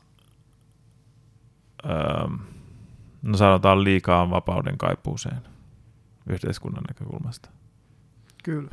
[1.85, 2.27] öö,
[3.21, 5.41] no sanotaan liikaa vapauden kaipuuseen
[6.29, 7.49] yhteiskunnan näkökulmasta.
[8.43, 8.71] Kyllä.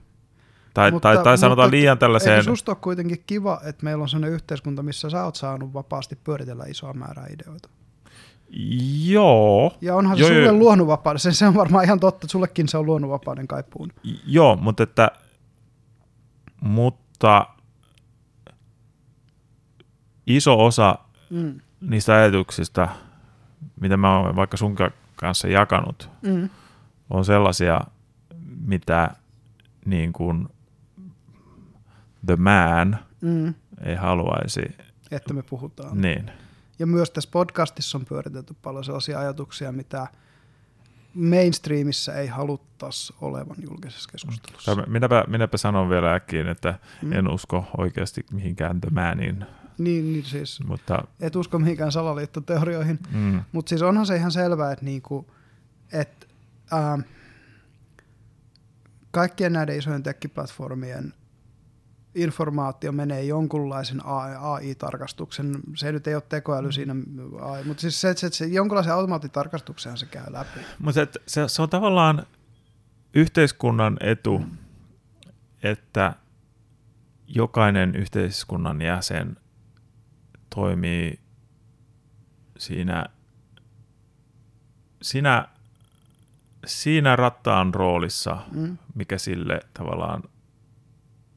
[0.74, 2.36] Tai, mutta, tai, tai sanotaan mutta, liian tällaiseen...
[2.36, 6.18] Eikö susta ole kuitenkin kiva, että meillä on sellainen yhteiskunta, missä sä oot saanut vapaasti
[6.24, 7.68] pyöritellä isoa määrää ideoita?
[9.05, 9.76] Joo.
[9.80, 10.55] Ja onhan se joo, sulle joo.
[10.55, 11.20] luonut vapauden.
[11.20, 13.92] Se, se on varmaan ihan totta, että sullekin se on luonut vapauden kaipuun.
[14.26, 15.10] Joo, mutta että...
[16.60, 17.47] Mutta
[20.26, 20.98] iso osa
[21.30, 21.60] mm.
[21.80, 22.88] niistä ajatuksista,
[23.80, 24.76] mitä mä oon vaikka sun
[25.16, 26.48] kanssa jakanut, mm.
[27.10, 27.80] on sellaisia,
[28.66, 29.10] mitä
[29.85, 30.48] niin kuin
[32.27, 33.55] the man mm.
[33.81, 34.62] ei haluaisi.
[35.11, 36.01] Että me puhutaan.
[36.01, 36.31] Niin.
[36.78, 40.07] Ja myös tässä podcastissa on pyöritelty paljon sellaisia ajatuksia, mitä
[41.15, 44.74] mainstreamissa ei haluttaisi olevan julkisessa keskustelussa.
[44.86, 47.12] minäpä, minäpä sanon vielä äkkiin, että mm.
[47.12, 49.47] en usko oikeasti mihinkään The Manin.
[49.78, 52.98] Niin, niin siis, Mutta, et usko mihinkään salaliittoteorioihin.
[53.12, 53.40] Mm.
[53.52, 55.27] Mutta siis onhan se ihan selvää, että niinku,
[55.93, 56.28] et,
[56.73, 57.05] äh,
[59.11, 61.15] kaikkien näiden isojen tekkiplatformien
[62.15, 64.01] informaatio menee jonkunlaisen
[64.41, 65.61] AI-tarkastuksen.
[65.74, 66.73] Se nyt ei ole tekoäly mm.
[66.73, 66.95] siinä,
[67.41, 70.61] AI, mutta siis se, että se, jonkunlaisen automaattitarkastuksen se käy läpi.
[70.78, 72.27] Mutta se, se on tavallaan
[73.15, 74.43] yhteiskunnan etu,
[75.62, 76.15] että
[77.27, 79.37] jokainen yhteiskunnan jäsen
[80.55, 81.20] toimii
[82.59, 83.07] siinä,
[85.03, 85.49] siinä,
[86.66, 88.78] siinä rattaan roolissa, mm.
[88.95, 90.23] mikä sille tavallaan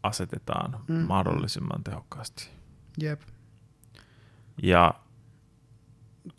[0.04, 0.96] asetetaan mm.
[0.96, 2.50] mahdollisimman tehokkaasti.
[2.98, 3.22] Jep.
[4.64, 4.94] Ja,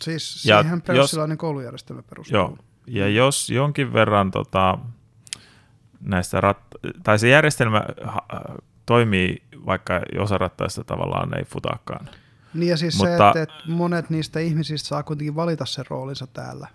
[0.02, 2.36] siis siihen perussilainen koulujärjestelmä perustuu.
[2.36, 4.78] Joo, ja jos jonkin verran tota,
[6.00, 8.26] näistä rat- tai se järjestelmä ha-
[8.86, 12.08] toimii, vaikka osa rattaista tavallaan ei futakaan.
[12.54, 16.26] Niin ja siis Mutta, se, että, että monet niistä ihmisistä saa kuitenkin valita sen roolinsa
[16.26, 16.68] täällä.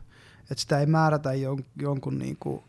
[0.52, 2.64] Että sitä ei määrätä jon, jonkun niin kuin,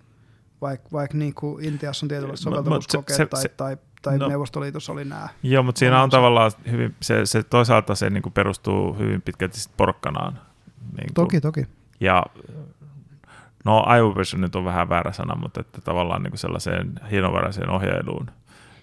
[0.61, 5.29] vaikka vaik niin kuin Intiassa on tietynlaiset soveltavuuskokeet tai, tai tai no, Neuvostoliitossa oli nämä.
[5.43, 9.59] Joo, mutta siinä on tavallaan hyvin, se, se toisaalta se niin kuin perustuu hyvin pitkälti
[9.77, 10.41] porkkanaan.
[10.97, 11.67] Niin toki, kuin, toki.
[12.01, 12.27] Ja
[13.65, 18.31] no aivopesu nyt on vähän väärä sana, mutta että tavallaan niin kuin sellaiseen hienovaraiseen ohjailuun.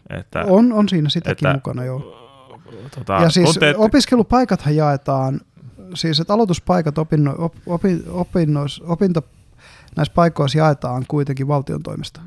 [0.10, 2.24] Että, on, on siinä sitäkin että, mukana, joo.
[2.96, 3.78] Tota, ja siis teet...
[3.80, 5.42] opiskelupaikathan jaetaan,
[5.94, 9.22] siis että aloituspaikat opinno, op, opi, opinnois, opinto
[9.96, 12.22] näissä paikoissa jaetaan kuitenkin valtion toimesta.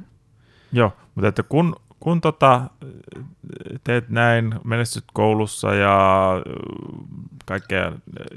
[0.72, 2.70] Joo, mutta että kun kun tota,
[3.84, 6.18] teet näin, menestyt koulussa ja
[7.46, 7.92] kaikkea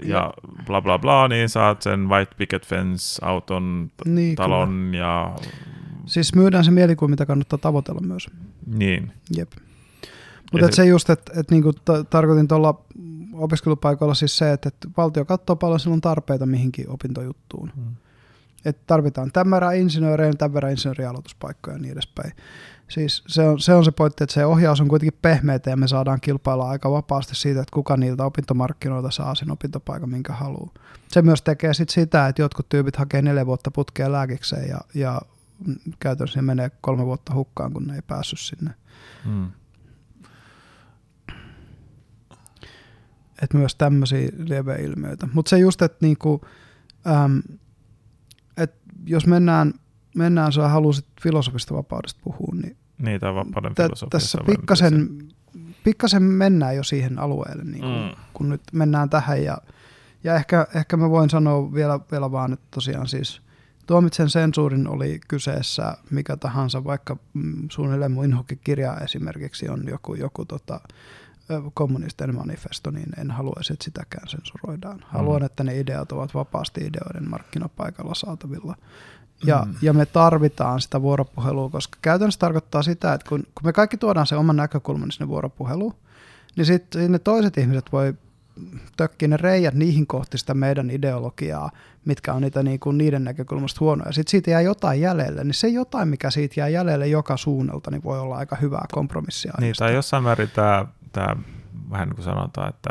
[0.06, 0.34] ja
[0.66, 4.98] bla bla bla, niin saat sen white picket fence auton, niin, talon kyllä.
[4.98, 5.36] ja...
[6.06, 8.30] Siis myydään se mielikuva, mitä kannattaa tavoitella myös.
[8.66, 9.12] Niin.
[9.38, 9.52] Jep.
[10.52, 12.82] Mutta se, se just, että et niinku ta- tarkoitin tuolla
[13.34, 17.72] opiskelupaikoilla siis se, että et valtio katsoo paljon silloin tarpeita mihinkin opintojuttuun.
[17.76, 17.96] Hmm.
[18.66, 22.34] Että tarvitaan tämän verran insinöörejä, tämän verran insinöörialoituspaikkoja ja niin edespäin.
[22.88, 25.88] Siis se on, se on se pointti, että se ohjaus on kuitenkin pehmeitä ja me
[25.88, 30.74] saadaan kilpailla aika vapaasti siitä, että kuka niiltä opintomarkkinoilta saa sen opintopaikan, minkä haluaa.
[31.08, 35.22] Se myös tekee sit sitä, että jotkut tyypit hakee neljä vuotta putkea lääkikseen ja, ja
[36.00, 38.74] käytännössä menee kolme vuotta hukkaan, kun ne ei päässyt sinne.
[39.26, 39.52] Hmm.
[43.44, 45.28] Et myös tämmöisiä lieveilmiöitä.
[45.34, 46.42] Mutta se just, että niinku,
[47.08, 47.42] äm,
[48.58, 48.76] et
[49.06, 49.74] jos mennään,
[50.16, 55.28] mennään sä halusit filosofista vapaudesta puhua, niin Niitä on vapauden t- Tässä pikkasen,
[55.84, 58.24] pikkasen mennään jo siihen alueelle, niin kun, mm.
[58.34, 59.44] kun nyt mennään tähän.
[59.44, 59.58] Ja,
[60.24, 63.42] ja ehkä, ehkä mä voin sanoa vielä, vielä vaan, että tosiaan siis
[63.88, 70.46] tuomitsen sensuurin oli kyseessä mikä tahansa, vaikka mm, suunnilleen mun kirja esimerkiksi on joku, joku
[70.46, 70.80] tota,
[71.74, 75.06] kommunistinen manifesto, niin en haluaisi, että sitäkään sensuroidaan.
[75.08, 75.46] Haluan, mm.
[75.46, 78.76] että ne ideat ovat vapaasti ideoiden markkinapaikalla saatavilla.
[79.46, 79.76] Ja, mm.
[79.82, 84.28] ja me tarvitaan sitä vuoropuhelua, koska käytännössä tarkoittaa sitä, että kun, kun me kaikki tuodaan
[84.28, 85.96] se oman näkökulman sinne vuoropuheluun,
[86.56, 88.14] niin sitten ne toiset ihmiset voi
[88.98, 91.72] tökkiä ne reijät niihin kohti sitä meidän ideologiaa,
[92.06, 94.12] mitkä on niitä niin kuin niiden näkökulmasta huonoja.
[94.12, 98.04] Sitten siitä jää jotain jäljelle, niin se jotain, mikä siitä jää jäljelle joka suunnalta, niin
[98.04, 99.54] voi olla aika hyvää kompromissia.
[99.60, 101.03] Niin, tai jossain määrin tämä, tämä
[101.90, 102.90] vähän niin kuin sanotaan, että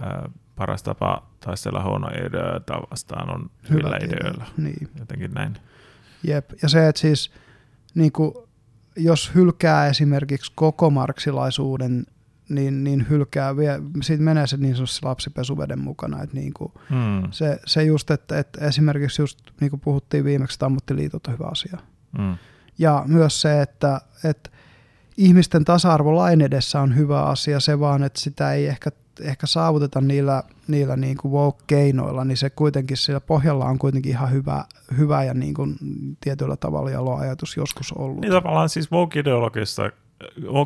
[0.00, 4.44] ää, paras tapa taistella huonoja ideoita vastaan on hyvillä ideoilla.
[4.56, 4.88] Niin.
[4.98, 5.56] Jotenkin näin.
[6.22, 7.30] Jep, ja se, että siis
[7.94, 8.34] niin kuin,
[8.96, 12.06] jos hylkää esimerkiksi koko marksilaisuuden
[12.48, 16.22] niin, niin hylkää, vie, siitä menee se niin sanotusti lapsipesuveden mukana.
[16.22, 17.30] Että niin kuin mm.
[17.30, 21.46] se, se just, että, että esimerkiksi just niin kuin puhuttiin viimeksi, että ammattiliitot on hyvä
[21.46, 21.78] asia.
[22.18, 22.36] Mm.
[22.78, 24.50] Ja myös se, että, että
[25.16, 30.00] ihmisten tasa-arvo lain edessä on hyvä asia, se vaan, että sitä ei ehkä, ehkä saavuteta
[30.00, 34.64] niillä, niillä niin kuin woke-keinoilla, niin se kuitenkin sillä pohjalla on kuitenkin ihan hyvä,
[34.98, 35.76] hyvä ja niin kuin
[36.20, 38.20] tietyllä tavalla jalo ajatus joskus ollut.
[38.20, 39.90] Niin tavallaan siis woke-ideologista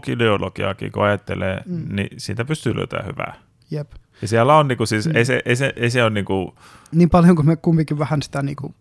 [0.08, 1.96] ideologiaakin, kun ajattelee, mm.
[1.96, 3.34] niin siitä pystyy löytämään hyvää.
[3.70, 3.90] Jep.
[4.22, 5.16] Ja siellä on niinku siis, mm.
[5.16, 6.54] ei, se, ei, se, ei se ole niinku...
[6.92, 8.74] Niin paljon kuin me kumminkin vähän sitä niinku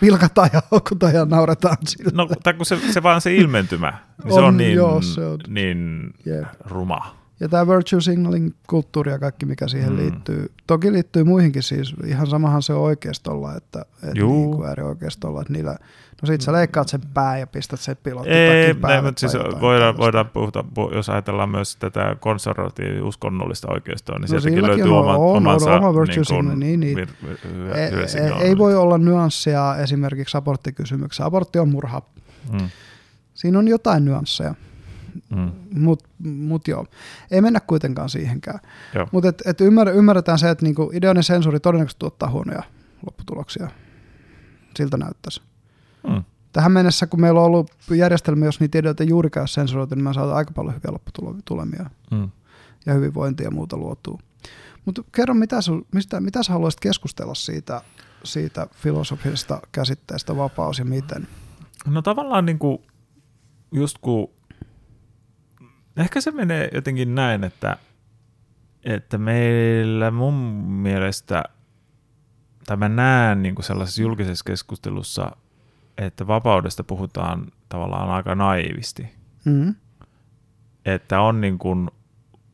[0.00, 2.10] pilkataan ja haukutaan ja nauretaan sillä.
[2.14, 5.20] No, tai kun se, se vaan se ilmentymä, niin on, se on niin, joo, se
[5.20, 5.38] on.
[5.48, 6.44] niin yep.
[6.60, 7.19] ruma.
[7.40, 9.96] Ja tämä virtue signaling kulttuuri ja kaikki, mikä siihen mm.
[9.96, 10.52] liittyy.
[10.66, 11.94] Toki liittyy muihinkin siis.
[12.04, 15.76] Ihan samahan se on oikeistolla, että, että niin kuin äärioikeistolla, että niillä
[16.22, 19.96] No sit sä leikkaat sen pää ja pistät sen pilotti Ei, ei mutta siis voidaan,
[19.96, 20.64] voidaan puhuta,
[20.94, 25.72] jos ajatellaan myös tätä konservatiivista uskonnollista oikeistoa, niin no sieltäkin löytyy on, oma, on, omansa
[25.72, 26.96] on, on niin kuin, niin, niin.
[26.96, 27.36] Vir, vir,
[27.76, 31.26] ei, ei voi olla nyansseja esimerkiksi aborttikysymyksessä.
[31.26, 32.02] Abortti on murha.
[32.50, 32.70] Hmm.
[33.34, 34.54] Siinä on jotain nyansseja.
[35.36, 35.52] Mm.
[35.80, 36.86] Mutta mut joo,
[37.30, 38.60] ei mennä kuitenkaan siihenkään.
[39.12, 42.62] Mutta et, et ymmär, ymmärretään se, että niinku ideoinen sensuuri todennäköisesti tuottaa huonoja
[43.06, 43.68] lopputuloksia.
[44.76, 45.42] Siltä näyttäisi.
[46.08, 46.24] Mm.
[46.52, 50.36] Tähän mennessä, kun meillä on ollut järjestelmä, jos niitä ideoita juurikaan sensuroitu, niin me saadaan
[50.36, 52.30] aika paljon hyviä lopputulemia mm.
[52.86, 54.18] ja hyvinvointia ja muuta luotua.
[54.84, 57.82] Mutta kerro, mitä, su, mistä, mitä sä haluaisit keskustella siitä,
[58.24, 61.28] siitä filosofisesta käsitteestä vapaus ja miten?
[61.86, 62.78] No tavallaan niin kuin,
[63.72, 64.30] just kun,
[66.00, 67.76] ehkä se menee jotenkin näin, että,
[68.84, 71.44] että meillä mun mielestä,
[72.66, 75.36] tai mä näen niin kuin sellaisessa julkisessa keskustelussa
[76.00, 79.08] että vapaudesta puhutaan tavallaan aika naivisti.
[79.44, 79.74] Mm-hmm.
[80.84, 81.90] Että on niin kuin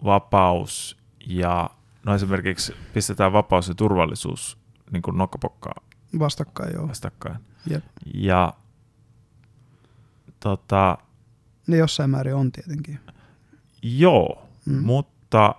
[0.05, 0.97] vapaus
[1.27, 1.70] ja
[2.05, 4.59] no esimerkiksi pistetään vapaus ja turvallisuus
[4.90, 5.74] niin kuin nokkapokkaa.
[6.18, 6.89] Vastakkain, joo.
[6.89, 7.36] Vastakkain.
[7.70, 7.85] Jep.
[8.14, 8.52] Ja
[10.40, 10.98] tota...
[11.66, 13.01] Ne jossain määrin on tietenkin.
[13.98, 14.82] Joo, mm.
[14.82, 15.54] mutta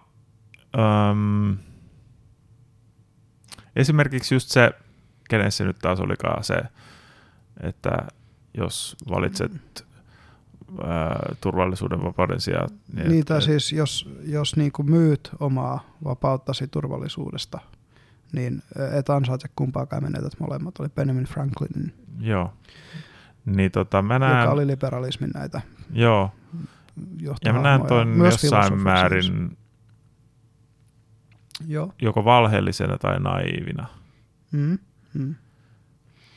[1.11, 1.57] äm,
[3.75, 4.71] esimerkiksi just se,
[5.29, 6.55] kenen se nyt taas olikaan se
[7.63, 8.07] että
[8.53, 9.51] jos valitset
[10.83, 12.69] ää, turvallisuuden vapauden sijaan.
[12.93, 17.59] Niin, Niitä et, siis, jos, jos niin kuin myyt omaa vapauttasi turvallisuudesta,
[18.31, 18.63] niin
[18.99, 20.79] et ansaitse kumpaakaan menetät molemmat.
[20.79, 21.93] Oli Benjamin Franklin.
[22.19, 22.53] Joo.
[23.45, 26.31] Niin tota, mä näen, joka oli liberalismin näitä Joo.
[27.45, 29.57] Ja mä näen toin jossain määrin
[31.67, 31.93] Joo.
[32.01, 33.87] joko valheellisena tai naivina.
[34.51, 34.79] Mm,
[35.13, 35.35] mm.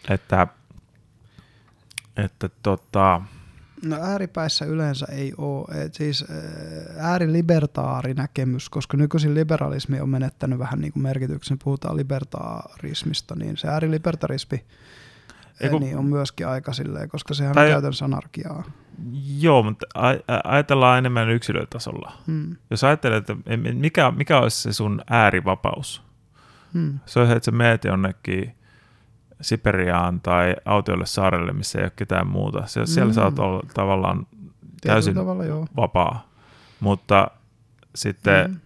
[0.09, 0.47] Että
[2.17, 3.23] että tota...
[3.85, 5.85] No ääripäissä yleensä ei ole.
[5.85, 6.25] Et siis
[6.99, 14.65] äärilibertaari-näkemys, koska nykyisin liberalismi on menettänyt vähän niin kuin merkityksen, puhutaan libertaarismista, niin se äärilibertarismi
[15.61, 18.65] Eiku, niin on myöskin aika silleen, koska sehän tai, on käytännössä anarkiaa.
[19.39, 19.87] Joo, mutta
[20.45, 22.13] ajatellaan enemmän yksilötasolla.
[22.27, 22.57] Hmm.
[22.71, 26.03] Jos ajattelet, että mikä, mikä olisi se sun äärivapaus?
[26.75, 26.99] Hmm.
[27.07, 28.55] Se on, että sä meet jonnekin
[29.41, 32.67] Siperiaan tai autiolle saarelle, missä ei ole ketään muuta.
[32.67, 32.93] Siellä, mm.
[32.93, 34.27] siellä saat olla tavallaan
[34.81, 35.67] täysin tavalla, joo.
[35.77, 36.29] vapaa.
[36.81, 37.31] Mutta
[37.95, 38.61] sitten, mm.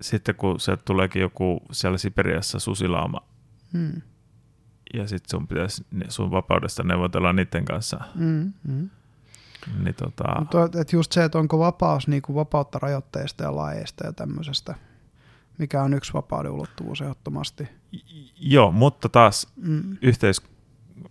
[0.00, 3.20] sitten kun se tuleekin joku siellä Siperiassa susilaama,
[3.72, 4.02] mm.
[4.94, 8.00] ja sitten sun pitäisi sun vapaudesta neuvotella niiden kanssa.
[8.14, 8.52] Mm.
[8.68, 8.90] Mm.
[9.84, 10.24] Niin tota...
[10.38, 14.74] Mutta et just se, että onko vapaus niin kuin vapautta rajoitteista ja laeista ja tämmöisestä–
[15.58, 17.68] mikä on yksi vapauden ulottuvuus ehdottomasti.
[18.36, 19.96] Joo, mutta taas mm.
[20.02, 20.42] yhteis...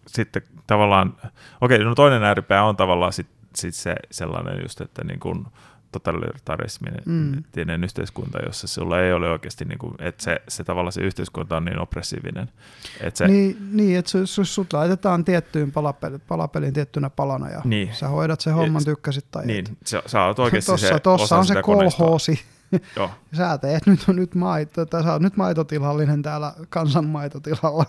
[0.08, 1.18] Sitten tavallaan,
[1.62, 5.46] okei, no toinen ääripää on tavallaan sit, sit se sellainen just, että niin kuin
[5.92, 7.84] totalitarisminen mm.
[7.84, 11.66] yhteiskunta, jossa sulla ei ole oikeasti, niin kuin, että se, se tavallaan se yhteiskunta on
[11.66, 12.50] niin oppressiivinen.
[13.02, 17.90] Että se, niin, niin, että sut, sut laitetaan tiettyyn palapeliin, palapeliin tiettynä palana ja niin.
[17.94, 21.46] sä hoidat sen homman, tykkäsit tai Niin, sä, sä oot oikeasti tossa, se tossa on
[21.46, 22.40] se kolhoosi.
[22.96, 23.10] Joo.
[23.38, 27.86] Sä teet nyt, nyt, maito, tai sä oot nyt maitotilallinen täällä kansan maitotilalla.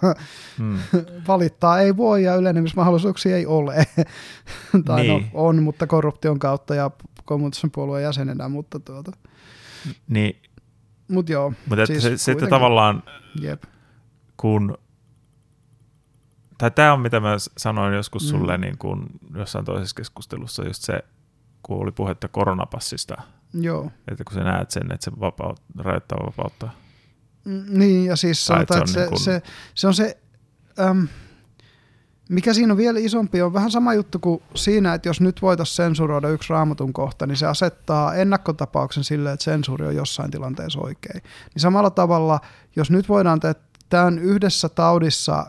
[0.59, 0.79] Hmm.
[1.29, 3.87] Valittaa ei voi ja ylenemismahdollisuuksia ei ole.
[4.87, 5.23] tai no, niin.
[5.23, 6.91] no, on, mutta korruption kautta ja
[7.28, 9.12] kommunistisen puolueen jäsenenä, mutta tuota.
[10.09, 10.42] Niin.
[11.09, 11.52] Mut joo.
[11.68, 13.02] Mutta siis se, sitten tavallaan,
[13.40, 13.62] jep.
[14.36, 14.78] kun
[16.59, 18.28] tai tämä on mitä mä sanoin joskus mm.
[18.28, 21.00] sulle niin kun jossain toisessa keskustelussa, just se,
[21.62, 23.22] kun oli puhetta koronapassista.
[23.55, 23.90] Joo.
[24.09, 26.68] Että kun sä näet sen, että se vapaut, rajoittaa vapautta.
[27.44, 29.20] Mm, niin, ja siis sanotaan, että se, niin kun...
[29.20, 29.42] se,
[29.74, 30.18] se on se,
[30.80, 31.09] äm,
[32.28, 35.76] mikä siinä on vielä isompi, on vähän sama juttu kuin siinä, että jos nyt voitaisiin
[35.76, 41.22] sensuroida yksi raamatun kohta, niin se asettaa ennakkotapauksen sille, että sensuuri on jossain tilanteessa oikein.
[41.55, 42.40] Niin samalla tavalla,
[42.76, 45.47] jos nyt voidaan tehdä tämän yhdessä taudissa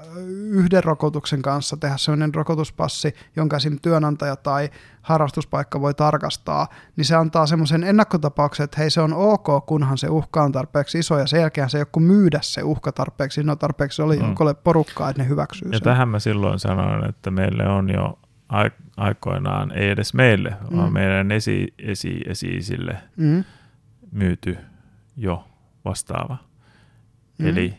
[0.50, 3.80] yhden rokotuksen kanssa tehdä sellainen rokotuspassi, jonka esim.
[3.82, 4.70] työnantaja tai
[5.02, 10.10] harrastuspaikka voi tarkastaa, niin se antaa semmoisen ennakkotapauksen, että hei se on ok, kunhan se
[10.10, 13.56] uhka on tarpeeksi iso ja sen jälkeen se ei ole myydä se uhka tarpeeksi, no
[13.56, 14.36] tarpeeksi oli mm.
[14.64, 15.84] porukkaa, että ne hyväksyy Ja sen.
[15.84, 18.20] tähän mä silloin sanoin, että meille on jo
[18.98, 20.78] aikoinaan, ei edes meille, mm.
[20.78, 22.60] vaan meidän esi, esi, esi
[23.16, 23.44] mm.
[24.12, 24.58] myyty
[25.18, 25.46] jo
[25.86, 26.38] vastaava.
[27.38, 27.48] Mm.
[27.48, 27.78] Eli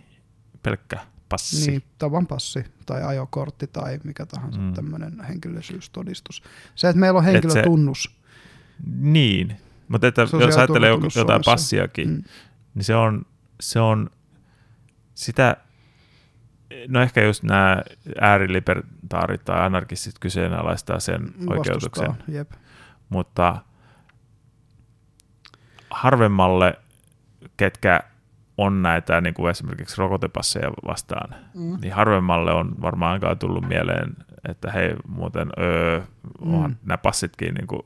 [0.62, 1.70] pelkkä passi.
[1.70, 4.74] Niin, tavan passi tai ajokortti tai mikä tahansa mm.
[4.74, 6.43] tämmöinen henkilöllisyystodistus.
[6.74, 8.03] Se, että meillä on henkilötunnus.
[8.03, 8.11] Se,
[8.97, 9.57] niin,
[9.89, 11.51] mutta että jos ajattelee jotain Suomessa.
[11.51, 12.23] passiakin, mm.
[12.74, 13.27] niin se on,
[13.61, 14.11] se on
[15.15, 15.57] sitä,
[16.89, 17.82] no ehkä just nämä
[18.20, 22.15] äärilibertaarit tai anarkistit kyseenalaistaa sen Vastustaa, oikeutuksen.
[22.28, 22.51] Jep.
[23.09, 23.57] Mutta
[25.91, 26.74] harvemmalle,
[27.57, 28.01] ketkä
[28.61, 31.78] on näitä niin kuin esimerkiksi rokotepasseja vastaan, mm.
[31.81, 34.16] niin harvemmalle on varmaan aikaa tullut mieleen,
[34.49, 36.01] että hei muuten öö,
[36.41, 36.77] onhan mm.
[36.82, 37.82] nämä passitkin niin kuin,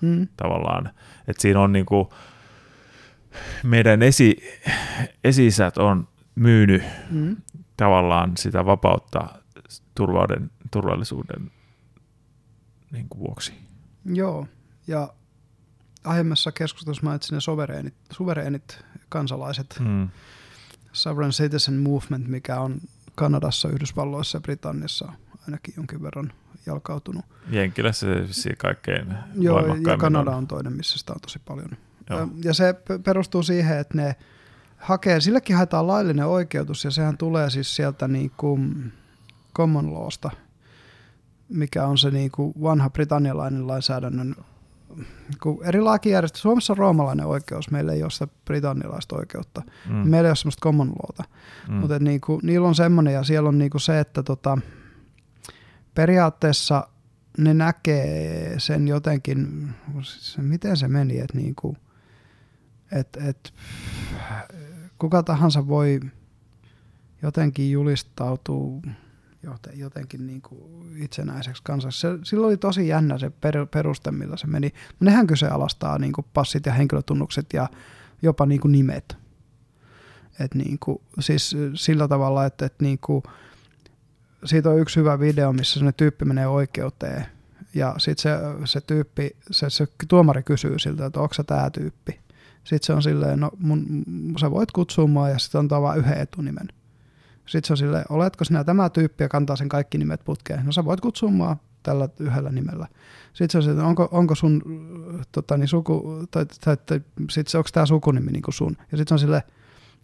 [0.00, 0.28] mm.
[0.36, 0.90] tavallaan,
[1.28, 2.08] että siinä on niin kuin,
[3.62, 4.36] meidän esi,
[5.24, 7.36] esisät on myynyt mm.
[7.76, 9.28] tavallaan sitä vapautta
[9.94, 11.50] turvauden, turvallisuuden
[12.90, 13.52] niin kuin vuoksi.
[14.04, 14.46] Joo,
[14.86, 15.12] ja
[16.04, 20.08] aiemmassa keskustelussa mainitsin ne suvereenit, suvereenit kansalaiset, mm.
[20.92, 22.80] Sovereign Citizen Movement, mikä on
[23.14, 25.12] Kanadassa, Yhdysvalloissa ja Britanniassa
[25.46, 26.32] ainakin jonkin verran
[26.66, 27.24] jalkautunut.
[27.50, 30.46] Jenkilässä se vissiin kaikkein Joo, ja Kanada on.
[30.46, 31.70] toinen, missä sitä on tosi paljon.
[32.10, 32.28] Joo.
[32.44, 32.74] Ja se
[33.04, 34.16] perustuu siihen, että ne
[34.76, 38.92] hakee, sillekin haetaan laillinen oikeutus, ja sehän tulee siis sieltä niin kuin
[39.54, 40.30] common lawsta,
[41.48, 44.34] mikä on se niin kuin vanha britannialainen lainsäädännön
[45.42, 49.62] kun eri lakijärjestelmä, Suomessa on roomalainen oikeus, meillä ei ole sitä britannialaista oikeutta.
[49.88, 49.94] Mm.
[49.94, 51.24] Meillä ei ole semmoista common lawta.
[51.68, 51.74] Mm.
[51.74, 54.58] Mutta niinku, niillä on semmoinen, ja siellä on niinku se, että tota,
[55.94, 56.88] periaatteessa
[57.38, 59.68] ne näkee sen jotenkin,
[60.36, 61.76] miten se meni, että niinku,
[62.92, 63.54] et, et,
[64.98, 66.00] kuka tahansa voi
[67.22, 68.82] jotenkin julistautua
[69.74, 72.00] jotenkin niin kuin itsenäiseksi kansaksi.
[72.00, 74.72] Se, silloin oli tosi jännä se per, peruste, millä se meni.
[75.00, 77.68] Nehän kyseenalaistaa niin kuin passit ja henkilötunnukset ja
[78.22, 79.16] jopa niin kuin nimet.
[80.40, 83.22] Et niin kuin, siis sillä tavalla, että, että niin kuin,
[84.44, 87.26] siitä on yksi hyvä video, missä se tyyppi menee oikeuteen
[87.74, 92.20] ja sitten se, se tyyppi, se, se tuomari kysyy siltä, että onko se tämä tyyppi.
[92.64, 94.04] Sitten se on silleen, no mun,
[94.40, 96.68] sä voit kutsua mua ja sitten antaa vain yhden etunimen.
[97.46, 100.66] Sitten se on silleen, oletko sinä tämä tyyppi ja kantaa sen kaikki nimet putkeen?
[100.66, 102.86] No sä voit kutsua mua tällä yhdellä nimellä.
[103.32, 104.62] Sitten se on silleen, onko, onko sun
[105.32, 107.00] tota, niin suku, tai, tai, tai
[107.30, 108.76] sit se, onko tämä sukunimi niin kuin sun?
[108.92, 109.42] Ja sitten on silleen,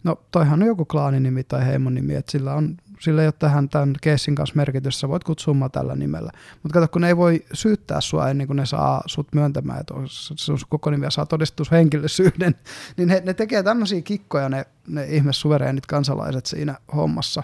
[0.03, 3.69] no toihan on joku klaaninimi tai heimon nimi, että sillä, on, sillä ei ole tähän
[3.69, 6.31] tämän keissin kanssa merkitys, sä voit kutsua mua tällä nimellä.
[6.63, 9.93] Mutta kato, kun ne ei voi syyttää sua ennen kuin ne saa sut myöntämään, että
[10.35, 12.55] sun koko nimi ja saa todistushenkilöisyyden,
[12.97, 17.43] niin ne, ne tekee tämmöisiä kikkoja ne, ne ihmissuvereenit kansalaiset siinä hommassa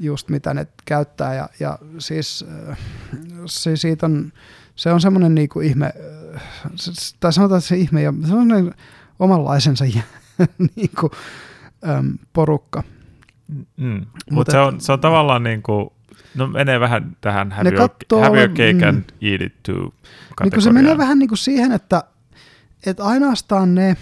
[0.00, 2.44] just mitä ne käyttää ja, ja siis,
[3.46, 4.32] se, siitä on,
[4.76, 5.92] se on semmoinen niinku ihme,
[7.20, 8.74] tai sanotaan, että se ihme ja se on
[9.18, 9.84] omanlaisensa
[10.76, 11.10] niinku,
[11.88, 12.82] äm, porukka.
[13.76, 14.06] Mm.
[14.30, 15.90] Mutta se on, se on tavallaan niin kuin,
[16.34, 17.90] no menee vähän tähän have, your,
[18.22, 18.88] have your cake mm.
[18.88, 19.92] and eat it too
[20.44, 22.04] niin se menee vähän niin kuin siihen, että,
[22.86, 23.96] että ainoastaan ne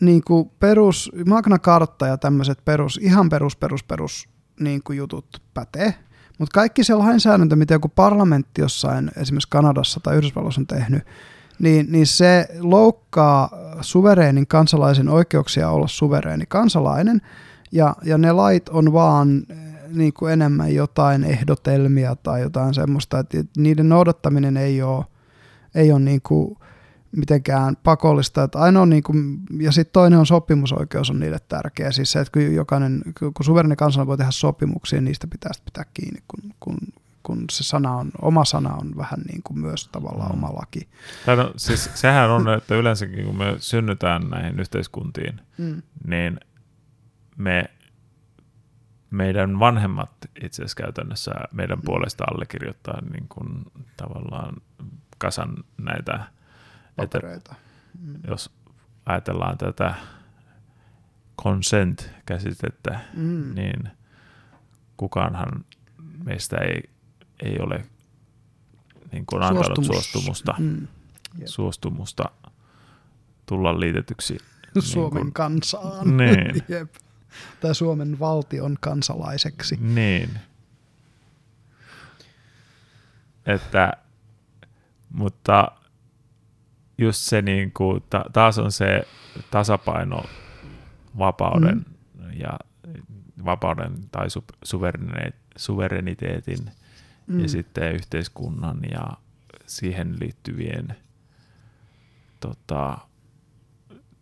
[0.00, 4.28] niin kuin perus, Magna Carta ja tämmöiset perus, ihan perus, perus, perus
[4.60, 5.94] niin kuin jutut pätee.
[6.38, 11.02] Mutta kaikki se lainsäädäntö, mitä joku parlamentti jossain esimerkiksi Kanadassa tai Yhdysvalloissa on tehnyt,
[11.58, 13.50] niin, niin se loukkaa
[13.80, 17.20] suvereenin kansalaisen oikeuksia olla suvereeni kansalainen,
[17.72, 19.56] ja, ja ne lait on vaan eh,
[19.88, 25.04] niin kuin enemmän jotain ehdotelmia tai jotain semmoista, että niiden noudattaminen ei ole,
[25.74, 26.58] ei ole niin kuin
[27.16, 28.42] mitenkään pakollista.
[28.42, 31.92] Että ainoa niin kuin, ja sitten toinen on sopimusoikeus on niille tärkeä.
[31.92, 35.84] Siis se, että kun jokainen, kun suvereni kansalainen voi tehdä sopimuksia, niin niistä pitää pitää
[35.94, 36.76] kiinni, kun, kun
[37.22, 40.44] kun se sana on, oma sana on vähän niin kuin myös tavallaan mm.
[40.44, 40.88] oma laki.
[41.26, 45.82] No, siis, sehän on, että yleensäkin kun me synnytään näihin yhteiskuntiin, mm.
[46.06, 46.40] niin
[47.36, 47.64] me,
[49.10, 50.10] meidän vanhemmat
[50.42, 51.84] itse asiassa käytännössä meidän mm.
[51.84, 53.64] puolesta allekirjoittaa niin kuin
[53.96, 54.56] tavallaan
[55.18, 56.24] kasan näitä
[56.96, 57.36] papereita.
[57.36, 57.54] Että
[58.00, 58.20] mm.
[58.28, 58.50] Jos
[59.06, 59.94] ajatellaan tätä
[61.42, 63.54] consent-käsitettä, mm.
[63.54, 63.88] niin
[64.96, 65.64] kukaanhan
[66.24, 66.82] meistä ei,
[67.42, 67.86] ei ole
[69.12, 69.86] niin kuin antanut Suostumus.
[69.86, 70.86] suostumusta, mm.
[71.44, 72.24] suostumusta
[73.46, 74.38] tulla liitetyksi
[74.78, 76.16] Suomen niin kuin, kansaan.
[76.16, 76.62] Niin.
[76.68, 76.94] Jep.
[77.60, 79.78] Tai Suomen valtion kansalaiseksi.
[79.80, 80.30] Niin.
[83.46, 83.92] Että,
[85.10, 85.68] mutta
[86.98, 89.02] just se niin kuin, ta, taas on se
[89.50, 90.24] tasapaino
[91.18, 92.40] vapauden mm.
[92.40, 92.58] ja
[93.44, 94.44] vapauden tai su,
[95.56, 96.70] suvereniteetin
[97.26, 97.40] mm.
[97.40, 99.06] ja sitten yhteiskunnan ja
[99.66, 100.96] siihen liittyvien
[102.40, 102.98] tota,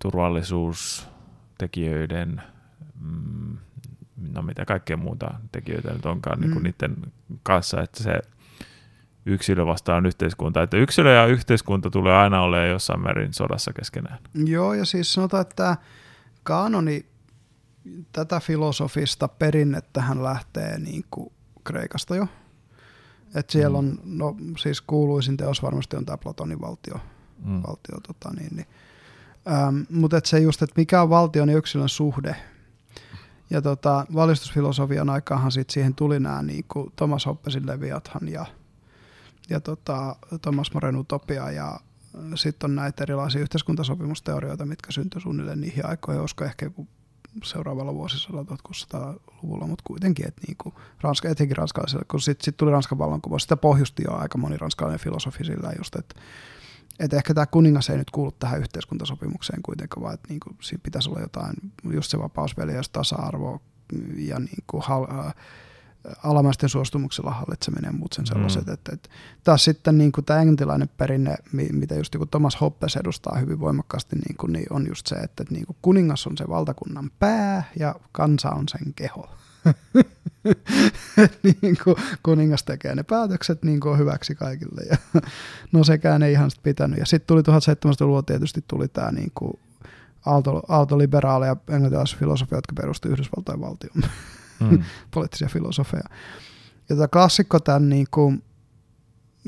[0.03, 2.43] turvallisuustekijöiden,
[3.01, 3.56] mm,
[4.32, 6.43] no mitä kaikkea muuta tekijöitä nyt onkaan mm.
[6.43, 6.97] niin kuin niiden
[7.43, 8.20] kanssa, että se
[9.27, 10.62] yksilö vastaan yhteiskunta.
[10.62, 14.18] Että yksilö ja yhteiskunta tulee aina olemaan jossain määrin sodassa keskenään.
[14.35, 15.77] Joo, ja siis sanotaan, että
[16.43, 17.06] kanoni
[18.12, 19.28] tätä filosofista
[19.98, 21.32] hän lähtee niin kuin
[21.64, 22.27] Kreikasta jo.
[23.35, 27.01] Et siellä on, no siis kuuluisin teos varmasti on tämä Platonin valtio.
[27.44, 27.62] Mm.
[27.62, 28.66] valtio tota, niin, niin.
[29.52, 32.36] Ähm, Mutta se just, että mikä on valtion ja yksilön suhde.
[33.51, 36.64] Ja tota, valistusfilosofian aikaanhan sit siihen tuli nämä niin
[36.97, 38.47] Thomas Hoppesin Leviathan ja,
[39.51, 41.81] ja tota, Thomas Moren Utopia ja
[42.35, 46.89] sitten on näitä erilaisia yhteiskuntasopimusteorioita, mitkä syntyi suunnilleen niihin aikoihin, olisiko ehkä joku
[47.44, 52.98] seuraavalla vuosisadalla 1600-luvulla, mutta kuitenkin, että niinku Ranska, etenkin ranskalaisille, kun sitten sit tuli Ranskan
[52.98, 56.14] vallankumous, sitä pohjusti jo aika moni ranskalainen filosofi sillä just, että
[57.01, 61.10] et ehkä tämä kuningas ei nyt kuulu tähän yhteiskuntasopimukseen kuitenkaan, vaan että niinku, siinä pitäisi
[61.10, 61.55] olla jotain,
[61.93, 63.60] just se vapausveljeys, tasa-arvo
[64.16, 65.35] ja niinku, hal, äh,
[66.24, 68.66] alamaisten suostumuksella hallitseminen ja muut sen sellaiset.
[68.66, 68.72] Mm.
[68.72, 69.09] Että, että
[69.44, 74.16] taas sitten niin kuin tämä englantilainen perinne, mitä just joku Thomas Hoppes edustaa hyvin voimakkaasti,
[74.16, 77.62] niin, kuin, niin on just se, että, että niin kuin kuningas on se valtakunnan pää
[77.78, 79.28] ja kansa on sen keho.
[81.62, 84.82] niin kuin kuningas tekee ne päätökset niin kuin hyväksi kaikille.
[84.91, 84.97] Ja,
[85.73, 86.99] no sekään ei ihan pitänyt.
[86.99, 89.59] Ja sitten tuli 1700-luvulla tietysti tuli tämä niin kuin
[90.27, 90.99] aalto,
[91.47, 93.93] ja englantilaisfilosofia, jotka perustivat Yhdysvaltain valtion
[94.70, 94.82] mm.
[95.11, 96.05] poliittisia filosofeja.
[96.89, 98.43] Ja tämä klassikko, tämän niin kuin,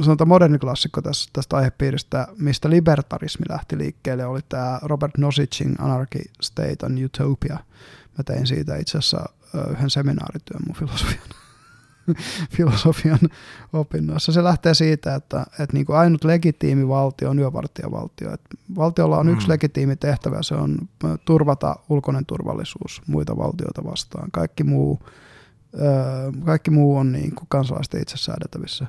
[0.02, 6.22] sanotaan moderni klassikko tästä, tästä aihepiiristä, mistä libertarismi lähti liikkeelle, oli tämä Robert Nosicin Anarchy,
[6.42, 7.58] State and Utopia.
[8.18, 9.28] Mä tein siitä itse asiassa
[9.70, 11.42] yhden seminaarityön mun filosofian
[12.56, 13.18] filosofian
[13.72, 14.32] opinnoissa.
[14.32, 18.32] Se lähtee siitä, että, että niin kuin ainut legitiimi valtio on yövartijavaltio.
[18.32, 19.32] Että valtiolla on mm.
[19.32, 20.78] yksi legitiimi tehtävä, se on
[21.24, 24.30] turvata ulkoinen turvallisuus muita valtioita vastaan.
[24.30, 25.00] Kaikki muu,
[26.44, 28.86] kaikki muu on niin kuin kansalaisten itse säädettävissä.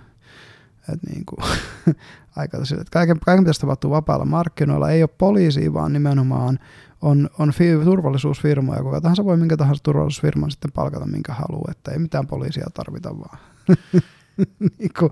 [0.93, 1.49] Että niin kuin,
[2.35, 4.91] aika että kaiken, kaiken pitäisi tapahtua vapailla markkinoilla.
[4.91, 6.59] Ei ole poliisia, vaan nimenomaan
[7.03, 11.71] on, on fi- turvallisuusfirma ja kuka tahansa voi minkä tahansa turvallisuusfirman sitten palkata minkä haluaa,
[11.71, 13.37] että ei mitään poliisia tarvita vaan.
[14.79, 15.11] niin kuin,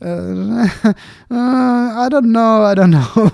[0.00, 0.66] uh,
[2.04, 3.28] I don't know, I don't know.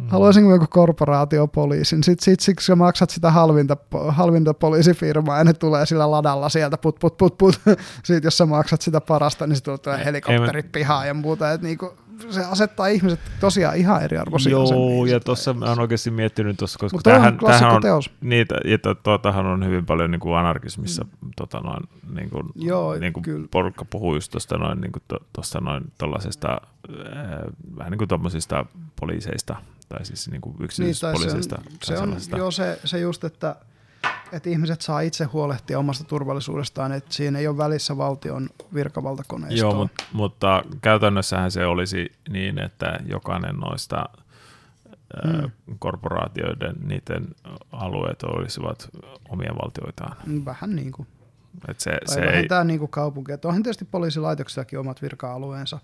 [0.00, 0.08] Mm.
[0.08, 2.04] Haluaisinko joku korporaatiopoliisin?
[2.04, 3.76] Sitten sit, siksi sä maksat sitä halvinta,
[4.08, 7.60] halvinta poliisifirmaa ja ne tulee sillä ladalla sieltä put put put put.
[8.04, 11.52] Sitten jos sä maksat sitä parasta, niin sitten tulee helikopterit pihaan ja muuta.
[11.52, 11.94] Et niinku,
[12.30, 16.96] se asettaa ihmiset tosiaan ihan eriarvoisiin Joo, ja tuossa mä oon oikeasti miettinyt tuossa, koska
[16.96, 18.10] Mutta tämähän, tämähän on, teos.
[18.20, 21.30] Niitä, ja tuotahan on hyvin paljon niin kuin anarkismissa, mm.
[21.36, 23.48] tota noin, niin kuin, Joo, niin kuin kyllä.
[23.50, 25.02] porukka puhuu just tuosta noin, niin kuin
[25.32, 26.60] tuosta noin tuollaisesta,
[27.16, 27.28] äh,
[27.78, 28.66] vähän niin kuin tuommoisista
[29.00, 29.56] poliiseista,
[29.88, 31.58] tai siis niin kuin yksityispoliiseista.
[31.64, 33.56] Niin, se on, se on joo, se, se just, että
[34.32, 39.70] että ihmiset saa itse huolehtia omasta turvallisuudestaan, että siinä ei ole välissä valtion virkavaltakoneistoa.
[39.70, 44.04] Joo, mutta, mutta käytännössähän se olisi niin, että jokainen noista
[45.24, 45.50] mm.
[45.78, 47.28] korporaatioiden, niiden
[47.72, 48.88] alueet olisivat
[49.28, 50.16] omia valtioitaan.
[50.44, 51.08] Vähän niin kuin.
[51.68, 52.68] Et se, tai se vähintään ei...
[52.68, 53.32] niin kuin kaupunki.
[53.44, 55.78] onhan tietysti poliisilaitoksillakin omat virka-alueensa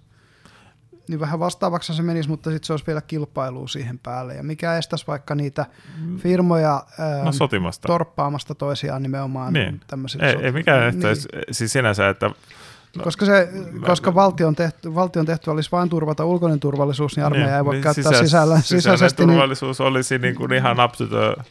[1.09, 4.35] niin vähän vastaavaksi se menisi, mutta sitten se olisi vielä kilpailu siihen päälle.
[4.35, 5.67] Ja mikä estäisi vaikka niitä
[5.99, 6.19] mm.
[6.19, 6.85] firmoja
[7.25, 7.87] no, sotimasta.
[7.87, 9.81] torppaamasta toisiaan nimenomaan niin.
[9.87, 11.45] tämmöisillä Ei, ei mikään estäisi, niin.
[11.51, 12.31] siis sinänsä, että
[12.97, 17.25] No, koska, se, mä, koska valtion, tehty, valtion tehty olisi vain turvata ulkoinen turvallisuus, niin
[17.25, 19.23] armeija niin, ei voi niin käyttää sisällä, sisällä, sisäisesti.
[19.23, 21.45] Niin- turvallisuus niin, olisi niin, kuin ihan to the,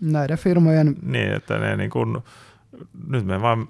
[0.00, 0.96] Näiden firmojen...
[1.02, 2.18] Niin, että ne niin kuin,
[3.08, 3.68] nyt me vaan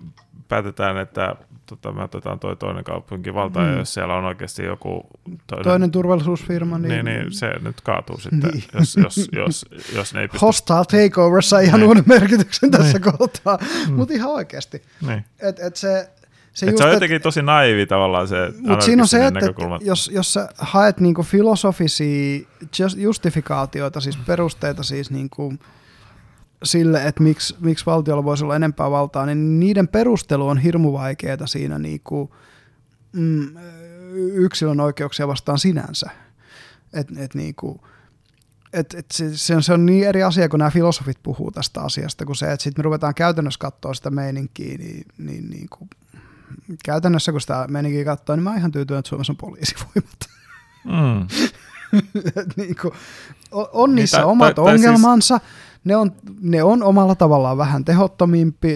[0.49, 1.37] päätetään, että
[1.67, 3.73] tota, me otetaan toi toinen kaupunki valtaan, mm.
[3.73, 5.07] ja jos siellä on oikeasti joku
[5.47, 6.89] toinen, toinen turvallisuusfirma, niin...
[6.89, 7.05] niin...
[7.05, 8.65] Niin, se nyt kaatuu sitten, niin.
[8.75, 10.47] jos, jos, jos, jos ne ei pysty...
[10.47, 11.89] Hostile takeover sai ihan niin.
[11.89, 13.19] uuden merkityksen tässä niin.
[13.19, 13.59] kohtaa,
[13.89, 13.95] mm.
[13.95, 14.83] mutta ihan oikeasti.
[15.07, 15.25] Niin.
[15.39, 16.11] Et, et se,
[16.53, 19.63] se, just, se on jotenkin tosi naivi tavallaan se Mutta siinä on se, että, että
[19.81, 22.41] jos, jos sä haet niinku filosofisia
[22.97, 25.55] justifikaatioita, siis perusteita siis niinku
[26.65, 31.47] sille, että miksi, miksi valtiolla voisi olla enempää valtaa, niin niiden perustelu on hirmu vaikeaa
[31.47, 32.35] siinä niinku,
[33.13, 33.57] mm,
[34.33, 36.11] yksilön oikeuksia vastaan sinänsä.
[36.93, 37.81] Et, et niinku,
[38.73, 41.81] et, et se, se, on, se on niin eri asia, kun nämä filosofit puhuu tästä
[41.81, 45.91] asiasta, kuin se, että sitten me ruvetaan käytännössä katsoa sitä meininkiä, niin, niin, niin kuin,
[46.85, 50.21] käytännössä kun sitä meininkiä katsoo, niin mä oon ihan tyytyväinen, että Suomessa on poliisivoimat.
[50.85, 51.27] Mm.
[52.57, 52.95] niin kuin,
[53.73, 55.64] on, niissä niin, omat tai, ongelmansa, tai siis...
[55.85, 57.85] ne, on, ne on omalla tavallaan vähän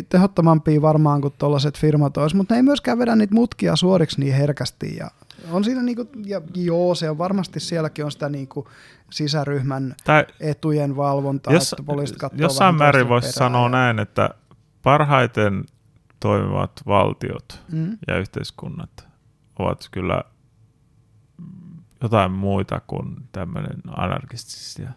[0.09, 4.35] tehottomampia, varmaan kuin tuollaiset firmat olisi, mutta ne ei myöskään vedä niitä mutkia suoriksi niin
[4.35, 5.11] herkästi ja
[5.51, 8.69] on siinä niinku, ja joo, se on varmasti sielläkin on sitä niinku
[9.11, 13.69] sisäryhmän tai, etujen valvontaa, jos, että poliisit katsoo Jossain määrin voisi sanoa ja...
[13.69, 14.31] näin, että
[14.83, 15.65] parhaiten
[16.21, 17.99] toimivat valtiot mm.
[18.09, 19.09] ja yhteiskunnat
[19.59, 20.25] ovat kyllä
[22.03, 24.91] jotain muita kuin tämmöinen anarkistisia.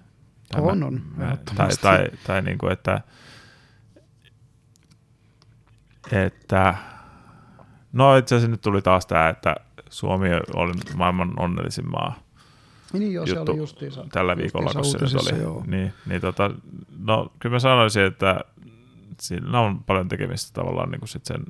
[0.52, 1.02] Tämä, on, on.
[1.58, 3.02] Tai, tai, tai niin kuin, että,
[6.12, 6.76] että
[7.94, 9.56] no itse asiassa nyt tuli taas tämä, että
[9.90, 12.20] Suomi oli maailman onnellisin maa.
[12.94, 15.42] Niin joo, juttu se oli justiinsa, tällä viikolla, kun se nyt oli.
[15.42, 15.64] Joo.
[15.68, 16.52] Niin, niin tota,
[17.00, 18.40] no kyllä mä sanoisin, että
[19.20, 21.44] siinä on paljon tekemistä tavallaan niin kuin sit sen,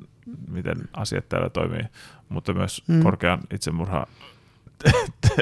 [0.48, 1.82] miten asiat täällä toimii,
[2.28, 3.02] mutta myös mm.
[3.02, 4.06] korkean itsemurha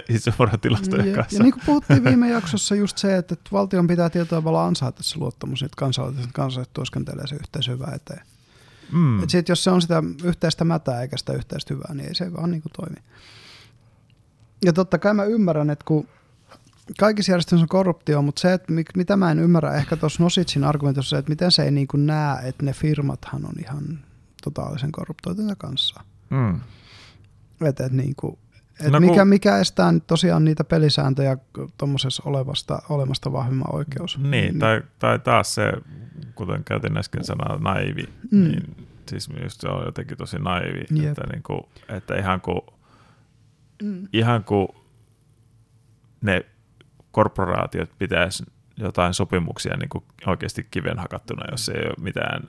[0.09, 1.37] itsemurhatilastojen ja, kanssa.
[1.37, 5.19] Ja niin kuin puhuttiin viime jaksossa just se, että valtion pitää tietyllä tavalla ansaita se
[5.19, 8.23] luottamus, että kansalaiset, kansalaiset työskentelee se yhteisö hyvää eteen.
[8.93, 9.23] Mm.
[9.23, 12.33] Et sit, jos se on sitä yhteistä mätää eikä sitä yhteistä hyvää, niin ei se
[12.33, 12.97] vaan niin kuin toimi.
[14.65, 16.09] Ja totta kai mä ymmärrän, että kun
[16.99, 21.19] kaikissa järjestelmissä on korruptio, mutta se, että mitä mä en ymmärrä ehkä tuossa Nositsin argumentissa,
[21.19, 23.99] että miten se ei niin kuin näe, että ne firmathan on ihan
[24.43, 26.01] totaalisen korruptoituneita kanssa.
[26.31, 26.61] Mm.
[27.69, 28.39] Että et niin kuin,
[28.87, 31.37] et no, mikä, mikä estää nyt tosiaan niitä pelisääntöjä
[31.79, 34.19] tuommoisessa olevasta, olemasta vahvimman oikeus?
[34.19, 35.73] Niin, niin, tai, tai taas se,
[36.35, 38.49] kuten käytin äsken sanaa, naivi, mm.
[38.49, 38.77] niin
[39.09, 42.61] siis just se on jotenkin tosi naivi, että, niin kuin, että ihan kuin,
[43.83, 44.09] mm.
[44.13, 44.69] ihan kuin
[46.21, 46.47] ne
[47.11, 48.45] korporaatiot pitäisi
[48.77, 52.49] jotain sopimuksia niin kuin oikeasti kiven hakattuna, jos ei ole mitään,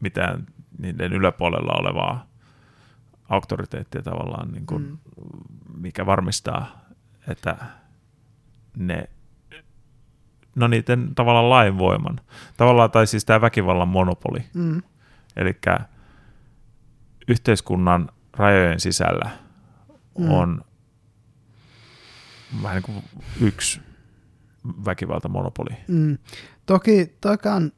[0.00, 0.46] mitään
[0.78, 2.26] niiden yläpuolella olevaa
[3.28, 4.98] auktoriteettia tavallaan, niin kuin, mm.
[5.80, 6.84] Mikä varmistaa,
[7.28, 7.56] että
[8.76, 9.04] ne,
[10.54, 12.20] no niiden tavallaan lainvoiman,
[12.56, 14.82] tavallaan, tai siis tämä väkivallan monopoli, mm.
[15.36, 15.58] eli
[17.28, 19.30] yhteiskunnan rajojen sisällä
[20.18, 20.30] mm.
[20.30, 20.64] on
[22.62, 23.04] vähän niin kuin
[23.40, 23.80] yksi
[24.84, 25.76] väkivaltamonopoli.
[25.88, 26.18] Mm.
[26.66, 27.72] Toki toikaan,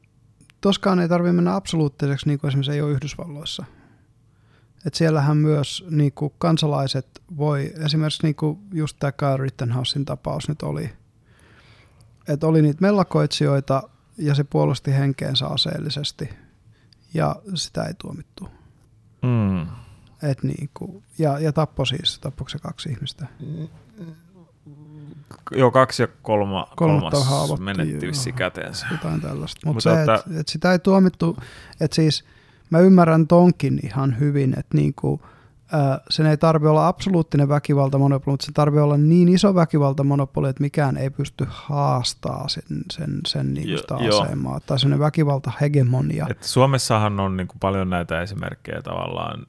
[0.61, 3.65] toskaan ei tarvitse mennä absoluuttiseksi, niin kuin esimerkiksi ei ole Yhdysvalloissa.
[4.85, 7.07] Et siellähän myös niin kuin kansalaiset
[7.37, 10.89] voi, esimerkiksi niin kuin just tämä Kyle Rittenhousein tapaus nyt oli,
[12.27, 16.29] että oli niitä mellakoitsijoita ja se puolusti henkeensä aseellisesti
[17.13, 18.49] ja sitä ei tuomittu.
[19.21, 19.61] Mm.
[20.29, 23.27] Et niin kuin, ja, ja tappo siis, tappoiko se kaksi ihmistä?
[25.51, 28.87] Joo, kaksi ja kolma, kolmas menetti vissi käteensä.
[28.91, 29.61] Jotain tällaista.
[29.65, 30.23] Mut Mutta se, että...
[30.31, 31.37] et, et sitä ei tuomittu,
[31.79, 32.25] että siis
[32.73, 35.21] mä ymmärrän tonkin ihan hyvin, että niinku,
[35.73, 40.61] äh, sen ei tarvitse olla absoluuttinen väkivaltamonopoli, mutta se tarvitsee olla niin iso väkivaltamonopoli, että
[40.63, 44.59] mikään ei pysty haastaa sen, sen, sen niinku sitä jo, asemaa.
[44.59, 46.27] Tai sellainen väkivaltahegemonia.
[46.29, 49.45] Et Suomessahan on niinku paljon näitä esimerkkejä tavallaan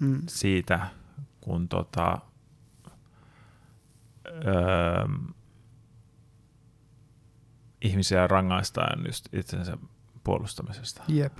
[0.00, 0.22] mm.
[0.28, 0.86] siitä,
[1.40, 2.18] kun tota,
[4.26, 5.06] öö,
[7.82, 9.76] ihmisiä rangaistaan just itsensä
[10.24, 11.02] puolustamisesta.
[11.08, 11.32] Jep.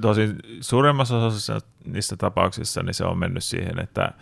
[0.00, 4.12] Tosin suuremmassa osassa niistä tapauksissa niin se on mennyt siihen, että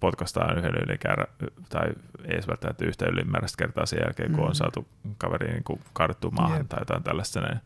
[0.00, 1.26] potkastaan yhden ylikäärä,
[1.68, 1.88] tai
[2.24, 4.48] ei edes välttämättä yhtä ylimääräistä kertaa sen jälkeen, kun mm.
[4.48, 4.88] on saatu
[5.18, 6.68] kaveri niin kaadettua maahan Jep.
[6.68, 7.40] tai jotain tällaista.
[7.40, 7.60] Näin.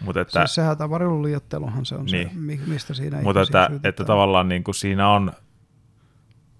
[0.00, 2.28] Mut että, siis sehän tämä liiotteluhan se on niin.
[2.28, 5.32] se, mistä siinä Mutta että, että tavallaan niin kuin siinä on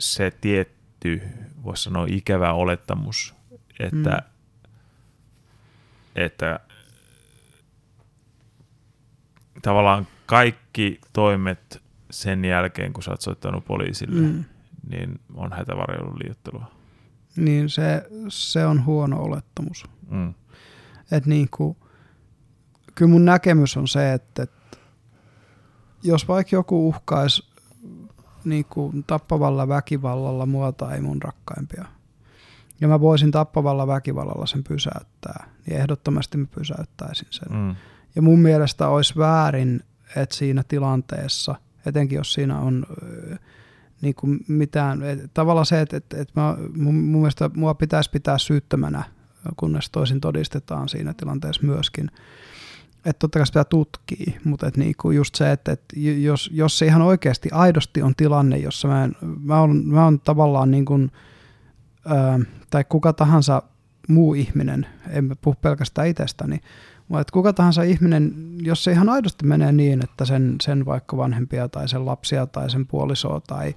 [0.01, 1.23] se tietty
[1.65, 3.35] voisi sanoa ikävä olettamus,
[3.81, 4.21] että, mm.
[6.17, 6.61] että
[9.63, 14.45] tavallaan kaikki toimet sen jälkeen, kun sä oot soittanut poliisille, mm.
[14.91, 16.71] niin on hätävarjelun liiottelua.
[17.37, 19.85] Niin se, se on huono olettamus.
[20.11, 20.35] Mm.
[21.11, 21.77] Et niin kuin,
[22.95, 24.77] kyllä mun näkemys on se, että, että
[26.03, 27.53] jos vaikka joku uhkaisi
[28.45, 31.85] niin kuin, tappavalla väkivallalla muota ei mun rakkaimpia.
[32.81, 37.53] Ja mä voisin tappavalla väkivallalla sen pysäyttää, niin ehdottomasti mä pysäyttäisin sen.
[37.53, 37.77] Mm.
[38.15, 39.81] Ja mun mielestä olisi väärin,
[40.17, 41.55] että siinä tilanteessa,
[41.87, 42.87] etenkin jos siinä on
[44.03, 48.11] niin kuin mitään, et, tavallaan se, että, että, että mä, mun, mun mielestä mua pitäisi
[48.11, 49.03] pitää syyttömänä,
[49.57, 52.11] kunnes toisin todistetaan siinä tilanteessa myöskin.
[53.05, 56.87] Että totta kai sitä tutkii, mutta että niinku just se, että, että jos, jos se
[56.87, 61.13] ihan oikeasti aidosti on tilanne, jossa mä, en, mä, on, mä on tavallaan niin kuin,
[62.07, 62.41] ää,
[62.71, 63.63] tai kuka tahansa
[64.09, 66.61] muu ihminen, en puhu pelkästään itsestäni,
[67.13, 68.33] mutta että kuka tahansa ihminen,
[68.63, 72.71] jos se ihan aidosti menee niin, että sen, sen vaikka vanhempia tai sen lapsia tai
[72.71, 73.75] sen puolisoa tai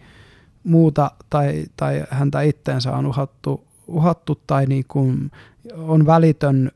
[0.63, 5.31] muuta tai, tai häntä itteensä on uhattu, uhattu tai niin kuin
[5.77, 6.71] on välitön,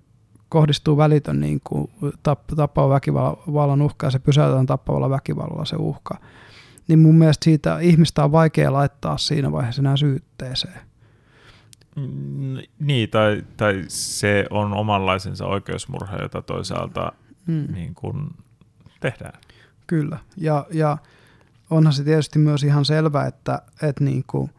[0.49, 1.91] kohdistuu välitön niin kuin
[2.23, 6.17] tap, tappava väkivallan uhka ja se pysäytetään tappavalla väkivallalla se uhka,
[6.87, 10.88] niin mun mielestä siitä ihmistä on vaikea laittaa siinä vaiheessa enää syytteeseen.
[12.79, 17.11] Niin, tai, tai se on omanlaisensa oikeusmurha, jota toisaalta
[17.47, 17.73] mm.
[17.73, 18.29] niin kuin
[18.99, 19.39] tehdään.
[19.87, 20.97] Kyllä, ja, ja
[21.69, 24.49] onhan se tietysti myös ihan selvä, että, että niin kuin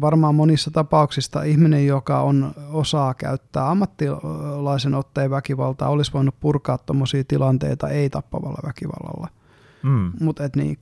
[0.00, 7.24] varmaan monissa tapauksissa ihminen, joka on osaa käyttää ammattilaisen otteen väkivaltaa, olisi voinut purkaa tuommoisia
[7.28, 9.28] tilanteita ei-tappavalla väkivallalla.
[9.82, 10.12] Mm.
[10.20, 10.78] Mutta niin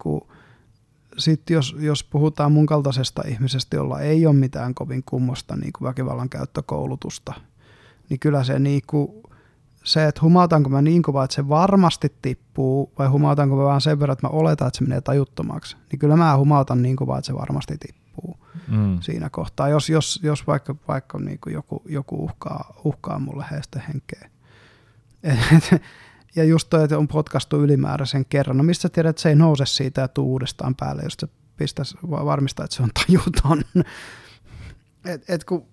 [1.19, 5.89] sitten jos, jos puhutaan mun kaltaisesta ihmisestä, jolla ei ole mitään kovin kummosta niin kuin
[5.89, 7.35] väkivallan käyttökoulutusta,
[8.09, 9.09] niin kyllä se, niin kuin,
[9.85, 14.01] se, että humautanko mä niin kova, että se varmasti tippuu, vai humautanko mä vaan sen
[14.01, 17.27] verran, että mä oletan, että se menee tajuttomaksi, niin kyllä mä humautan niin kova, että
[17.27, 18.36] se varmasti tippuu
[18.69, 18.99] mm.
[19.01, 23.81] siinä kohtaa, jos, jos, jos vaikka, vaikka niin kuin joku, joku uhkaa, uhkaa mulle heistä
[23.89, 24.31] henkeä.
[26.36, 28.56] Ja just toi, että on potkastu ylimääräisen kerran.
[28.56, 31.97] No mistä tiedät, että se ei nouse siitä ja tuu uudestaan päälle, jos se pistäisi
[32.02, 33.62] varmistaa, että se on tajuton.
[35.05, 35.66] Et, et kun,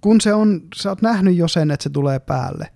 [0.00, 2.72] kun se on, sä oot nähnyt jo sen, että se tulee päälle,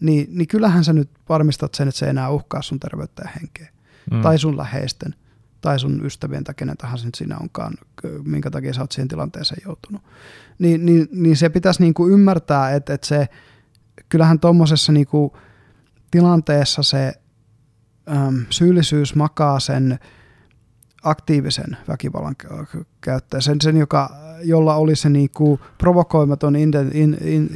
[0.00, 3.30] niin, niin kyllähän sä nyt varmistat sen, että se ei enää uhkaa sun terveyttä ja
[3.40, 3.68] henkeä.
[4.10, 4.22] Mm.
[4.22, 5.14] Tai sun läheisten,
[5.60, 7.74] tai sun ystävien tai kenen tahansa nyt siinä onkaan,
[8.24, 10.02] minkä takia sä oot siihen tilanteeseen joutunut.
[10.58, 13.28] Niin, niin, niin se pitäisi niinku ymmärtää, että, että se,
[14.08, 15.36] kyllähän tuommoisessa niinku,
[16.10, 17.12] tilanteessa se
[18.08, 19.98] äm, syyllisyys makaa sen
[21.02, 22.36] aktiivisen väkivallan
[23.00, 24.10] käyttäjä, sen, sen joka,
[24.44, 27.50] jolla oli se niinku provokoimaton in, in, in,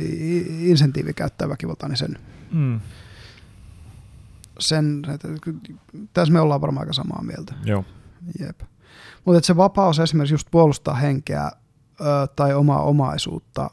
[0.60, 2.18] insentiivi käyttää väkivaltaa, niin sen,
[2.52, 2.80] mm.
[4.58, 5.28] sen että,
[6.12, 7.54] tässä me ollaan varmaan aika samaa mieltä.
[7.64, 7.84] Joo.
[8.40, 8.60] Jep.
[9.24, 11.44] Mutta se vapaus esimerkiksi just puolustaa henkeä
[12.00, 12.04] ö,
[12.36, 13.70] tai omaa omaisuutta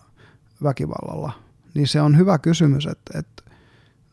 [0.64, 1.32] väkivallalla,
[1.74, 3.51] niin se on hyvä kysymys, että, että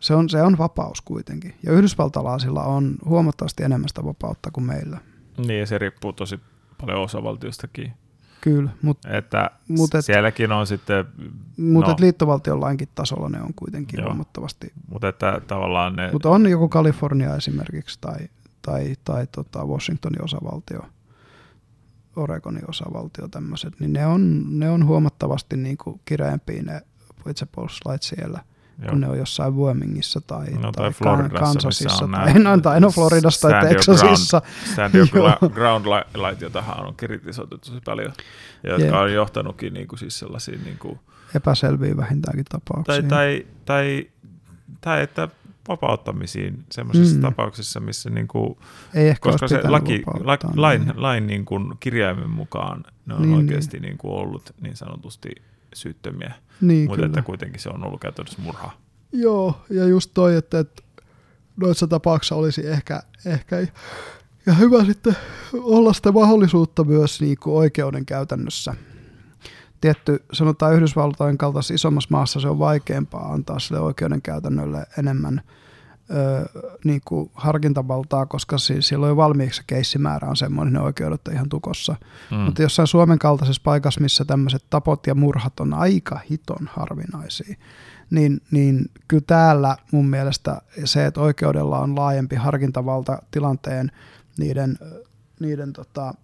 [0.01, 1.55] se on, se on vapaus kuitenkin.
[1.63, 4.99] Ja yhdysvaltalaisilla on huomattavasti enemmän sitä vapautta kuin meillä.
[5.47, 6.41] Niin, se riippuu tosi
[6.81, 7.93] paljon osavaltiostakin.
[8.41, 11.05] Kyllä, mutta että mut et, sielläkin on sitten...
[11.57, 14.73] Mutta no, liittovaltion lainkin tasolla ne on kuitenkin joo, huomattavasti...
[14.93, 16.13] Mutta että tavallaan ne...
[16.13, 18.19] Mutta on joku Kalifornia esimerkiksi tai,
[18.63, 20.83] tai, tai tota Washingtonin osavaltio,
[22.17, 26.81] Oregonin osavaltio tämmöiset, niin ne on, ne on huomattavasti niin kuin kireämpiä ne
[27.29, 28.45] itsepuolustuslait siellä–
[28.83, 28.91] Joo.
[28.91, 33.49] kun ne on jossain Wyomingissa tai, no, tai, tai Kansasissa tai, no, tai no Floridassa
[33.49, 34.43] tai Texasissa.
[34.73, 35.09] Stand your
[35.55, 38.13] ground light, jota on kritisoitu tosi paljon,
[38.63, 39.01] ja jotka yeah.
[39.01, 40.99] on johtanutkin niin kuin, siis sellaisiin niin kuin,
[41.35, 43.09] epäselviin vähintäänkin tapauksiin.
[43.09, 44.11] Tai, tai, tai,
[44.81, 45.29] tai että
[45.69, 47.23] vapauttamisiin sellaisissa mm.
[47.23, 48.59] tapauksissa, missä niin kuin,
[48.95, 51.03] Ei ehkä koska se laki, la, lain, niin.
[51.03, 53.83] lain niin kuin kirjaimen mukaan ne on niin, oikeasti niin.
[53.83, 55.31] Niin kuin ollut niin sanotusti
[55.75, 58.73] syyttömiä, niin, mutta että kuitenkin se on ollut käytännössä murha.
[59.13, 60.83] Joo, ja just toi, että, että
[61.57, 63.67] noissa tapauksissa olisi ehkä, ehkä
[64.47, 65.17] ja hyvä sitten
[65.55, 68.75] olla sitä mahdollisuutta myös niin kuin oikeuden käytännössä.
[69.81, 75.41] Tietty, sanotaan Yhdysvaltojen kaltaisessa isommassa maassa se on vaikeampaa antaa sille oikeuden käytännölle enemmän
[76.11, 76.49] ö,
[76.85, 81.49] niin kuin harkintavaltaa, koska siis silloin jo valmiiksi keissimäärä on semmoinen, ne oikeudet on ihan
[81.49, 81.97] tukossa.
[82.31, 82.37] Mm.
[82.37, 87.57] Mutta jossain Suomen kaltaisessa paikassa, missä tämmöiset tapot ja murhat on aika hiton harvinaisia,
[88.11, 93.93] niin, niin kyllä täällä mun mielestä se, että oikeudella on laajempi harkintavalta tilanteen
[94.39, 94.79] niiden,
[95.41, 96.15] niiden tota,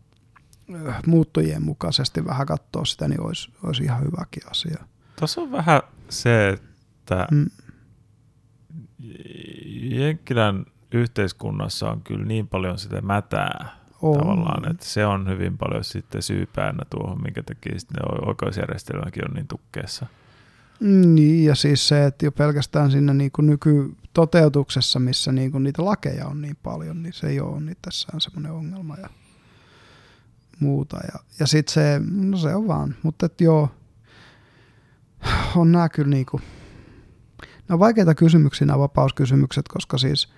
[1.06, 4.84] muuttujien mukaisesti vähän katsoa sitä, niin olisi, olisi ihan hyväkin asia.
[5.18, 7.46] Tuossa on vähän se, että mm
[9.90, 13.68] Jenkkilän yhteiskunnassa on kyllä niin paljon sitä mätää
[14.02, 14.18] on.
[14.18, 19.48] tavallaan, että se on hyvin paljon sitten syypäänä tuohon, minkä takia sitten oikeusjärjestelmäkin on niin
[19.48, 20.06] tukkeessa.
[20.80, 25.84] Niin, ja siis se, että jo pelkästään siinä niin kuin nykytoteutuksessa, missä niin kuin niitä
[25.84, 28.96] lakeja on niin paljon, niin se ei ole niin tässä on semmoinen ongelma.
[28.96, 29.08] Ja
[30.60, 30.96] muuta.
[30.96, 33.68] Ja, ja sitten se, no se on vaan, mutta et joo,
[35.56, 36.40] on nämä kyllä niinku,
[37.68, 40.28] ne on vaikeita kysymyksiä nämä vapauskysymykset, koska siis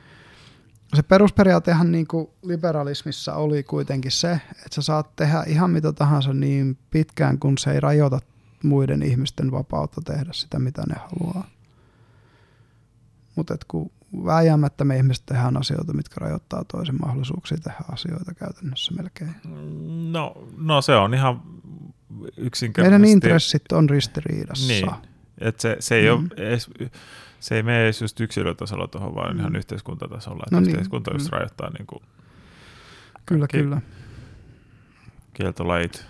[0.95, 6.35] se perusperiaatehan niin kuin liberalismissa oli kuitenkin se, että sä saat tehdä ihan mitä tahansa
[6.35, 8.19] niin pitkään, kun se ei rajoita
[8.63, 11.49] muiden ihmisten vapautta tehdä sitä, mitä ne haluaa.
[13.37, 13.91] Mutta kun
[14.25, 19.35] vääjäämättä me ihmiset tehdään asioita, mitkä rajoittaa toisen mahdollisuuksia tehdä asioita käytännössä melkein.
[20.13, 21.43] No, no se on ihan
[22.37, 23.01] yksinkertaisesti.
[23.01, 24.73] Meidän intressit on ristiriidassa.
[24.73, 24.91] Niin,
[25.39, 26.15] että se, se ei mm.
[26.15, 26.71] ole edes,
[27.41, 29.41] se ei mene edes just yksilötasolla tuohon, vaan mm.
[29.41, 30.43] ihan yhteiskuntatasolla.
[30.47, 30.71] Että no niin.
[30.71, 31.33] yhteiskunta just mm.
[31.33, 32.03] rajoittaa niin kuin
[33.27, 33.81] Kyllä, kyllä.
[35.35, 36.05] Kieltolait.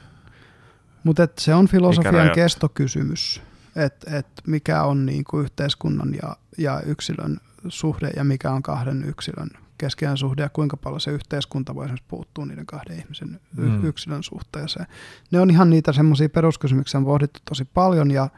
[1.04, 3.42] Mutta se on filosofian kestokysymys,
[3.76, 9.04] että et mikä on niin kuin yhteiskunnan ja, ja yksilön suhde ja mikä on kahden
[9.04, 13.84] yksilön keskeinen suhde ja kuinka paljon se yhteiskunta voi esimerkiksi puuttua niiden kahden ihmisen mm.
[13.84, 14.86] yksilön suhteeseen.
[15.30, 18.28] Ne on ihan niitä semmoisia peruskysymyksiä on pohdittu tosi paljon ja,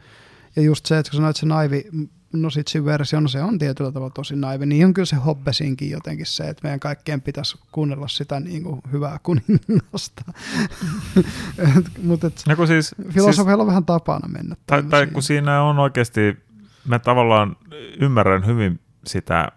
[0.57, 1.85] ja just se, että kun sanoit se naivi
[2.33, 6.27] Nositsin versio, no se on tietyllä tavalla tosi naivi, niin on kyllä se Hobbesinkin jotenkin
[6.27, 10.23] se, että meidän kaikkien pitäisi kuunnella sitä niin kuin hyvää kuningasta.
[12.03, 14.57] Mutta no siis, filosofialla siis, on vähän tapana mennä.
[14.67, 16.37] Tai, tai kun siinä on oikeasti,
[16.85, 17.57] mä tavallaan
[18.01, 19.53] ymmärrän hyvin sitä,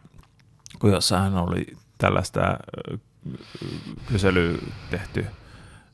[0.80, 2.42] kun jossain oli tällaista
[4.06, 4.58] kyselyä
[4.90, 5.26] tehty,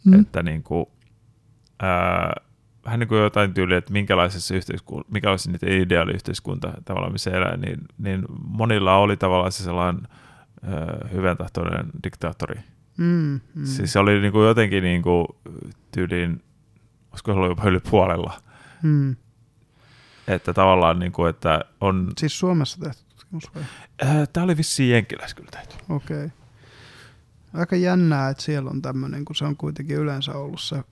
[0.06, 0.20] mm.
[0.20, 0.86] että niin kuin,
[1.80, 2.47] ää,
[2.88, 7.32] vähän niin kuin jotain tyyliä, että minkälaisessa yhteiskunta, mikä olisi niitä ideaali yhteiskunta tavallaan, missä
[7.32, 10.08] elää, niin, niin monilla oli tavallaan se sellainen
[10.64, 12.60] ö, hyvän tahtoinen diktaattori.
[12.98, 13.66] Mm, mm.
[13.66, 15.28] Siis se oli niin kuin jotenkin niin kuin
[15.92, 16.44] tyyliin,
[17.12, 18.42] olisiko se ollut jopa yli puolella.
[18.84, 19.16] Mm.
[20.28, 22.12] Että tavallaan niin kuin, että on...
[22.18, 23.64] Siis Suomessa tehty tutkimus vai?
[24.34, 25.76] Tämä oli vissiin Jenkiläis kyllä tehty.
[25.90, 26.18] Okei.
[26.26, 26.30] Okay.
[27.54, 30.84] Aika jännää, että siellä on tämmöinen, kun se on kuitenkin yleensä ollut se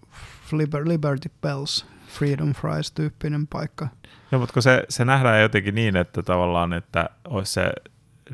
[0.52, 3.88] Liberty Bells, Freedom Fries tyyppinen paikka.
[4.32, 7.72] Joo, mutta kun se, se nähdään jotenkin niin, että tavallaan, että olisi se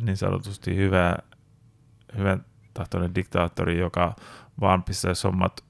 [0.01, 1.15] niin sanotusti hyvä,
[2.17, 4.15] hyvän tahtoinen diktaattori, joka
[4.61, 5.63] vaan pistäisi hommat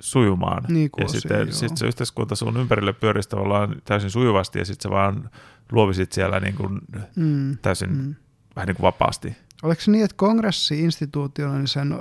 [0.00, 0.64] sujumaan.
[0.68, 4.90] Niin ja sitten sit se yhteiskunta sun ympärille pyörisi tavallaan täysin sujuvasti ja sitten se
[4.90, 5.30] vaan
[5.72, 6.80] luovisit siellä niin kuin
[7.16, 7.58] mm.
[7.62, 8.14] täysin mm.
[8.56, 9.36] vähän niin kuin vapaasti.
[9.62, 11.94] Oliko se niin, että kongressi-instituutiona niin sen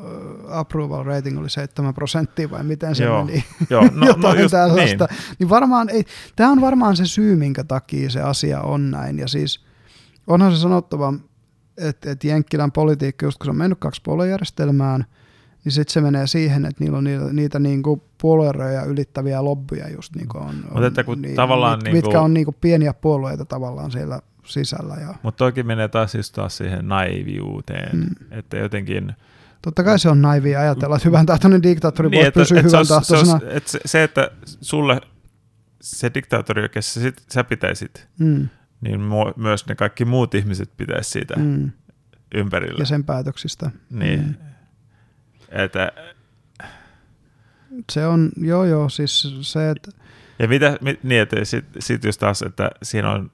[0.49, 3.43] approval rating oli 7 prosenttia vai miten se joo, meni?
[3.69, 5.07] Joo, no, no just tällaista.
[5.09, 5.19] Niin.
[5.39, 6.05] niin varmaan, ei,
[6.35, 9.19] tämä on varmaan se syy, minkä takia se asia on näin.
[9.19, 9.65] Ja siis
[10.27, 11.13] onhan se sanottava,
[11.77, 15.05] että, että Jenkkilän politiikka, just kun se on mennyt kaksi puoluejärjestelmään,
[15.65, 19.89] niin sitten se menee siihen, että niillä on niitä, niitä niin kuin puolueroja ylittäviä lobbyja
[19.89, 22.03] just niin kuin on, on Mutta että kun niin, tavallaan mit, niin kuin...
[22.03, 24.95] mitkä on niin kuin pieniä puolueita tavallaan siellä sisällä.
[24.95, 25.15] Ja...
[25.23, 28.15] Mutta toki menee taas siis taas siihen naiviuteen, mm.
[28.31, 29.13] että jotenkin...
[29.61, 33.39] Totta kai se on naivia ajatella, että hyvän tahtoinen diktaattori niin, voi pysyä hyvän tahtoisena.
[33.39, 34.31] Se, se, se, että
[34.61, 35.01] sulle
[35.81, 38.49] se diktaattori, joka sä, sit, sä pitäisit, mm.
[38.81, 39.01] niin
[39.35, 41.71] myös ne kaikki muut ihmiset pitäisi siitä mm.
[42.35, 42.79] ympärillä.
[42.79, 43.71] Ja sen päätöksistä.
[43.89, 44.19] Niin.
[44.19, 44.35] Mm.
[45.49, 45.91] Että,
[47.91, 49.91] se on, joo joo, siis se, että...
[50.39, 53.31] Ja mitä, mit, niin, että sit, sit just taas, että siinä on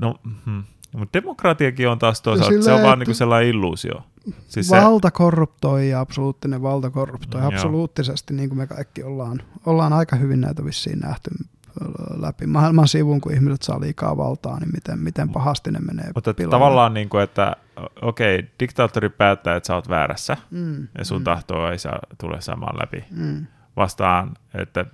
[0.00, 0.14] No,
[0.44, 0.64] hmm.
[0.96, 4.02] mutta demokratiakin on taas toisaalta, Silleen, se on vaan niinku sellainen illuusio.
[4.48, 5.12] Siis valta se...
[5.12, 10.40] korruptoi ja absoluuttinen valta korruptoi mm, absoluuttisesti, niin kuin me kaikki ollaan, ollaan aika hyvin
[10.40, 11.30] näitä vissiin nähty
[12.16, 16.34] läpi maailman sivun, kun ihmiset saa liikaa valtaa, niin miten, miten pahasti ne menee Mutta
[16.50, 17.56] tavallaan, niin kuin, että
[18.02, 21.24] okei, okay, diktaattori päättää, että sä oot väärässä, mm, ja sun mm.
[21.24, 23.04] tahtoa ei saa tule samaan läpi.
[23.10, 23.46] Mm.
[23.76, 24.84] Vastaan, että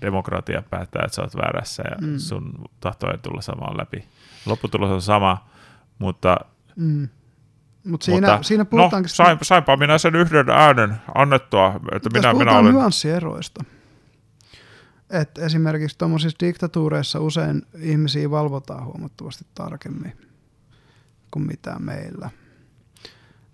[0.00, 2.18] demokratia päättää, että sä oot väärässä, ja mm.
[2.18, 4.04] sun tahto ei tule samaan läpi.
[4.46, 5.48] Lopputulos on sama,
[5.98, 6.36] mutta...
[6.76, 7.08] Mm.
[7.84, 12.58] Mut siinä, mutta siinä no, sain, sainpa minä sen yhden äänen annettua, että minä, minä
[12.58, 12.74] olen...
[12.74, 13.64] nyanssieroista.
[15.10, 20.16] Et esimerkiksi tuommoisissa diktatuureissa usein ihmisiä valvotaan huomattavasti tarkemmin
[21.30, 22.30] kuin mitä meillä.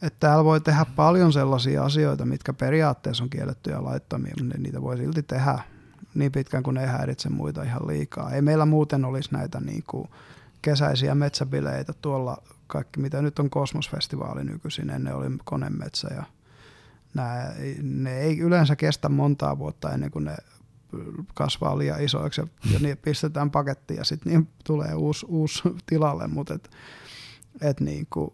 [0.03, 4.97] Että täällä voi tehdä paljon sellaisia asioita, mitkä periaatteessa on kiellettyjä laittomia, mutta niitä voi
[4.97, 5.59] silti tehdä
[6.15, 8.33] niin pitkään, kun ei häiritse muita ihan liikaa.
[8.33, 10.09] Ei meillä muuten olisi näitä niin kuin
[10.63, 16.25] kesäisiä metsäbileitä tuolla, kaikki mitä nyt on Kosmosfestivaali nykyisin, ennen oli konemetsä ja
[17.15, 17.53] nämä,
[17.83, 20.37] ne ei yleensä kestä montaa vuotta ennen kuin ne
[21.35, 26.27] kasvaa liian isoiksi ja, ja niin pistetään pakettiin ja sitten niin tulee uusi, uusi tilalle,
[26.27, 26.71] mutta et,
[27.61, 28.31] et niin kuin,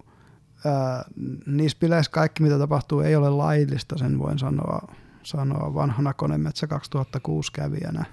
[0.64, 1.05] ää,
[1.46, 4.94] niissä bileissä kaikki mitä tapahtuu ei ole laillista, sen voin sanoa
[5.24, 8.05] sanoa vanhana konemetsä 2006 kävijänä.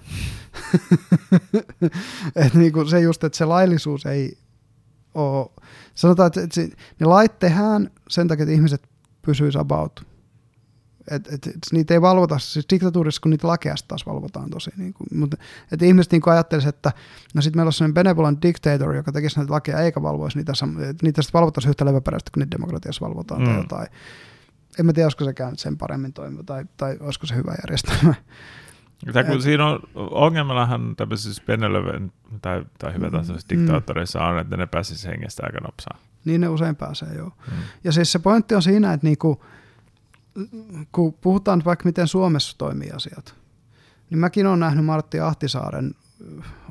[2.36, 4.38] et niinku se just, että se laillisuus ei
[5.14, 5.50] ole,
[5.94, 6.68] sanotaan, että se,
[7.00, 8.82] ne lait tehdään sen takia, että ihmiset
[9.22, 10.12] pysyisivät about
[11.10, 14.70] Et, et, et, niitä ei valvota, siis diktatuurissa kun niitä lakeja taas valvotaan tosi.
[14.76, 15.36] Niin kuin, mutta
[15.72, 16.92] että ihmiset niin ajattelisivat, että
[17.34, 20.52] no sitten meillä on sellainen benevolent dictator, joka tekisi näitä lakeja eikä valvoisi niitä,
[21.02, 23.46] niitä sitten valvottaisiin yhtä leväperäisesti kuin niitä demokratiassa valvotaan mm.
[23.46, 23.86] tai jotain.
[24.78, 28.14] En mä tiedä, olisiko se käynyt sen paremmin toimiva tai, tai olisiko se hyvä järjestelmä.
[29.12, 32.12] Tai kun siinä on, ongelmallahan tämmöisissä Benelöven
[32.42, 33.60] tai, tai hyvä tasoisissa mm.
[33.60, 35.98] diktaattoreissa on, että ne pääsisi hengestä aika nopsaa.
[36.24, 37.28] Niin ne usein pääsee, joo.
[37.50, 37.56] Mm.
[37.84, 39.44] Ja siis se pointti on siinä, että niinku,
[40.92, 43.34] kun puhutaan vaikka miten Suomessa toimii asiat,
[44.10, 45.94] niin mäkin olen nähnyt Martti Ahtisaaren,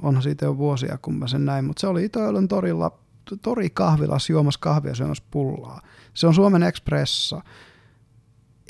[0.02, 3.00] onhan siitä jo vuosia, kun mä sen näin, mutta se oli Itoilun torilla,
[3.42, 5.82] tori kahvilas juomassa kahvia syömässä pullaa.
[6.14, 7.42] Se on Suomen Expressa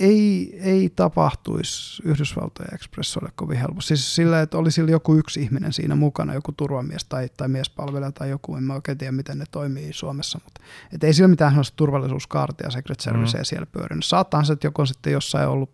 [0.02, 3.98] ei, ei tapahtuisi Yhdysvaltojen ekspressoille kovin helposti.
[3.98, 8.30] Siis sillä, että olisi joku yksi ihminen siinä mukana, joku turvamies tai, tai miespalvelija tai
[8.30, 10.62] joku, en mä oikein tiedä, miten ne toimii Suomessa, mutta
[10.94, 13.46] et ei sillä mitään sellaista turvallisuuskaartia Secret Servicea mm.
[13.46, 14.06] siellä pyörinyt.
[14.06, 15.72] Saattaa se, että joku on sitten jossain ollut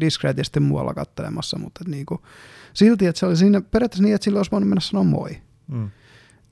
[0.00, 2.22] diskreetisti muualla kattelemassa, mutta et niinku,
[2.74, 5.40] silti, että se oli siinä periaatteessa niin, että sillä olisi voinut mennä sanoa moi.
[5.66, 5.90] Mm.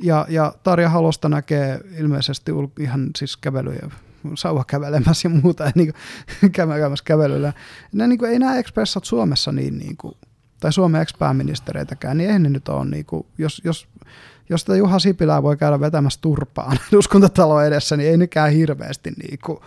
[0.02, 3.90] Ja, ja Tarja Halosta näkee ilmeisesti ihan siis kävelyjä
[4.34, 5.92] sauva kävelemässä ja muuta, ja niin
[6.40, 7.52] kuin, käymässä kävelyllä.
[7.92, 10.14] Ne, niin kuin, ei nämä ekspressat Suomessa niin, niin kuin,
[10.60, 13.88] tai Suomen ex-pääministereitäkään, niin eihän ne nyt ole, niin kuin, jos, jos,
[14.48, 19.38] jos tätä Juha Sipilää voi käydä vetämässä turpaan eduskuntatalo edessä, niin ei nekään hirveästi niin
[19.44, 19.58] kuin,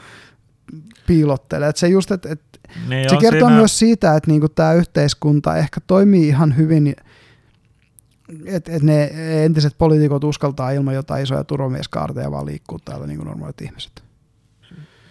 [1.08, 1.68] piilottele.
[1.68, 2.42] Et se just, et, et,
[2.90, 3.58] niin se kertoo siinä...
[3.58, 6.96] myös siitä, että niinku tämä yhteiskunta ehkä toimii ihan hyvin,
[8.46, 9.12] että et ne
[9.46, 14.05] entiset poliitikot uskaltaa ilman jotain isoja turvamieskaarteja vaan liikkuu täällä niin kuin normaalit ihmiset.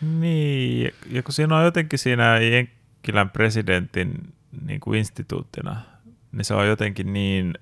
[0.05, 4.35] Niin, ja kun siinä on jotenkin siinä Jenkkilän presidentin
[4.67, 5.81] niin kuin instituuttina,
[6.33, 7.55] niin se on jotenkin niin...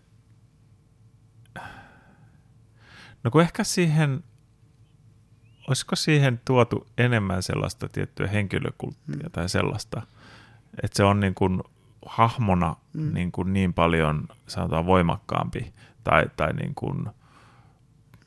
[3.25, 4.25] No kun ehkä siihen,
[5.69, 9.31] olisiko siihen tuotu enemmän sellaista tiettyä henkilökulttia mm.
[9.33, 10.03] tai sellaista,
[10.83, 11.63] että se on niin kuin
[12.07, 13.15] hahmona mm.
[13.15, 15.73] niin, kuin niin paljon, sanotaan voimakkaampi
[16.05, 17.09] tai, tai niin kuin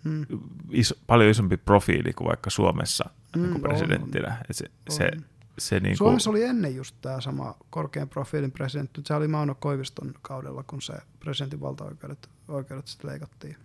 [0.04, 0.26] mm.
[0.72, 4.32] iso, paljon isompi profiili kuin vaikka Suomessa mm, niin presidenttinä.
[4.32, 4.96] On, se, on.
[4.96, 5.12] Se,
[5.58, 9.02] se niin Suomessa oli ennen just tämä sama korkean profiilin presidentti.
[9.06, 13.58] Se oli Mauno Koiviston kaudella, kun se presidentin valtaoikeudet oikeudet sitten leikattiin.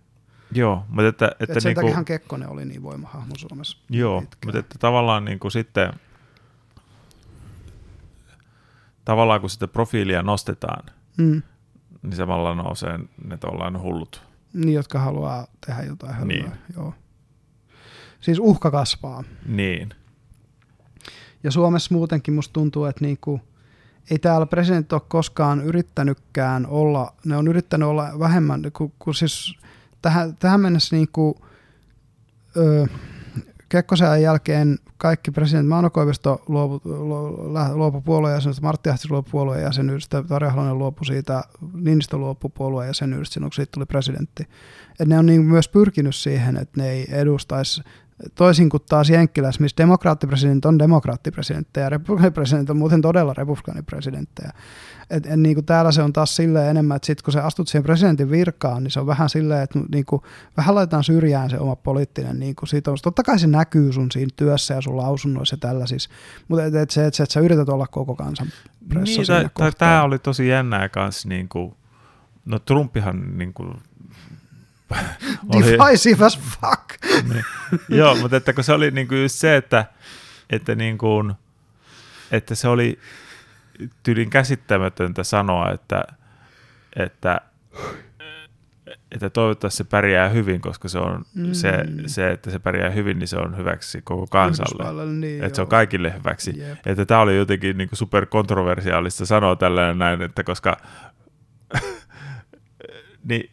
[0.53, 1.27] Joo, mutta että...
[1.27, 3.79] että, että sen niin takiahan Kekkonen oli niin voimahahmo Suomessa.
[3.91, 4.39] Joo, pitkään.
[4.45, 5.93] mutta että tavallaan niin kuin sitten...
[9.05, 10.87] Tavallaan kun sitä profiilia nostetaan,
[11.19, 11.43] mm.
[12.03, 14.23] niin samalla nousee ne tuollainen hullut.
[14.53, 16.37] Niin, jotka haluaa tehdä jotain hölmöä.
[16.37, 16.53] Niin.
[16.77, 16.95] Joo.
[18.21, 19.25] Siis uhka kasvaa.
[19.47, 19.89] Niin.
[21.45, 23.41] Ja Suomessa muutenkin musta tuntuu, että niinku,
[24.11, 29.59] ei täällä presidentti ole koskaan yrittänytkään olla, ne on yrittänyt olla vähemmän, kun, kun siis
[30.03, 31.37] tähän, tähän mennessä niinku,
[32.57, 32.87] ö,
[33.69, 36.81] Kekkosen jälkeen kaikki presidentti Mauno Koivisto luopui,
[37.75, 41.43] luopu puolueen jäsenyydestä, Martti Ahtis luopui puolueen jäsenyydestä, Tarja Halonen luopui siitä,
[41.75, 44.49] Niinistö luopui puolueen jäsenyydestä silloin, kun siitä tuli presidentti.
[45.01, 47.83] Et ne on niin myös pyrkinyt siihen, että ne ei edustaisi
[48.35, 54.53] toisin kuin taas Jenkkilässä, missä demokraattipresidentti on demokraattipresidenttejä ja republikaanipresidentti on muuten todella republikaanipresidenttejä.
[55.11, 57.69] Et, et, niin kuin täällä se on taas silleen enemmän, että sit kun sä astut
[57.69, 60.23] siihen presidentin virkaan, niin se on vähän silleen, että niin kuin,
[60.57, 63.03] vähän laitetaan syrjään se oma poliittinen niin kuin sitoumus.
[63.03, 66.11] Totta kai se näkyy sun siinä työssä ja sun lausunnoissa ja tällaisissa,
[66.49, 68.47] mutta et, et se, että et sä yrität olla koko kansan
[68.89, 71.75] pressa niin, Tämä oli tosi jännää kanssa, niin kuin,
[72.45, 73.75] no Trumpihan niin kuin,
[75.53, 77.05] Divisive as fuck.
[77.33, 77.45] niin.
[77.89, 79.85] Joo, mutta että kun se oli niinku just se, että,
[80.51, 81.33] että, niinku,
[82.31, 82.99] että se oli
[84.03, 86.05] tyylin käsittämätöntä sanoa, että,
[86.97, 87.41] että,
[89.13, 91.53] että toivottavasti se pärjää hyvin, koska se on mm.
[91.53, 91.73] se,
[92.07, 95.07] se, että se pärjää hyvin, niin se on hyväksi koko kansalle.
[95.13, 95.55] Niin, että joo.
[95.55, 96.59] se on kaikille hyväksi.
[96.59, 96.79] Jep.
[96.87, 100.77] Että tämä oli jotenkin niin super kontroversiaalista sanoa tällainen näin, että koska
[103.29, 103.51] niin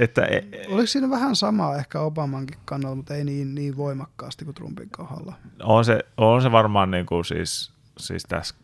[0.00, 4.54] että, e- Oliko siinä vähän samaa ehkä Obamankin kannalla, mutta ei niin, niin voimakkaasti kuin
[4.54, 5.34] Trumpin kohdalla?
[5.62, 8.54] On se, on se varmaan niin kuin siis, siis tässä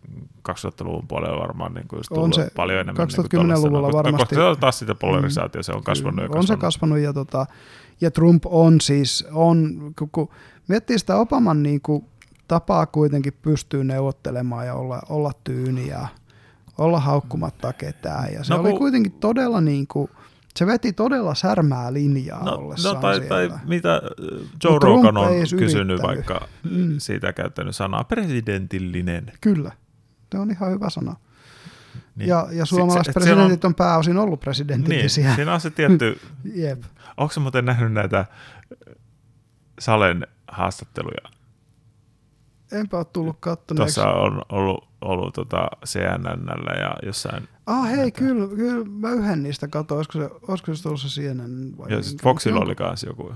[0.48, 3.08] 2000-luvun puolella varmaan niin kuin on se paljon enemmän.
[3.08, 4.34] 2010-luvulla niin varmasti.
[4.34, 6.50] Koska taas sitä polarisaatio, mm, se on kasvanut ja kasvanut.
[6.50, 7.46] On se kasvanut ja, tota,
[8.00, 10.28] ja Trump on siis, on, kun, kun
[10.68, 12.04] miettii sitä Obaman niin kuin,
[12.48, 16.08] tapaa kuitenkin pystyy neuvottelemaan ja olla, olla tyyni ja
[16.78, 18.32] olla haukkumatta ketään.
[18.32, 18.78] Ja se no, oli kun...
[18.78, 20.10] kuitenkin todella niin kuin,
[20.56, 24.00] se veti todella särmää linjaa no, no tai, tai mitä äh,
[24.64, 25.28] Joe Mut Rogan on
[25.58, 26.94] kysynyt vaikka mm.
[26.98, 29.32] siitä käyttänyt sanaa, presidentillinen.
[29.40, 29.72] Kyllä,
[30.32, 31.16] se on ihan hyvä sana.
[32.16, 32.28] Niin.
[32.28, 35.24] Ja, ja suomalaiset se, presidentit on, on pääosin ollut presidentillisiä.
[35.24, 36.20] Niin, siinä on se tietty...
[36.54, 36.82] Jep.
[37.16, 38.24] Onko muuten nähnyt näitä
[39.78, 41.36] Salen haastatteluja?
[42.72, 43.94] Enpä ole tullut kattoneeksi.
[43.94, 47.48] Tuossa on ollut, ollut tota CNNllä ja jossain...
[47.66, 51.90] Ah hei, kyllä, kyllä, mä yhden niistä katsoin, olisiko se, olisiko se se CNN vai
[51.90, 53.32] Ja Foxilla oli kanssa joku.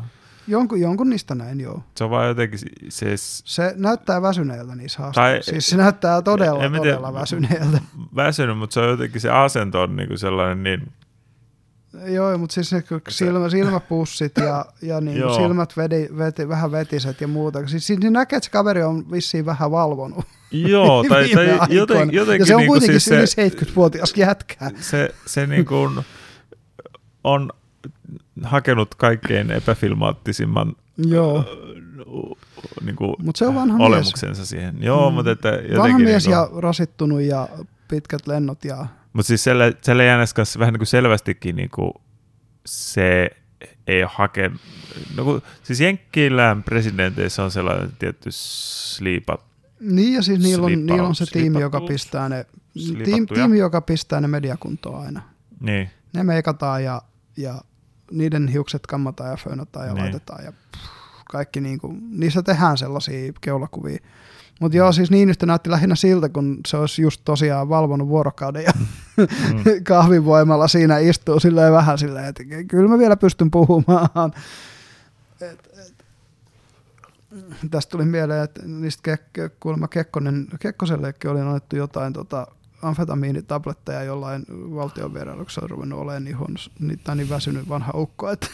[0.46, 1.82] Jonkun, jonkun niistä näin, joo.
[1.96, 3.42] Se on vaan jotenkin siis...
[3.46, 5.50] Se näyttää väsyneeltä niissä haastatteluissa.
[5.50, 7.80] Siis se näyttää todella, en, todella tiedä, väsyneeltä.
[8.16, 10.92] Väsynyt, mutta se on jotenkin, se asento on niinku sellainen niin...
[12.06, 17.28] Joo, mutta siis ne silmä, silmäpussit ja, ja niin silmät vedi, veti, vähän vetiset ja
[17.28, 17.66] muuta.
[17.66, 20.24] Siis, siis näkee, että se kaveri on vissiin vähän valvonut.
[20.50, 22.40] Joo, tai, tai joten, jotenkin...
[22.40, 24.70] Ja se on niinku kuitenkin siis se, yli 70-vuotias jätkä.
[24.80, 26.04] Se, se niin kuin
[27.24, 27.50] on
[28.42, 31.44] hakenut kaikkein epäfilmaattisimman Joo.
[32.84, 34.48] niin kuin Mut se on vanha olemuksensa mies.
[34.48, 34.76] siihen.
[34.80, 35.14] Joo, mm.
[35.14, 35.78] mutta että jotenkin...
[35.78, 37.48] Vanha mies niin kuin, ja rasittunut ja
[37.88, 38.86] pitkät lennot ja...
[39.12, 41.92] Mutta siis siellä, siellä jäännäs kanssa vähän niin kuin selvästikin niin kuin
[42.66, 43.30] se
[43.86, 44.60] ei ole hakenut...
[45.16, 49.49] No kun, siis Jenkkilän presidenteissä on sellainen tietty sliipat
[49.80, 52.46] niin ja siis niillä on, niillä on se tiimi, joka pistää ne,
[53.04, 55.22] tiimi, tiimi, joka pistää ne mediakuntoon aina.
[55.60, 55.90] Niin.
[56.12, 57.02] Ne meikataan ja,
[57.36, 57.60] ja
[58.10, 60.02] niiden hiukset kammataan ja föönataan ja niin.
[60.02, 60.84] laitetaan ja pff,
[61.30, 63.98] kaikki niin kuin, niissä tehdään sellaisia keulakuvia.
[64.60, 68.64] Mutta joo, siis niin yhtä näytti lähinnä siltä, kun se olisi just tosiaan valvonut vuorokauden
[68.64, 68.72] ja
[69.16, 69.26] mm.
[69.84, 74.32] kahvivoimalla siinä istuu silleen vähän silleen, että kyllä mä vielä pystyn puhumaan.
[75.40, 75.69] Et.
[77.70, 82.46] Tästä tuli mieleen, että niistä ke- kuulemma Kekkonen, Kekkosellekin oli annettu jotain tota,
[82.82, 88.30] amfetamiinitabletteja jollain valtion vierailuksessa on ruvennut olemaan niin, huono, niin, tai niin väsynyt vanha ukko,
[88.30, 88.46] että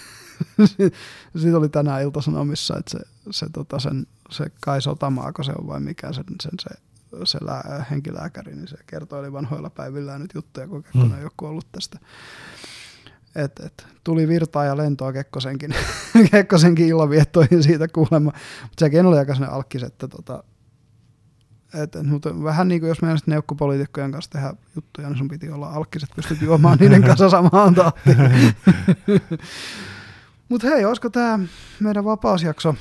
[1.40, 2.98] siitä oli tänään iltasanomissa, että se,
[3.30, 6.70] se, tota sen, se Kai Sotamaako se on vai mikä sen, sen se,
[7.24, 11.22] se lää, henkilääkäri, niin se kertoi vanhoilla päivillään nyt juttuja, kun Kekkonen hmm.
[11.22, 11.98] joku ollut tästä.
[13.36, 15.74] Et, et, tuli virtaa ja lentoa Kekkosenkin,
[16.30, 18.32] Kekkosenkin illanviettoihin siitä kuulemma,
[18.62, 20.44] mutta sekin oli aika sellainen alkkis, että tota,
[21.74, 25.50] et, et, mutta vähän niin kuin jos meidän neukkopoliitikkojen kanssa tehdä juttuja, niin sun piti
[25.50, 28.16] olla alkkiset, pystyt juomaan niiden kanssa samaan tahtiin.
[30.48, 31.38] mutta hei, olisiko tämä
[31.80, 32.74] meidän vapausjakso?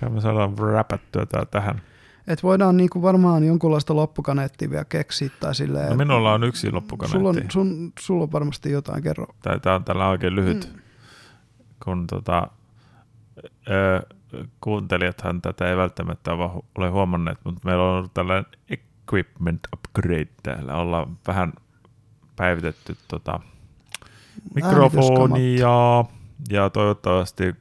[0.00, 1.82] Kai me saadaan räpättyä tää tähän.
[2.26, 5.90] Et voidaan niinku varmaan jonkunlaista loppukaneettia vielä keksiä tai silleen.
[5.90, 7.18] No minulla on yksi loppukaneetti.
[7.18, 9.26] Sulla on, sun, sulla on varmasti jotain, kerro.
[9.62, 10.80] Tämä on tällä oikein lyhyt, mm.
[11.84, 12.48] kun tota,
[13.70, 14.02] ö,
[14.60, 16.32] kuuntelijathan tätä ei välttämättä
[16.78, 20.74] ole huomanneet, mutta meillä on ollut tällainen equipment upgrade täällä.
[20.74, 21.52] Ollaan vähän
[22.36, 23.40] päivitetty tota,
[24.54, 26.04] mikrofonia
[26.50, 27.54] ja toivottavasti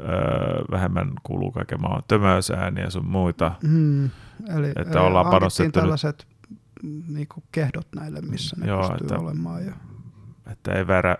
[0.00, 3.52] öö, vähemmän kuuluu kaiken maan tömäysääniä ja sun muita.
[3.62, 4.04] Mm,
[4.56, 6.26] eli että ollaan panostettu tällaiset
[7.08, 9.66] niin kehdot näille, missä ne Joo, pystyy että, olemaan.
[9.66, 9.72] Ja...
[10.52, 11.16] Että ei väärä,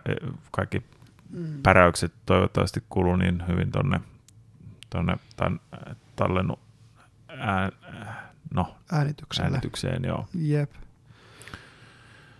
[0.50, 0.82] kaikki
[1.30, 1.62] mm.
[1.62, 4.00] päräykset toivottavasti kuuluu niin hyvin tonne
[4.90, 5.18] tuonne
[6.16, 6.58] tallennu
[7.28, 7.72] ää,
[8.54, 9.46] no, äänitykseen.
[9.46, 10.04] äänitykseen.
[10.04, 10.26] Joo.
[10.34, 10.70] Jep.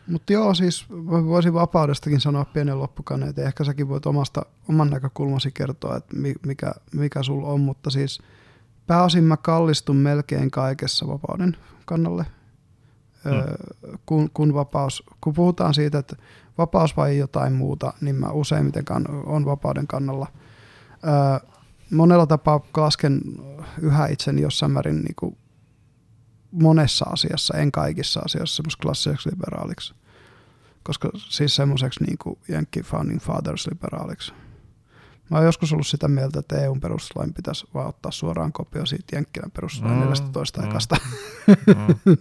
[0.09, 0.87] Mutta joo, siis
[1.27, 2.77] voisin vapaudestakin sanoa pienen
[3.29, 8.19] että ehkä säkin voit omasta, oman näkökulmasi kertoa, että mikä, mikä sulla on, mutta siis
[8.87, 12.27] pääosin mä kallistun melkein kaikessa vapauden kannalle,
[13.25, 13.33] mm.
[13.33, 13.57] öö,
[14.07, 16.17] kun, kun, vapaus, kun puhutaan siitä, että
[16.59, 18.85] vapaus vai jotain muuta, niin mä useimmiten
[19.27, 20.27] on vapauden kannalla.
[21.05, 21.49] Öö,
[21.91, 23.21] monella tapaa lasken
[23.81, 25.39] yhä itseni jossain määrin niin kuin
[26.51, 29.95] monessa asiassa, en kaikissa asioissa, semmoisessa klassiseksi liberaaliksi.
[30.89, 34.33] Koska siis semmoiseksi niin kuin Yankee Founding Fathers liberaaliksi.
[35.31, 39.17] Mä oon joskus ollut sitä mieltä, että EUn perustuslain pitäisi vaan ottaa suoraan kopio siitä
[39.17, 40.97] Jenkkilän perustuslain mm, 14 mm, ekasta.
[41.47, 41.55] Mm.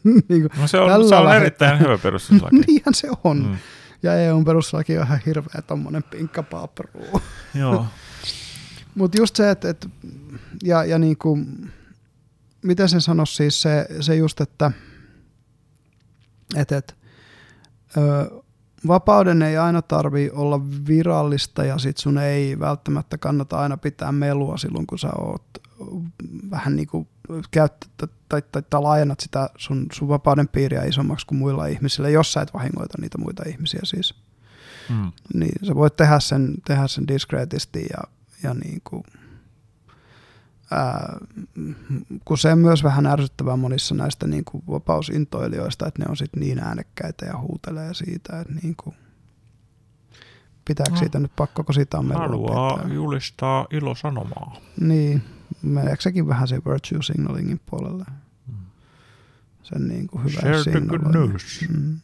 [0.29, 2.55] niin kuin, no se on, se on erittäin hyvä perustuslaki.
[2.67, 3.45] Niinhän se on.
[3.45, 3.57] Mm.
[4.03, 6.43] Ja EUn perustuslaki on ihan hirveä tommonen pinkka
[7.53, 7.85] Joo.
[8.95, 9.89] Mutta just se, että, et,
[10.63, 11.71] ja, ja niin kuin,
[12.63, 14.71] miten sen sanoisi siis se, se just, että
[16.55, 16.95] et, et,
[17.97, 18.41] ö,
[18.88, 24.57] vapauden ei aina tarvi olla virallista ja sit sun ei välttämättä kannata aina pitää melua
[24.57, 25.43] silloin, kun sä oot
[26.51, 27.07] vähän niin kuin
[27.51, 27.88] käyttä,
[28.30, 32.41] tai, tai, tai laajennat sitä sun, sun vapauden piiriä isommaksi kuin muilla ihmisillä, jos sä
[32.41, 34.15] et vahingoita niitä muita ihmisiä siis.
[34.89, 35.11] Mm.
[35.33, 38.03] Niin sä voit tehdä sen, tehdä sen diskreetisti ja
[38.43, 39.03] ja niin kuin,
[40.71, 41.17] ää,
[42.25, 46.39] kun se on myös vähän ärsyttävää monissa näistä niin kuin vapausintoilijoista, että ne on sitten
[46.39, 48.95] niin äänekkäitä ja huutelee siitä, että niin kuin,
[50.65, 52.93] pitääkö no, siitä nyt pakko, kun siitä on Haluaa pitää.
[52.93, 54.55] julistaa ilosanomaa.
[54.79, 55.23] Niin,
[55.61, 58.05] meneekö sekin vähän se virtue signalingin puolelle?
[58.47, 58.55] Mm.
[59.63, 61.65] Sen niin kuin hyvä Share the good news.
[61.69, 61.99] Mm.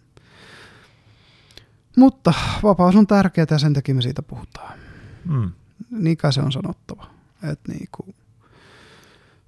[1.97, 2.33] Mutta
[2.63, 4.79] vapaus on tärkeää ja sen takia me siitä puhutaan.
[5.25, 5.51] Mm
[5.91, 7.07] niin kai se on sanottava.
[7.51, 8.15] Että niin kuin,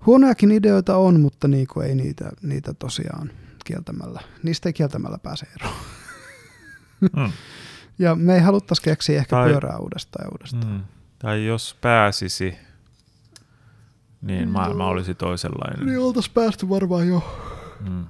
[0.05, 3.31] huonojakin ideoita on, mutta niin kuin ei niitä, niitä tosiaan
[3.65, 5.75] kieltämällä, niistä ei kieltämällä pääse eroon.
[7.01, 7.31] Mm.
[7.99, 10.73] ja me ei haluttaisi keksiä ehkä tai, pyörää uudestaan ja uudestaan.
[10.73, 10.81] Mm.
[11.19, 12.57] Tai jos pääsisi,
[14.21, 15.85] niin maailma no, olisi toisenlainen.
[15.85, 17.41] Niin oltaisiin päästy varmaan jo.
[17.89, 18.05] Mm.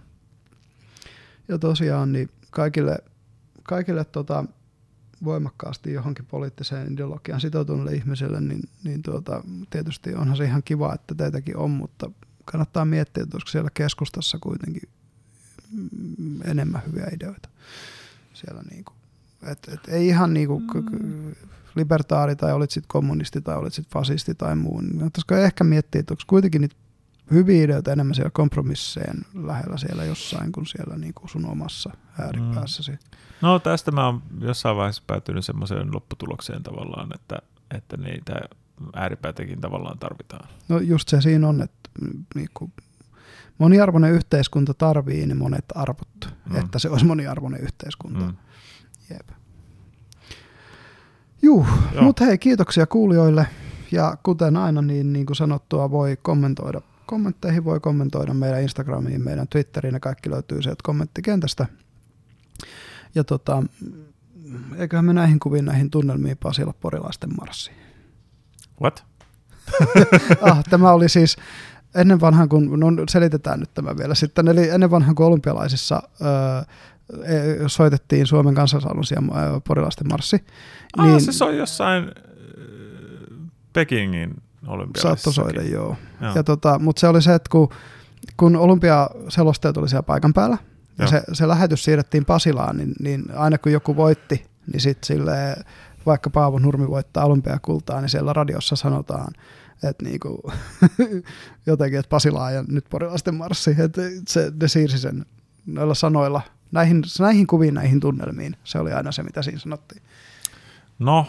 [1.47, 2.97] Ja tosiaan niin kaikille,
[3.63, 4.45] kaikille tota,
[5.23, 11.15] voimakkaasti johonkin poliittiseen ideologiaan sitoutuneille ihmisille, niin, niin tuota, tietysti onhan se ihan kiva, että
[11.15, 12.11] teitäkin on, mutta
[12.45, 14.89] kannattaa miettiä, että olisiko siellä keskustassa kuitenkin
[16.43, 17.49] enemmän hyviä ideoita.
[18.33, 18.95] Siellä niin kuin,
[19.51, 20.63] et, et ei ihan niin kuin
[21.03, 21.35] mm.
[21.75, 24.81] libertaari tai olit sitten kommunisti tai olit sitten fasisti tai muu.
[24.81, 25.11] Niin
[25.45, 26.75] ehkä miettiä, että onko kuitenkin niitä
[27.31, 31.89] hyviä ideoita enemmän siellä kompromisseen lähellä siellä jossain kuin siellä niin kuin sun omassa
[32.19, 32.91] ääripäässäsi.
[32.91, 32.97] Mm.
[33.41, 37.37] No tästä mä oon jossain vaiheessa päätynyt semmoiseen lopputulokseen tavallaan, että,
[37.71, 38.33] että niitä
[38.95, 40.49] ääripäätäkin tavallaan tarvitaan.
[40.67, 41.89] No just se siinä on, että
[42.35, 42.73] niin kuin
[43.57, 46.55] moniarvoinen yhteiskunta tarvii ne monet arvot, mm.
[46.55, 48.25] että se olisi moniarvoinen yhteiskunta.
[48.25, 48.35] Mm.
[49.09, 49.29] Jep.
[51.41, 51.67] Juh,
[52.01, 53.47] mutta hei, kiitoksia kuulijoille.
[53.91, 59.47] Ja kuten aina, niin, niin kuin sanottua, voi kommentoida kommentteihin voi kommentoida meidän Instagramiin, meidän
[59.47, 61.65] Twitteriin, ne kaikki löytyy sieltä kommenttikentästä.
[63.15, 63.63] Ja tota,
[64.77, 67.77] eiköhän me näihin kuviin, näihin tunnelmiin Pasilla porilaisten marssiin.
[68.81, 69.05] What?
[70.41, 71.37] ah, tämä oli siis
[71.95, 77.67] ennen vanhan, kun, no selitetään nyt tämä vielä sitten, eli ennen vanhan kun olympialaisissa öö,
[77.67, 79.23] soitettiin Suomen kansallisalusia
[79.67, 80.45] porilaisten marssi.
[80.97, 82.11] Ah, niin, se soi jossain
[83.73, 84.35] Pekingin
[85.01, 85.95] Saattoi soida, joo.
[86.21, 86.35] joo.
[86.35, 87.69] Ja tota, mutta se oli se, että kun,
[88.37, 90.57] kun olympiaselosteet oli siellä paikan päällä,
[90.99, 95.55] ja se, se lähetys siirrettiin Pasilaan, niin, niin aina kun joku voitti, niin sitten sille
[96.05, 99.33] vaikka Paavo Nurmi voittaa olympiakultaa, niin siellä radiossa sanotaan,
[99.83, 100.51] että niinku,
[101.65, 105.25] jotenkin, että Pasilaan ja nyt porilaisten marssi, että se, ne siirsi sen
[105.65, 108.55] noilla sanoilla näihin, näihin kuviin, näihin tunnelmiin.
[108.63, 110.01] Se oli aina se, mitä siinä sanottiin.
[110.99, 111.27] No,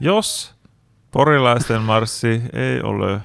[0.00, 0.54] jos
[1.10, 3.20] Porilaisten marssi ei ole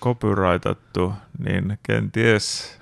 [0.00, 2.78] copyrightattu, niin kenties.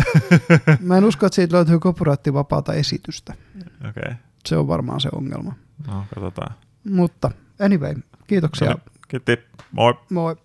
[0.80, 3.34] Mä en usko, että siitä löytyy copyright-vapaata esitystä.
[3.88, 4.14] Okay.
[4.46, 5.54] Se on varmaan se ongelma.
[5.86, 6.54] No, katsotaan.
[6.90, 7.30] Mutta
[7.60, 7.94] anyway,
[8.26, 8.78] kiitoksia.
[9.08, 9.36] Kiitos.
[9.72, 9.94] Moi.
[10.10, 10.36] Moi.